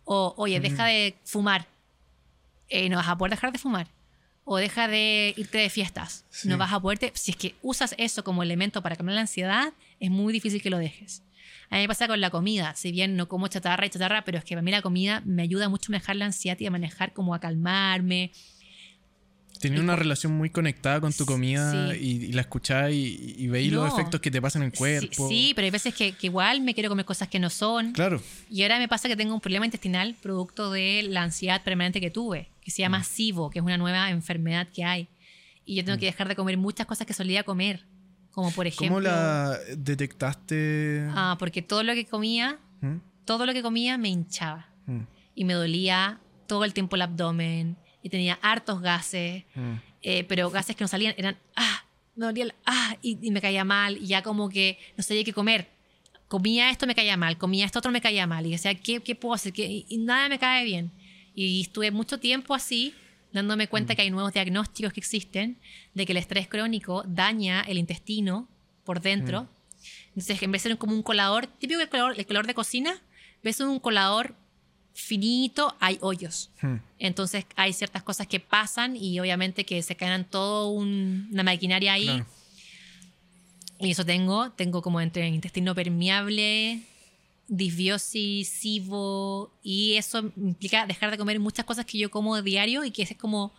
O, 0.05 0.35
oye, 0.37 0.61
deja 0.61 0.87
de 0.87 1.17
fumar 1.25 1.67
y 2.69 2.89
no 2.89 2.97
vas 2.97 3.09
a 3.09 3.17
poder 3.17 3.31
dejar 3.31 3.53
de 3.53 3.59
fumar. 3.59 3.89
O 4.45 4.57
deja 4.57 4.89
de 4.89 5.35
irte 5.37 5.59
de 5.59 5.71
fiestas. 5.71 6.25
Sí. 6.31 6.49
No 6.49 6.59
vas 6.59 6.73
a 6.73 6.81
poderte. 6.81 7.13
Si 7.15 7.31
es 7.31 7.37
que 7.37 7.55
usas 7.63 7.95
eso 7.99 8.25
como 8.25 8.43
elemento 8.43 8.83
para 8.83 8.97
calmar 8.97 9.15
la 9.15 9.21
ansiedad, 9.21 9.73
es 10.01 10.11
muy 10.11 10.33
difícil 10.33 10.61
que 10.61 10.71
lo 10.71 10.79
dejes. 10.79 11.23
A 11.71 11.77
mí 11.77 11.83
me 11.83 11.89
pasa 11.89 12.09
con 12.09 12.21
la 12.21 12.31
comida. 12.31 12.75
Si 12.75 12.91
bien 12.91 13.17
no 13.17 13.29
como 13.29 13.47
chatarra 13.49 13.87
y 13.87 13.91
chatarra, 13.91 14.25
pero 14.25 14.39
es 14.39 14.45
que 14.45 14.55
para 14.55 14.63
mí 14.63 14.71
la 14.71 14.83
comida 14.83 15.23
me 15.25 15.43
ayuda 15.43 15.69
mucho 15.69 15.87
a 15.89 15.93
manejar 15.93 16.17
la 16.17 16.27
ansiedad 16.27 16.59
y 16.59 16.67
a 16.67 16.71
manejar 16.71 17.13
como 17.13 17.35
a 17.35 17.41
calmarme. 17.41 18.33
Tenía 19.63 19.81
una 19.81 19.97
relación 19.97 20.33
muy 20.33 20.51
conectada 20.51 21.01
con 21.01 21.13
tu 21.13 21.25
comida 21.25 21.93
Sí. 21.93 21.99
y, 21.99 22.25
y 22.27 22.33
la 22.33 22.43
escuchás 22.43 22.93
y, 22.93 23.35
y 23.39 23.47
veis 23.47 23.73
los 23.73 23.89
No. 23.89 23.95
efectos 23.97 24.21
que 24.21 24.31
te 24.31 24.43
pasan 24.43 24.63
en 24.63 24.67
el 24.73 24.77
cuerpo. 24.77 25.29
Sí, 25.29 25.47
sí, 25.49 25.53
pero 25.55 25.65
hay 25.65 25.71
veces 25.71 25.95
que, 25.95 26.13
que 26.13 26.27
igual 26.27 26.61
me 26.61 26.75
quiero 26.75 26.89
comer 26.91 27.05
cosas 27.07 27.29
que 27.29 27.39
no 27.39 27.49
son. 27.49 27.93
Claro. 27.93 28.21
Y 28.51 28.63
ahora 28.63 28.79
me 28.79 28.89
pasa 28.89 29.09
que 29.09 29.17
tengo 29.17 29.33
un 29.35 29.41
problema 29.41 29.65
intestinal 29.65 30.15
producto 30.21 30.71
de 30.71 31.05
la 31.09 31.23
ansiedad 31.23 31.63
permanente 31.63 32.01
que 32.01 32.11
tuve, 32.11 32.49
que 32.61 32.71
se 32.71 32.83
llama 32.83 33.03
SIBO, 33.05 33.49
que 33.51 33.61
es 33.61 33.65
una 33.65 33.79
nueva 33.79 34.11
enfermedad 34.11 34.69
que 34.75 34.85
hay. 34.85 35.09
Y 35.65 35.77
yo 35.77 35.85
tengo 35.85 35.97
que 35.99 36.07
dejar 36.07 36.29
de 36.29 36.35
comer 36.37 36.59
muchas 36.59 36.87
cosas 36.87 37.07
que 37.07 37.15
solía 37.15 37.45
comer. 37.45 37.85
Como 38.33 38.51
por 38.51 38.67
ejemplo. 38.67 38.89
¿Cómo 38.97 39.01
la 39.01 39.59
detectaste? 39.77 41.07
Ah, 41.15 41.37
porque 41.39 41.63
todo 41.63 41.83
lo 41.83 41.95
que 41.95 42.05
comía, 42.07 42.59
¿Mm? 42.81 42.97
todo 43.25 43.47
lo 43.47 43.53
que 43.53 43.63
comía 43.63 43.99
me 43.99 44.09
hinchaba. 44.09 44.67
Mm, 44.87 45.01
Y 45.35 45.45
me 45.45 45.55
dolía 45.55 46.19
todo 46.47 46.65
el 46.65 46.75
tiempo 46.75 46.97
el 46.97 47.03
abdomen. 47.03 47.77
Y 48.03 48.09
tenía 48.09 48.39
hartos 48.43 48.81
gases. 48.81 49.45
mm. 49.55 49.75
eh, 50.03 50.25
pero 50.25 50.51
gases 50.51 50.75
que 50.77 50.85
no 50.85 50.89
salían 50.89 51.15
eran, 51.17 51.37
ah, 51.57 51.85
me 52.17 52.27
dolía 52.27 52.45
el, 52.45 52.55
ah, 52.67 52.97
y, 53.03 53.19
y 53.23 53.31
me 53.31 53.41
caía 53.41 53.65
mal. 53.65 53.97
Y 53.97 54.07
ya 54.07 54.23
como 54.23 54.49
que 54.49 54.79
no 54.97 55.03
sabía 55.03 55.25
qué 55.25 55.33
comer. 55.33 55.69
Comía 56.29 56.71
esto, 56.71 56.87
me 56.87 56.95
caía 56.95 57.17
mal. 57.17 57.39
Comía 57.39 57.65
esto, 57.65 57.79
otro, 57.79 57.93
me 57.93 58.01
caía 58.01 58.27
mal. 58.27 58.47
Y 58.47 58.53
decía, 58.53 58.75
¿qué, 58.75 59.01
qué 59.01 59.15
puedo 59.15 59.35
hacer? 59.35 59.53
¿Qué? 59.53 59.67
Y, 59.67 59.87
y 59.89 59.99
nada 59.99 60.29
me 60.29 60.39
cae 60.39 60.65
bien. 60.65 60.91
Y 61.35 61.61
estuve 61.61 61.91
mucho 61.91 62.19
tiempo 62.19 62.55
así, 62.55 62.95
dándome 63.33 63.69
cuenta 63.69 63.95
que 63.95 64.03
hay 64.03 64.11
nuevos 64.11 64.33
diagnósticos 64.33 64.93
que 64.93 65.01
existen 65.01 65.59
de 65.95 66.05
que 66.07 66.13
el 66.13 66.19
estrés 66.19 66.49
crónico 66.49 67.05
daña 67.07 67.63
el 67.63 67.79
intestino 67.79 68.49
por 68.85 69.01
dentro. 69.01 69.49
Entonces, 70.09 70.43
en 70.43 70.53
vez 70.53 70.63
de 70.63 70.71
ser 70.71 70.79
como 70.79 70.95
un 70.95 71.03
colador, 71.03 71.47
típico 71.47 71.81
el 71.81 71.89
colador, 71.89 72.19
el 72.19 72.27
colador 72.27 72.47
de 72.47 72.55
cocina, 72.55 73.01
ser 73.51 73.67
un 73.67 73.81
colador 73.81 74.37
finito, 74.95 75.74
hay 75.80 75.99
hoyos. 76.01 76.51
Mm. 76.61 76.76
Entonces 76.99 77.47
hay 77.57 77.72
ciertas 77.72 78.03
cosas 78.03 78.26
que 78.26 78.40
pasan 78.40 78.97
y 78.97 79.18
obviamente 79.20 79.64
que 79.64 79.82
se 79.82 79.97
caen 79.97 80.24
todo 80.24 80.68
un- 80.70 81.28
una 81.32 81.43
maquinaria 81.43 81.95
ahí. 81.95 82.05
Claro. 82.07 82.26
Y 83.80 83.90
eso 83.90 84.05
tengo, 84.05 84.51
tengo 84.53 84.80
como 84.82 85.01
entre 85.01 85.26
intestino 85.28 85.74
permeable, 85.74 86.82
disbiosis, 87.49 88.49
SIBO, 88.49 89.53
y 89.62 89.95
eso 89.95 90.30
implica 90.36 90.86
dejar 90.86 91.11
de 91.11 91.18
comer 91.18 91.40
muchas 91.40 91.64
cosas 91.64 91.84
que 91.84 91.99
yo 91.99 92.11
como 92.11 92.40
diario 92.43 92.84
y 92.84 92.90
que 92.93 93.03
es 93.03 93.16
como, 93.16 93.53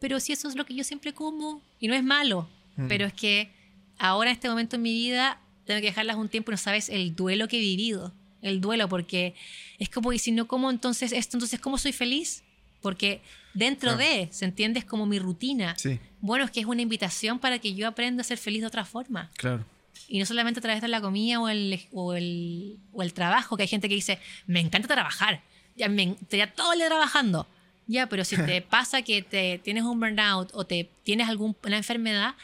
pero 0.00 0.20
si 0.20 0.32
eso 0.32 0.48
es 0.48 0.54
lo 0.56 0.64
que 0.64 0.74
yo 0.74 0.84
siempre 0.84 1.12
como, 1.12 1.60
y 1.78 1.88
no 1.88 1.94
es 1.94 2.02
malo, 2.02 2.48
Mm. 2.76 2.88
pero 2.88 3.06
es 3.06 3.12
que 3.12 3.50
ahora 3.98 4.30
en 4.30 4.36
este 4.36 4.48
momento 4.48 4.76
en 4.76 4.82
mi 4.82 4.92
vida 4.92 5.40
tengo 5.66 5.80
que 5.80 5.86
dejarlas 5.86 6.16
un 6.16 6.28
tiempo 6.28 6.50
y 6.50 6.54
no 6.54 6.58
sabes 6.58 6.88
el 6.88 7.14
duelo 7.16 7.48
que 7.48 7.56
he 7.58 7.60
vivido, 7.60 8.12
el 8.46 8.60
duelo, 8.60 8.88
porque 8.88 9.34
es 9.78 9.88
como, 9.88 10.12
y 10.12 10.18
si 10.18 10.32
no 10.32 10.46
como 10.46 10.70
entonces 10.70 11.12
esto, 11.12 11.36
entonces 11.36 11.60
¿cómo 11.60 11.78
soy 11.78 11.92
feliz? 11.92 12.42
Porque 12.82 13.20
dentro 13.54 13.96
de, 13.96 14.28
¿se 14.30 14.44
entiende? 14.44 14.78
Es 14.78 14.84
como 14.84 15.06
mi 15.06 15.18
rutina. 15.18 15.74
Sí, 15.76 15.98
Bueno, 16.20 16.44
es 16.44 16.50
que 16.50 16.60
es 16.60 16.66
una 16.66 16.82
invitación 16.82 17.38
para 17.38 17.58
que 17.58 17.74
yo 17.74 17.88
aprenda 17.88 18.20
a 18.20 18.24
ser 18.24 18.38
feliz 18.38 18.60
de 18.60 18.66
otra 18.68 18.84
forma. 18.84 19.30
claro. 19.36 19.64
Y 20.08 20.18
no 20.20 20.26
solamente 20.26 20.60
a 20.60 20.62
través 20.62 20.82
de 20.82 20.88
la 20.88 21.00
comida 21.00 21.40
o 21.40 21.48
el, 21.48 21.80
o 21.90 22.14
el, 22.14 22.76
o 22.92 23.02
el 23.02 23.12
trabajo, 23.14 23.56
que 23.56 23.62
hay 23.62 23.68
gente 23.68 23.88
que 23.88 23.94
dice, 23.94 24.18
me 24.46 24.60
encanta 24.60 24.86
trabajar, 24.88 25.40
ya 25.74 25.88
me 25.88 26.02
estaría 26.20 26.52
todo 26.52 26.74
el 26.74 26.78
día 26.78 26.88
trabajando. 26.88 27.48
Ya, 27.88 28.06
pero 28.08 28.24
si 28.24 28.36
te 28.46 28.60
pasa 28.62 29.02
que 29.02 29.22
te 29.22 29.58
tienes 29.64 29.84
un 29.84 29.98
burnout 29.98 30.50
o 30.52 30.64
te 30.64 30.90
tienes 31.02 31.28
alguna 31.28 31.76
enfermedad, 31.76 32.34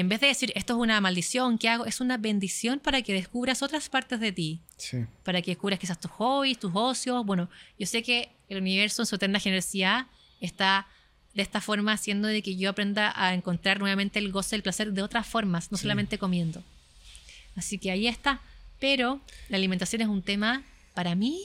en 0.00 0.08
vez 0.08 0.20
de 0.20 0.28
decir, 0.28 0.52
esto 0.54 0.74
es 0.74 0.78
una 0.78 1.00
maldición, 1.00 1.58
¿qué 1.58 1.68
hago? 1.68 1.84
Es 1.84 2.00
una 2.00 2.16
bendición 2.18 2.78
para 2.78 3.02
que 3.02 3.12
descubras 3.12 3.62
otras 3.62 3.88
partes 3.88 4.20
de 4.20 4.32
ti 4.32 4.60
Sí. 4.76 4.98
para 5.24 5.42
que 5.42 5.50
descubras 5.50 5.78
quizás 5.80 5.98
tus 5.98 6.10
hobbies, 6.12 6.58
tus 6.58 6.70
ocios. 6.74 7.26
Bueno, 7.26 7.50
yo 7.78 7.86
sé 7.86 8.02
que 8.02 8.30
el 8.48 8.58
universo 8.58 9.02
en 9.02 9.06
su 9.06 9.16
eterna 9.16 9.40
generosidad 9.40 10.06
está 10.40 10.86
de 11.34 11.42
esta 11.42 11.60
forma 11.60 11.92
haciendo 11.92 12.28
de 12.28 12.42
que 12.42 12.56
yo 12.56 12.70
aprenda 12.70 13.12
a 13.16 13.34
encontrar 13.34 13.80
nuevamente 13.80 14.18
el 14.20 14.30
goce, 14.30 14.54
el 14.56 14.62
placer 14.62 14.92
de 14.92 15.02
otras 15.02 15.26
formas, 15.26 15.72
no 15.72 15.78
solamente 15.78 16.16
comiendo. 16.18 16.62
Así 17.56 17.78
que 17.78 17.90
ahí 17.90 18.06
está. 18.06 18.40
Pero 18.78 19.20
la 19.48 19.56
alimentación 19.56 20.02
es 20.02 20.08
un 20.08 20.22
tema 20.22 20.62
para 20.94 21.16
mí 21.16 21.44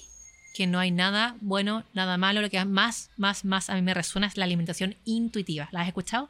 que 0.54 0.68
no 0.68 0.78
hay 0.78 0.91
nada 0.91 1.36
bueno, 1.41 1.84
nada 1.93 2.18
malo. 2.18 2.41
Lo 2.41 2.49
que 2.51 2.64
más, 2.66 3.10
más, 3.18 3.45
más 3.45 3.72
a 3.72 3.76
mí 3.76 3.82
me 3.82 3.95
resuena 3.95 4.28
es 4.28 4.38
la 4.38 4.45
alimentación 4.45 4.95
intuitiva. 5.06 5.70
¿La 5.72 5.82
has 5.82 5.88
escuchado? 5.88 6.30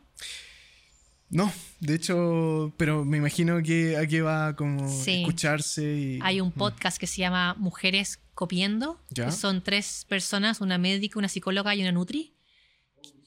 No, 1.34 1.52
de 1.80 1.96
hecho, 1.96 2.74
pero 2.78 3.04
me 3.04 3.18
imagino 3.18 3.62
que 3.64 3.98
aquí 3.98 4.20
va 4.20 4.56
como 4.56 4.86
escucharse. 4.88 5.84
Y... 5.84 6.20
Hay 6.22 6.40
un 6.40 6.50
mm. 6.50 6.54
podcast 6.54 6.98
que 6.98 7.08
se 7.08 7.18
llama 7.18 7.56
Mujeres 7.58 8.20
Copiendo. 8.36 9.00
Que 9.14 9.32
son 9.32 9.64
tres 9.64 10.06
personas, 10.08 10.62
una 10.62 10.78
médica, 10.78 11.18
una 11.18 11.28
psicóloga 11.28 11.76
y 11.76 11.82
una 11.82 11.92
nutri, 11.92 12.34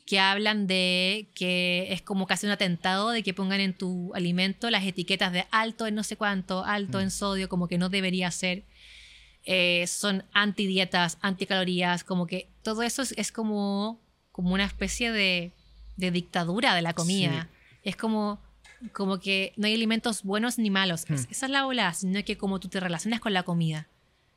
que 0.06 0.20
hablan 0.20 0.68
de 0.68 1.30
que 1.34 1.92
es 1.92 2.00
como 2.00 2.26
casi 2.26 2.46
un 2.46 2.52
atentado 2.52 3.10
de 3.10 3.24
que 3.24 3.34
pongan 3.34 3.60
en 3.60 3.74
tu 3.74 4.14
alimento 4.14 4.70
las 4.70 4.84
etiquetas 4.84 5.32
de 5.32 5.46
alto 5.50 5.86
en 5.86 5.96
no 5.96 6.04
sé 6.04 6.16
cuánto, 6.16 6.64
alto 6.64 7.00
en 7.00 7.08
mm. 7.08 7.10
sodio, 7.10 7.48
como 7.48 7.66
que 7.66 7.76
no 7.76 7.88
debería 7.88 8.30
ser. 8.30 8.64
Eh, 9.44 9.84
son 9.88 10.24
antidietas, 10.32 11.18
anticalorías, 11.22 12.04
como 12.04 12.26
que 12.26 12.48
todo 12.62 12.82
eso 12.82 13.02
es, 13.02 13.32
como, 13.32 14.00
como 14.30 14.54
una 14.54 14.64
especie 14.64 15.10
de, 15.10 15.52
de, 15.96 16.10
dictadura 16.12 16.74
de 16.74 16.82
la 16.82 16.94
comida. 16.94 17.48
Es 17.86 17.96
como, 17.96 18.40
como 18.92 19.20
que 19.20 19.52
no 19.56 19.68
hay 19.68 19.74
alimentos 19.74 20.24
buenos 20.24 20.58
ni 20.58 20.70
malos. 20.70 21.08
Hmm. 21.08 21.14
esa 21.14 21.46
es 21.46 21.52
la 21.52 21.66
ola, 21.66 21.94
sino 21.94 22.22
que 22.24 22.36
como 22.36 22.58
tú 22.58 22.68
te 22.68 22.80
relacionas 22.80 23.20
con 23.20 23.32
la 23.32 23.44
comida. 23.44 23.86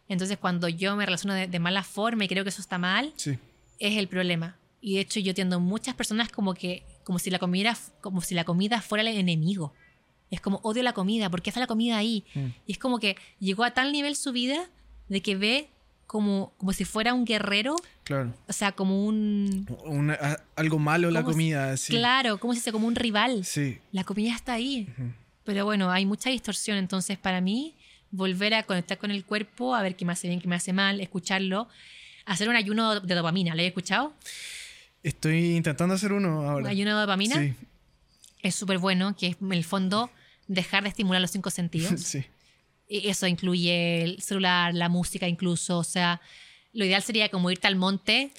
Entonces 0.08 0.38
cuando 0.38 0.70
yo 0.70 0.96
me 0.96 1.06
relaciono 1.06 1.34
de, 1.34 1.48
de 1.48 1.60
mala 1.60 1.84
forma 1.84 2.26
y 2.26 2.28
creo 2.28 2.44
que 2.44 2.50
eso 2.50 2.62
está 2.62 2.78
mal, 2.78 3.12
es 3.18 3.98
el 3.98 4.08
problema. 4.08 4.56
Y 4.82 4.96
de 4.96 5.02
hecho 5.02 5.20
yo 5.20 5.32
entiendo 5.32 5.60
muchas 5.60 5.96
personas 5.96 6.30
como 6.30 6.54
que 6.54 6.84
como 7.04 7.18
si 7.18 7.32
la 7.32 7.40
comida 7.40 7.76
como 8.02 8.22
si 8.22 8.36
la 8.36 8.44
comida 8.44 8.82
fuera 8.82 9.02
el 9.02 9.08
enemigo. 9.18 9.74
Es 10.30 10.42
como 10.42 10.60
odio 10.62 10.84
la 10.84 10.94
comida, 10.94 11.28
¿por 11.32 11.42
qué 11.42 11.50
está 11.50 11.60
la 11.60 11.66
comida 11.66 11.98
ahí? 11.98 12.24
Mm. 12.36 12.46
Y 12.68 12.72
es 12.72 12.78
como 12.78 13.00
que 13.00 13.18
llegó 13.40 13.64
a 13.64 13.72
tal 13.72 13.92
nivel 13.92 14.16
su 14.16 14.32
vida 14.32 14.70
de 15.08 15.22
que 15.22 15.36
ve 15.36 15.70
como, 16.10 16.54
como 16.58 16.74
si 16.74 16.86
fuera 16.86 17.14
un 17.14 17.24
guerrero. 17.24 17.76
Claro. 18.04 18.34
O 18.48 18.52
sea, 18.52 18.72
como 18.72 19.06
un... 19.06 19.68
algo 20.56 20.80
malo 20.80 21.12
la 21.12 21.24
comida. 21.24 21.76
Claro, 21.88 22.40
como 22.40 22.56
si 22.56 22.62
fuera 22.62 22.74
como 22.74 22.88
un 22.88 22.96
rival. 22.96 23.46
Sí. 23.46 23.78
La 23.92 24.04
comida 24.04 24.34
está 24.34 24.54
ahí. 24.54 24.90
Pero 25.44 25.66
bueno, 25.66 25.92
hay 25.92 26.08
mucha 26.08 26.32
distorsión. 26.32 26.78
Entonces, 26.80 27.20
para 27.20 27.42
mí, 27.42 27.76
volver 28.10 28.56
a 28.56 28.64
conectar 28.64 28.98
con 28.98 29.12
el 29.12 29.24
cuerpo, 29.24 29.76
a 29.76 29.84
ver 29.84 29.96
qué 29.96 30.04
me 30.04 30.14
hace 30.14 30.28
bien, 30.28 30.42
qué 30.42 30.48
me 30.48 30.56
hace 30.56 30.74
mal, 30.74 31.00
escucharlo. 31.00 31.68
Hacer 32.26 32.50
un 32.50 32.56
ayuno 32.56 33.02
de 33.02 33.14
dopamina, 33.14 33.54
¿lo 33.54 33.62
he 33.62 33.68
escuchado? 33.68 34.12
Estoy 35.04 35.58
intentando 35.58 35.94
hacer 35.94 36.12
uno 36.12 36.50
ahora. 36.50 36.72
¿Ayuno 36.72 36.96
de 36.96 37.02
dopamina? 37.02 37.36
Sí. 37.36 37.54
Es 38.42 38.56
súper 38.56 38.80
bueno, 38.80 39.16
que 39.16 39.28
es 39.28 39.38
en 39.40 39.54
el 39.54 39.64
fondo 39.64 40.10
dejar 40.48 40.82
de 40.82 40.90
estimular 40.90 41.22
los 41.22 41.30
cinco 41.30 41.52
sentidos. 41.52 42.02
sí. 42.02 42.26
Y 42.90 43.08
eso 43.08 43.28
incluye 43.28 44.04
el 44.04 44.22
celular, 44.22 44.74
la 44.74 44.90
música 44.90 45.28
incluso. 45.28 45.78
O 45.78 45.84
sea, 45.84 46.20
lo 46.74 46.84
ideal 46.84 47.04
sería 47.04 47.30
como 47.30 47.52
irte 47.52 47.68
al 47.68 47.76
monte, 47.76 48.34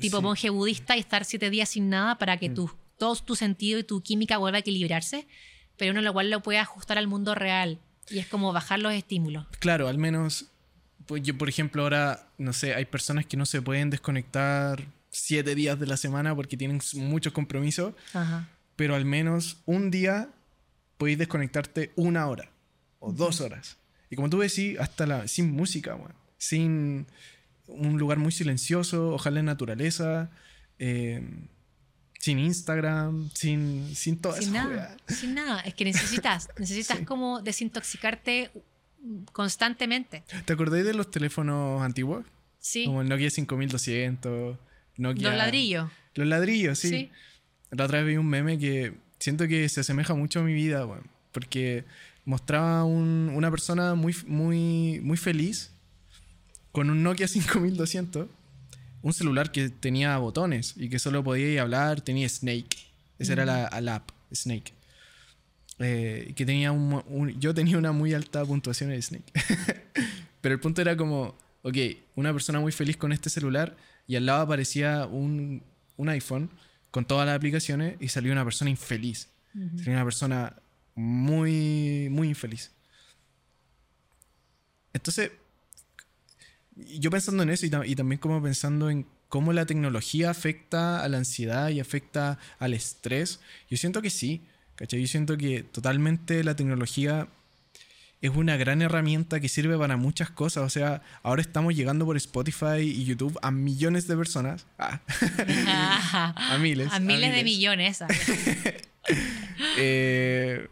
tipo 0.00 0.22
monje 0.22 0.48
budista, 0.48 0.96
y 0.96 1.00
estar 1.00 1.24
siete 1.24 1.50
días 1.50 1.68
sin 1.68 1.90
nada 1.90 2.16
para 2.16 2.38
que 2.38 2.48
mm. 2.48 2.54
tu, 2.54 2.70
todo 2.98 3.14
tu 3.16 3.36
sentido 3.36 3.78
y 3.78 3.84
tu 3.84 4.00
química 4.02 4.38
vuelva 4.38 4.56
a 4.56 4.60
equilibrarse. 4.60 5.26
Pero 5.76 5.92
uno 5.92 6.00
lo 6.00 6.12
cual 6.14 6.30
lo 6.30 6.42
puede 6.42 6.58
ajustar 6.58 6.98
al 6.98 7.06
mundo 7.06 7.34
real. 7.34 7.78
Y 8.08 8.18
es 8.18 8.26
como 8.26 8.52
bajar 8.52 8.80
los 8.80 8.92
estímulos. 8.94 9.46
Claro, 9.60 9.86
al 9.86 9.98
menos, 9.98 10.46
pues 11.06 11.22
yo 11.22 11.36
por 11.36 11.48
ejemplo 11.48 11.82
ahora, 11.82 12.28
no 12.38 12.52
sé, 12.52 12.74
hay 12.74 12.86
personas 12.86 13.26
que 13.26 13.36
no 13.36 13.46
se 13.46 13.62
pueden 13.62 13.90
desconectar 13.90 14.86
siete 15.10 15.54
días 15.54 15.78
de 15.78 15.86
la 15.86 15.96
semana 15.96 16.34
porque 16.34 16.56
tienen 16.56 16.80
muchos 16.94 17.32
compromisos, 17.32 17.94
pero 18.76 18.94
al 18.94 19.04
menos 19.04 19.58
un 19.66 19.90
día 19.90 20.30
podéis 20.96 21.18
desconectarte 21.18 21.92
una 21.96 22.26
hora 22.28 22.50
o 22.98 23.12
dos 23.12 23.40
horas. 23.40 23.76
Y 24.10 24.16
como 24.16 24.28
tú 24.28 24.40
decís, 24.40 24.78
hasta 24.78 25.06
la, 25.06 25.28
sin 25.28 25.50
música, 25.50 25.96
sin 26.36 27.06
un 27.66 27.98
lugar 27.98 28.18
muy 28.18 28.32
silencioso, 28.32 29.10
ojalá 29.10 29.40
en 29.40 29.46
naturaleza, 29.46 30.30
eh, 30.78 31.22
sin 32.18 32.38
Instagram, 32.38 33.30
sin, 33.32 33.94
sin 33.94 34.18
todo 34.18 34.34
sin 34.34 34.52
Nada, 34.52 34.96
sin 35.06 35.34
nada, 35.34 35.60
es 35.60 35.74
que 35.74 35.84
necesitas, 35.84 36.48
necesitas 36.58 37.00
como 37.06 37.40
desintoxicarte 37.40 38.50
constantemente. 39.32 40.24
¿Te 40.44 40.52
acordáis 40.52 40.84
de 40.84 40.92
los 40.92 41.10
teléfonos 41.10 41.80
antiguos? 41.82 42.26
Sí. 42.58 42.84
Como 42.84 43.00
el 43.00 43.08
Nokia 43.08 43.30
5200 43.30 44.58
los 45.00 45.16
ladrillos. 45.18 45.90
Los 46.14 46.26
ladrillos, 46.26 46.78
sí. 46.78 47.10
La 47.70 47.84
otra 47.84 47.98
vez 47.98 48.08
vi 48.08 48.16
un 48.16 48.26
meme 48.26 48.58
que 48.58 48.94
siento 49.18 49.48
que 49.48 49.68
se 49.68 49.80
asemeja 49.80 50.14
mucho 50.14 50.40
a 50.40 50.42
mi 50.42 50.52
vida, 50.52 50.86
porque 51.32 51.84
mostraba 52.30 52.84
una 52.84 53.50
persona 53.50 53.96
muy, 53.96 54.14
muy, 54.24 55.00
muy 55.02 55.16
feliz 55.16 55.72
con 56.70 56.88
un 56.88 57.02
Nokia 57.02 57.26
5200, 57.26 58.28
un 59.02 59.12
celular 59.12 59.50
que 59.50 59.68
tenía 59.68 60.16
botones 60.18 60.74
y 60.76 60.88
que 60.88 61.00
solo 61.00 61.24
podía 61.24 61.62
hablar, 61.62 62.02
tenía 62.02 62.28
Snake. 62.28 62.76
Esa 63.18 63.32
era 63.32 63.44
la, 63.80 63.94
app, 63.96 64.10
Snake. 64.32 64.72
Eh, 65.80 66.32
que 66.36 66.46
tenía 66.46 66.70
un, 66.70 67.34
yo 67.40 67.52
tenía 67.52 67.76
una 67.76 67.90
muy 67.90 68.14
alta 68.14 68.44
puntuación 68.44 68.92
en 68.92 69.02
Snake. 69.02 69.32
Pero 70.40 70.54
el 70.54 70.60
punto 70.60 70.80
era 70.82 70.96
como, 70.96 71.34
ok, 71.62 71.76
una 72.14 72.32
persona 72.32 72.60
muy 72.60 72.70
feliz 72.70 72.96
con 72.96 73.12
este 73.12 73.28
celular 73.28 73.76
y 74.06 74.14
al 74.14 74.26
lado 74.26 74.42
aparecía 74.42 75.06
un, 75.06 75.64
iPhone 76.06 76.48
con 76.92 77.04
todas 77.04 77.26
las 77.26 77.34
aplicaciones 77.34 77.96
y 77.98 78.06
salió 78.06 78.30
una 78.30 78.44
persona 78.44 78.70
infeliz. 78.70 79.30
Salió 79.52 79.94
una 79.94 80.04
persona 80.04 80.54
muy, 81.00 82.08
muy 82.10 82.28
infeliz. 82.28 82.70
Entonces, 84.92 85.30
yo 86.76 87.10
pensando 87.10 87.42
en 87.42 87.50
eso 87.50 87.66
y, 87.66 87.94
también 87.94 88.18
como 88.20 88.42
pensando 88.42 88.90
en 88.90 89.06
cómo 89.28 89.52
la 89.52 89.66
tecnología 89.66 90.30
afecta 90.30 91.02
a 91.02 91.08
la 91.08 91.18
ansiedad 91.18 91.70
y 91.70 91.80
afecta 91.80 92.38
al 92.58 92.74
estrés, 92.74 93.40
yo 93.68 93.76
siento 93.76 94.02
que 94.02 94.10
sí, 94.10 94.42
¿cachai? 94.74 95.00
Yo 95.00 95.06
siento 95.06 95.36
que 95.36 95.62
totalmente 95.62 96.42
la 96.44 96.56
tecnología 96.56 97.28
es 98.20 98.30
una 98.30 98.56
gran 98.56 98.82
herramienta 98.82 99.40
que 99.40 99.48
sirve 99.48 99.78
para 99.78 99.96
muchas 99.96 100.30
cosas. 100.30 100.64
O 100.64 100.68
sea, 100.68 101.02
ahora 101.22 101.40
estamos 101.40 101.74
llegando 101.74 102.04
por 102.04 102.16
Spotify 102.16 102.80
y 102.80 103.04
YouTube 103.04 103.38
a 103.40 103.50
millones 103.50 104.06
de 104.06 104.16
personas. 104.16 104.66
Ah. 104.78 105.00
a 106.36 106.58
miles. 106.58 106.92
A 106.92 107.00
miles, 107.00 107.34
de 107.34 107.44
millones. 107.44 108.04
Eh, 109.76 110.68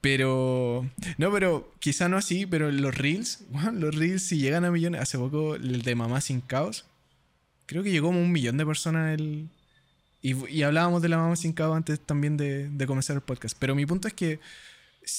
pero, 0.00 0.88
no, 1.16 1.32
pero 1.32 1.74
quizá 1.80 2.08
no 2.08 2.16
así, 2.16 2.46
pero 2.46 2.70
los 2.70 2.96
reels, 2.96 3.44
los 3.72 3.94
reels 3.94 4.22
si 4.22 4.38
llegan 4.38 4.64
a 4.64 4.70
millones, 4.70 5.00
hace 5.00 5.18
poco 5.18 5.54
el 5.56 5.82
de 5.82 5.94
Mamá 5.94 6.20
sin 6.20 6.40
Caos, 6.40 6.84
creo 7.66 7.82
que 7.82 7.90
llegó 7.90 8.08
como 8.08 8.20
un 8.20 8.32
millón 8.32 8.56
de 8.56 8.66
personas 8.66 9.18
el... 9.18 9.48
Y, 10.20 10.62
hablábamos 10.62 11.00
de 11.00 11.08
la 11.08 11.16
Mamá 11.16 11.36
sin 11.36 11.52
Caos 11.52 11.76
antes 11.76 12.00
también 12.00 12.36
de, 12.36 12.68
de 12.68 12.86
comenzar 12.86 13.14
el 13.14 13.22
podcast. 13.22 13.56
Pero 13.58 13.74
mi 13.74 13.86
punto 13.86 14.08
es 14.08 14.14
que 14.14 14.40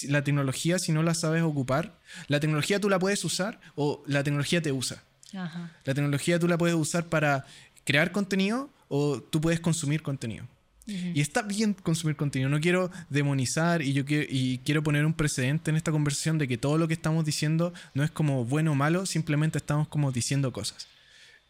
la 0.08 0.24
tecnología, 0.24 0.78
si 0.78 0.92
no 0.92 1.04
la 1.04 1.14
sabes 1.14 1.42
ocupar, 1.42 1.98
la 2.28 2.40
tecnología 2.40 2.80
tú 2.80 2.90
la 2.90 3.00
puedes 3.00 3.24
usar 3.24 3.60
o 3.76 4.04
la 4.06 4.24
tecnología 4.24 4.62
te 4.62 4.72
usa. 4.72 5.04
La 5.32 5.94
tecnología 5.94 6.40
tú 6.40 6.48
la 6.48 6.58
puedes 6.58 6.76
usar 6.76 7.08
para 7.08 7.46
crear 7.86 8.12
contenido 8.12 8.70
o 8.88 9.22
tú 9.22 9.42
puedes 9.42 9.60
consumir 9.60 10.02
contenido. 10.02 10.46
Y 10.90 11.22
está 11.22 11.42
bien 11.42 11.74
consumir 11.74 12.16
contenido. 12.16 12.50
No 12.50 12.60
quiero 12.60 12.90
demonizar 13.10 13.82
y 13.82 13.94
yo 13.94 14.06
quiero, 14.06 14.26
y 14.30 14.60
quiero 14.60 14.84
poner 14.84 15.06
un 15.06 15.14
precedente 15.14 15.70
en 15.72 15.78
esta 15.78 15.92
conversación 15.92 16.38
de 16.38 16.48
que 16.48 16.58
todo 16.58 16.78
lo 16.78 16.88
que 16.88 16.94
estamos 16.94 17.26
diciendo 17.26 17.74
no 17.94 18.04
es 18.04 18.12
como 18.12 18.46
bueno 18.46 18.72
o 18.72 18.76
malo, 18.76 19.06
simplemente 19.06 19.58
estamos 19.58 19.88
como 19.88 20.12
diciendo 20.12 20.52
cosas. 20.52 20.88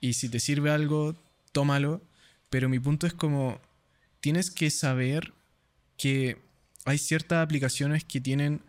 Y 0.01 0.13
si 0.13 0.29
te 0.29 0.39
sirve 0.39 0.71
algo, 0.71 1.15
tómalo. 1.51 2.01
Pero 2.49 2.69
mi 2.69 2.79
punto 2.79 3.05
es 3.07 3.13
como 3.13 3.59
tienes 4.19 4.51
que 4.51 4.69
saber 4.69 5.33
que 5.97 6.37
hay 6.85 6.97
ciertas 6.97 7.43
aplicaciones 7.43 8.03
que 8.03 8.21
tienen 8.21 8.61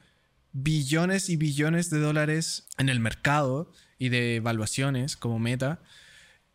billones 0.53 1.29
y 1.29 1.37
billones 1.37 1.91
de 1.91 2.01
dólares 2.01 2.67
en 2.79 2.89
el 2.89 3.01
mercado 3.01 3.73
y 3.99 4.09
de 4.09 4.37
evaluaciones 4.37 5.17
como 5.17 5.39
Meta. 5.39 5.81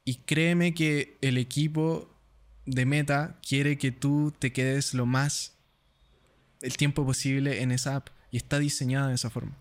Y 0.04 0.16
créeme 0.16 0.74
que 0.74 1.18
el 1.22 1.38
equipo 1.38 2.15
de 2.66 2.86
Meta 2.86 3.40
quiere 3.48 3.78
que 3.78 3.92
tú 3.92 4.34
te 4.38 4.52
quedes 4.52 4.94
lo 4.94 5.06
más 5.06 5.54
el 6.62 6.78
tiempo 6.78 7.06
posible 7.06 7.62
en 7.62 7.72
esa 7.72 7.98
app. 7.98 8.10
Y 8.32 8.38
está 8.38 8.60
diseñada 8.60 9.10
de 9.10 9.16
esa 9.16 9.30
forma. 9.30 9.56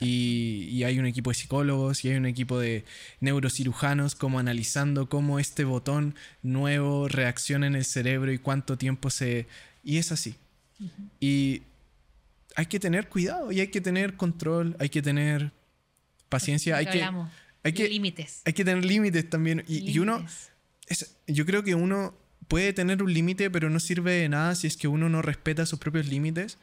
Y, 0.00 0.68
y, 0.70 0.84
hay 0.84 0.98
un 0.98 1.06
equipo 1.06 1.30
de 1.30 1.34
psicólogos 1.34 2.04
y 2.04 2.10
hay 2.10 2.16
un 2.16 2.26
equipo 2.26 2.58
de 2.58 2.84
neurocirujanos 3.20 4.14
como 4.14 4.38
analizando 4.38 5.08
cómo 5.08 5.38
este 5.38 5.64
botón 5.64 6.16
nuevo 6.42 7.06
reacciona 7.06 7.66
en 7.66 7.76
el 7.76 7.84
cerebro 7.84 8.32
y 8.32 8.38
cuánto 8.38 8.76
tiempo 8.76 9.10
se... 9.10 9.46
Y 9.84 9.98
es 9.98 10.10
así. 10.10 10.34
Y 11.20 11.62
hay 12.56 12.66
que 12.66 12.80
tener 12.80 13.08
cuidado 13.08 13.52
y 13.52 13.60
hay 13.60 13.68
que 13.68 13.80
tener 13.80 14.16
control, 14.16 14.76
hay 14.78 14.88
que 14.88 15.02
tener 15.02 15.52
paciencia, 16.28 16.76
hay 16.76 16.86
que, 16.86 17.08
hay 17.62 17.72
que, 17.72 17.88
límites. 17.88 18.42
Hay 18.44 18.52
que 18.52 18.64
tener 18.64 18.84
límites 18.84 19.28
también. 19.28 19.64
Y, 19.68 19.98
uno, 19.98 20.24
es, 20.86 21.16
yo 21.26 21.46
creo 21.46 21.62
que 21.62 21.74
uno 21.74 22.14
puede 22.48 22.72
tener 22.72 23.02
un 23.02 23.12
límite, 23.12 23.50
pero 23.50 23.70
no 23.70 23.80
sirve 23.80 24.12
de 24.12 24.28
nada 24.28 24.54
si 24.54 24.66
es 24.66 24.76
que 24.76 24.88
uno 24.88 25.08
no 25.08 25.22
respeta 25.22 25.66
sus 25.66 25.78
propios 25.78 26.06
límites 26.06 26.58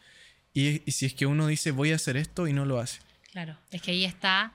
y, 0.54 0.82
y 0.86 0.92
si 0.92 1.06
es 1.06 1.14
que 1.14 1.26
uno 1.26 1.48
dice 1.48 1.72
voy 1.72 1.92
a 1.92 1.96
hacer 1.96 2.18
esto 2.18 2.48
y 2.48 2.54
no 2.54 2.66
lo 2.66 2.80
hace. 2.80 3.00
Claro, 3.32 3.58
es 3.72 3.82
que 3.82 3.92
ahí 3.92 4.04
está 4.06 4.54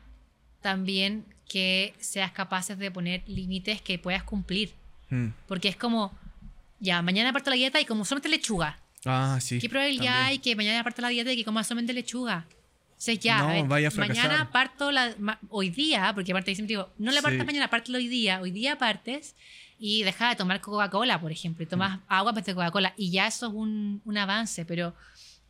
también 0.61 1.25
que 1.49 1.95
seas 1.99 2.33
capaces 2.33 2.77
de 2.79 2.91
poner 2.91 3.23
límites 3.27 3.81
que 3.81 3.99
puedas 3.99 4.23
cumplir. 4.25 4.73
Mm. 5.11 5.29
Porque 5.47 5.69
es 5.69 5.77
como, 5.77 6.17
ya, 6.81 7.01
mañana 7.03 7.33
parto 7.33 7.51
la 7.51 7.57
dieta 7.57 7.81
y 7.81 7.85
como 7.85 8.05
solamente 8.05 8.29
lechuga. 8.29 8.79
Ah, 9.05 9.39
sí. 9.41 9.59
¿Qué 9.61 9.69
probabilidad 9.69 10.07
también. 10.07 10.27
hay 10.27 10.39
que 10.41 10.57
mañana 10.57 10.83
parto 10.83 11.01
la 11.03 11.09
dieta 11.09 11.33
y 11.33 11.37
que 11.37 11.45
coma 11.45 11.63
solamente 11.63 11.93
lechuga? 11.93 12.47
O 12.91 13.01
sea, 13.01 13.15
ya, 13.15 13.39
No, 13.39 13.49
ver, 13.49 13.65
vaya 13.67 13.89
a 13.89 13.91
mañana 13.93 14.51
parto 14.51 14.91
la, 14.91 15.15
ma- 15.19 15.39
hoy 15.51 15.69
día, 15.71 16.13
porque 16.15 16.33
aparte 16.33 16.55
siempre 16.55 16.73
digo, 16.73 16.91
no 16.99 17.13
la 17.13 17.23
partas 17.23 17.41
Sí. 17.43 17.47
mañana, 17.47 17.69
pártelo 17.71 17.99
hoy 17.99 18.09
día, 18.09 18.41
hoy 18.41 18.51
día 18.51 18.79
partes 18.79 19.37
y 19.79 20.03
deja 20.05 20.31
de 20.31 20.37
tomar 20.37 20.61
Coca-Cola, 20.61 21.21
por 21.21 21.33
ejemplo, 21.33 21.63
y 21.63 21.67
tomas 21.67 22.01
agua 22.09 22.31
en 22.31 22.37
vez 22.37 22.45
de 22.47 22.55
Coca-Cola, 22.55 22.95
y 22.97 23.11
ya 23.11 23.27
eso 23.27 23.47
es 23.49 23.53
un, 23.53 24.01
un 24.05 24.19
avance, 24.19 24.65
pero 24.65 24.95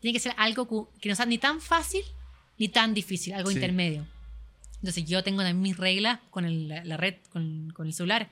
tiene 0.01 0.13
que 0.13 0.21
ser 0.21 0.35
algo 0.37 0.91
que 1.01 1.09
no 1.09 1.15
sea 1.15 1.27
ni 1.27 1.39
tan 1.39 1.61
fácil 1.61 2.03
ni 2.59 2.69
tan 2.69 2.95
difícil, 2.95 3.35
algo 3.35 3.51
Sí. 3.51 3.57
intermedio. 3.57 4.07
Entonces 4.77 5.05
yo 5.07 5.23
tengo 5.25 5.39
también 5.43 5.61
mis 5.61 5.77
reglas 5.77 6.21
con 6.31 6.45
el- 6.45 6.69
la, 6.69 6.97
red, 6.97 7.15
con, 7.33 7.71
con 7.75 7.87
el 7.87 7.93
celular. 7.93 8.29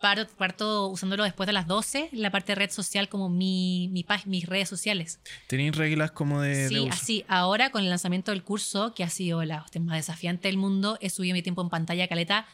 Parto, 0.00 0.28
parto 0.36 0.86
usándolo 0.88 1.24
después 1.24 1.46
de 1.48 1.52
las 1.52 1.66
12, 1.66 2.08
la 2.12 2.30
parte 2.30 2.52
de 2.52 2.56
red 2.56 2.70
social 2.70 3.08
como 3.08 3.28
mi, 3.28 3.88
mi 3.90 4.06
mis 4.26 4.46
redes 4.46 4.68
sociales. 4.68 5.18
Tenéis 5.48 5.74
reglas 5.74 6.12
como 6.12 6.40
de, 6.40 6.56
de 6.56 6.68
Sí, 6.68 6.78
uso. 6.78 6.88
así. 6.92 7.24
Ahora 7.26 7.70
con 7.70 7.82
el 7.82 7.88
lanzamiento 7.90 8.30
del 8.30 8.44
curso, 8.44 8.94
que 8.94 9.02
ha 9.02 9.08
sido 9.10 9.42
la 9.44 9.62
hostia 9.62 9.80
más 9.80 9.96
desafiante 9.96 10.46
del 10.46 10.56
mundo, 10.56 10.98
he 11.00 11.10
subido 11.10 11.34
mi 11.34 11.42
tiempo 11.42 11.62
en 11.62 11.68
pantalla 11.68 12.06
caleta 12.06 12.46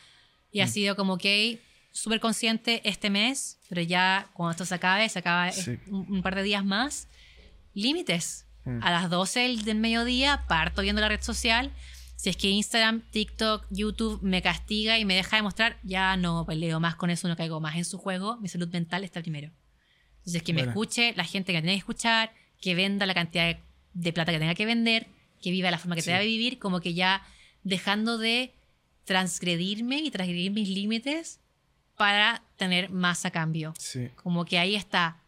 y 0.53 0.61
ha 0.61 0.67
Mm. 0.67 0.71
sido 0.71 0.97
como 0.97 1.19
que 1.19 1.61
súper 1.95 2.19
consciente 2.21 2.83
este 2.85 3.09
mes, 3.09 3.59
pero 3.69 3.81
ya 3.81 4.29
cuando 4.35 4.51
esto 4.51 4.67
se 4.67 4.75
acabe, 4.75 5.09
se 5.09 5.21
acaba 5.21 5.51
Sí. 5.53 5.79
un, 5.87 6.07
un 6.13 6.23
par 6.23 6.35
de 6.35 6.43
días 6.43 6.65
más, 6.65 7.09
límites. 7.73 8.47
Mm. 8.65 8.83
A 8.83 8.91
las 8.91 9.11
12 9.11 9.41
del, 9.41 9.65
del 9.65 9.79
mediodía 9.79 10.45
parto 10.49 10.83
viendo 10.83 11.01
la 11.01 11.09
red 11.09 11.21
social. 11.23 11.71
Si 12.17 12.31
es 12.31 12.37
que 12.37 12.49
Instagram, 12.49 13.03
TikTok, 13.11 13.67
YouTube 13.71 14.21
me 14.23 14.41
castiga 14.43 14.99
y 14.99 15.05
me 15.05 15.15
deja 15.15 15.37
de 15.37 15.43
mostrar, 15.43 15.79
ya 15.83 16.17
no 16.17 16.45
peleo 16.47 16.81
más 16.81 16.97
con 16.97 17.11
eso, 17.11 17.29
no 17.29 17.37
caigo 17.37 17.61
más 17.61 17.77
en 17.77 17.85
su 17.85 17.99
juego. 17.99 18.39
Mi 18.39 18.49
salud 18.49 18.69
mental 18.73 19.05
está 19.05 19.21
primero. 19.21 19.53
Entonces, 20.19 20.43
que 20.43 20.53
me 20.55 20.61
Bueno. 20.63 20.71
escuche 20.73 21.13
la 21.17 21.25
gente 21.25 21.53
que 21.53 21.61
tiene 21.61 21.75
que 21.75 21.79
escuchar, 21.79 22.33
que 22.61 22.75
venda 22.75 23.05
la 23.07 23.13
cantidad 23.15 23.45
de, 23.47 23.61
de 23.93 24.13
plata 24.13 24.33
que 24.33 24.39
tenga 24.39 24.55
que 24.55 24.65
vender, 24.67 25.07
que 25.43 25.51
viva 25.51 25.71
la 25.71 25.79
forma 25.79 25.95
que 25.97 26.03
Sí. 26.03 26.07
tenga 26.07 26.21
que 26.21 26.27
vivir, 26.27 26.59
como 26.59 26.81
que 26.81 26.95
ya 26.95 27.23
dejando 27.63 28.17
de 28.17 28.55
transgredirme 29.05 29.99
y 29.99 30.11
transgredir 30.11 30.51
mis 30.53 30.69
límites 30.69 31.41
para 31.97 32.43
tener 32.57 32.91
más 32.91 33.25
a 33.25 33.31
cambio. 33.31 33.73
Sí, 33.79 34.11
Como 34.17 34.45
que 34.45 34.59
ahí 34.59 34.75
está, 34.75 35.19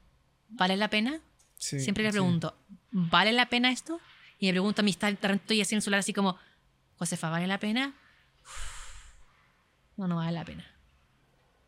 ¿vale 0.48 0.76
la 0.76 0.88
pena? 0.88 1.20
sí, 1.58 1.80
Siempre 1.80 2.04
le 2.04 2.10
sí. 2.10 2.14
pregunto, 2.14 2.56
¿vale 2.90 3.32
la 3.32 3.48
pena 3.48 3.70
esto? 3.70 4.00
Y 4.38 4.46
me 4.46 4.52
pregunto 4.52 4.82
a 4.82 4.84
mí, 4.84 4.90
está- 4.90 5.08
estoy 5.08 5.60
así 5.60 5.74
en 5.74 5.78
el 5.78 5.82
celular 5.82 6.00
así 6.00 6.12
como, 6.12 6.36
Josefa, 6.98 7.30
¿vale 7.30 7.46
la 7.46 7.58
pena? 7.58 7.94
No, 9.96 10.06
no 10.06 10.16
vale 10.16 10.32
la 10.32 10.44
pena. 10.44 10.64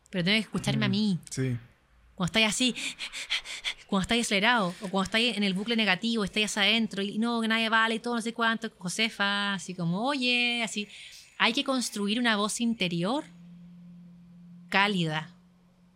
Pero 0.09 0.23
tengo 0.23 0.35
que 0.35 0.41
escucharme 0.41 0.85
a 0.85 0.89
Mm, 0.89 0.91
mí. 0.91 1.19
Sí. 1.29 1.57
Cuando 2.15 2.25
estáis 2.27 2.47
así, 2.47 2.75
cuando 3.87 4.01
estáis 4.03 4.25
acelerado, 4.27 4.69
o 4.81 4.89
cuando 4.89 5.03
estáis 5.03 5.37
en 5.37 5.43
el 5.43 5.53
bucle 5.53 5.75
negativo, 5.75 6.23
estáis 6.23 6.55
adentro, 6.57 7.01
y 7.01 7.17
no, 7.17 7.41
que 7.41 7.47
nadie 7.47 7.69
vale 7.69 7.95
y 7.95 7.99
todo, 7.99 8.15
no 8.15 8.21
sé 8.21 8.33
cuánto, 8.33 8.69
Josefa, 8.77 9.53
así 9.53 9.73
como, 9.73 10.03
oye, 10.05 10.61
así. 10.63 10.87
Hay 11.37 11.53
que 11.53 11.63
construir 11.63 12.19
una 12.19 12.35
voz 12.35 12.59
interior 12.59 13.23
cálida. 14.69 15.33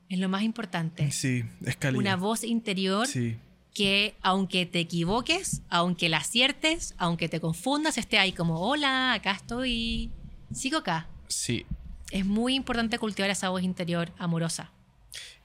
Es 0.10 0.20
lo 0.20 0.30
más 0.30 0.44
importante. 0.44 1.10
Sí, 1.12 1.44
es 1.66 1.76
cálido. 1.78 2.00
Una 2.00 2.16
voz 2.16 2.44
interior 2.44 3.08
Sí, 3.08 3.38
que 3.74 4.16
aunque 4.22 4.66
te 4.66 4.80
equivoques, 4.80 5.62
aunque 5.70 6.10
la 6.10 6.18
aciertes, 6.18 6.94
aunque 6.98 7.30
te 7.30 7.40
confundas, 7.40 7.98
esté 7.98 8.20
ahí 8.20 8.32
como, 8.32 8.60
hola, 8.60 9.14
acá 9.14 9.32
estoy, 9.32 10.12
sigo 10.54 10.78
acá. 10.80 11.08
sí. 11.28 11.66
Es 12.12 12.28
muy 12.28 12.54
importante 12.54 13.00
cultivar 13.00 13.32
esa 13.32 13.50
voz 13.50 13.64
interior 13.64 14.12
amorosa. 14.20 14.70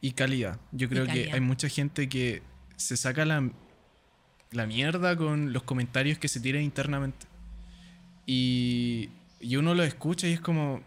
Y 0.02 0.10
calidad. 0.10 0.60
Yo 0.70 0.90
creo 0.90 1.06
que 1.06 1.32
hay 1.32 1.40
mucha 1.40 1.66
gente 1.70 2.10
que 2.10 2.42
se 2.76 2.98
saca 2.98 3.24
la, 3.24 3.50
la 4.50 4.66
mierda 4.66 5.16
con 5.16 5.54
los 5.54 5.62
comentarios 5.62 6.18
que 6.18 6.28
se 6.28 6.40
tiran 6.40 6.62
internamente. 6.62 7.26
Y, 8.26 9.08
y 9.40 9.56
uno 9.56 9.74
lo 9.74 9.82
escucha 9.82 10.28
y 10.28 10.32
es 10.34 10.40
como, 10.40 10.82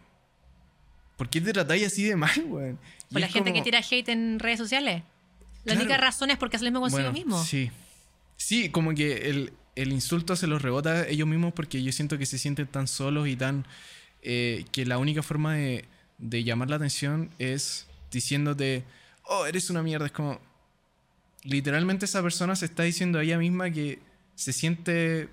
¿por 1.21 1.29
qué 1.29 1.39
te 1.39 1.53
tratáis 1.53 1.85
así 1.85 2.03
de 2.03 2.15
mal, 2.15 2.31
weón? 2.47 2.79
Por 3.11 3.21
la 3.21 3.27
gente 3.27 3.51
como- 3.51 3.61
que 3.63 3.71
tira 3.71 3.79
hate 3.87 4.09
en 4.09 4.39
redes 4.39 4.57
sociales. 4.57 5.03
La 5.65 5.73
Claro. 5.73 5.81
única 5.81 5.97
razón 5.97 6.31
es 6.31 6.37
porque 6.39 6.55
hace 6.55 6.65
lo 6.65 6.71
mismo 6.71 6.81
consigo 6.81 7.03
Bueno, 7.03 7.13
mismo. 7.13 7.43
Sí. 7.43 7.69
Sí, 8.37 8.69
como 8.69 8.95
que 8.95 9.29
el, 9.29 9.53
el 9.75 9.91
insulto 9.91 10.35
se 10.35 10.47
los 10.47 10.63
rebota 10.63 10.91
a 10.93 11.07
ellos 11.07 11.27
mismos 11.27 11.53
porque 11.53 11.83
yo 11.83 11.91
siento 11.91 12.17
que 12.17 12.25
se 12.25 12.39
sienten 12.39 12.65
tan 12.65 12.87
solos 12.87 13.27
y 13.27 13.35
tan... 13.35 13.67
eh, 14.23 14.65
que 14.71 14.83
la 14.87 14.97
única 14.97 15.21
forma 15.21 15.53
de, 15.55 15.85
de 16.17 16.43
llamar 16.43 16.69
la 16.71 16.77
atención 16.77 17.29
es 17.37 17.85
diciéndote, 18.11 18.83
oh, 19.25 19.45
eres 19.45 19.69
una 19.69 19.83
mierda. 19.83 20.07
Es 20.07 20.11
como... 20.11 20.39
Literalmente 21.43 22.05
esa 22.05 22.21
persona 22.23 22.55
se 22.55 22.65
está 22.65 22.81
diciendo 22.83 23.19
a 23.19 23.23
ella 23.23 23.37
misma 23.37 23.69
que 23.71 23.99
se 24.35 24.53
siente 24.53 25.27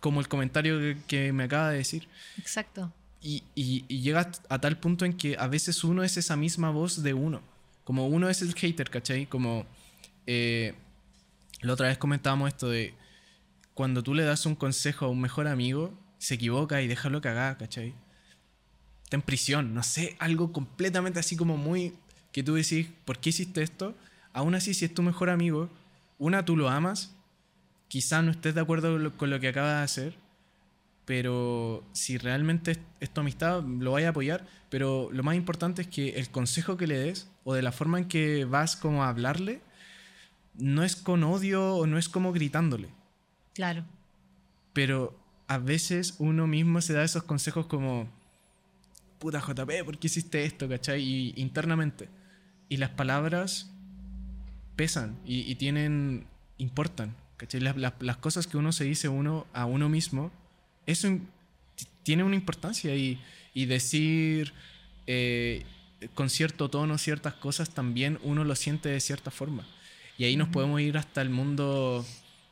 como 0.00 0.18
el 0.20 0.26
comentario 0.28 0.78
que, 0.80 0.96
que 1.06 1.32
me 1.32 1.44
acaba 1.44 1.70
de 1.70 1.78
decir. 1.78 2.08
Exacto. 2.38 2.92
Y, 3.20 3.42
y, 3.54 3.84
llega 4.00 4.30
a 4.48 4.60
tal 4.60 4.78
punto 4.78 5.04
en 5.04 5.12
que 5.12 5.36
a 5.38 5.48
veces 5.48 5.82
uno 5.84 6.02
es 6.04 6.16
esa 6.16 6.36
misma 6.36 6.70
voz 6.70 7.02
de 7.02 7.14
uno. 7.14 7.40
Como 7.84 8.06
uno 8.06 8.28
es 8.28 8.42
el 8.42 8.54
hater, 8.54 8.90
¿cachai? 8.90 9.26
Como 9.26 9.66
eh, 10.26 10.74
la 11.62 11.72
otra 11.72 11.88
vez 11.88 11.98
comentábamos 11.98 12.48
esto 12.48 12.68
de 12.68 12.94
cuando 13.74 14.02
tú 14.02 14.14
le 14.14 14.24
das 14.24 14.46
un 14.46 14.54
consejo 14.54 15.06
a 15.06 15.08
un 15.08 15.20
mejor 15.20 15.48
amigo, 15.48 15.92
se 16.18 16.34
equivoca 16.34 16.80
y 16.82 16.86
déjalo 16.86 17.20
cagar, 17.20 17.58
¿cachai? 17.58 17.94
Está 19.04 19.16
en 19.16 19.22
prisión, 19.22 19.74
no 19.74 19.82
sé, 19.82 20.16
algo 20.18 20.52
completamente 20.52 21.18
así 21.18 21.36
como 21.36 21.56
muy... 21.56 21.94
que 22.32 22.42
tú 22.42 22.54
decís, 22.54 22.88
¿por 23.04 23.18
qué 23.18 23.30
hiciste 23.30 23.62
esto? 23.62 23.94
Aún 24.32 24.54
así, 24.54 24.74
si 24.74 24.84
es 24.84 24.94
tu 24.94 25.02
mejor 25.02 25.30
amigo, 25.30 25.70
una, 26.18 26.44
tú 26.44 26.56
lo 26.56 26.68
amas, 26.68 27.14
quizás 27.88 28.22
no 28.22 28.30
estés 28.32 28.54
de 28.54 28.60
acuerdo 28.60 28.92
con 28.92 29.02
lo- 29.04 29.16
con 29.16 29.30
lo 29.30 29.40
que 29.40 29.48
acaba 29.48 29.78
de 29.78 29.82
hacer, 29.82 30.16
pero 31.08 31.82
si 31.94 32.18
realmente 32.18 32.76
es, 33.00 33.08
tu 33.14 33.22
amistad, 33.22 33.64
lo 33.64 33.92
vaya 33.92 34.08
a 34.08 34.10
apoyar. 34.10 34.44
Pero 34.68 35.08
lo 35.10 35.22
más 35.22 35.36
importante 35.36 35.80
es 35.80 35.88
que 35.88 36.10
el 36.10 36.28
consejo 36.28 36.76
que 36.76 36.86
le 36.86 36.98
des 36.98 37.30
o 37.44 37.54
de 37.54 37.62
la 37.62 37.72
forma 37.72 37.98
en 37.98 38.08
que 38.08 38.44
vas 38.44 38.76
como 38.76 39.02
a 39.02 39.08
hablarle, 39.08 39.62
no 40.58 40.84
es 40.84 40.96
con 40.96 41.24
odio 41.24 41.76
o 41.76 41.86
no 41.86 41.96
es 41.96 42.10
como 42.10 42.30
gritándole. 42.34 42.90
Claro. 43.54 43.86
Pero 44.74 45.18
a 45.46 45.56
veces 45.56 46.16
uno 46.18 46.46
mismo 46.46 46.82
se 46.82 46.92
da 46.92 47.02
esos 47.04 47.22
consejos 47.22 47.64
como, 47.64 48.06
puta 49.18 49.40
JP, 49.40 49.84
¿por 49.86 49.96
qué 49.96 50.08
hiciste 50.08 50.44
esto? 50.44 50.68
¿Cachai? 50.68 51.02
Y 51.02 51.32
internamente. 51.36 52.10
Y 52.68 52.76
las 52.76 52.90
palabras 52.90 53.72
pesan 54.76 55.16
y, 55.24 55.50
y 55.50 55.54
tienen, 55.54 56.26
importan. 56.58 57.16
¿Cachai? 57.38 57.60
Las, 57.62 57.78
las- 57.78 57.94
las 58.00 58.18
cosas 58.18 58.46
que 58.46 58.58
uno 58.58 58.72
se 58.72 58.84
dice 58.84 59.08
uno 59.08 59.46
a 59.54 59.64
uno 59.64 59.88
mismo, 59.88 60.30
eso 60.88 61.18
tiene 62.02 62.24
una 62.24 62.34
importancia 62.34 62.96
y, 62.96 63.20
y 63.52 63.66
decir 63.66 64.54
eh, 65.06 65.64
con 66.14 66.30
cierto 66.30 66.70
tono 66.70 66.96
ciertas 66.96 67.34
cosas 67.34 67.70
también 67.70 68.18
uno 68.22 68.42
lo 68.44 68.54
siente 68.56 68.88
de 68.88 69.00
cierta 69.00 69.30
forma. 69.30 69.66
Y 70.16 70.24
ahí 70.24 70.36
nos 70.36 70.48
podemos 70.48 70.80
ir 70.80 70.96
hasta 70.96 71.20
el 71.20 71.30
mundo, 71.30 72.04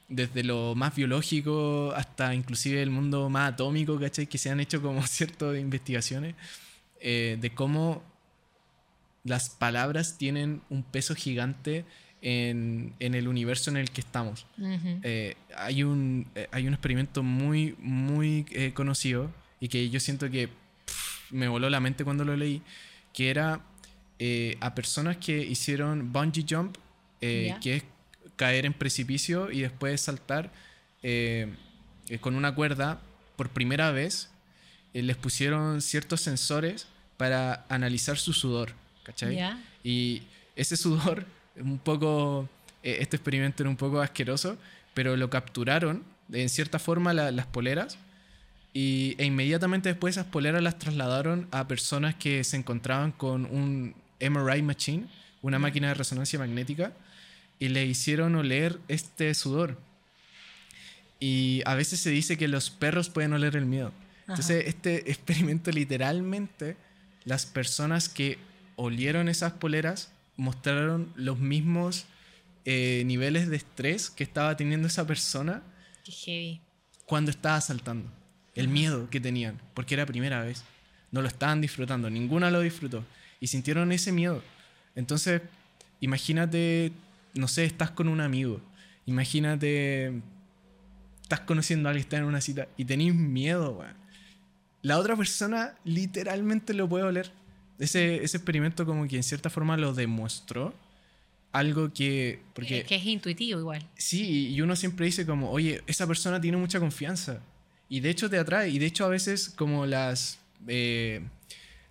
desde 0.09 0.45
lo 0.45 0.75
más 0.75 0.95
biológico 0.95 1.93
hasta 1.97 2.35
inclusive 2.35 2.83
el 2.83 2.91
mundo 2.91 3.29
más 3.31 3.55
atómico, 3.55 3.99
¿cachai? 3.99 4.27
Que 4.27 4.39
se 4.39 4.51
han 4.51 4.61
hecho 4.61 4.83
como 4.83 5.03
ciertas 5.07 5.57
investigaciones 5.59 6.35
eh, 7.01 7.39
de 7.41 7.55
cómo 7.55 8.03
las 9.25 9.51
palabras 9.51 10.19
tienen 10.19 10.61
un 10.69 10.83
peso 10.83 11.15
gigante 11.15 11.85
en, 12.23 12.95
en 12.99 13.15
el 13.15 13.29
universo 13.29 13.71
en 13.71 13.77
el 13.77 13.91
que 13.91 14.01
estamos. 14.01 14.47
Eh, 15.03 15.37
hay, 15.57 15.83
un, 15.83 16.27
eh, 16.35 16.49
hay 16.51 16.67
un 16.67 16.75
experimento 16.75 17.23
muy, 17.23 17.75
muy 17.79 18.47
eh, 18.51 18.73
conocido 18.75 19.31
y 19.61 19.69
que 19.69 19.89
yo 19.91 20.01
siento 20.01 20.31
que 20.31 20.49
pff, 20.49 21.33
me 21.33 21.49
voló 21.49 21.71
la 21.71 21.81
mente 21.81 22.05
cuando 22.05 22.25
lo 22.25 22.37
leí, 22.37 22.63
que 23.13 23.31
era 23.31 23.61
a 24.61 24.75
personas 24.75 25.19
que 25.19 25.45
hicieron 25.45 26.13
bungee 26.13 26.47
jump, 26.49 26.77
que 27.21 27.77
es 27.77 27.85
caer 28.37 28.65
en 28.65 28.73
precipicio 28.73 29.51
y 29.51 29.61
después 29.61 30.01
saltar 30.01 30.51
con 32.21 32.35
una 32.35 32.55
cuerda 32.55 33.01
por 33.37 33.51
primera 33.51 33.91
vez, 33.91 34.31
les 34.95 35.17
pusieron 35.17 35.83
ciertos 35.83 36.23
sensores 36.23 36.87
para 37.19 37.67
analizar 37.69 38.19
su 38.19 38.33
sudor, 38.33 38.73
¿cachai? 39.03 39.39
Y 39.85 40.23
ese 40.55 40.77
sudor, 40.77 41.27
un 41.61 41.79
poco, 41.79 42.49
eh, 42.83 42.99
este 43.01 43.17
experimento 43.17 43.63
era 43.63 43.71
un 43.71 43.77
poco 43.77 44.01
asqueroso, 44.01 44.57
pero 44.95 45.17
lo 45.17 45.31
capturaron 45.31 46.03
en 46.33 46.49
cierta 46.49 46.79
forma 46.79 47.13
la- 47.13 47.31
las 47.31 47.47
poleras 47.47 47.99
y, 48.75 49.15
e 49.19 49.25
inmediatamente 49.25 49.89
después 49.89 50.17
esas 50.17 50.27
poleras 50.27 50.63
las 50.63 50.79
trasladaron 50.79 51.49
a 51.51 51.67
personas 51.69 52.15
que 52.17 52.43
se 52.45 52.57
encontraban 52.57 53.13
con 53.13 53.45
un 53.47 53.95
MRI 54.21 54.63
machine, 54.63 55.07
una 55.43 55.59
máquina 55.59 55.89
de 55.89 55.95
resonancia 55.95 56.39
magnética 56.39 56.93
y 57.59 57.69
le 57.69 57.87
hicieron 57.87 58.35
oler 58.35 58.79
este 58.89 59.33
sudor. 59.35 59.79
Y 61.19 61.63
a 61.65 61.75
veces 61.75 62.01
se 62.01 62.11
dice 62.11 62.37
que 62.37 62.49
los 62.49 62.71
perros 62.71 63.09
pueden 63.09 63.33
oler 63.33 63.57
el 63.57 63.65
miedo. 63.67 63.93
Entonces, 64.29 64.65
este 64.67 64.97
experimento 65.11 65.71
literalmente, 65.71 66.77
las 67.25 67.47
personas 67.47 68.09
que 68.09 68.39
olieron 68.77 69.29
esas 69.29 69.53
poleras 69.55 70.11
mostraron 70.37 71.13
los 71.17 71.39
mismos 71.39 72.07
eh, 72.65 73.03
niveles 73.07 73.49
de 73.49 73.57
estrés 73.57 74.11
que 74.11 74.25
estaba 74.25 74.57
teniendo 74.57 74.89
esa 74.89 75.07
persona 75.07 75.63
Qué 76.05 76.13
heavy. 76.13 76.61
cuando 77.07 77.31
estaba 77.31 77.61
saltando. 77.61 78.11
El 78.55 78.69
miedo 78.69 79.11
que 79.11 79.21
tenían, 79.21 79.61
porque 79.75 79.95
era 79.95 80.07
primera 80.07 80.43
vez. 80.43 80.65
No 81.13 81.21
lo 81.23 81.29
estaban 81.29 81.61
disfrutando, 81.61 82.09
ninguna 82.11 82.51
lo 82.51 82.61
disfrutó. 82.61 83.05
Y 83.39 83.49
sintieron 83.49 83.93
ese 83.93 84.13
miedo. 84.13 84.43
Entonces, 84.95 85.43
imagínate, 86.01 86.93
no 87.35 87.49
sé, 87.49 87.65
estás 87.65 87.91
con 87.91 88.09
un 88.09 88.21
amigo. 88.21 88.61
Imagínate, 89.05 90.21
estás 91.23 91.41
conociendo 91.41 91.89
a 91.89 91.91
alguien, 91.91 92.05
estás 92.05 92.21
en 92.21 92.25
una 92.25 92.41
cita 92.41 92.67
y 92.77 92.85
tenés 92.87 93.15
miedo, 93.15 93.73
weón. 93.73 93.95
La 94.83 94.99
otra 94.99 95.17
persona 95.17 95.75
literalmente 95.85 96.73
lo 96.73 96.89
puede 96.89 97.05
oler. 97.05 97.31
Ese, 97.79 98.23
ese 98.25 98.37
experimento 98.39 98.87
como 98.87 99.07
que 99.07 99.17
en 99.17 99.23
cierta 99.23 99.51
forma 99.51 99.77
lo 99.77 99.93
demostró. 99.95 100.75
Algo 101.53 101.93
que... 101.93 102.41
Porque, 102.55 102.83
que 102.85 102.97
es 102.97 103.07
intuitivo 103.07 103.59
igual. 103.61 103.87
Sí, 103.97 104.49
y 104.49 104.61
uno 104.61 104.77
siempre 104.77 105.07
dice 105.07 105.25
como, 105.25 105.51
oye, 105.51 105.83
esa 105.87 106.07
persona 106.07 106.41
tiene 106.41 106.57
mucha 106.59 106.79
confianza. 106.81 107.41
Y 107.89 108.01
de 108.01 108.11
hecho 108.11 108.29
te 108.29 108.39
atrae. 108.39 108.69
Y 108.71 108.79
de 108.79 108.87
hecho 108.87 109.05
a 109.07 109.09
veces 109.09 109.49
como 109.49 109.87
las, 109.87 110.39
eh, 110.69 111.23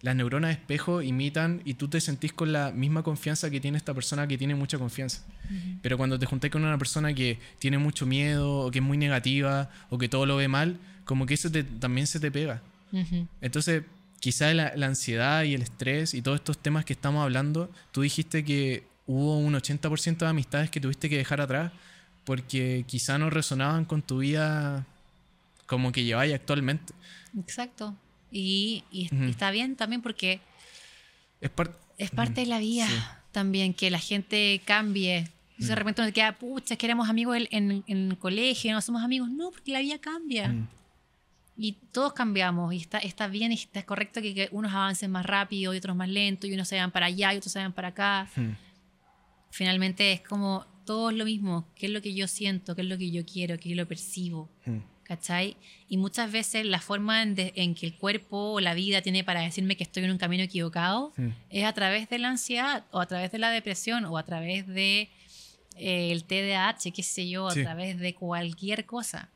las 0.02 0.16
neuronas 0.16 0.50
de 0.50 0.54
espejo 0.54 1.02
imitan 1.02 1.62
y 1.66 1.76
tú 1.76 1.88
te 1.88 2.00
sentís 2.00 2.32
con 2.32 2.52
la 2.54 2.72
misma 2.72 3.02
confianza 3.02 3.50
que 3.50 3.60
tiene 3.60 3.78
esta 3.78 3.94
persona 3.96 4.28
que 4.28 4.38
tiene 4.38 4.54
mucha 4.54 4.78
confianza. 4.78 5.24
Pero 5.82 5.98
cuando 5.98 6.20
te 6.20 6.26
juntas 6.28 6.52
con 6.52 6.64
una 6.64 6.78
persona 6.78 7.14
que 7.16 7.40
tiene 7.58 7.78
mucho 7.80 8.06
miedo 8.06 8.60
o 8.68 8.72
que 8.72 8.80
es 8.80 8.86
muy 8.86 8.98
negativa 8.98 9.72
o 9.90 9.98
que 9.98 10.10
todo 10.10 10.26
lo 10.28 10.36
ve 10.36 10.48
mal, 10.48 10.78
como 11.06 11.26
que 11.26 11.34
eso 11.36 11.50
te- 11.52 11.64
también 11.64 12.06
se 12.06 12.20
te 12.20 12.30
pega. 12.30 12.62
Entonces, 13.42 13.84
quizá 14.26 14.52
la, 14.56 14.74
la 14.76 14.88
ansiedad 14.88 15.44
y 15.44 15.54
el 15.54 15.62
estrés 15.62 16.16
y 16.16 16.22
todos 16.24 16.38
estos 16.38 16.58
temas 16.58 16.84
que 16.84 16.94
estamos 16.94 17.22
hablando, 17.22 17.70
tú 17.92 18.02
dijiste 18.02 18.44
que 18.44 18.84
hubo 19.06 19.38
un 19.38 19.54
80% 19.54 20.18
de 20.18 20.26
amistades 20.26 20.72
que 20.72 20.82
tuviste 20.82 21.10
que 21.10 21.18
dejar 21.18 21.42
atrás 21.42 21.72
porque 22.24 22.86
quizá 22.88 23.20
no 23.20 23.30
resonaban 23.30 23.86
con 23.86 24.02
tu 24.02 24.18
vida 24.18 24.88
como 25.68 25.92
que 25.92 26.04
lleváis 26.06 26.34
actualmente. 26.34 26.92
Exacto. 27.40 27.96
Y, 28.32 28.84
está 29.30 29.52
bien 29.52 29.76
también 29.76 30.02
porque 30.02 30.40
Es 31.40 31.52
parte... 31.52 31.78
es 32.00 32.10
parte 32.10 32.42
de 32.42 32.48
la 32.48 32.58
vida 32.58 32.88
Sí. 32.88 32.96
también 33.32 33.76
que 33.76 33.92
la 33.92 34.00
gente 34.00 34.60
cambie. 34.66 35.18
Entonces, 35.52 35.68
de 35.68 35.76
repente 35.76 36.02
nos 36.02 36.12
queda, 36.14 36.32
pucha, 36.32 36.74
es 36.74 36.80
que 36.80 36.88
éramos 36.88 37.10
amigos 37.10 37.38
en 37.52 37.84
el 37.88 38.18
colegio, 38.18 38.74
no 38.74 38.82
somos 38.82 39.04
amigos. 39.04 39.30
No, 39.30 39.52
porque 39.52 39.72
la 39.72 39.82
vida 39.82 40.00
cambia. 40.00 40.52
Y 41.58 41.74
todos 41.92 42.14
cambiamos. 42.14 42.74
Y 42.74 42.78
está, 42.78 42.98
está 43.00 43.28
bien 43.28 43.52
y 43.52 43.56
está 43.56 43.84
correcto 43.84 44.22
que, 44.22 44.34
que 44.34 44.50
unos 44.52 44.74
avancen 44.74 45.10
más 45.12 45.26
rápido 45.26 45.74
y 45.74 45.78
otros 45.78 45.96
más 45.96 46.10
lento. 46.10 46.48
Y 46.48 46.54
unos 46.54 46.68
se 46.68 46.76
vayan 46.76 46.92
para 46.92 47.06
allá 47.06 47.34
y 47.34 47.38
otros 47.38 47.52
se 47.54 47.60
vayan 47.60 47.74
para 47.74 47.90
acá. 47.90 48.30
mm, 48.36 48.52
Finalmente 49.52 50.12
es 50.12 50.22
como 50.22 50.66
todo 50.86 51.10
es 51.10 51.16
lo 51.16 51.26
mismo. 51.26 51.68
¿Qué 51.76 51.86
es 51.88 51.92
lo 51.92 52.02
que 52.02 52.14
yo 52.14 52.28
siento? 52.28 52.76
¿Qué 52.76 52.82
es 52.82 52.88
lo 52.88 52.98
que 52.98 53.10
yo 53.10 53.26
quiero? 53.26 53.58
¿Qué 53.58 53.74
lo 53.76 53.88
percibo? 53.88 54.50
mm. 54.66 54.78
¿Cachai? 55.04 55.56
Y 55.88 55.98
muchas 55.98 56.32
veces 56.32 56.66
la 56.66 56.82
forma 56.82 57.22
en, 57.22 57.36
de- 57.36 57.54
en 57.58 57.76
que 57.76 57.86
el 57.86 57.94
cuerpo 57.96 58.54
o 58.54 58.60
la 58.60 58.74
vida 58.74 59.04
tiene 59.04 59.24
para 59.24 59.42
decirme 59.42 59.78
que 59.78 59.84
estoy 59.84 60.04
en 60.04 60.10
un 60.10 60.18
camino 60.18 60.42
equivocado 60.44 61.14
Mm. 61.16 61.28
es 61.52 61.64
a 61.64 61.74
través 61.74 62.10
de 62.10 62.18
la 62.18 62.30
ansiedad 62.30 62.86
o 62.92 63.00
a 63.00 63.06
través 63.06 63.32
de 63.32 63.38
la 63.38 63.52
depresión 63.52 64.06
o 64.06 64.18
a 64.18 64.24
través 64.24 64.66
de 64.68 65.10
eh, 65.78 66.12
el 66.12 66.24
TDAH, 66.24 66.92
qué 66.92 67.04
sé 67.04 67.30
yo, 67.30 67.48
a 67.48 67.52
Sí. 67.52 67.62
través 67.62 68.00
de 68.00 68.16
cualquier 68.16 68.86
cosa. 68.88 69.30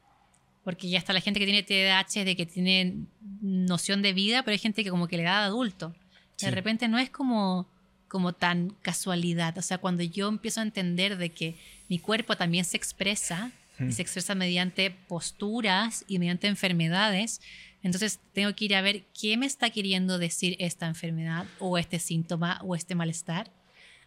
Porque 0.69 0.87
ya 0.87 0.99
está 0.99 1.13
la 1.13 1.19
gente 1.19 1.39
que 1.39 1.47
tiene 1.47 1.63
TDAH 1.63 2.23
de 2.25 2.35
que 2.35 2.45
tiene 2.45 3.07
noción 3.41 4.03
de 4.03 4.13
vida, 4.13 4.43
pero 4.43 4.53
hay 4.53 4.59
gente 4.59 4.83
que 4.83 4.91
como 4.91 5.07
que 5.07 5.17
le 5.17 5.23
da 5.23 5.39
de 5.39 5.45
adulto. 5.45 5.95
Sí. 6.35 6.45
De 6.45 6.51
repente 6.51 6.87
no 6.87 6.99
es 6.99 7.09
como, 7.09 7.67
como 8.07 8.33
tan 8.33 8.75
casualidad. 8.83 9.57
O 9.57 9.63
sea, 9.63 9.79
cuando 9.79 10.03
yo 10.03 10.27
empiezo 10.27 10.59
a 10.59 10.63
entender 10.63 11.17
de 11.17 11.31
que 11.31 11.55
mi 11.87 11.97
cuerpo 11.97 12.37
también 12.37 12.65
se 12.65 12.77
expresa 12.77 13.51
y 13.79 13.83
Hmm. 13.85 13.91
se 13.91 14.03
expresa 14.03 14.35
mediante 14.35 14.91
posturas 14.91 16.05
y 16.07 16.19
mediante 16.19 16.45
enfermedades, 16.45 17.41
entonces 17.81 18.19
tengo 18.33 18.53
que 18.53 18.65
ir 18.65 18.75
a 18.75 18.81
ver 18.81 19.05
qué 19.19 19.37
me 19.37 19.47
está 19.47 19.71
queriendo 19.71 20.19
decir 20.19 20.55
esta 20.59 20.85
enfermedad 20.85 21.47
o 21.57 21.79
este 21.79 21.97
síntoma 21.97 22.61
o 22.63 22.75
este 22.75 22.93
malestar. 22.93 23.51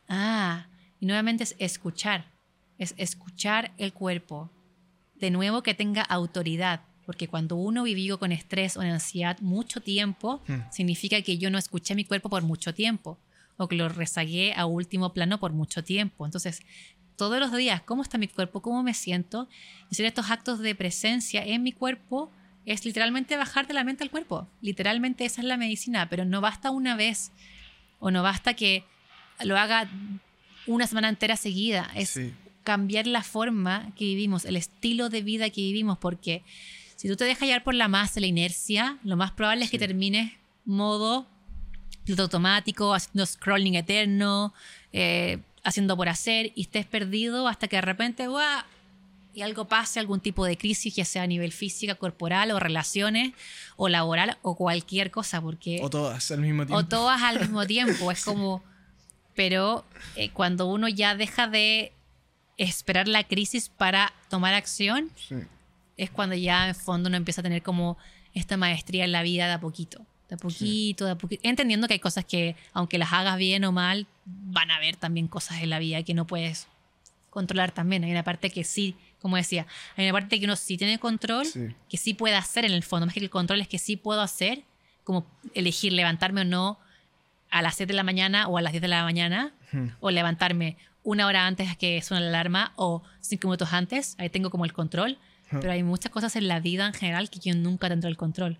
Ah, 0.08 0.68
y 1.00 1.06
nuevamente 1.06 1.42
es 1.42 1.56
escuchar, 1.58 2.26
es 2.78 2.94
escuchar 2.98 3.72
el 3.78 3.92
cuerpo. 3.92 4.48
De 5.22 5.30
nuevo 5.30 5.62
que 5.62 5.72
tenga 5.72 6.02
autoridad, 6.02 6.80
porque 7.06 7.28
cuando 7.28 7.54
uno 7.54 7.84
vivió 7.84 8.18
con 8.18 8.32
estrés 8.32 8.76
o 8.76 8.82
en 8.82 8.90
ansiedad 8.90 9.38
mucho 9.40 9.80
tiempo, 9.80 10.42
Hmm. 10.48 10.62
significa 10.72 11.22
que 11.22 11.38
yo 11.38 11.48
no 11.48 11.58
escuché 11.58 11.94
mi 11.94 12.04
cuerpo 12.04 12.28
por 12.28 12.42
mucho 12.42 12.74
tiempo 12.74 13.20
o 13.56 13.68
que 13.68 13.76
lo 13.76 13.88
rezagué 13.88 14.52
a 14.56 14.66
último 14.66 15.12
plano 15.14 15.38
por 15.38 15.52
mucho 15.52 15.84
tiempo. 15.84 16.26
Entonces, 16.26 16.62
todos 17.16 17.38
los 17.38 17.52
días, 17.56 17.82
¿cómo 17.82 18.02
está 18.02 18.18
mi 18.18 18.26
cuerpo? 18.26 18.62
¿Cómo 18.62 18.82
me 18.82 18.94
siento? 18.94 19.48
Hacer 19.92 20.06
estos 20.06 20.28
actos 20.28 20.58
de 20.58 20.74
presencia 20.74 21.44
en 21.46 21.62
mi 21.62 21.70
cuerpo 21.70 22.32
es 22.66 22.84
literalmente 22.84 23.36
bajar 23.36 23.68
de 23.68 23.74
la 23.74 23.84
mente 23.84 24.02
al 24.02 24.10
cuerpo. 24.10 24.48
Literalmente 24.60 25.24
esa 25.24 25.40
es 25.40 25.46
la 25.46 25.56
medicina, 25.56 26.08
pero 26.08 26.24
no 26.24 26.40
basta 26.40 26.72
una 26.72 26.96
vez 26.96 27.30
o 28.00 28.10
no 28.10 28.24
basta 28.24 28.54
que 28.54 28.82
lo 29.44 29.56
haga 29.56 29.88
una 30.66 30.88
semana 30.88 31.08
entera 31.08 31.36
seguida. 31.36 31.88
Es 31.94 32.10
Sí. 32.10 32.32
Cambiar 32.64 33.06
la 33.06 33.22
forma 33.22 33.92
que 33.96 34.04
vivimos, 34.04 34.44
el 34.44 34.56
estilo 34.56 35.08
de 35.08 35.22
vida 35.22 35.50
que 35.50 35.60
vivimos, 35.60 35.98
porque 35.98 36.42
si 36.96 37.08
tú 37.08 37.16
te 37.16 37.24
dejas 37.24 37.42
llevar 37.48 37.64
por 37.64 37.74
la 37.74 37.88
masa, 37.88 38.20
la 38.20 38.26
inercia, 38.26 38.98
lo 39.02 39.16
más 39.16 39.32
probable 39.32 39.64
es 39.64 39.70
que 39.70 39.78
termines 39.78 40.32
modo 40.64 41.26
piloto 42.04 42.22
automático, 42.24 42.94
haciendo 42.94 43.26
scrolling 43.26 43.74
eterno, 43.74 44.54
eh, 44.92 45.38
haciendo 45.64 45.96
por 45.96 46.08
hacer 46.08 46.52
y 46.54 46.62
estés 46.62 46.86
perdido 46.86 47.48
hasta 47.48 47.68
que 47.68 47.76
de 47.76 47.82
repente, 47.82 48.26
¡guau! 48.28 48.62
y 49.34 49.40
algo 49.42 49.66
pase, 49.66 49.98
algún 49.98 50.20
tipo 50.20 50.44
de 50.44 50.58
crisis, 50.58 50.94
ya 50.94 51.04
sea 51.04 51.22
a 51.22 51.26
nivel 51.26 51.52
física, 51.52 51.94
corporal 51.94 52.50
o 52.50 52.60
relaciones 52.60 53.32
o 53.76 53.88
laboral 53.88 54.36
o 54.42 54.56
cualquier 54.56 55.10
cosa, 55.10 55.40
porque 55.40 55.80
O 55.82 55.88
todas 55.88 56.30
al 56.30 56.40
mismo 56.40 56.66
tiempo. 56.66 56.76
o 56.76 56.84
todas 56.84 57.22
al 57.22 57.40
mismo 57.40 57.66
tiempo. 57.66 58.12
Es 58.12 58.24
como. 58.24 58.62
Pero 59.34 59.86
eh, 60.16 60.28
cuando 60.30 60.66
uno 60.66 60.88
ya 60.88 61.16
deja 61.16 61.46
de 61.48 61.92
esperar 62.58 63.08
la 63.08 63.24
crisis 63.24 63.68
para 63.68 64.12
tomar 64.28 64.54
acción, 64.54 65.10
Sí. 65.16 65.36
es 65.96 66.10
cuando 66.10 66.34
ya 66.36 66.68
en 66.68 66.74
fondo 66.74 67.08
uno 67.08 67.16
empieza 67.16 67.40
a 67.40 67.44
tener 67.44 67.62
como 67.62 67.96
esta 68.34 68.56
maestría 68.56 69.04
en 69.04 69.12
la 69.12 69.22
vida 69.22 69.46
de 69.46 69.52
a 69.54 69.60
poquito. 69.60 70.04
De 70.28 70.36
a 70.36 70.38
poquito, 70.38 71.04
de 71.04 71.10
a 71.12 71.14
poquito. 71.16 71.40
Entendiendo 71.44 71.86
que 71.86 71.94
hay 71.94 72.00
cosas 72.00 72.24
que, 72.24 72.56
aunque 72.72 72.96
las 72.98 73.12
hagas 73.12 73.36
bien 73.36 73.64
o 73.64 73.72
mal, 73.72 74.06
van 74.24 74.70
a 74.70 74.76
haber 74.76 74.96
también 74.96 75.28
cosas 75.28 75.62
en 75.62 75.70
la 75.70 75.78
vida 75.78 76.02
que 76.02 76.14
no 76.14 76.26
puedes 76.26 76.68
controlar 77.30 77.72
también. 77.72 78.04
Hay 78.04 78.10
una 78.10 78.22
parte 78.22 78.50
que 78.50 78.64
sí, 78.64 78.94
como 79.20 79.36
decía, 79.36 79.66
hay 79.96 80.04
una 80.06 80.12
parte 80.12 80.38
que 80.38 80.44
uno 80.46 80.56
sí 80.56 80.76
tiene 80.76 80.98
control, 80.98 81.46
Sí. 81.46 81.68
que 81.88 81.96
sí 81.96 82.14
puede 82.14 82.34
hacer 82.36 82.64
en 82.64 82.72
el 82.72 82.82
fondo. 82.82 83.06
Más 83.06 83.14
que 83.14 83.20
el 83.20 83.30
control 83.30 83.60
es 83.60 83.68
que 83.68 83.78
sí 83.78 83.96
puedo 83.96 84.20
hacer, 84.22 84.62
como 85.04 85.26
elegir 85.54 85.92
levantarme 85.92 86.42
o 86.42 86.44
no 86.44 86.78
a 87.50 87.60
las 87.60 87.74
7 87.76 87.92
de 87.92 87.96
la 87.96 88.02
mañana 88.02 88.48
o 88.48 88.56
a 88.56 88.62
las 88.62 88.72
10 88.72 88.80
de 88.82 88.88
la 88.88 89.02
mañana, 89.04 89.52
Hmm. 89.72 89.88
o 90.00 90.10
levantarme 90.10 90.76
una 91.02 91.26
hora 91.26 91.46
antes 91.46 91.76
que 91.76 92.00
suene 92.02 92.22
la 92.24 92.28
alarma 92.28 92.72
o 92.76 93.02
cinco 93.20 93.48
minutos 93.48 93.72
antes. 93.72 94.14
Ahí 94.18 94.30
tengo 94.30 94.50
como 94.50 94.64
el 94.64 94.72
control. 94.72 95.18
Huh. 95.50 95.58
Pero 95.60 95.72
hay 95.72 95.82
muchas 95.82 96.12
cosas 96.12 96.36
en 96.36 96.48
la 96.48 96.60
vida 96.60 96.86
en 96.86 96.94
general 96.94 97.30
que 97.30 97.40
yo 97.40 97.54
nunca 97.54 97.88
tendré 97.88 98.08
el 98.08 98.16
control. 98.16 98.58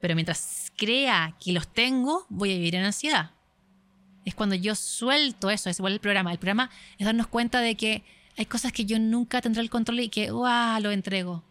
Pero 0.00 0.14
mientras 0.14 0.72
crea 0.76 1.36
que 1.42 1.52
los 1.52 1.68
tengo, 1.68 2.26
voy 2.28 2.52
a 2.52 2.54
vivir 2.54 2.74
en 2.74 2.84
ansiedad. 2.84 3.30
Es 4.24 4.34
cuando 4.34 4.54
yo 4.54 4.74
suelto 4.74 5.50
eso, 5.50 5.70
es 5.70 5.78
igual 5.78 5.94
el 5.94 6.00
programa. 6.00 6.32
El 6.32 6.38
programa 6.38 6.70
es 6.98 7.06
darnos 7.06 7.26
cuenta 7.26 7.60
de 7.60 7.76
que 7.76 8.02
hay 8.36 8.46
cosas 8.46 8.72
que 8.72 8.84
yo 8.84 8.98
nunca 8.98 9.40
tendré 9.40 9.62
el 9.62 9.70
control 9.70 10.00
y 10.00 10.08
que, 10.08 10.30
¡guau!, 10.30 10.80
lo 10.80 10.90
entrego. 10.90 11.42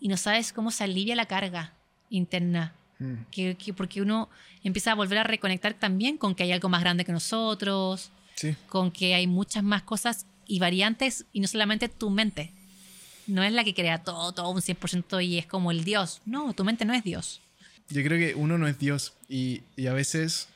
Y 0.00 0.08
no 0.08 0.16
sabes 0.16 0.52
cómo 0.52 0.70
se 0.70 0.84
alivia 0.84 1.16
la 1.16 1.26
carga 1.26 1.74
interna. 2.10 2.74
Hmm. 2.98 3.24
Que, 3.30 3.56
que 3.56 3.72
porque 3.72 4.02
uno 4.02 4.28
empieza 4.62 4.92
a 4.92 4.94
volver 4.94 5.18
a 5.18 5.24
reconectar 5.24 5.74
también 5.74 6.16
con 6.16 6.34
que 6.34 6.42
hay 6.42 6.52
algo 6.52 6.68
más 6.68 6.80
grande 6.80 7.04
que 7.04 7.12
nosotros, 7.12 8.12
Sí. 8.34 8.56
con 8.68 8.90
que 8.90 9.14
hay 9.14 9.26
muchas 9.26 9.62
más 9.62 9.82
cosas 9.82 10.26
y 10.46 10.58
variantes 10.58 11.24
y 11.32 11.40
no 11.40 11.46
solamente 11.48 11.88
tu 11.88 12.10
mente. 12.10 12.52
No 13.26 13.42
es 13.42 13.52
la 13.52 13.64
que 13.64 13.72
crea 13.74 14.02
todo, 14.02 14.32
todo 14.32 14.50
un 14.50 14.60
100% 14.60 15.24
y 15.24 15.38
es 15.38 15.46
como 15.46 15.70
el 15.70 15.84
Dios. 15.84 16.20
No, 16.26 16.52
tu 16.52 16.64
mente 16.64 16.84
no 16.84 16.92
es 16.92 17.02
Dios. 17.04 17.40
Yo 17.88 18.02
creo 18.02 18.18
que 18.18 18.34
uno 18.34 18.58
no 18.58 18.66
es 18.68 18.78
Dios 18.78 19.14
y, 19.28 19.62
y 19.76 19.86
a 19.86 19.92
veces 19.92 20.48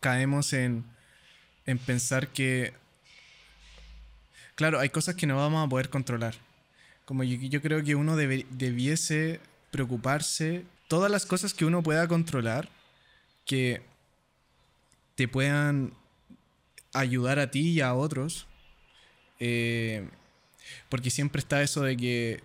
caemos 0.00 0.52
en, 0.52 0.84
en 1.66 1.78
pensar 1.78 2.28
que, 2.28 2.72
claro, 4.54 4.78
hay 4.80 4.88
cosas 4.90 5.14
que 5.14 5.26
no 5.26 5.36
vamos 5.36 5.66
a 5.66 5.68
poder 5.68 5.90
controlar. 5.90 6.34
Como 7.04 7.22
yo, 7.24 7.36
yo 7.36 7.60
creo 7.60 7.82
que 7.84 7.94
uno 7.94 8.16
debe- 8.16 8.46
debiese 8.50 9.40
preocuparse 9.70 10.64
todas 10.88 11.10
las 11.10 11.26
cosas 11.26 11.52
que 11.54 11.64
uno 11.64 11.82
pueda 11.82 12.06
controlar 12.08 12.68
que 13.44 13.82
te 15.16 15.28
puedan 15.28 15.92
ayudar 16.94 17.38
a 17.38 17.50
ti 17.50 17.72
y 17.72 17.80
a 17.80 17.94
otros. 17.94 18.46
Eh, 19.40 20.08
porque 20.88 21.10
siempre 21.10 21.40
está 21.40 21.62
eso 21.62 21.82
de 21.82 21.96
que 21.96 22.40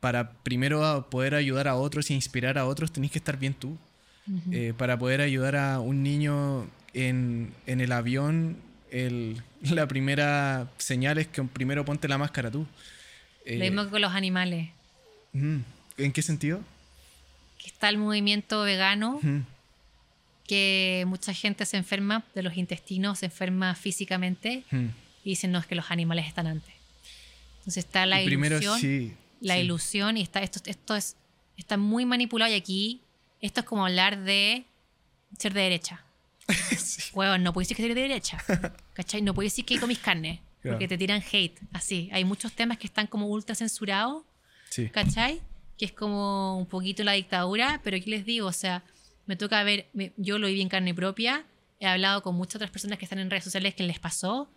para 0.00 0.32
primero 0.32 1.08
poder 1.10 1.34
ayudar 1.34 1.68
a 1.68 1.76
otros 1.76 2.10
e 2.10 2.14
inspirar 2.14 2.58
a 2.58 2.66
otros, 2.66 2.92
tenés 2.92 3.10
que 3.10 3.18
estar 3.18 3.38
bien 3.38 3.54
tú. 3.54 3.78
Eh, 4.52 4.72
para 4.76 4.98
poder 4.98 5.20
ayudar 5.20 5.54
a 5.54 5.80
un 5.80 6.02
niño 6.02 6.66
en, 6.94 7.52
en 7.66 7.80
el 7.82 7.92
avión, 7.92 8.56
el, 8.90 9.42
la 9.62 9.86
primera 9.86 10.70
señal 10.78 11.18
es 11.18 11.28
que 11.28 11.42
primero 11.42 11.84
ponte 11.84 12.08
la 12.08 12.18
máscara 12.18 12.50
tú. 12.50 12.66
Lo 13.46 13.58
mismo 13.58 13.84
que 13.84 13.90
con 13.90 14.00
los 14.00 14.12
animales. 14.12 14.70
¿En 15.34 16.12
qué 16.12 16.22
sentido? 16.22 16.60
Que 17.58 17.66
está 17.66 17.88
el 17.88 17.98
movimiento 17.98 18.62
vegano, 18.62 19.20
que 20.46 21.04
mucha 21.06 21.32
gente 21.32 21.64
se 21.66 21.76
enferma 21.76 22.24
de 22.34 22.42
los 22.42 22.56
intestinos, 22.56 23.20
se 23.20 23.26
enferma 23.26 23.74
físicamente 23.74 24.64
y 25.24 25.30
dicen, 25.30 25.52
no, 25.52 25.58
es 25.58 25.66
que 25.66 25.74
los 25.74 25.90
animales 25.90 26.26
están 26.26 26.46
antes. 26.46 26.74
Entonces 27.58 27.84
está 27.84 28.04
la 28.04 28.20
ilusión. 28.20 29.16
la 29.40 29.58
ilusión 29.58 30.18
y 30.18 30.22
está, 30.22 30.40
esto, 30.40 30.60
esto 30.66 30.94
es, 30.96 31.16
está 31.56 31.76
muy 31.76 32.04
manipulado 32.04 32.52
y 32.52 32.54
aquí 32.54 33.00
esto 33.40 33.60
es 33.60 33.66
como 33.66 33.86
hablar 33.86 34.22
de 34.22 34.64
ser 35.38 35.52
de 35.54 35.62
derecha. 35.62 36.04
Bueno, 37.14 37.38
no 37.38 37.52
puedes 37.52 37.68
decir 37.68 37.76
que 37.76 37.84
eres 37.84 37.94
de 37.94 38.02
derecha. 38.02 38.38
¿Cachai? 38.94 39.22
No 39.22 39.34
puedes 39.34 39.52
decir 39.52 39.64
que 39.64 39.78
comis 39.78 39.98
carne. 39.98 40.42
Porque 40.62 40.88
te 40.88 40.96
tiran 40.96 41.22
hate. 41.30 41.58
Así. 41.72 42.08
Hay 42.12 42.24
muchos 42.24 42.52
temas 42.52 42.78
que 42.78 42.86
están 42.86 43.06
como 43.06 43.28
ultra 43.28 43.54
censurados. 43.54 44.24
Sí. 44.70 44.88
¿Cachai? 44.88 45.40
Que 45.78 45.84
es 45.84 45.92
como 45.92 46.58
un 46.58 46.66
poquito 46.66 47.04
la 47.04 47.12
dictadura. 47.12 47.80
Pero 47.84 47.96
aquí 47.96 48.10
les 48.10 48.24
digo, 48.24 48.48
o 48.48 48.52
sea, 48.52 48.82
me 49.26 49.36
toca 49.36 49.62
ver, 49.62 49.88
yo 50.16 50.38
lo 50.38 50.46
viví 50.46 50.60
en 50.60 50.68
carne 50.68 50.94
propia. 50.94 51.44
He 51.80 51.86
hablado 51.86 52.22
con 52.22 52.34
muchas 52.34 52.56
otras 52.56 52.70
personas 52.70 52.98
que 52.98 53.04
están 53.04 53.18
en 53.18 53.30
redes 53.30 53.44
sociales 53.44 53.74
que 53.74 53.82
les 53.82 53.98
pasó. 53.98 54.50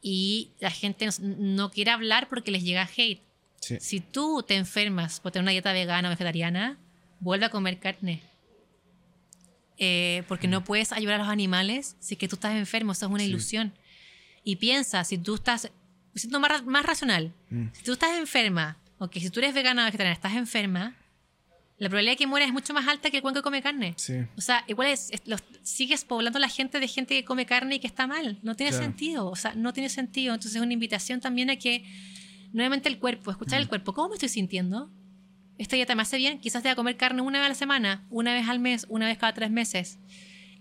Y 0.00 0.50
la 0.60 0.70
gente 0.70 1.08
no, 1.20 1.70
quiere 1.70 1.90
hablar 1.90 2.28
porque 2.28 2.50
les 2.50 2.62
llega 2.62 2.88
hate. 2.96 3.22
Si 3.60 4.00
tú 4.00 4.44
te 4.46 4.56
enfermas 4.56 5.20
por 5.20 5.32
tener 5.32 5.44
una 5.44 5.52
dieta 5.52 5.72
vegana 5.72 6.08
o 6.08 6.10
vegetariana, 6.10 6.78
vuelve 7.20 7.46
a 7.46 7.48
comer 7.48 7.78
carne. 7.78 8.22
Eh, 9.78 10.22
porque 10.28 10.46
no 10.46 10.60
mm. 10.60 10.64
puedes 10.64 10.92
ayudar 10.92 11.16
a 11.16 11.18
los 11.18 11.28
animales 11.28 11.96
si 11.98 12.14
es 12.14 12.18
que 12.18 12.28
tú 12.28 12.36
estás 12.36 12.54
enfermo, 12.54 12.92
eso 12.92 13.06
es 13.06 13.12
una 13.12 13.24
ilusión. 13.24 13.72
Y 14.44 14.56
piensa, 14.56 15.02
si 15.04 15.16
tú 15.16 15.34
estás, 15.34 15.72
siendo 16.14 16.38
más, 16.38 16.64
más 16.64 16.84
racional, 16.84 17.32
mm. 17.50 17.68
si 17.72 17.82
tú 17.82 17.94
estás 17.94 18.16
enferma, 18.18 18.76
o 18.98 19.08
que 19.08 19.20
si 19.20 19.30
tú 19.30 19.40
eres 19.40 19.54
vegana 19.54 19.82
o 19.82 19.84
vegetariana, 19.86 20.14
estás 20.14 20.34
enferma, 20.34 20.94
la 21.78 21.88
probabilidad 21.88 22.12
de 22.12 22.16
que 22.16 22.26
mueras 22.26 22.48
es 22.48 22.52
mucho 22.52 22.72
más 22.72 22.86
alta 22.86 23.10
que 23.10 23.16
el 23.16 23.22
cuenco 23.22 23.40
que 23.40 23.42
come 23.42 23.62
carne. 23.62 23.96
O 24.36 24.40
sea, 24.40 24.64
igual 24.68 24.88
es, 24.88 25.10
sigues 25.62 26.04
poblando 26.04 26.38
la 26.38 26.48
gente 26.48 26.78
de 26.78 26.88
gente 26.88 27.14
que 27.14 27.24
come 27.24 27.46
carne 27.46 27.76
y 27.76 27.78
que 27.80 27.86
está 27.86 28.06
mal. 28.06 28.38
No 28.42 28.54
tiene 28.54 28.72
sentido. 28.72 29.28
O 29.28 29.36
sea, 29.36 29.54
no 29.54 29.72
tiene 29.72 29.88
sentido. 29.88 30.34
Entonces 30.34 30.56
es 30.56 30.62
una 30.62 30.72
invitación 30.72 31.20
también 31.20 31.50
a 31.50 31.56
que, 31.56 31.84
nuevamente 32.52 32.88
el 32.88 32.98
cuerpo, 32.98 33.30
escuchar 33.30 33.58
el 33.58 33.66
mm. 33.66 33.68
cuerpo. 33.68 33.92
¿Cómo 33.92 34.10
me 34.10 34.14
estoy 34.14 34.28
sintiendo? 34.28 34.90
esta 35.58 35.76
dieta 35.76 35.94
me 35.94 36.02
hace 36.02 36.16
bien, 36.16 36.38
quizás 36.40 36.62
te 36.62 36.68
va 36.68 36.72
a 36.72 36.76
comer 36.76 36.96
carne 36.96 37.22
una 37.22 37.38
vez 37.38 37.46
a 37.46 37.48
la 37.50 37.54
semana, 37.54 38.06
una 38.10 38.34
vez 38.34 38.48
al 38.48 38.58
mes, 38.58 38.86
una 38.88 39.06
vez 39.06 39.18
cada 39.18 39.34
tres 39.34 39.50
meses. 39.50 39.98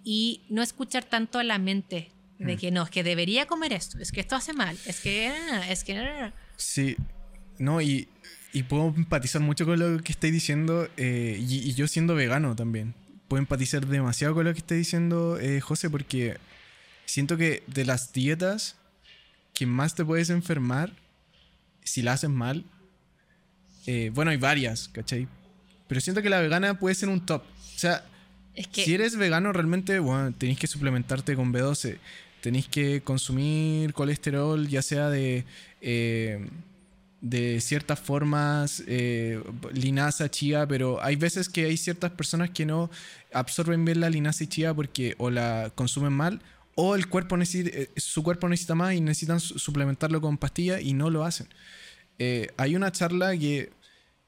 Y 0.04 0.42
no 0.50 0.62
escuchar 0.62 1.04
tanto 1.04 1.40
a 1.40 1.44
la 1.44 1.58
mente 1.58 2.12
de 2.38 2.56
mm. 2.56 2.60
que 2.60 2.72
no, 2.72 2.84
es 2.84 2.90
que 2.90 3.04
debería 3.04 3.46
comer 3.46 3.74
esto, 3.74 4.00
es 4.00 4.12
que 4.12 4.20
esto 4.20 4.36
hace 4.36 4.54
mal, 4.54 4.78
es 4.86 5.00
que... 5.00 5.32
Es 5.70 5.84
que 5.84 6.32
sí, 6.58 6.96
no, 7.58 7.82
y, 7.82 8.08
y 8.54 8.64
puedo 8.64 8.94
empatizar 8.96 9.42
mucho 9.42 9.66
con 9.66 9.80
lo 9.80 10.02
que 10.04 10.12
estáis 10.12 10.32
diciendo, 10.32 10.88
eh, 10.96 11.38
y, 11.40 11.74
yo 11.74 11.88
siendo 11.88 12.14
vegano 12.14 12.56
también. 12.56 12.94
Puedo 13.28 13.40
empatizar 13.40 13.88
demasiado 13.88 14.36
con 14.36 14.46
lo 14.46 14.54
que 14.54 14.60
estáis 14.60 14.80
diciendo, 14.80 15.40
eh, 15.40 15.60
José, 15.60 15.90
porque 15.90 16.38
siento 17.06 17.36
que 17.36 17.64
de 17.66 17.84
las 17.84 18.14
dietas 18.14 18.76
que 19.56 19.66
más 19.66 19.96
te 19.96 20.06
puedes 20.06 20.30
enfermar, 20.30 20.92
si 21.84 22.04
la 22.04 22.14
haces 22.14 22.30
mal, 22.30 22.64
eh, 23.88 24.12
bueno, 24.14 24.30
hay 24.30 24.38
varias, 24.38 24.88
¿cachai? 24.88 25.28
Pero 25.88 26.00
siento 26.00 26.22
que 26.22 26.30
la 26.30 26.40
vegana 26.40 26.80
puede 26.80 26.94
ser 26.94 27.10
un 27.10 27.26
top. 27.26 27.42
O 27.76 27.80
sea, 27.80 28.06
si 28.72 28.94
eres 28.94 29.16
vegano 29.16 29.52
realmente, 29.52 29.98
bueno, 29.98 30.32
tenéis 30.32 30.60
que 30.60 30.68
suplementarte 30.68 31.36
con 31.36 31.52
B12. 31.52 31.98
Tenéis 32.40 32.68
que 32.68 33.02
consumir 33.02 33.94
colesterol, 33.94 34.68
ya 34.68 34.82
sea 34.82 35.10
de, 35.10 35.46
eh, 35.82 36.46
de 37.24 37.62
ciertas 37.62 38.02
formas, 38.02 38.84
eh, 38.86 39.42
linaza, 39.72 40.30
chía, 40.30 40.68
pero 40.68 41.02
hay 41.02 41.16
veces 41.16 41.48
que 41.48 41.66
hay 41.66 41.78
ciertas 41.78 42.12
personas 42.12 42.50
que 42.50 42.66
no 42.66 42.92
absorben 43.32 43.86
bien 43.86 44.02
la 44.02 44.10
linaza 44.10 44.44
y 44.44 44.48
chía 44.48 44.74
porque 44.74 45.16
o 45.18 45.30
la 45.30 45.72
consumen 45.74 46.12
mal 46.12 46.42
o 46.76 46.96
el 46.96 47.08
cuerpo 47.08 47.38
necesita, 47.38 47.78
su 47.96 48.24
cuerpo 48.24 48.50
necesita 48.50 48.76
más 48.76 48.94
y 48.94 49.00
necesitan 49.00 49.40
suplementarlo 49.40 50.20
con 50.20 50.38
pastillas 50.38 50.82
y 50.82 50.94
no 50.94 51.10
lo 51.10 51.24
hacen. 51.24 51.48
Eh, 52.20 52.50
hay 52.58 52.76
una 52.76 52.92
charla 52.92 53.38
que. 53.38 53.72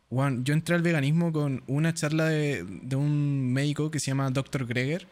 Bueno, 0.10 0.42
yo 0.44 0.54
entré 0.54 0.76
al 0.76 0.82
veganismo 0.82 1.34
con 1.34 1.64
una 1.68 1.94
charla 1.94 2.30
de, 2.30 2.64
un 2.96 3.52
médico 3.52 3.92
que 3.92 4.00
se 4.00 4.08
llama 4.08 4.30
Dr. 4.30 4.66
Greger. 4.66 5.08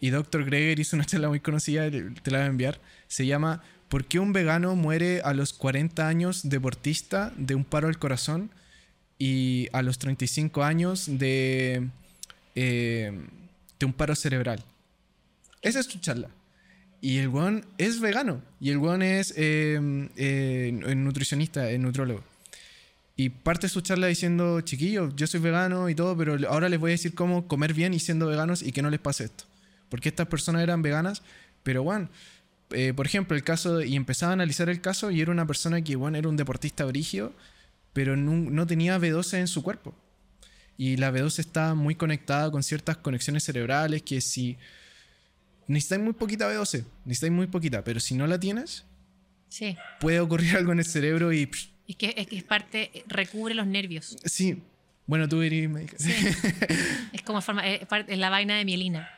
Y 0.00 0.10
Dr. 0.10 0.44
Greger 0.44 0.78
hizo 0.78 0.94
una 0.94 1.04
charla 1.04 1.28
muy 1.28 1.40
conocida, 1.40 1.90
te 1.90 2.30
la 2.30 2.38
voy 2.38 2.44
a 2.44 2.46
enviar. 2.46 2.80
Se 3.08 3.26
llama 3.26 3.62
¿Por 3.88 4.04
qué 4.04 4.18
un 4.18 4.32
vegano 4.32 4.74
muere 4.74 5.20
a 5.22 5.32
los 5.32 5.52
40 5.52 6.08
años 6.08 6.48
deportista 6.48 7.32
de 7.36 7.54
un 7.54 7.64
paro 7.64 7.88
al 7.88 7.98
corazón 7.98 8.50
y 9.18 9.68
a 9.72 9.82
los 9.82 9.98
35 9.98 10.64
años 10.64 11.06
de, 11.06 11.88
eh, 12.54 13.12
de 13.78 13.86
un 13.86 13.92
paro 13.92 14.16
cerebral? 14.16 14.62
Esa 15.62 15.80
es 15.80 15.88
tu 15.88 15.98
charla. 15.98 16.28
Y 17.00 17.18
el 17.18 17.28
weón 17.28 17.64
es 17.78 18.00
vegano. 18.00 18.42
Y 18.60 18.70
el 18.70 18.78
weón 18.78 19.02
es 19.02 19.32
eh, 19.36 19.78
eh, 20.16 20.72
nutricionista, 20.96 21.70
es 21.70 21.78
nutrólogo. 21.78 22.24
Y 23.16 23.30
parte 23.30 23.68
su 23.68 23.80
charla 23.80 24.08
diciendo, 24.08 24.60
chiquillos, 24.60 25.14
yo 25.16 25.26
soy 25.26 25.40
vegano 25.40 25.88
y 25.88 25.94
todo, 25.94 26.16
pero 26.16 26.36
ahora 26.50 26.68
les 26.68 26.78
voy 26.78 26.90
a 26.90 26.92
decir 26.92 27.14
cómo 27.14 27.48
comer 27.48 27.72
bien 27.72 27.94
y 27.94 27.98
siendo 27.98 28.26
veganos 28.26 28.62
y 28.62 28.72
que 28.72 28.82
no 28.82 28.90
les 28.90 29.00
pase 29.00 29.24
esto. 29.24 29.44
Porque 29.88 30.08
estas 30.08 30.26
personas 30.26 30.62
eran 30.62 30.82
veganas, 30.82 31.22
pero 31.62 31.82
bueno, 31.82 32.10
eh, 32.70 32.92
por 32.94 33.06
ejemplo, 33.06 33.36
el 33.36 33.44
caso, 33.44 33.82
y 33.82 33.96
empezaba 33.96 34.30
a 34.30 34.34
analizar 34.34 34.68
el 34.68 34.80
caso 34.80 35.10
y 35.10 35.20
era 35.20 35.30
una 35.30 35.46
persona 35.46 35.82
que, 35.82 35.96
bueno, 35.96 36.18
era 36.18 36.28
un 36.28 36.36
deportista 36.36 36.84
brigio, 36.84 37.32
pero 37.92 38.16
no, 38.16 38.32
no 38.50 38.66
tenía 38.66 38.98
B12 38.98 39.38
en 39.38 39.48
su 39.48 39.62
cuerpo. 39.62 39.94
Y 40.76 40.96
la 40.96 41.10
B12 41.10 41.38
está 41.38 41.74
muy 41.74 41.94
conectada 41.94 42.50
con 42.50 42.62
ciertas 42.62 42.98
conexiones 42.98 43.44
cerebrales 43.44 44.02
que 44.02 44.20
si 44.20 44.58
necesitáis 45.66 46.02
muy 46.02 46.12
poquita 46.12 46.50
B12, 46.50 46.84
necesitáis 47.04 47.32
muy 47.32 47.46
poquita, 47.46 47.82
pero 47.82 48.00
si 48.00 48.14
no 48.14 48.26
la 48.26 48.38
tienes, 48.38 48.84
sí. 49.48 49.76
puede 50.00 50.20
ocurrir 50.20 50.56
algo 50.56 50.72
en 50.72 50.78
el 50.78 50.84
cerebro 50.86 51.32
y... 51.32 51.50
Es 51.88 51.96
que, 51.96 52.14
es 52.16 52.26
que 52.26 52.36
es 52.36 52.42
parte, 52.42 53.04
recubre 53.06 53.54
los 53.54 53.66
nervios. 53.66 54.16
Sí. 54.24 54.60
Bueno, 55.06 55.28
tú 55.28 55.40
eres 55.42 55.70
Sí. 55.98 56.12
es 57.12 57.22
como 57.22 57.40
forma, 57.40 57.66
es, 57.66 57.86
la 58.18 58.28
vaina 58.28 58.56
de 58.56 58.64
mielina. 58.64 59.08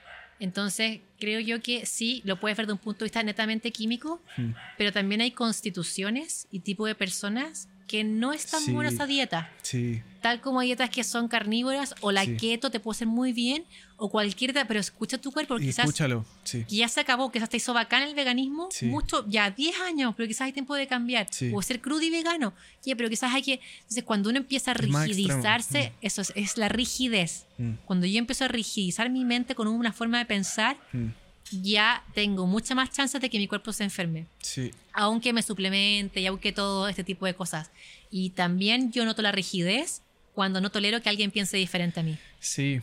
Entonces, 0.40 1.00
creo 1.18 1.40
yo 1.40 1.60
que 1.60 1.86
sí, 1.86 2.22
lo 2.24 2.38
puedes 2.38 2.56
ver 2.56 2.66
de 2.66 2.72
un 2.72 2.78
punto 2.78 3.00
de 3.00 3.06
vista 3.06 3.22
netamente 3.22 3.72
químico, 3.72 4.22
hmm. 4.36 4.50
pero 4.76 4.92
también 4.92 5.20
hay 5.20 5.32
constituciones 5.32 6.46
y 6.50 6.60
tipo 6.60 6.86
de 6.86 6.94
personas 6.94 7.68
que 7.88 8.04
no 8.04 8.32
es 8.32 8.46
tan 8.46 8.64
buena 8.72 8.90
esa 8.90 9.06
dieta. 9.06 9.50
Sí. 9.62 10.02
Tal 10.20 10.40
como 10.40 10.60
dietas 10.60 10.90
que 10.90 11.02
son 11.02 11.26
carnívoras 11.26 11.94
o 12.00 12.12
la 12.12 12.24
keto 12.26 12.70
te 12.70 12.78
puede 12.80 12.96
hacer 12.96 13.08
muy 13.08 13.32
bien 13.32 13.64
o 13.96 14.10
cualquier 14.10 14.52
dieta, 14.52 14.68
pero 14.68 14.78
escucha 14.78 15.18
tu 15.18 15.32
cuerpo. 15.32 15.56
Quizás, 15.56 15.86
escúchalo, 15.86 16.24
sí. 16.44 16.64
ya 16.68 16.86
se 16.88 17.00
acabó, 17.00 17.32
quizás 17.32 17.48
te 17.48 17.56
hizo 17.56 17.72
bacán 17.72 18.02
el 18.02 18.14
veganismo, 18.14 18.68
mucho, 18.82 19.26
ya 19.28 19.50
10 19.50 19.80
años, 19.80 20.14
pero 20.16 20.28
quizás 20.28 20.42
hay 20.42 20.52
tiempo 20.52 20.74
de 20.76 20.86
cambiar. 20.86 21.26
O 21.52 21.62
ser 21.62 21.80
crudo 21.80 22.02
y 22.02 22.10
vegano. 22.10 22.52
Yeah, 22.84 22.96
pero 22.96 23.08
quizás 23.08 23.34
hay 23.34 23.42
que... 23.42 23.60
Entonces, 23.78 24.04
cuando 24.04 24.28
uno 24.28 24.38
empieza 24.38 24.70
a 24.70 24.74
rigidizarse, 24.74 25.90
mm. 25.90 26.06
eso 26.06 26.22
es, 26.34 26.58
la 26.58 26.68
rigidez. 26.68 27.46
Mm. 27.56 27.72
Cuando 27.86 28.06
yo 28.06 28.18
empiezo 28.18 28.44
a 28.44 28.48
rigidizar 28.48 29.10
mi 29.10 29.24
mente 29.24 29.54
con 29.54 29.66
una 29.66 29.92
forma 29.92 30.18
de 30.18 30.26
pensar... 30.26 30.76
Mm 30.92 31.08
ya 31.50 32.04
tengo 32.14 32.46
mucha 32.46 32.74
más 32.74 32.90
chance 32.90 33.18
de 33.18 33.30
que 33.30 33.38
mi 33.38 33.48
cuerpo 33.48 33.72
se 33.72 33.84
enferme. 33.84 34.26
Sí. 34.40 34.70
Aunque 34.92 35.32
me 35.32 35.42
suplemente 35.42 36.20
y 36.20 36.26
aunque 36.26 36.52
todo 36.52 36.88
este 36.88 37.04
tipo 37.04 37.26
de 37.26 37.34
cosas. 37.34 37.70
Y 38.10 38.30
también 38.30 38.92
yo 38.92 39.04
noto 39.04 39.22
la 39.22 39.32
rigidez 39.32 40.02
cuando 40.34 40.60
no 40.60 40.70
tolero 40.70 41.02
que 41.02 41.08
alguien 41.08 41.30
piense 41.30 41.56
diferente 41.56 42.00
a 42.00 42.02
mí. 42.02 42.18
Sí. 42.40 42.80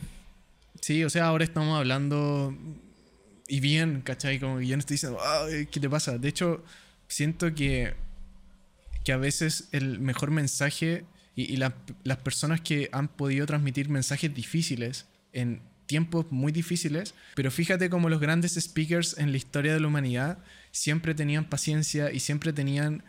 Sí, 0.80 1.04
o 1.04 1.10
sea, 1.10 1.26
ahora 1.26 1.44
estamos 1.44 1.78
hablando 1.78 2.54
y 3.48 3.60
bien, 3.60 4.02
¿cachai? 4.02 4.38
Como 4.38 4.58
que 4.58 4.66
yo 4.66 4.76
no 4.76 4.80
estoy 4.80 4.94
diciendo, 4.94 5.18
¿qué 5.70 5.80
te 5.80 5.88
pasa? 5.88 6.18
De 6.18 6.28
hecho, 6.28 6.64
siento 7.08 7.54
que, 7.54 7.94
que 9.04 9.12
a 9.12 9.16
veces 9.16 9.68
el 9.72 10.00
mejor 10.00 10.30
mensaje 10.30 11.04
y, 11.34 11.52
y 11.52 11.56
las 11.56 12.18
personas 12.22 12.60
que 12.60 12.88
han 12.92 13.08
podido 13.08 13.46
transmitir 13.46 13.88
mensajes 13.88 14.34
difíciles 14.34 15.06
en 15.32 15.60
tiempos 15.86 16.26
muy 16.30 16.52
difíciles, 16.52 17.14
pero 17.34 17.50
fíjate 17.50 17.88
cómo 17.90 18.08
los 18.08 18.20
grandes 18.20 18.54
speakers 18.54 19.16
en 19.18 19.30
la 19.30 19.36
historia 19.36 19.72
de 19.72 19.80
la 19.80 19.86
humanidad 19.86 20.38
siempre 20.72 21.14
tenían 21.14 21.48
paciencia 21.48 22.12
y 22.12 22.20
siempre 22.20 22.52
tenían 22.52 23.02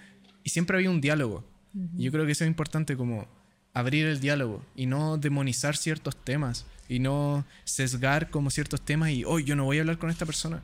y 0.44 0.50
siempre 0.50 0.78
había 0.78 0.90
un 0.90 1.02
diálogo. 1.02 1.44
yo 1.74 2.12
creo 2.12 2.26
que 2.26 2.32
eso 2.32 2.44
es 2.44 2.48
importante 2.48 2.96
como 2.96 3.28
abrir 3.74 4.08
el 4.08 4.20
diálogo 4.20 4.66
y 4.76 4.86
no 4.86 5.18
demonizar 5.18 5.76
ciertos 5.78 6.16
temas 6.24 6.66
y 6.90 7.00
no 7.00 7.46
sesgar 7.64 8.30
como 8.30 8.50
ciertos 8.50 8.82
temas 8.82 9.12
y 9.12 9.24
hoy 9.26 9.44
yo 9.44 9.56
no 9.56 9.66
voy 9.66 9.78
a 9.78 9.82
hablar 9.82 9.98
con 9.98 10.10
esta 10.10 10.26
persona. 10.26 10.64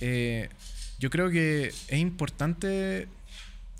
Eh, 0.00 0.48
yo 0.98 1.10
creo 1.10 1.30
que 1.30 1.68
es 1.68 1.98
importante 1.98 3.08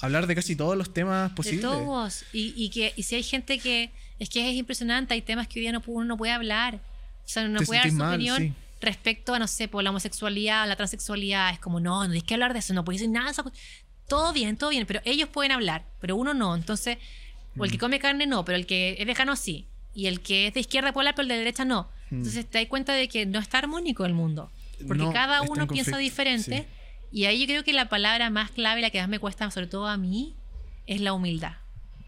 hablar 0.01 0.27
de 0.27 0.35
casi 0.35 0.57
todos 0.57 0.77
los 0.77 0.93
temas 0.93 1.33
posibles. 1.33 1.63
De 1.63 1.69
todos. 1.69 2.25
Y, 2.33 2.55
y 2.57 2.71
que 2.71 2.93
y 2.97 3.03
si 3.03 3.15
hay 3.17 3.23
gente 3.23 3.59
que. 3.59 3.91
Es 4.19 4.29
que 4.29 4.51
es 4.51 4.55
impresionante, 4.55 5.15
hay 5.15 5.23
temas 5.23 5.49
que 5.49 5.59
hoy 5.59 5.63
día 5.63 5.73
no, 5.73 5.83
uno 5.87 6.05
no 6.05 6.17
puede 6.19 6.33
hablar. 6.33 6.81
O 7.25 7.29
sea, 7.29 7.47
no 7.49 7.61
puede 7.61 7.81
dar 7.81 7.91
su 7.91 7.97
mal, 7.97 8.15
opinión 8.15 8.39
sí. 8.39 8.53
respecto 8.81 9.35
a, 9.35 9.39
no 9.39 9.47
sé, 9.47 9.69
por 9.69 9.83
la 9.85 9.91
homosexualidad, 9.91 10.67
la 10.69 10.77
transexualidad. 10.77 11.53
Es 11.53 11.59
como, 11.61 11.81
no, 11.81 12.07
no 12.07 12.13
hay 12.15 12.23
que 12.23 12.35
hablar 12.35 12.53
de 12.53 12.59
eso, 12.61 12.75
no 12.75 12.85
puedes 12.85 13.01
decir 13.01 13.13
nada 13.13 13.27
de 13.27 13.33
eso. 13.33 13.53
Todo 14.09 14.33
bien, 14.33 14.57
todo 14.57 14.71
bien, 14.71 14.87
pero 14.87 15.01
ellos 15.05 15.29
pueden 15.29 15.53
hablar, 15.53 15.85
pero 16.01 16.17
uno 16.17 16.35
no. 16.35 16.55
Entonces, 16.57 16.99
o 17.57 17.61
Mm. 17.61 17.65
el 17.65 17.71
que 17.71 17.79
come 17.79 17.99
carne 17.99 18.27
no, 18.27 18.45
pero 18.45 18.57
el 18.57 18.67
que 18.67 18.97
es 18.99 19.07
vegano 19.07 19.37
sí. 19.37 19.67
Y 19.95 20.07
el 20.07 20.21
que 20.21 20.49
es 20.49 20.55
de 20.55 20.61
izquierda 20.61 20.93
puede 20.93 21.05
hablar, 21.05 21.15
pero 21.15 21.23
el 21.25 21.29
de 21.29 21.37
derecha 21.39 21.65
no. 21.65 21.89
Entonces 22.11 22.45
te 22.49 22.59
das 22.59 22.67
cuenta 22.69 22.93
de 22.93 23.09
que 23.09 23.27
no 23.27 23.39
está 23.39 23.59
armónico 23.59 24.05
el 24.05 24.15
mundo. 24.15 24.51
Porque 24.87 25.03
Mm. 25.03 25.07
No, 25.07 25.13
cada 25.13 25.43
uno 25.43 25.67
piensa 25.69 25.97
diferente. 25.99 26.67
Y 27.13 27.25
ahí 27.25 27.41
yo 27.41 27.47
creo 27.47 27.65
que 27.65 27.73
la 27.73 27.89
palabra 27.89 28.31
más 28.31 28.51
clave, 28.53 28.81
la 28.81 28.91
que 28.91 29.01
más 29.01 29.09
me 29.09 29.19
cuesta, 29.19 29.51
sobre 29.51 29.67
todo 29.67 29.87
a 29.89 29.97
mí, 29.97 30.35
es 30.87 31.01
la 31.01 31.13
humildad. 31.13 31.55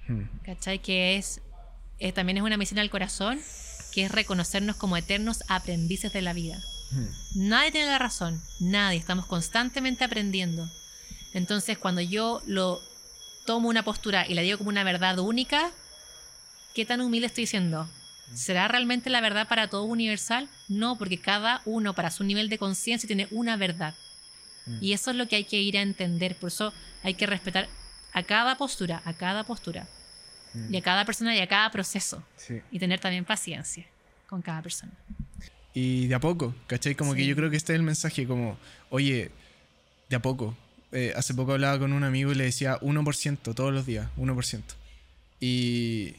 Hmm. 0.08 0.22
¿Cachai? 0.44 0.78
Que 0.80 1.16
es, 1.16 1.40
también 2.14 2.36
es 2.38 2.42
una 2.44 2.56
misión 2.56 2.78
al 2.80 2.88
corazón, 2.90 3.40
que 3.92 4.04
es 4.04 4.10
reconocernos 4.10 4.76
como 4.76 4.96
eternos 4.96 5.44
aprendices 5.48 6.12
de 6.12 6.22
la 6.22 6.32
vida. 6.32 6.60
Hmm. 6.90 7.48
Nadie 7.48 7.72
tiene 7.72 7.86
la 7.86 7.98
razón, 7.98 8.42
nadie, 8.58 8.98
estamos 8.98 9.26
constantemente 9.26 10.04
aprendiendo. 10.04 10.68
Entonces, 11.32 11.78
cuando 11.78 12.00
yo 12.00 12.42
lo 12.46 12.80
tomo 13.46 13.68
una 13.68 13.84
postura 13.84 14.26
y 14.26 14.34
la 14.34 14.42
digo 14.42 14.58
como 14.58 14.70
una 14.70 14.84
verdad 14.84 15.18
única, 15.18 15.70
¿qué 16.74 16.84
tan 16.84 17.00
humilde 17.00 17.26
estoy 17.26 17.46
siendo? 17.46 17.88
¿Será 18.34 18.66
realmente 18.68 19.10
la 19.10 19.20
verdad 19.20 19.46
para 19.46 19.68
todo 19.68 19.84
universal? 19.84 20.48
No, 20.68 20.96
porque 20.96 21.18
cada 21.18 21.60
uno 21.64 21.94
para 21.94 22.10
su 22.10 22.24
nivel 22.24 22.48
de 22.48 22.58
conciencia 22.58 23.06
tiene 23.06 23.28
una 23.30 23.56
verdad. 23.56 23.94
Y 24.80 24.92
eso 24.92 25.10
es 25.10 25.16
lo 25.16 25.26
que 25.26 25.36
hay 25.36 25.44
que 25.44 25.60
ir 25.60 25.76
a 25.76 25.82
entender. 25.82 26.36
Por 26.36 26.48
eso 26.48 26.72
hay 27.02 27.14
que 27.14 27.26
respetar 27.26 27.68
a 28.12 28.22
cada 28.22 28.56
postura, 28.56 29.02
a 29.04 29.12
cada 29.12 29.44
postura. 29.44 29.86
Y 30.70 30.76
a 30.76 30.82
cada 30.82 31.04
persona 31.04 31.34
y 31.34 31.40
a 31.40 31.46
cada 31.48 31.70
proceso. 31.70 32.22
Sí. 32.36 32.60
Y 32.70 32.78
tener 32.78 33.00
también 33.00 33.24
paciencia 33.24 33.86
con 34.28 34.42
cada 34.42 34.60
persona. 34.62 34.92
Y 35.74 36.06
de 36.08 36.14
a 36.14 36.20
poco, 36.20 36.54
¿cachai? 36.66 36.94
Como 36.94 37.14
que 37.14 37.24
yo 37.26 37.34
creo 37.34 37.48
que 37.50 37.56
este 37.56 37.72
es 37.72 37.76
el 37.78 37.82
mensaje, 37.82 38.26
como, 38.26 38.58
oye, 38.90 39.30
de 40.10 40.16
a 40.16 40.20
poco. 40.22 40.54
Eh, 40.92 41.14
hace 41.16 41.32
poco 41.32 41.52
hablaba 41.52 41.78
con 41.78 41.94
un 41.94 42.04
amigo 42.04 42.32
y 42.32 42.34
le 42.34 42.44
decía 42.44 42.78
1% 42.80 43.54
todos 43.54 43.72
los 43.72 43.86
días, 43.86 44.08
1%. 44.18 44.60
Y, 45.40 46.14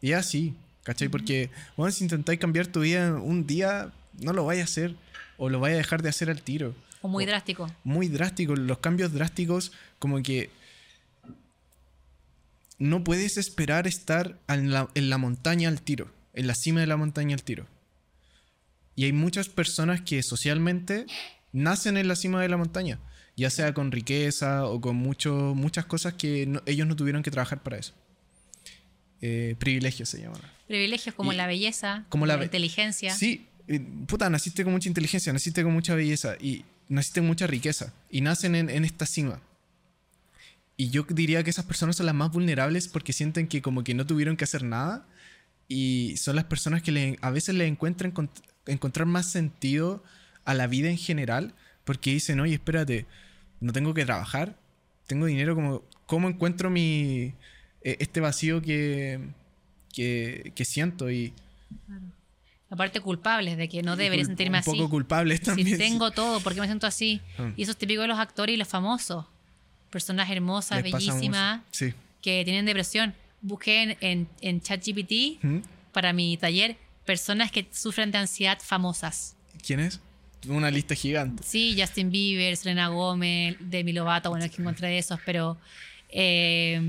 y 0.00 0.12
así, 0.12 0.54
¿cachai? 0.82 1.08
Porque, 1.08 1.50
bueno, 1.76 1.90
si 1.90 2.04
intentáis 2.04 2.38
cambiar 2.38 2.66
tu 2.66 2.80
vida 2.80 3.14
un 3.14 3.46
día, 3.46 3.92
no 4.20 4.32
lo 4.32 4.44
vais 4.44 4.60
a 4.60 4.64
hacer 4.64 4.94
o 5.38 5.48
lo 5.48 5.58
vais 5.60 5.74
a 5.74 5.78
dejar 5.78 6.02
de 6.02 6.08
hacer 6.10 6.30
al 6.30 6.42
tiro. 6.42 6.74
O 7.00 7.08
muy 7.08 7.24
O- 7.24 7.26
drástico. 7.26 7.70
Muy 7.82 8.08
drástico, 8.08 8.54
los 8.54 8.78
cambios 8.78 9.12
drásticos, 9.12 9.72
como 9.98 10.22
que 10.22 10.50
no 12.78 13.04
puedes 13.04 13.36
esperar 13.36 13.86
estar 13.86 14.38
en 14.48 14.70
la, 14.72 14.88
en 14.94 15.10
la 15.10 15.18
montaña 15.18 15.68
al 15.68 15.80
tiro, 15.82 16.10
en 16.34 16.46
la 16.46 16.54
cima 16.54 16.80
de 16.80 16.86
la 16.86 16.96
montaña 16.96 17.34
al 17.34 17.42
tiro. 17.42 17.66
Y 18.96 19.04
hay 19.04 19.12
muchas 19.12 19.48
personas 19.48 20.00
que 20.02 20.22
socialmente 20.22 21.06
nacen 21.52 21.96
en 21.96 22.08
la 22.08 22.16
cima 22.16 22.40
de 22.42 22.48
la 22.48 22.56
montaña, 22.56 22.98
ya 23.36 23.50
sea 23.50 23.74
con 23.74 23.90
riqueza 23.92 24.66
o 24.66 24.80
con 24.80 24.96
mucho, 24.96 25.54
muchas 25.56 25.84
cosas 25.86 26.14
que 26.14 26.46
no- 26.46 26.62
ellos 26.66 26.86
no 26.86 26.94
tuvieron 26.96 27.22
que 27.22 27.30
trabajar 27.30 27.62
para 27.62 27.78
eso. 27.78 27.92
Eh, 29.20 29.56
privilegios 29.58 30.08
se 30.08 30.20
llaman. 30.20 30.40
Privilegios 30.66 31.14
como 31.14 31.32
Y- 31.32 31.36
la 31.36 31.46
belleza, 31.46 32.04
como 32.08 32.26
la 32.26 32.42
inteligencia. 32.42 33.14
Sí, 33.14 33.46
eh, 33.68 33.80
puta, 34.06 34.28
naciste 34.30 34.64
con 34.64 34.72
mucha 34.72 34.88
inteligencia, 34.88 35.32
naciste 35.32 35.62
con 35.62 35.72
mucha 35.72 35.94
belleza 35.94 36.36
y 36.40 36.64
naciste 36.88 37.20
con 37.20 37.28
mucha 37.28 37.46
riqueza 37.46 37.92
y 38.10 38.20
nacen 38.20 38.54
en, 38.54 38.68
en 38.70 38.84
esta 38.84 39.06
cima. 39.06 39.40
Y 40.76 40.90
yo 40.90 41.04
diría 41.08 41.42
que 41.44 41.50
esas 41.50 41.64
personas 41.66 41.96
son 41.96 42.06
las 42.06 42.14
más 42.14 42.32
vulnerables 42.32 42.88
porque 42.88 43.12
sienten 43.12 43.46
que 43.46 43.62
como 43.62 43.84
que 43.84 43.94
no 43.94 44.06
tuvieron 44.06 44.36
que 44.36 44.44
hacer 44.44 44.64
nada 44.64 45.06
y 45.68 46.16
son 46.16 46.34
las 46.36 46.44
personas 46.46 46.82
que 46.82 46.90
le- 46.92 47.18
a 47.22 47.30
veces 47.30 47.54
le 47.54 47.66
encuentran 47.66 48.12
encont- 48.12 48.42
encontrar 48.66 49.06
más 49.06 49.30
sentido 49.30 50.02
a 50.44 50.52
la 50.54 50.66
vida 50.66 50.90
en 50.90 50.98
general 50.98 51.54
porque 51.84 52.10
dicen, 52.12 52.40
oye, 52.40 52.54
espérate, 52.54 53.06
no 53.60 53.72
tengo 53.72 53.94
que 53.94 54.04
trabajar, 54.04 54.56
tengo 55.06 55.26
dinero, 55.26 55.54
como, 55.54 55.82
¿cómo 56.06 56.28
encuentro 56.28 56.70
mi, 56.70 57.34
eh, 57.82 57.96
este 58.00 58.20
vacío 58.20 58.60
que, 58.60 59.20
que, 59.92 60.52
que 60.56 60.64
siento? 60.64 61.10
Y, 61.10 61.32
Aparte 62.70 63.00
culpables 63.00 63.56
de 63.56 63.68
que 63.68 63.82
no 63.82 63.94
debería 63.94 64.24
sentirme 64.24 64.58
un 64.58 64.60
así. 64.60 64.70
poco 64.72 64.90
culpables 64.90 65.40
también. 65.42 65.68
si 65.68 65.78
tengo 65.78 66.10
todo, 66.10 66.40
¿por 66.40 66.54
qué 66.54 66.60
me 66.60 66.66
siento 66.66 66.86
así? 66.88 67.20
Mm. 67.38 67.50
Y 67.56 67.62
eso 67.62 67.70
es 67.72 67.76
típico 67.76 68.02
de 68.02 68.08
los 68.08 68.18
actores 68.18 68.54
y 68.54 68.56
los 68.56 68.66
famosos. 68.66 69.26
Personas 69.94 70.28
hermosas, 70.28 70.82
Les 70.82 70.92
bellísimas. 70.92 71.60
Sí. 71.70 71.94
que 72.20 72.42
tienen 72.44 72.66
depresión. 72.66 73.14
Busqué 73.42 73.96
en, 74.00 74.26
en 74.40 74.60
ChatGPT 74.60 75.38
¿Mm? 75.40 75.58
para 75.92 76.12
mi 76.12 76.36
taller 76.36 76.76
personas 77.04 77.52
que 77.52 77.68
sufren 77.70 78.10
de 78.10 78.18
ansiedad 78.18 78.58
famosas. 78.60 79.36
¿Quién 79.64 79.78
es? 79.78 80.00
Una 80.48 80.68
lista 80.72 80.96
gigante. 80.96 81.44
Sí, 81.44 81.76
Justin 81.78 82.10
Bieber, 82.10 82.56
Selena 82.56 82.88
Gomez, 82.88 83.56
Demi 83.60 83.92
Lovato, 83.92 84.30
bueno, 84.30 84.44
es 84.46 84.50
que 84.50 84.60
encontré 84.62 84.88
de 84.88 84.98
esos, 84.98 85.20
pero 85.24 85.56
eh, 86.16 86.80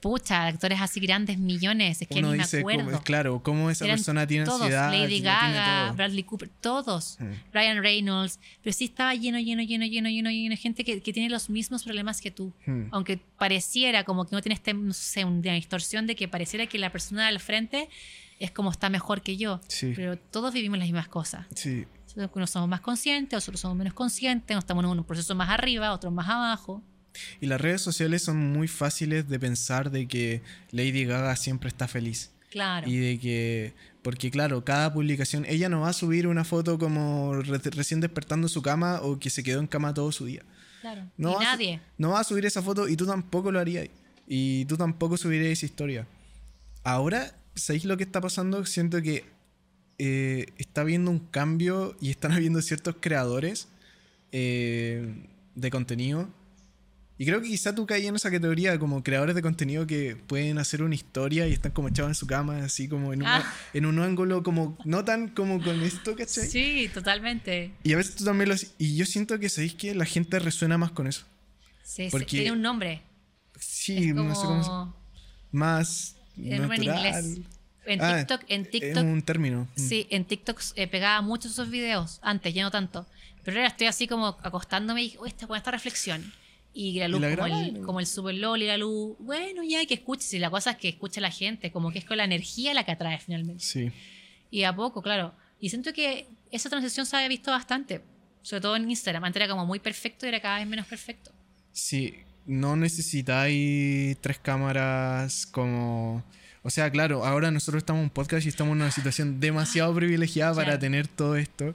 pucha, 0.00 0.46
actores 0.46 0.78
así 0.78 1.00
grandes, 1.00 1.38
millones, 1.38 2.02
es 2.02 2.08
que 2.08 2.18
Uno 2.18 2.32
ni 2.32 2.36
me 2.36 2.42
dice, 2.44 2.60
acuerdo. 2.60 2.84
cómo, 2.84 3.02
claro, 3.02 3.42
cómo 3.42 3.70
esa 3.70 3.86
Eran 3.86 3.96
persona 3.96 4.26
tiene 4.26 4.44
todos, 4.44 4.60
ansiedad. 4.60 4.92
Lady 4.92 5.20
Gaga, 5.20 5.86
todo. 5.86 5.96
Bradley 5.96 6.22
Cooper, 6.24 6.50
todos. 6.60 7.16
Mm. 7.18 7.30
Ryan 7.54 7.82
Reynolds, 7.82 8.38
pero 8.62 8.74
sí 8.74 8.84
estaba 8.84 9.14
lleno, 9.14 9.38
lleno, 9.38 9.62
lleno, 9.62 9.86
lleno, 9.86 10.10
lleno, 10.10 10.30
lleno 10.30 10.50
de 10.50 10.56
gente 10.58 10.84
que, 10.84 11.00
que 11.00 11.12
tiene 11.14 11.30
los 11.30 11.48
mismos 11.48 11.84
problemas 11.84 12.20
que 12.20 12.30
tú. 12.30 12.52
Mm. 12.66 12.88
Aunque 12.90 13.18
pareciera 13.38 14.04
como 14.04 14.26
que 14.26 14.36
no 14.36 14.42
tiene 14.42 14.54
este, 14.54 14.74
no 14.74 14.92
sé, 14.92 15.24
una 15.24 15.54
distorsión 15.54 16.06
de 16.06 16.14
que 16.14 16.28
pareciera 16.28 16.66
que 16.66 16.76
la 16.76 16.92
persona 16.92 17.28
del 17.28 17.40
frente 17.40 17.88
es 18.38 18.50
como 18.50 18.70
está 18.70 18.90
mejor 18.90 19.22
que 19.22 19.38
yo. 19.38 19.62
Sí. 19.68 19.94
Pero 19.96 20.18
todos 20.18 20.52
vivimos 20.52 20.78
las 20.78 20.88
mismas 20.88 21.08
cosas. 21.08 21.46
Sí. 21.54 21.86
Unos 22.34 22.50
somos 22.50 22.68
más 22.68 22.82
conscientes, 22.82 23.48
otros 23.48 23.60
somos 23.60 23.78
menos 23.78 23.94
conscientes, 23.94 24.54
unos 24.54 24.64
estamos 24.64 24.84
en 24.84 24.90
un 24.90 25.04
proceso 25.04 25.34
más 25.34 25.48
arriba, 25.48 25.94
otros 25.94 26.12
más 26.12 26.28
abajo. 26.28 26.82
Y 27.40 27.46
las 27.46 27.60
redes 27.60 27.80
sociales 27.82 28.22
son 28.22 28.36
muy 28.38 28.68
fáciles 28.68 29.28
de 29.28 29.38
pensar 29.38 29.90
de 29.90 30.06
que 30.08 30.42
Lady 30.70 31.04
Gaga 31.04 31.36
siempre 31.36 31.68
está 31.68 31.86
feliz. 31.88 32.30
Claro. 32.50 32.88
Y 32.88 32.96
de 32.98 33.18
que, 33.18 33.72
porque 34.02 34.30
claro, 34.30 34.64
cada 34.64 34.92
publicación, 34.92 35.44
ella 35.48 35.68
no 35.68 35.80
va 35.80 35.88
a 35.88 35.92
subir 35.94 36.26
una 36.26 36.44
foto 36.44 36.78
como 36.78 37.34
re- 37.34 37.58
recién 37.70 38.00
despertando 38.00 38.48
su 38.48 38.60
cama 38.62 39.00
o 39.02 39.18
que 39.18 39.30
se 39.30 39.42
quedó 39.42 39.60
en 39.60 39.66
cama 39.66 39.94
todo 39.94 40.12
su 40.12 40.26
día. 40.26 40.42
claro. 40.82 41.02
No 41.16 41.40
y 41.40 41.44
nadie. 41.44 41.80
no 41.98 42.10
va 42.10 42.20
a 42.20 42.24
subir 42.24 42.44
esa 42.44 42.60
foto 42.62 42.88
y 42.88 42.96
tú 42.96 43.06
tampoco 43.06 43.50
lo 43.52 43.58
harías. 43.60 43.88
Y 44.26 44.64
tú 44.66 44.76
tampoco 44.76 45.16
subirías 45.16 45.52
esa 45.52 45.66
historia. 45.66 46.06
Ahora, 46.84 47.34
¿sabéis 47.54 47.84
lo 47.84 47.96
que 47.96 48.04
está 48.04 48.20
pasando? 48.20 48.64
Siento 48.66 49.00
que 49.02 49.24
eh, 49.98 50.46
está 50.58 50.80
habiendo 50.82 51.10
un 51.10 51.18
cambio 51.20 51.96
y 52.00 52.10
están 52.10 52.32
habiendo 52.36 52.60
ciertos 52.62 52.96
creadores 53.00 53.68
eh, 54.32 55.14
de 55.54 55.70
contenido. 55.70 56.28
Y 57.22 57.24
creo 57.26 57.40
que 57.40 57.46
quizá 57.46 57.72
tú 57.72 57.86
caí 57.86 58.04
en 58.08 58.16
esa 58.16 58.32
categoría 58.32 58.76
como 58.80 59.00
creadores 59.04 59.36
de 59.36 59.42
contenido 59.42 59.86
que 59.86 60.16
pueden 60.16 60.58
hacer 60.58 60.82
una 60.82 60.96
historia 60.96 61.46
y 61.46 61.52
están 61.52 61.70
como 61.70 61.86
echados 61.86 62.10
en 62.10 62.14
su 62.16 62.26
cama, 62.26 62.64
así 62.64 62.88
como 62.88 63.12
en, 63.12 63.20
una- 63.22 63.36
Ah. 63.36 63.54
en 63.74 63.86
un 63.86 64.00
ángulo 64.00 64.42
como 64.42 64.76
no 64.84 65.04
tan 65.04 65.28
como 65.28 65.62
con 65.62 65.80
esto, 65.84 66.16
¿cachai? 66.16 66.48
Sí, 66.48 66.90
totalmente. 66.92 67.70
Y 67.84 67.92
a 67.92 67.96
veces 67.98 68.16
tú 68.16 68.24
también 68.24 68.48
lo 68.48 68.56
haces. 68.56 68.74
Y 68.76 68.96
yo 68.96 69.06
siento 69.06 69.38
que 69.38 69.48
sabéis 69.48 69.74
que 69.74 69.94
la 69.94 70.04
gente 70.04 70.40
resuena 70.40 70.78
más 70.78 70.90
con 70.90 71.06
eso. 71.06 71.24
Sí, 71.84 72.06
sí, 72.06 72.08
Porque- 72.10 72.26
tiene 72.26 72.50
un 72.50 72.60
nombre. 72.62 73.02
Sí, 73.56 73.98
es 74.08 74.14
como 74.14 74.28
no 74.30 74.34
sé 74.34 74.42
cómo 74.42 74.64
se- 74.64 75.56
más 75.56 76.16
en 76.36 76.62
natural. 76.62 76.82
inglés. 77.24 77.38
En 77.86 78.00
Ah, 78.02 78.16
TikTok, 78.18 78.40
en 78.48 78.60
Es 78.62 78.70
TikTok 78.70 79.04
un 79.04 79.22
término. 79.22 79.68
Sí, 79.76 80.06
en 80.10 80.24
TikTok 80.24 80.60
eh, 80.74 80.88
pegaba 80.88 81.20
muchos 81.20 81.52
esos 81.52 81.70
videos, 81.70 82.18
antes 82.22 82.52
ya 82.52 82.62
no 82.64 82.70
tanto. 82.72 83.06
Pero 83.44 83.58
ahora 83.58 83.68
estoy 83.68 83.86
así 83.88 84.06
como 84.08 84.38
acostándome 84.42 85.02
y 85.02 85.04
dije, 85.04 85.18
"Uy, 85.20 85.28
esta 85.28 85.46
buena 85.46 85.58
esta 85.58 85.70
reflexión. 85.72 86.32
Y 86.74 86.98
la 86.98 87.08
luz, 87.08 87.20
la 87.20 87.36
como, 87.36 87.60
el, 87.60 87.80
como 87.80 88.00
el 88.00 88.06
super 88.06 88.34
LOL 88.34 88.62
y 88.62 88.66
la 88.66 88.78
luz, 88.78 89.16
bueno, 89.18 89.62
ya 89.62 89.84
que 89.84 89.94
escuches. 89.94 90.32
Y 90.32 90.38
la 90.38 90.50
cosa 90.50 90.70
es 90.72 90.76
que 90.78 90.88
escucha 90.88 91.20
la 91.20 91.30
gente, 91.30 91.70
como 91.70 91.92
que 91.92 91.98
es 91.98 92.04
con 92.04 92.16
la 92.16 92.24
energía 92.24 92.72
la 92.72 92.84
que 92.84 92.92
atrae 92.92 93.18
finalmente. 93.18 93.62
Sí. 93.62 93.90
Y 94.50 94.64
a 94.64 94.74
poco, 94.74 95.02
claro. 95.02 95.34
Y 95.60 95.68
siento 95.68 95.92
que 95.92 96.28
esa 96.50 96.70
transición 96.70 97.04
se 97.04 97.16
había 97.16 97.28
visto 97.28 97.50
bastante, 97.50 98.02
sobre 98.40 98.62
todo 98.62 98.76
en 98.76 98.90
Instagram. 98.90 99.24
Antes 99.24 99.42
era 99.42 99.52
como 99.52 99.66
muy 99.66 99.80
perfecto 99.80 100.24
y 100.24 100.30
era 100.30 100.40
cada 100.40 100.58
vez 100.58 100.66
menos 100.66 100.86
perfecto. 100.86 101.30
Sí, 101.72 102.14
no 102.46 102.74
necesitáis 102.76 104.16
tres 104.20 104.38
cámaras 104.38 105.46
como... 105.46 106.24
O 106.64 106.70
sea, 106.70 106.90
claro, 106.90 107.24
ahora 107.26 107.50
nosotros 107.50 107.82
estamos 107.82 108.00
en 108.00 108.04
un 108.04 108.10
podcast 108.10 108.46
y 108.46 108.48
estamos 108.48 108.72
en 108.72 108.82
una 108.82 108.90
situación 108.90 109.40
demasiado 109.40 109.94
privilegiada 109.94 110.54
para 110.54 110.78
tener 110.78 111.08
todo 111.08 111.36
esto. 111.36 111.74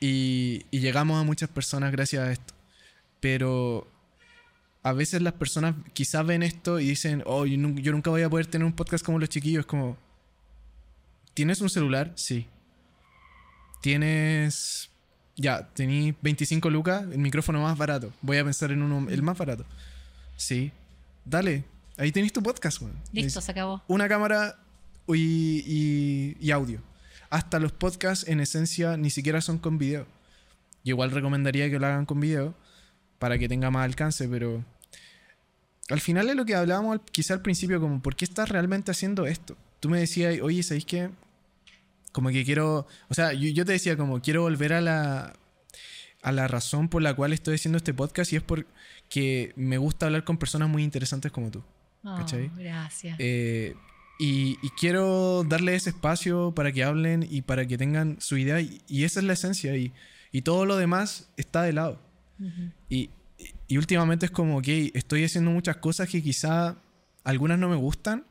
Y, 0.00 0.64
y 0.70 0.80
llegamos 0.80 1.20
a 1.20 1.24
muchas 1.24 1.48
personas 1.48 1.90
gracias 1.92 2.22
a 2.22 2.32
esto. 2.32 2.54
Pero 3.20 3.88
a 4.84 4.92
veces 4.92 5.20
las 5.22 5.32
personas 5.32 5.74
quizás 5.94 6.24
ven 6.24 6.42
esto 6.44 6.78
y 6.78 6.86
dicen, 6.90 7.22
oh, 7.26 7.44
yo, 7.46 7.56
nun- 7.56 7.78
yo 7.80 7.90
nunca 7.90 8.10
voy 8.10 8.22
a 8.22 8.30
poder 8.30 8.46
tener 8.46 8.64
un 8.64 8.72
podcast 8.74 9.04
como 9.04 9.18
los 9.18 9.28
chiquillos. 9.28 9.66
Como, 9.66 9.96
¿tienes 11.34 11.60
un 11.60 11.68
celular? 11.70 12.12
Sí. 12.14 12.46
¿Tienes 13.80 14.90
ya, 15.36 15.68
tení 15.74 16.14
25 16.22 16.70
lucas, 16.70 17.02
el 17.10 17.18
micrófono 17.18 17.60
más 17.62 17.76
barato. 17.76 18.12
Voy 18.22 18.36
a 18.38 18.44
pensar 18.44 18.70
en 18.70 18.82
uno, 18.82 19.08
el 19.10 19.22
más 19.22 19.36
barato. 19.36 19.64
Sí, 20.36 20.70
dale, 21.24 21.64
ahí 21.96 22.12
tenés 22.12 22.32
tu 22.32 22.42
podcast, 22.42 22.80
weón. 22.80 22.94
Listo, 23.12 23.40
se 23.40 23.50
acabó. 23.50 23.82
Una 23.88 24.08
cámara 24.08 24.56
y, 25.08 25.62
y- 25.66 26.36
y 26.40 26.50
audio. 26.52 26.80
Hasta 27.30 27.58
los 27.58 27.72
podcasts, 27.72 28.28
en 28.28 28.40
esencia, 28.40 28.96
ni 28.96 29.10
siquiera 29.10 29.40
son 29.40 29.58
con 29.58 29.76
video. 29.76 30.06
Yo 30.84 30.90
igual 30.92 31.10
recomendaría 31.10 31.68
que 31.68 31.78
lo 31.80 31.86
hagan 31.86 32.06
con 32.06 32.20
video 32.20 32.54
para 33.18 33.38
que 33.38 33.48
tenga 33.48 33.70
más 33.70 33.84
alcance, 33.84 34.28
pero 34.28 34.64
al 35.90 36.00
final 36.00 36.28
es 36.30 36.36
lo 36.36 36.44
que 36.44 36.54
hablábamos 36.54 37.00
quizá 37.10 37.34
al 37.34 37.42
principio, 37.42 37.80
como, 37.80 38.00
¿por 38.02 38.16
qué 38.16 38.24
estás 38.24 38.48
realmente 38.48 38.90
haciendo 38.90 39.26
esto? 39.26 39.56
Tú 39.80 39.90
me 39.90 39.98
decías, 39.98 40.38
oye, 40.42 40.62
¿sabéis 40.62 40.86
qué? 40.86 41.10
Como 42.12 42.30
que 42.30 42.44
quiero, 42.44 42.86
o 43.08 43.14
sea, 43.14 43.32
yo, 43.32 43.48
yo 43.48 43.64
te 43.64 43.72
decía 43.72 43.96
como, 43.96 44.20
quiero 44.22 44.42
volver 44.42 44.72
a 44.72 44.80
la, 44.80 45.34
a 46.22 46.32
la 46.32 46.48
razón 46.48 46.88
por 46.88 47.02
la 47.02 47.14
cual 47.14 47.32
estoy 47.32 47.56
haciendo 47.56 47.76
este 47.76 47.92
podcast 47.92 48.32
y 48.32 48.36
es 48.36 48.42
porque 48.42 49.52
me 49.56 49.78
gusta 49.78 50.06
hablar 50.06 50.24
con 50.24 50.38
personas 50.38 50.68
muy 50.68 50.82
interesantes 50.82 51.30
como 51.32 51.50
tú. 51.50 51.62
Oh, 52.04 52.16
¿Cachai? 52.16 52.50
gracias. 52.56 53.16
Eh, 53.18 53.74
y, 54.18 54.58
y 54.62 54.68
quiero 54.78 55.44
darle 55.44 55.74
ese 55.74 55.90
espacio 55.90 56.52
para 56.54 56.72
que 56.72 56.84
hablen 56.84 57.26
y 57.28 57.42
para 57.42 57.66
que 57.66 57.76
tengan 57.76 58.20
su 58.20 58.36
idea. 58.36 58.60
Y, 58.60 58.80
y 58.86 59.04
esa 59.04 59.20
es 59.20 59.26
la 59.26 59.32
esencia. 59.32 59.76
Y, 59.76 59.92
y 60.30 60.42
todo 60.42 60.66
lo 60.66 60.76
demás 60.76 61.30
está 61.36 61.62
de 61.62 61.72
lado. 61.72 62.00
Y, 62.88 63.10
y 63.66 63.78
últimamente 63.78 64.26
es 64.26 64.32
como, 64.32 64.58
ok, 64.58 64.68
estoy 64.94 65.24
haciendo 65.24 65.50
muchas 65.50 65.76
cosas 65.76 66.08
que 66.08 66.22
quizá 66.22 66.76
algunas 67.22 67.58
no 67.58 67.68
me 67.68 67.76
gustan 67.76 68.24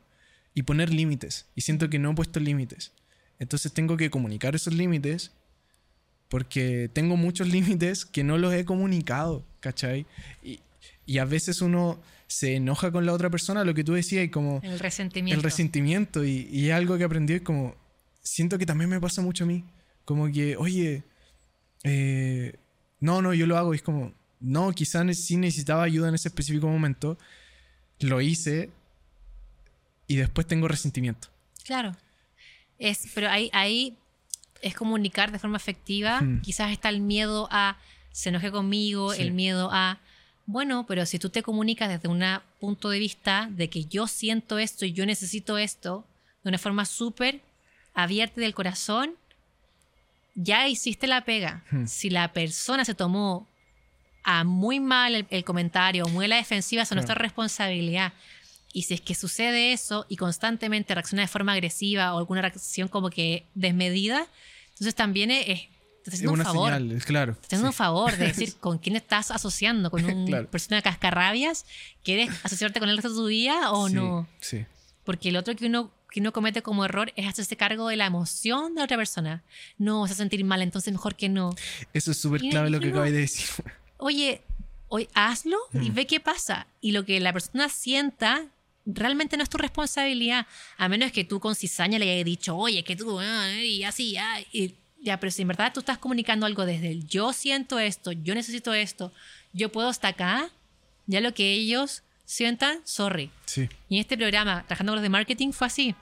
y 0.54 0.62
poner 0.62 0.92
límites. 0.92 1.46
Y 1.54 1.62
siento 1.62 1.90
que 1.90 1.98
no 1.98 2.12
he 2.12 2.14
puesto 2.14 2.40
límites. 2.40 2.92
Entonces 3.38 3.72
tengo 3.72 3.96
que 3.96 4.10
comunicar 4.10 4.54
esos 4.54 4.74
límites 4.74 5.32
porque 6.28 6.88
tengo 6.92 7.16
muchos 7.16 7.48
límites 7.56 8.04
que 8.04 8.24
no 8.24 8.38
los 8.38 8.54
he 8.54 8.64
comunicado, 8.64 9.44
¿cachai? 9.60 10.06
Y, 10.42 10.60
y 11.06 11.18
a 11.18 11.24
veces 11.24 11.60
uno 11.60 12.00
se 12.26 12.56
enoja 12.56 12.90
con 12.90 13.04
la 13.06 13.12
otra 13.12 13.30
persona, 13.30 13.64
lo 13.64 13.74
que 13.74 13.84
tú 13.84 13.92
decías, 13.92 14.24
y 14.24 14.28
como 14.28 14.60
El 14.62 14.78
resentimiento. 14.78 15.38
el 15.38 15.42
resentimiento 15.42 16.24
y, 16.24 16.48
y 16.50 16.70
algo 16.70 16.96
que 16.96 17.04
aprendí 17.04 17.34
es 17.34 17.42
como 17.42 17.76
siento 18.22 18.56
que 18.58 18.66
también 18.66 18.88
me 18.88 18.98
pasa 19.00 19.20
mucho 19.20 19.44
a 19.44 19.46
mí 19.46 19.64
como 20.06 20.32
que 20.32 20.56
oye 20.56 21.02
eh, 21.82 22.54
no 23.00 23.20
no 23.20 23.34
yo 23.34 23.46
lo 23.46 23.58
hago 23.58 23.74
y 23.74 23.76
es 23.76 23.82
como 23.82 24.14
no 24.44 24.72
quizás 24.72 25.16
sí 25.16 25.36
necesitaba 25.36 25.82
ayuda 25.82 26.08
en 26.08 26.14
ese 26.14 26.28
específico 26.28 26.68
momento 26.68 27.18
lo 28.00 28.20
hice 28.20 28.70
y 30.06 30.16
después 30.16 30.46
tengo 30.46 30.68
resentimiento 30.68 31.28
Claro. 31.64 31.96
Es, 32.78 33.08
pero 33.14 33.30
ahí, 33.30 33.48
ahí 33.54 33.96
es 34.60 34.74
comunicar 34.74 35.32
de 35.32 35.38
forma 35.38 35.56
efectiva. 35.56 36.20
Hmm. 36.20 36.42
Quizás 36.42 36.72
está 36.72 36.90
el 36.90 37.00
miedo 37.00 37.48
a 37.50 37.78
se 38.12 38.28
enoje 38.28 38.50
conmigo, 38.50 39.14
Sí. 39.14 39.22
el 39.22 39.32
miedo 39.32 39.70
a. 39.72 39.98
Bueno, 40.44 40.84
pero 40.86 41.06
si 41.06 41.18
tú 41.18 41.30
te 41.30 41.42
comunicas 41.42 41.88
desde 41.88 42.08
un 42.08 42.22
punto 42.60 42.90
de 42.90 42.98
vista 42.98 43.48
de 43.50 43.70
que 43.70 43.86
yo 43.86 44.06
siento 44.06 44.58
esto 44.58 44.84
y 44.84 44.92
yo 44.92 45.06
necesito 45.06 45.56
esto, 45.56 46.04
de 46.42 46.50
una 46.50 46.58
forma 46.58 46.84
súper 46.84 47.40
abierta 47.94 48.42
del 48.42 48.54
corazón, 48.54 49.14
ya 50.34 50.68
hiciste 50.68 51.06
la 51.06 51.24
pega. 51.24 51.64
Hmm. 51.70 51.86
Si 51.86 52.10
la 52.10 52.34
persona 52.34 52.84
se 52.84 52.94
tomó 52.94 53.48
a 54.24 54.42
muy 54.44 54.80
mal 54.80 55.14
el, 55.14 55.26
el 55.30 55.44
comentario, 55.44 56.06
muy 56.08 56.24
a 56.24 56.28
la 56.28 56.36
defensiva, 56.36 56.82
eso 56.82 56.94
no 56.94 57.00
es 57.00 57.06
nuestra 57.06 57.22
responsabilidad. 57.22 58.12
Y 58.72 58.82
si 58.82 58.94
es 58.94 59.00
que 59.00 59.14
sucede 59.14 59.72
eso 59.72 60.04
y 60.08 60.16
constantemente 60.16 60.94
reacciona 60.94 61.22
de 61.22 61.28
forma 61.28 61.52
agresiva 61.52 62.14
o 62.14 62.18
alguna 62.18 62.40
reacción 62.40 62.88
como 62.88 63.10
que 63.10 63.44
desmedida, 63.54 64.26
entonces 64.70 64.94
también 64.96 65.30
es, 65.30 65.46
es- 66.06 66.20
un 66.22 66.42
favor. 66.42 66.70
señal 66.72 66.90
es 66.92 67.04
claro 67.06 67.34
Te 67.34 67.46
haciendo 67.46 67.68
un 67.68 67.72
sí. 67.72 67.76
favor 67.78 68.16
de 68.16 68.26
decir 68.26 68.54
con 68.60 68.78
quién 68.78 68.96
estás 68.96 69.30
asociando, 69.30 69.90
con 69.90 70.04
una 70.04 70.24
Claro. 70.26 70.50
persona 70.50 70.82
cascarrabias. 70.82 71.64
¿Quieres 72.02 72.30
asociarte 72.42 72.80
con 72.80 72.88
él 72.88 72.96
el 72.96 73.02
resto 73.02 73.10
de 73.16 73.22
tu 73.22 73.26
vida 73.28 73.70
o 73.72 73.88
Sí, 73.88 73.94
no? 73.94 74.28
sí 74.40 74.66
Porque 75.04 75.28
el 75.28 75.36
otro 75.36 75.54
que 75.54 75.66
uno, 75.66 75.92
que 76.10 76.20
uno 76.20 76.32
comete 76.32 76.60
como 76.62 76.84
error 76.84 77.12
es 77.16 77.26
hacerse 77.28 77.56
cargo 77.56 77.88
de 77.88 77.96
la 77.96 78.06
emoción 78.06 78.74
de 78.74 78.80
la 78.80 78.84
otra 78.86 78.96
persona. 78.96 79.42
No, 79.78 80.00
vas 80.00 80.10
a 80.10 80.14
sentir 80.14 80.44
mal, 80.44 80.60
entonces 80.62 80.92
mejor 80.92 81.14
que 81.14 81.28
no. 81.28 81.54
eso 81.92 82.10
es 82.10 82.18
súper 82.18 82.40
clave 82.40 82.70
lo 82.70 82.80
que 82.80 82.86
no. 82.86 82.92
acabas 82.94 83.12
de 83.12 83.18
decir 83.18 83.46
Oye, 83.98 84.42
hoy 84.88 85.08
hazlo 85.14 85.56
y 85.72 85.90
Mm. 85.90 85.94
ve 85.94 86.06
qué 86.06 86.20
pasa. 86.20 86.66
Y 86.80 86.92
lo 86.92 87.04
que 87.04 87.20
la 87.20 87.32
persona 87.32 87.68
sienta 87.68 88.46
realmente 88.86 89.36
no 89.36 89.42
es 89.42 89.48
tu 89.50 89.56
responsabilidad. 89.58 90.46
A 90.76 90.88
menos 90.88 91.10
que 91.12 91.24
tú 91.24 91.40
con 91.40 91.54
cizaña 91.54 91.98
le 91.98 92.10
hayas 92.12 92.24
dicho, 92.24 92.56
oye, 92.56 92.84
que 92.84 92.96
tú, 92.96 93.18
ah, 93.20 93.50
y 93.62 93.82
así, 93.84 94.16
ah, 94.16 94.40
y 94.52 94.74
ya, 95.00 95.18
pero 95.20 95.30
si 95.30 95.42
en 95.42 95.48
verdad 95.48 95.72
tú 95.72 95.80
estás 95.80 95.98
comunicando 95.98 96.44
algo 96.46 96.64
desde 96.66 96.90
el 96.90 97.06
yo 97.06 97.32
siento 97.32 97.78
esto, 97.78 98.12
yo 98.12 98.34
necesito 98.34 98.72
esto, 98.74 99.12
yo 99.52 99.70
puedo 99.72 99.88
hasta 99.88 100.08
acá, 100.08 100.50
ya 101.06 101.20
lo 101.20 101.32
que 101.34 101.52
ellos 101.52 102.02
sientan, 102.26 102.80
sorry. 102.84 103.30
sí 103.46 103.68
Y 103.88 103.96
en 103.96 104.00
este 104.00 104.16
programa, 104.16 104.64
trabajando 104.66 104.92
con 104.92 104.96
los 104.96 105.02
de 105.02 105.08
marketing, 105.10 105.52
fue 105.52 105.66
así. 105.66 105.94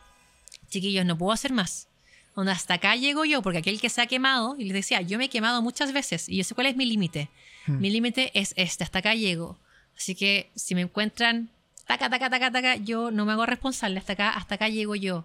Chiquillos, 0.71 1.05
no 1.05 1.19
puedo 1.19 1.33
hacer 1.33 1.53
más. 1.53 1.89
Donde 2.35 2.53
hasta 2.53 2.75
acá 2.75 2.97
llego 2.97 3.25
yo, 3.25 3.43
porque 3.43 3.59
aquel 3.59 3.81
que 3.81 3.91
se 3.91 4.01
ha 4.01 4.07
quemado, 4.07 4.57
y 4.59 4.65
les 4.65 4.73
decía, 4.73 5.03
yo 5.03 5.19
me 5.19 5.25
he 5.27 5.29
quemado 5.29 5.61
muchas 5.63 5.93
veces 5.93 6.29
y 6.29 6.37
yo 6.39 6.45
sé 6.45 6.55
cuál 6.55 6.69
es 6.69 6.77
mi 6.77 6.87
límite. 6.87 7.29
Mi 7.67 7.91
límite 7.91 8.31
es 8.35 8.55
este, 8.57 8.85
hasta 8.85 8.99
acá 8.99 9.15
llego. 9.15 9.59
Así 9.97 10.15
que 10.15 10.51
si 10.55 10.75
me 10.75 10.81
encuentran, 10.81 11.51
taca, 11.87 12.11
taca, 12.11 12.31
taca, 12.31 12.51
taca, 12.51 12.77
yo 12.77 13.11
no 13.11 13.25
me 13.25 13.33
hago 13.33 13.47
responsable, 13.47 13.99
hasta 13.99 14.15
acá, 14.15 14.31
hasta 14.31 14.57
acá 14.57 14.69
llego 14.69 14.97
yo. 14.97 15.25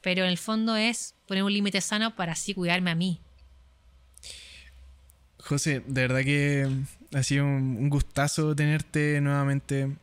Pero 0.00 0.24
en 0.24 0.30
el 0.30 0.38
fondo 0.38 0.76
es 0.76 1.14
poner 1.26 1.42
un 1.42 1.52
límite 1.52 1.80
sano 1.80 2.14
para 2.14 2.32
así 2.32 2.54
cuidarme 2.54 2.90
a 2.90 2.94
mí. 2.94 3.20
José, 5.38 5.82
de 5.86 6.00
verdad 6.00 6.22
que 6.22 6.68
ha 7.12 7.22
sido 7.22 7.44
un, 7.44 7.90
gustazo 7.90 8.54
tenerte 8.56 9.20
nuevamente. 9.20 9.96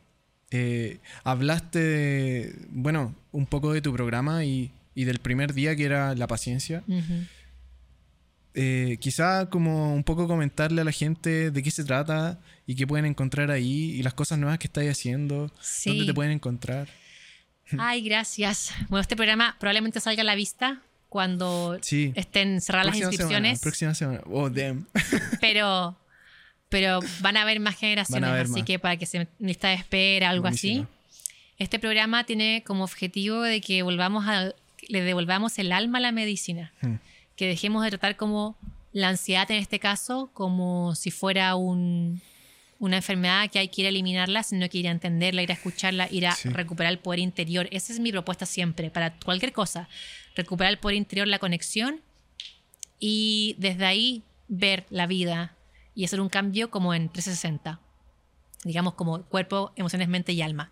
Eh, 0.51 0.99
hablaste, 1.23 1.79
de, 1.79 2.55
bueno, 2.69 3.15
un 3.31 3.45
poco 3.45 3.73
de 3.73 3.81
tu 3.81 3.93
programa 3.93 4.43
y, 4.43 4.71
y 4.93 5.05
del 5.05 5.19
primer 5.19 5.53
día 5.53 5.75
que 5.75 5.85
era 5.85 6.13
la 6.15 6.27
paciencia. 6.27 6.83
Ujú. 6.87 7.25
Eh, 8.53 8.97
quizá 8.99 9.49
como 9.49 9.93
un 9.93 10.03
poco 10.03 10.27
comentarle 10.27 10.81
a 10.81 10.83
la 10.83 10.91
gente 10.91 11.51
de 11.51 11.63
qué 11.63 11.71
se 11.71 11.83
trata 11.85 12.39
y 12.67 12.75
qué 12.75 12.85
pueden 12.85 13.05
encontrar 13.05 13.49
ahí 13.49 13.91
y 13.91 14.03
las 14.03 14.13
cosas 14.13 14.37
nuevas 14.39 14.59
que 14.59 14.67
estáis 14.67 14.91
haciendo, 14.91 15.51
Sí. 15.61 15.89
dónde 15.89 16.05
te 16.07 16.13
pueden 16.13 16.33
encontrar. 16.33 16.89
Ay, 17.79 18.01
gracias. 18.01 18.73
Bueno, 18.89 19.01
este 19.01 19.15
programa 19.15 19.55
probablemente 19.59 19.99
salga 20.01 20.21
a 20.21 20.25
la 20.25 20.35
vista 20.35 20.81
cuando 21.07 21.77
Sí. 21.81 22.11
estén 22.15 22.59
cerradas 22.61 22.87
las 22.87 22.97
inscripciones. 22.97 23.59
Semana, 23.59 23.61
próxima 23.61 23.93
semana. 23.95 24.21
Oh, 24.25 24.49
damn. 24.49 24.85
pero 25.41 25.97
pero 26.69 26.99
van 27.19 27.35
a 27.35 27.41
haber 27.41 27.59
más 27.59 27.75
generaciones, 27.77 28.29
haber 28.29 28.43
así 28.43 28.51
más. 28.53 28.63
que 28.63 28.79
para 28.79 28.95
que 28.95 29.05
se 29.05 29.27
lista 29.39 29.67
de 29.69 29.73
espera, 29.75 30.29
algo 30.29 30.43
Buenísimo. 30.43 30.83
así. 30.83 30.87
Este 31.57 31.79
programa 31.79 32.23
tiene 32.23 32.63
como 32.65 32.83
objetivo 32.85 33.41
de 33.41 33.59
que 33.61 33.83
volvamos 33.83 34.25
a 34.27 34.53
le 34.87 35.01
devolvamos 35.01 35.59
el 35.59 35.71
alma 35.73 35.97
a 35.99 36.01
la 36.01 36.11
medicina, 36.11 36.71
Hmm. 36.81 36.95
Que 37.41 37.47
dejemos 37.47 37.83
de 37.83 37.89
tratar 37.89 38.17
como 38.17 38.55
la 38.93 39.09
ansiedad 39.09 39.49
en 39.49 39.57
este 39.57 39.79
caso 39.79 40.29
como 40.31 40.93
si 40.93 41.09
fuera 41.09 41.55
un- 41.55 42.21
una 42.77 42.97
enfermedad 42.97 43.49
que 43.49 43.57
hay 43.57 43.67
que 43.69 43.81
ir 43.81 43.87
a 43.87 43.89
eliminarla, 43.89 44.43
sino 44.43 44.69
que 44.69 44.77
ir 44.77 44.87
a 44.87 44.91
entenderla, 44.91 45.41
ir 45.41 45.49
a 45.49 45.55
escucharla, 45.55 46.07
ir 46.11 46.27
a 46.27 46.35
Sí. 46.35 46.49
recuperar 46.49 46.91
el 46.91 46.99
poder 46.99 47.17
interior. 47.17 47.67
Esa 47.71 47.93
es 47.93 47.99
mi 47.99 48.11
propuesta 48.11 48.45
siempre, 48.45 48.91
para 48.91 49.15
cualquier 49.25 49.53
cosa. 49.53 49.89
Recuperar 50.35 50.71
el 50.71 50.77
poder 50.77 50.97
interior, 50.97 51.27
la 51.27 51.39
conexión 51.39 52.01
y 52.99 53.55
desde 53.57 53.85
ahí 53.85 54.21
ver 54.47 54.85
la 54.91 55.07
vida 55.07 55.55
y 55.95 56.05
hacer 56.05 56.21
un 56.21 56.29
cambio 56.29 56.69
como 56.69 56.93
en 56.93 57.09
360. 57.09 57.79
Digamos 58.63 58.93
como 58.93 59.23
cuerpo, 59.23 59.71
emociones, 59.77 60.09
mente 60.09 60.31
y 60.33 60.43
alma. 60.43 60.69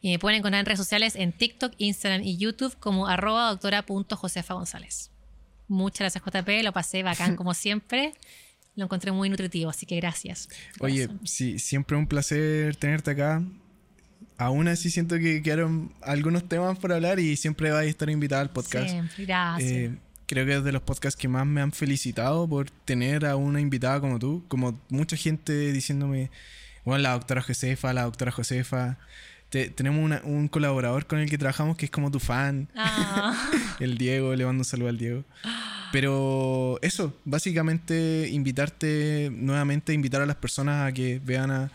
Y 0.00 0.08
me 0.12 0.18
pueden 0.18 0.38
encontrar 0.38 0.60
en 0.60 0.66
redes 0.66 0.78
sociales 0.78 1.14
en 1.14 1.32
TikTok, 1.32 1.74
Instagram 1.76 2.22
y 2.24 2.38
YouTube 2.38 2.74
como 2.78 3.06
arroba 3.06 3.50
doctora.josefa 3.50 4.54
González. 4.54 5.10
Muchas 5.70 6.12
gracias 6.12 6.24
JP, 6.24 6.64
lo 6.64 6.72
pasé 6.72 7.04
bacán 7.04 7.36
como 7.36 7.54
siempre. 7.54 8.12
Lo 8.74 8.84
encontré 8.84 9.12
muy 9.12 9.30
nutritivo, 9.30 9.70
así 9.70 9.86
que 9.86 9.96
gracias. 9.96 10.48
Oye, 10.80 11.08
sí, 11.24 11.60
siempre 11.60 11.96
un 11.96 12.08
placer 12.08 12.74
tenerte 12.74 13.12
acá. 13.12 13.40
Aún 14.36 14.66
así 14.66 14.90
siento 14.90 15.16
que 15.18 15.42
quedaron 15.42 15.94
algunos 16.02 16.48
temas 16.48 16.76
por 16.76 16.92
hablar 16.92 17.20
y 17.20 17.36
siempre 17.36 17.70
vais 17.70 17.86
a 17.86 17.90
estar 17.90 18.10
invitada 18.10 18.42
al 18.42 18.50
podcast. 18.50 18.88
Siempre, 18.88 19.26
gracias. 19.26 19.70
Eh, 19.70 19.96
creo 20.26 20.44
que 20.44 20.56
es 20.56 20.64
de 20.64 20.72
los 20.72 20.82
podcasts 20.82 21.16
que 21.16 21.28
más 21.28 21.46
me 21.46 21.60
han 21.60 21.70
felicitado 21.70 22.48
por 22.48 22.68
tener 22.70 23.24
a 23.24 23.36
una 23.36 23.60
invitada 23.60 24.00
como 24.00 24.18
tú, 24.18 24.44
como 24.48 24.80
mucha 24.88 25.16
gente 25.16 25.72
diciéndome, 25.72 26.32
bueno, 26.84 27.02
la 27.02 27.12
doctora 27.12 27.42
Josefa, 27.42 27.92
la 27.92 28.02
doctora 28.02 28.32
Josefa. 28.32 28.98
Te- 29.50 29.68
tenemos 29.68 30.02
una- 30.04 30.22
un 30.24 30.48
colaborador 30.48 31.06
con 31.06 31.18
el 31.18 31.28
que 31.28 31.36
trabajamos 31.38 31.76
que 31.76 31.84
es 31.86 31.90
como 31.90 32.10
tu 32.10 32.18
fan, 32.20 32.68
Ah, 32.76 33.34
el 33.80 33.98
Diego, 33.98 34.34
le 34.34 34.44
mando 34.46 34.60
un 34.60 34.64
saludo 34.64 34.88
al 34.88 34.96
Diego. 34.98 35.24
Pero 35.92 36.78
eso, 36.82 37.12
básicamente 37.24 38.28
invitarte 38.30 39.30
nuevamente, 39.34 39.92
invitar 39.92 40.22
a 40.22 40.26
las 40.26 40.36
personas 40.36 40.88
a 40.88 40.92
que 40.92 41.20
vean 41.24 41.50
a 41.50 41.70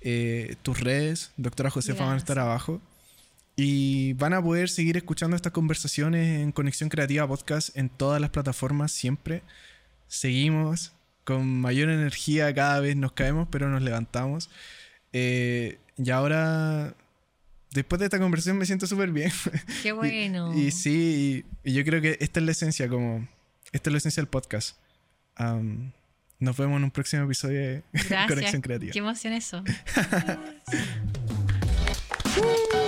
eh, 0.00 0.54
tus 0.62 0.78
redes, 0.80 1.32
doctora 1.36 1.68
Josefa 1.70 2.04
van 2.04 2.14
a 2.14 2.18
estar 2.18 2.38
abajo. 2.38 2.80
Y 3.56 4.12
van 4.12 4.34
a 4.34 4.42
poder 4.42 4.68
seguir 4.68 4.96
escuchando 4.98 5.34
estas 5.34 5.50
conversaciones 5.52 6.40
en 6.42 6.52
Conexión 6.52 6.90
Creativa 6.90 7.26
Podcast 7.26 7.76
en 7.76 7.88
todas 7.88 8.20
las 8.20 8.30
plataformas 8.30 8.92
siempre. 8.92 9.42
Seguimos, 10.08 10.92
con 11.24 11.60
mayor 11.60 11.88
energía 11.88 12.54
cada 12.54 12.78
vez 12.80 12.96
nos 12.96 13.12
caemos, 13.12 13.48
pero 13.50 13.68
nos 13.68 13.82
levantamos. 13.82 14.50
Eh, 15.12 15.78
y 15.96 16.10
ahora, 16.10 16.94
después 17.76 17.98
de 18.00 18.06
esta 18.06 18.18
conversación 18.18 18.58
me 18.58 18.66
siento 18.66 18.86
súper 18.86 19.10
bien. 19.10 19.30
Qué 19.82 19.92
bueno. 19.92 20.54
y, 20.54 20.70
sí, 20.70 21.44
y, 21.62 21.72
yo 21.72 21.84
creo 21.84 22.00
que 22.00 22.16
esta 22.20 22.40
es 22.40 22.46
la 22.46 22.52
esencia, 22.52 22.88
como, 22.88 23.28
esta 23.72 23.90
es 23.90 23.92
la 23.92 23.98
esencia 23.98 24.20
del 24.20 24.28
podcast. 24.28 24.76
Nos 26.38 26.56
vemos 26.56 26.76
en 26.76 26.84
un 26.84 26.90
próximo 26.90 27.24
episodio 27.24 27.60
de 27.60 27.82
Conexión 28.28 28.62
Creativa. 28.62 28.92
Qué 28.92 28.98
emoción 28.98 29.32
eso. 29.32 29.62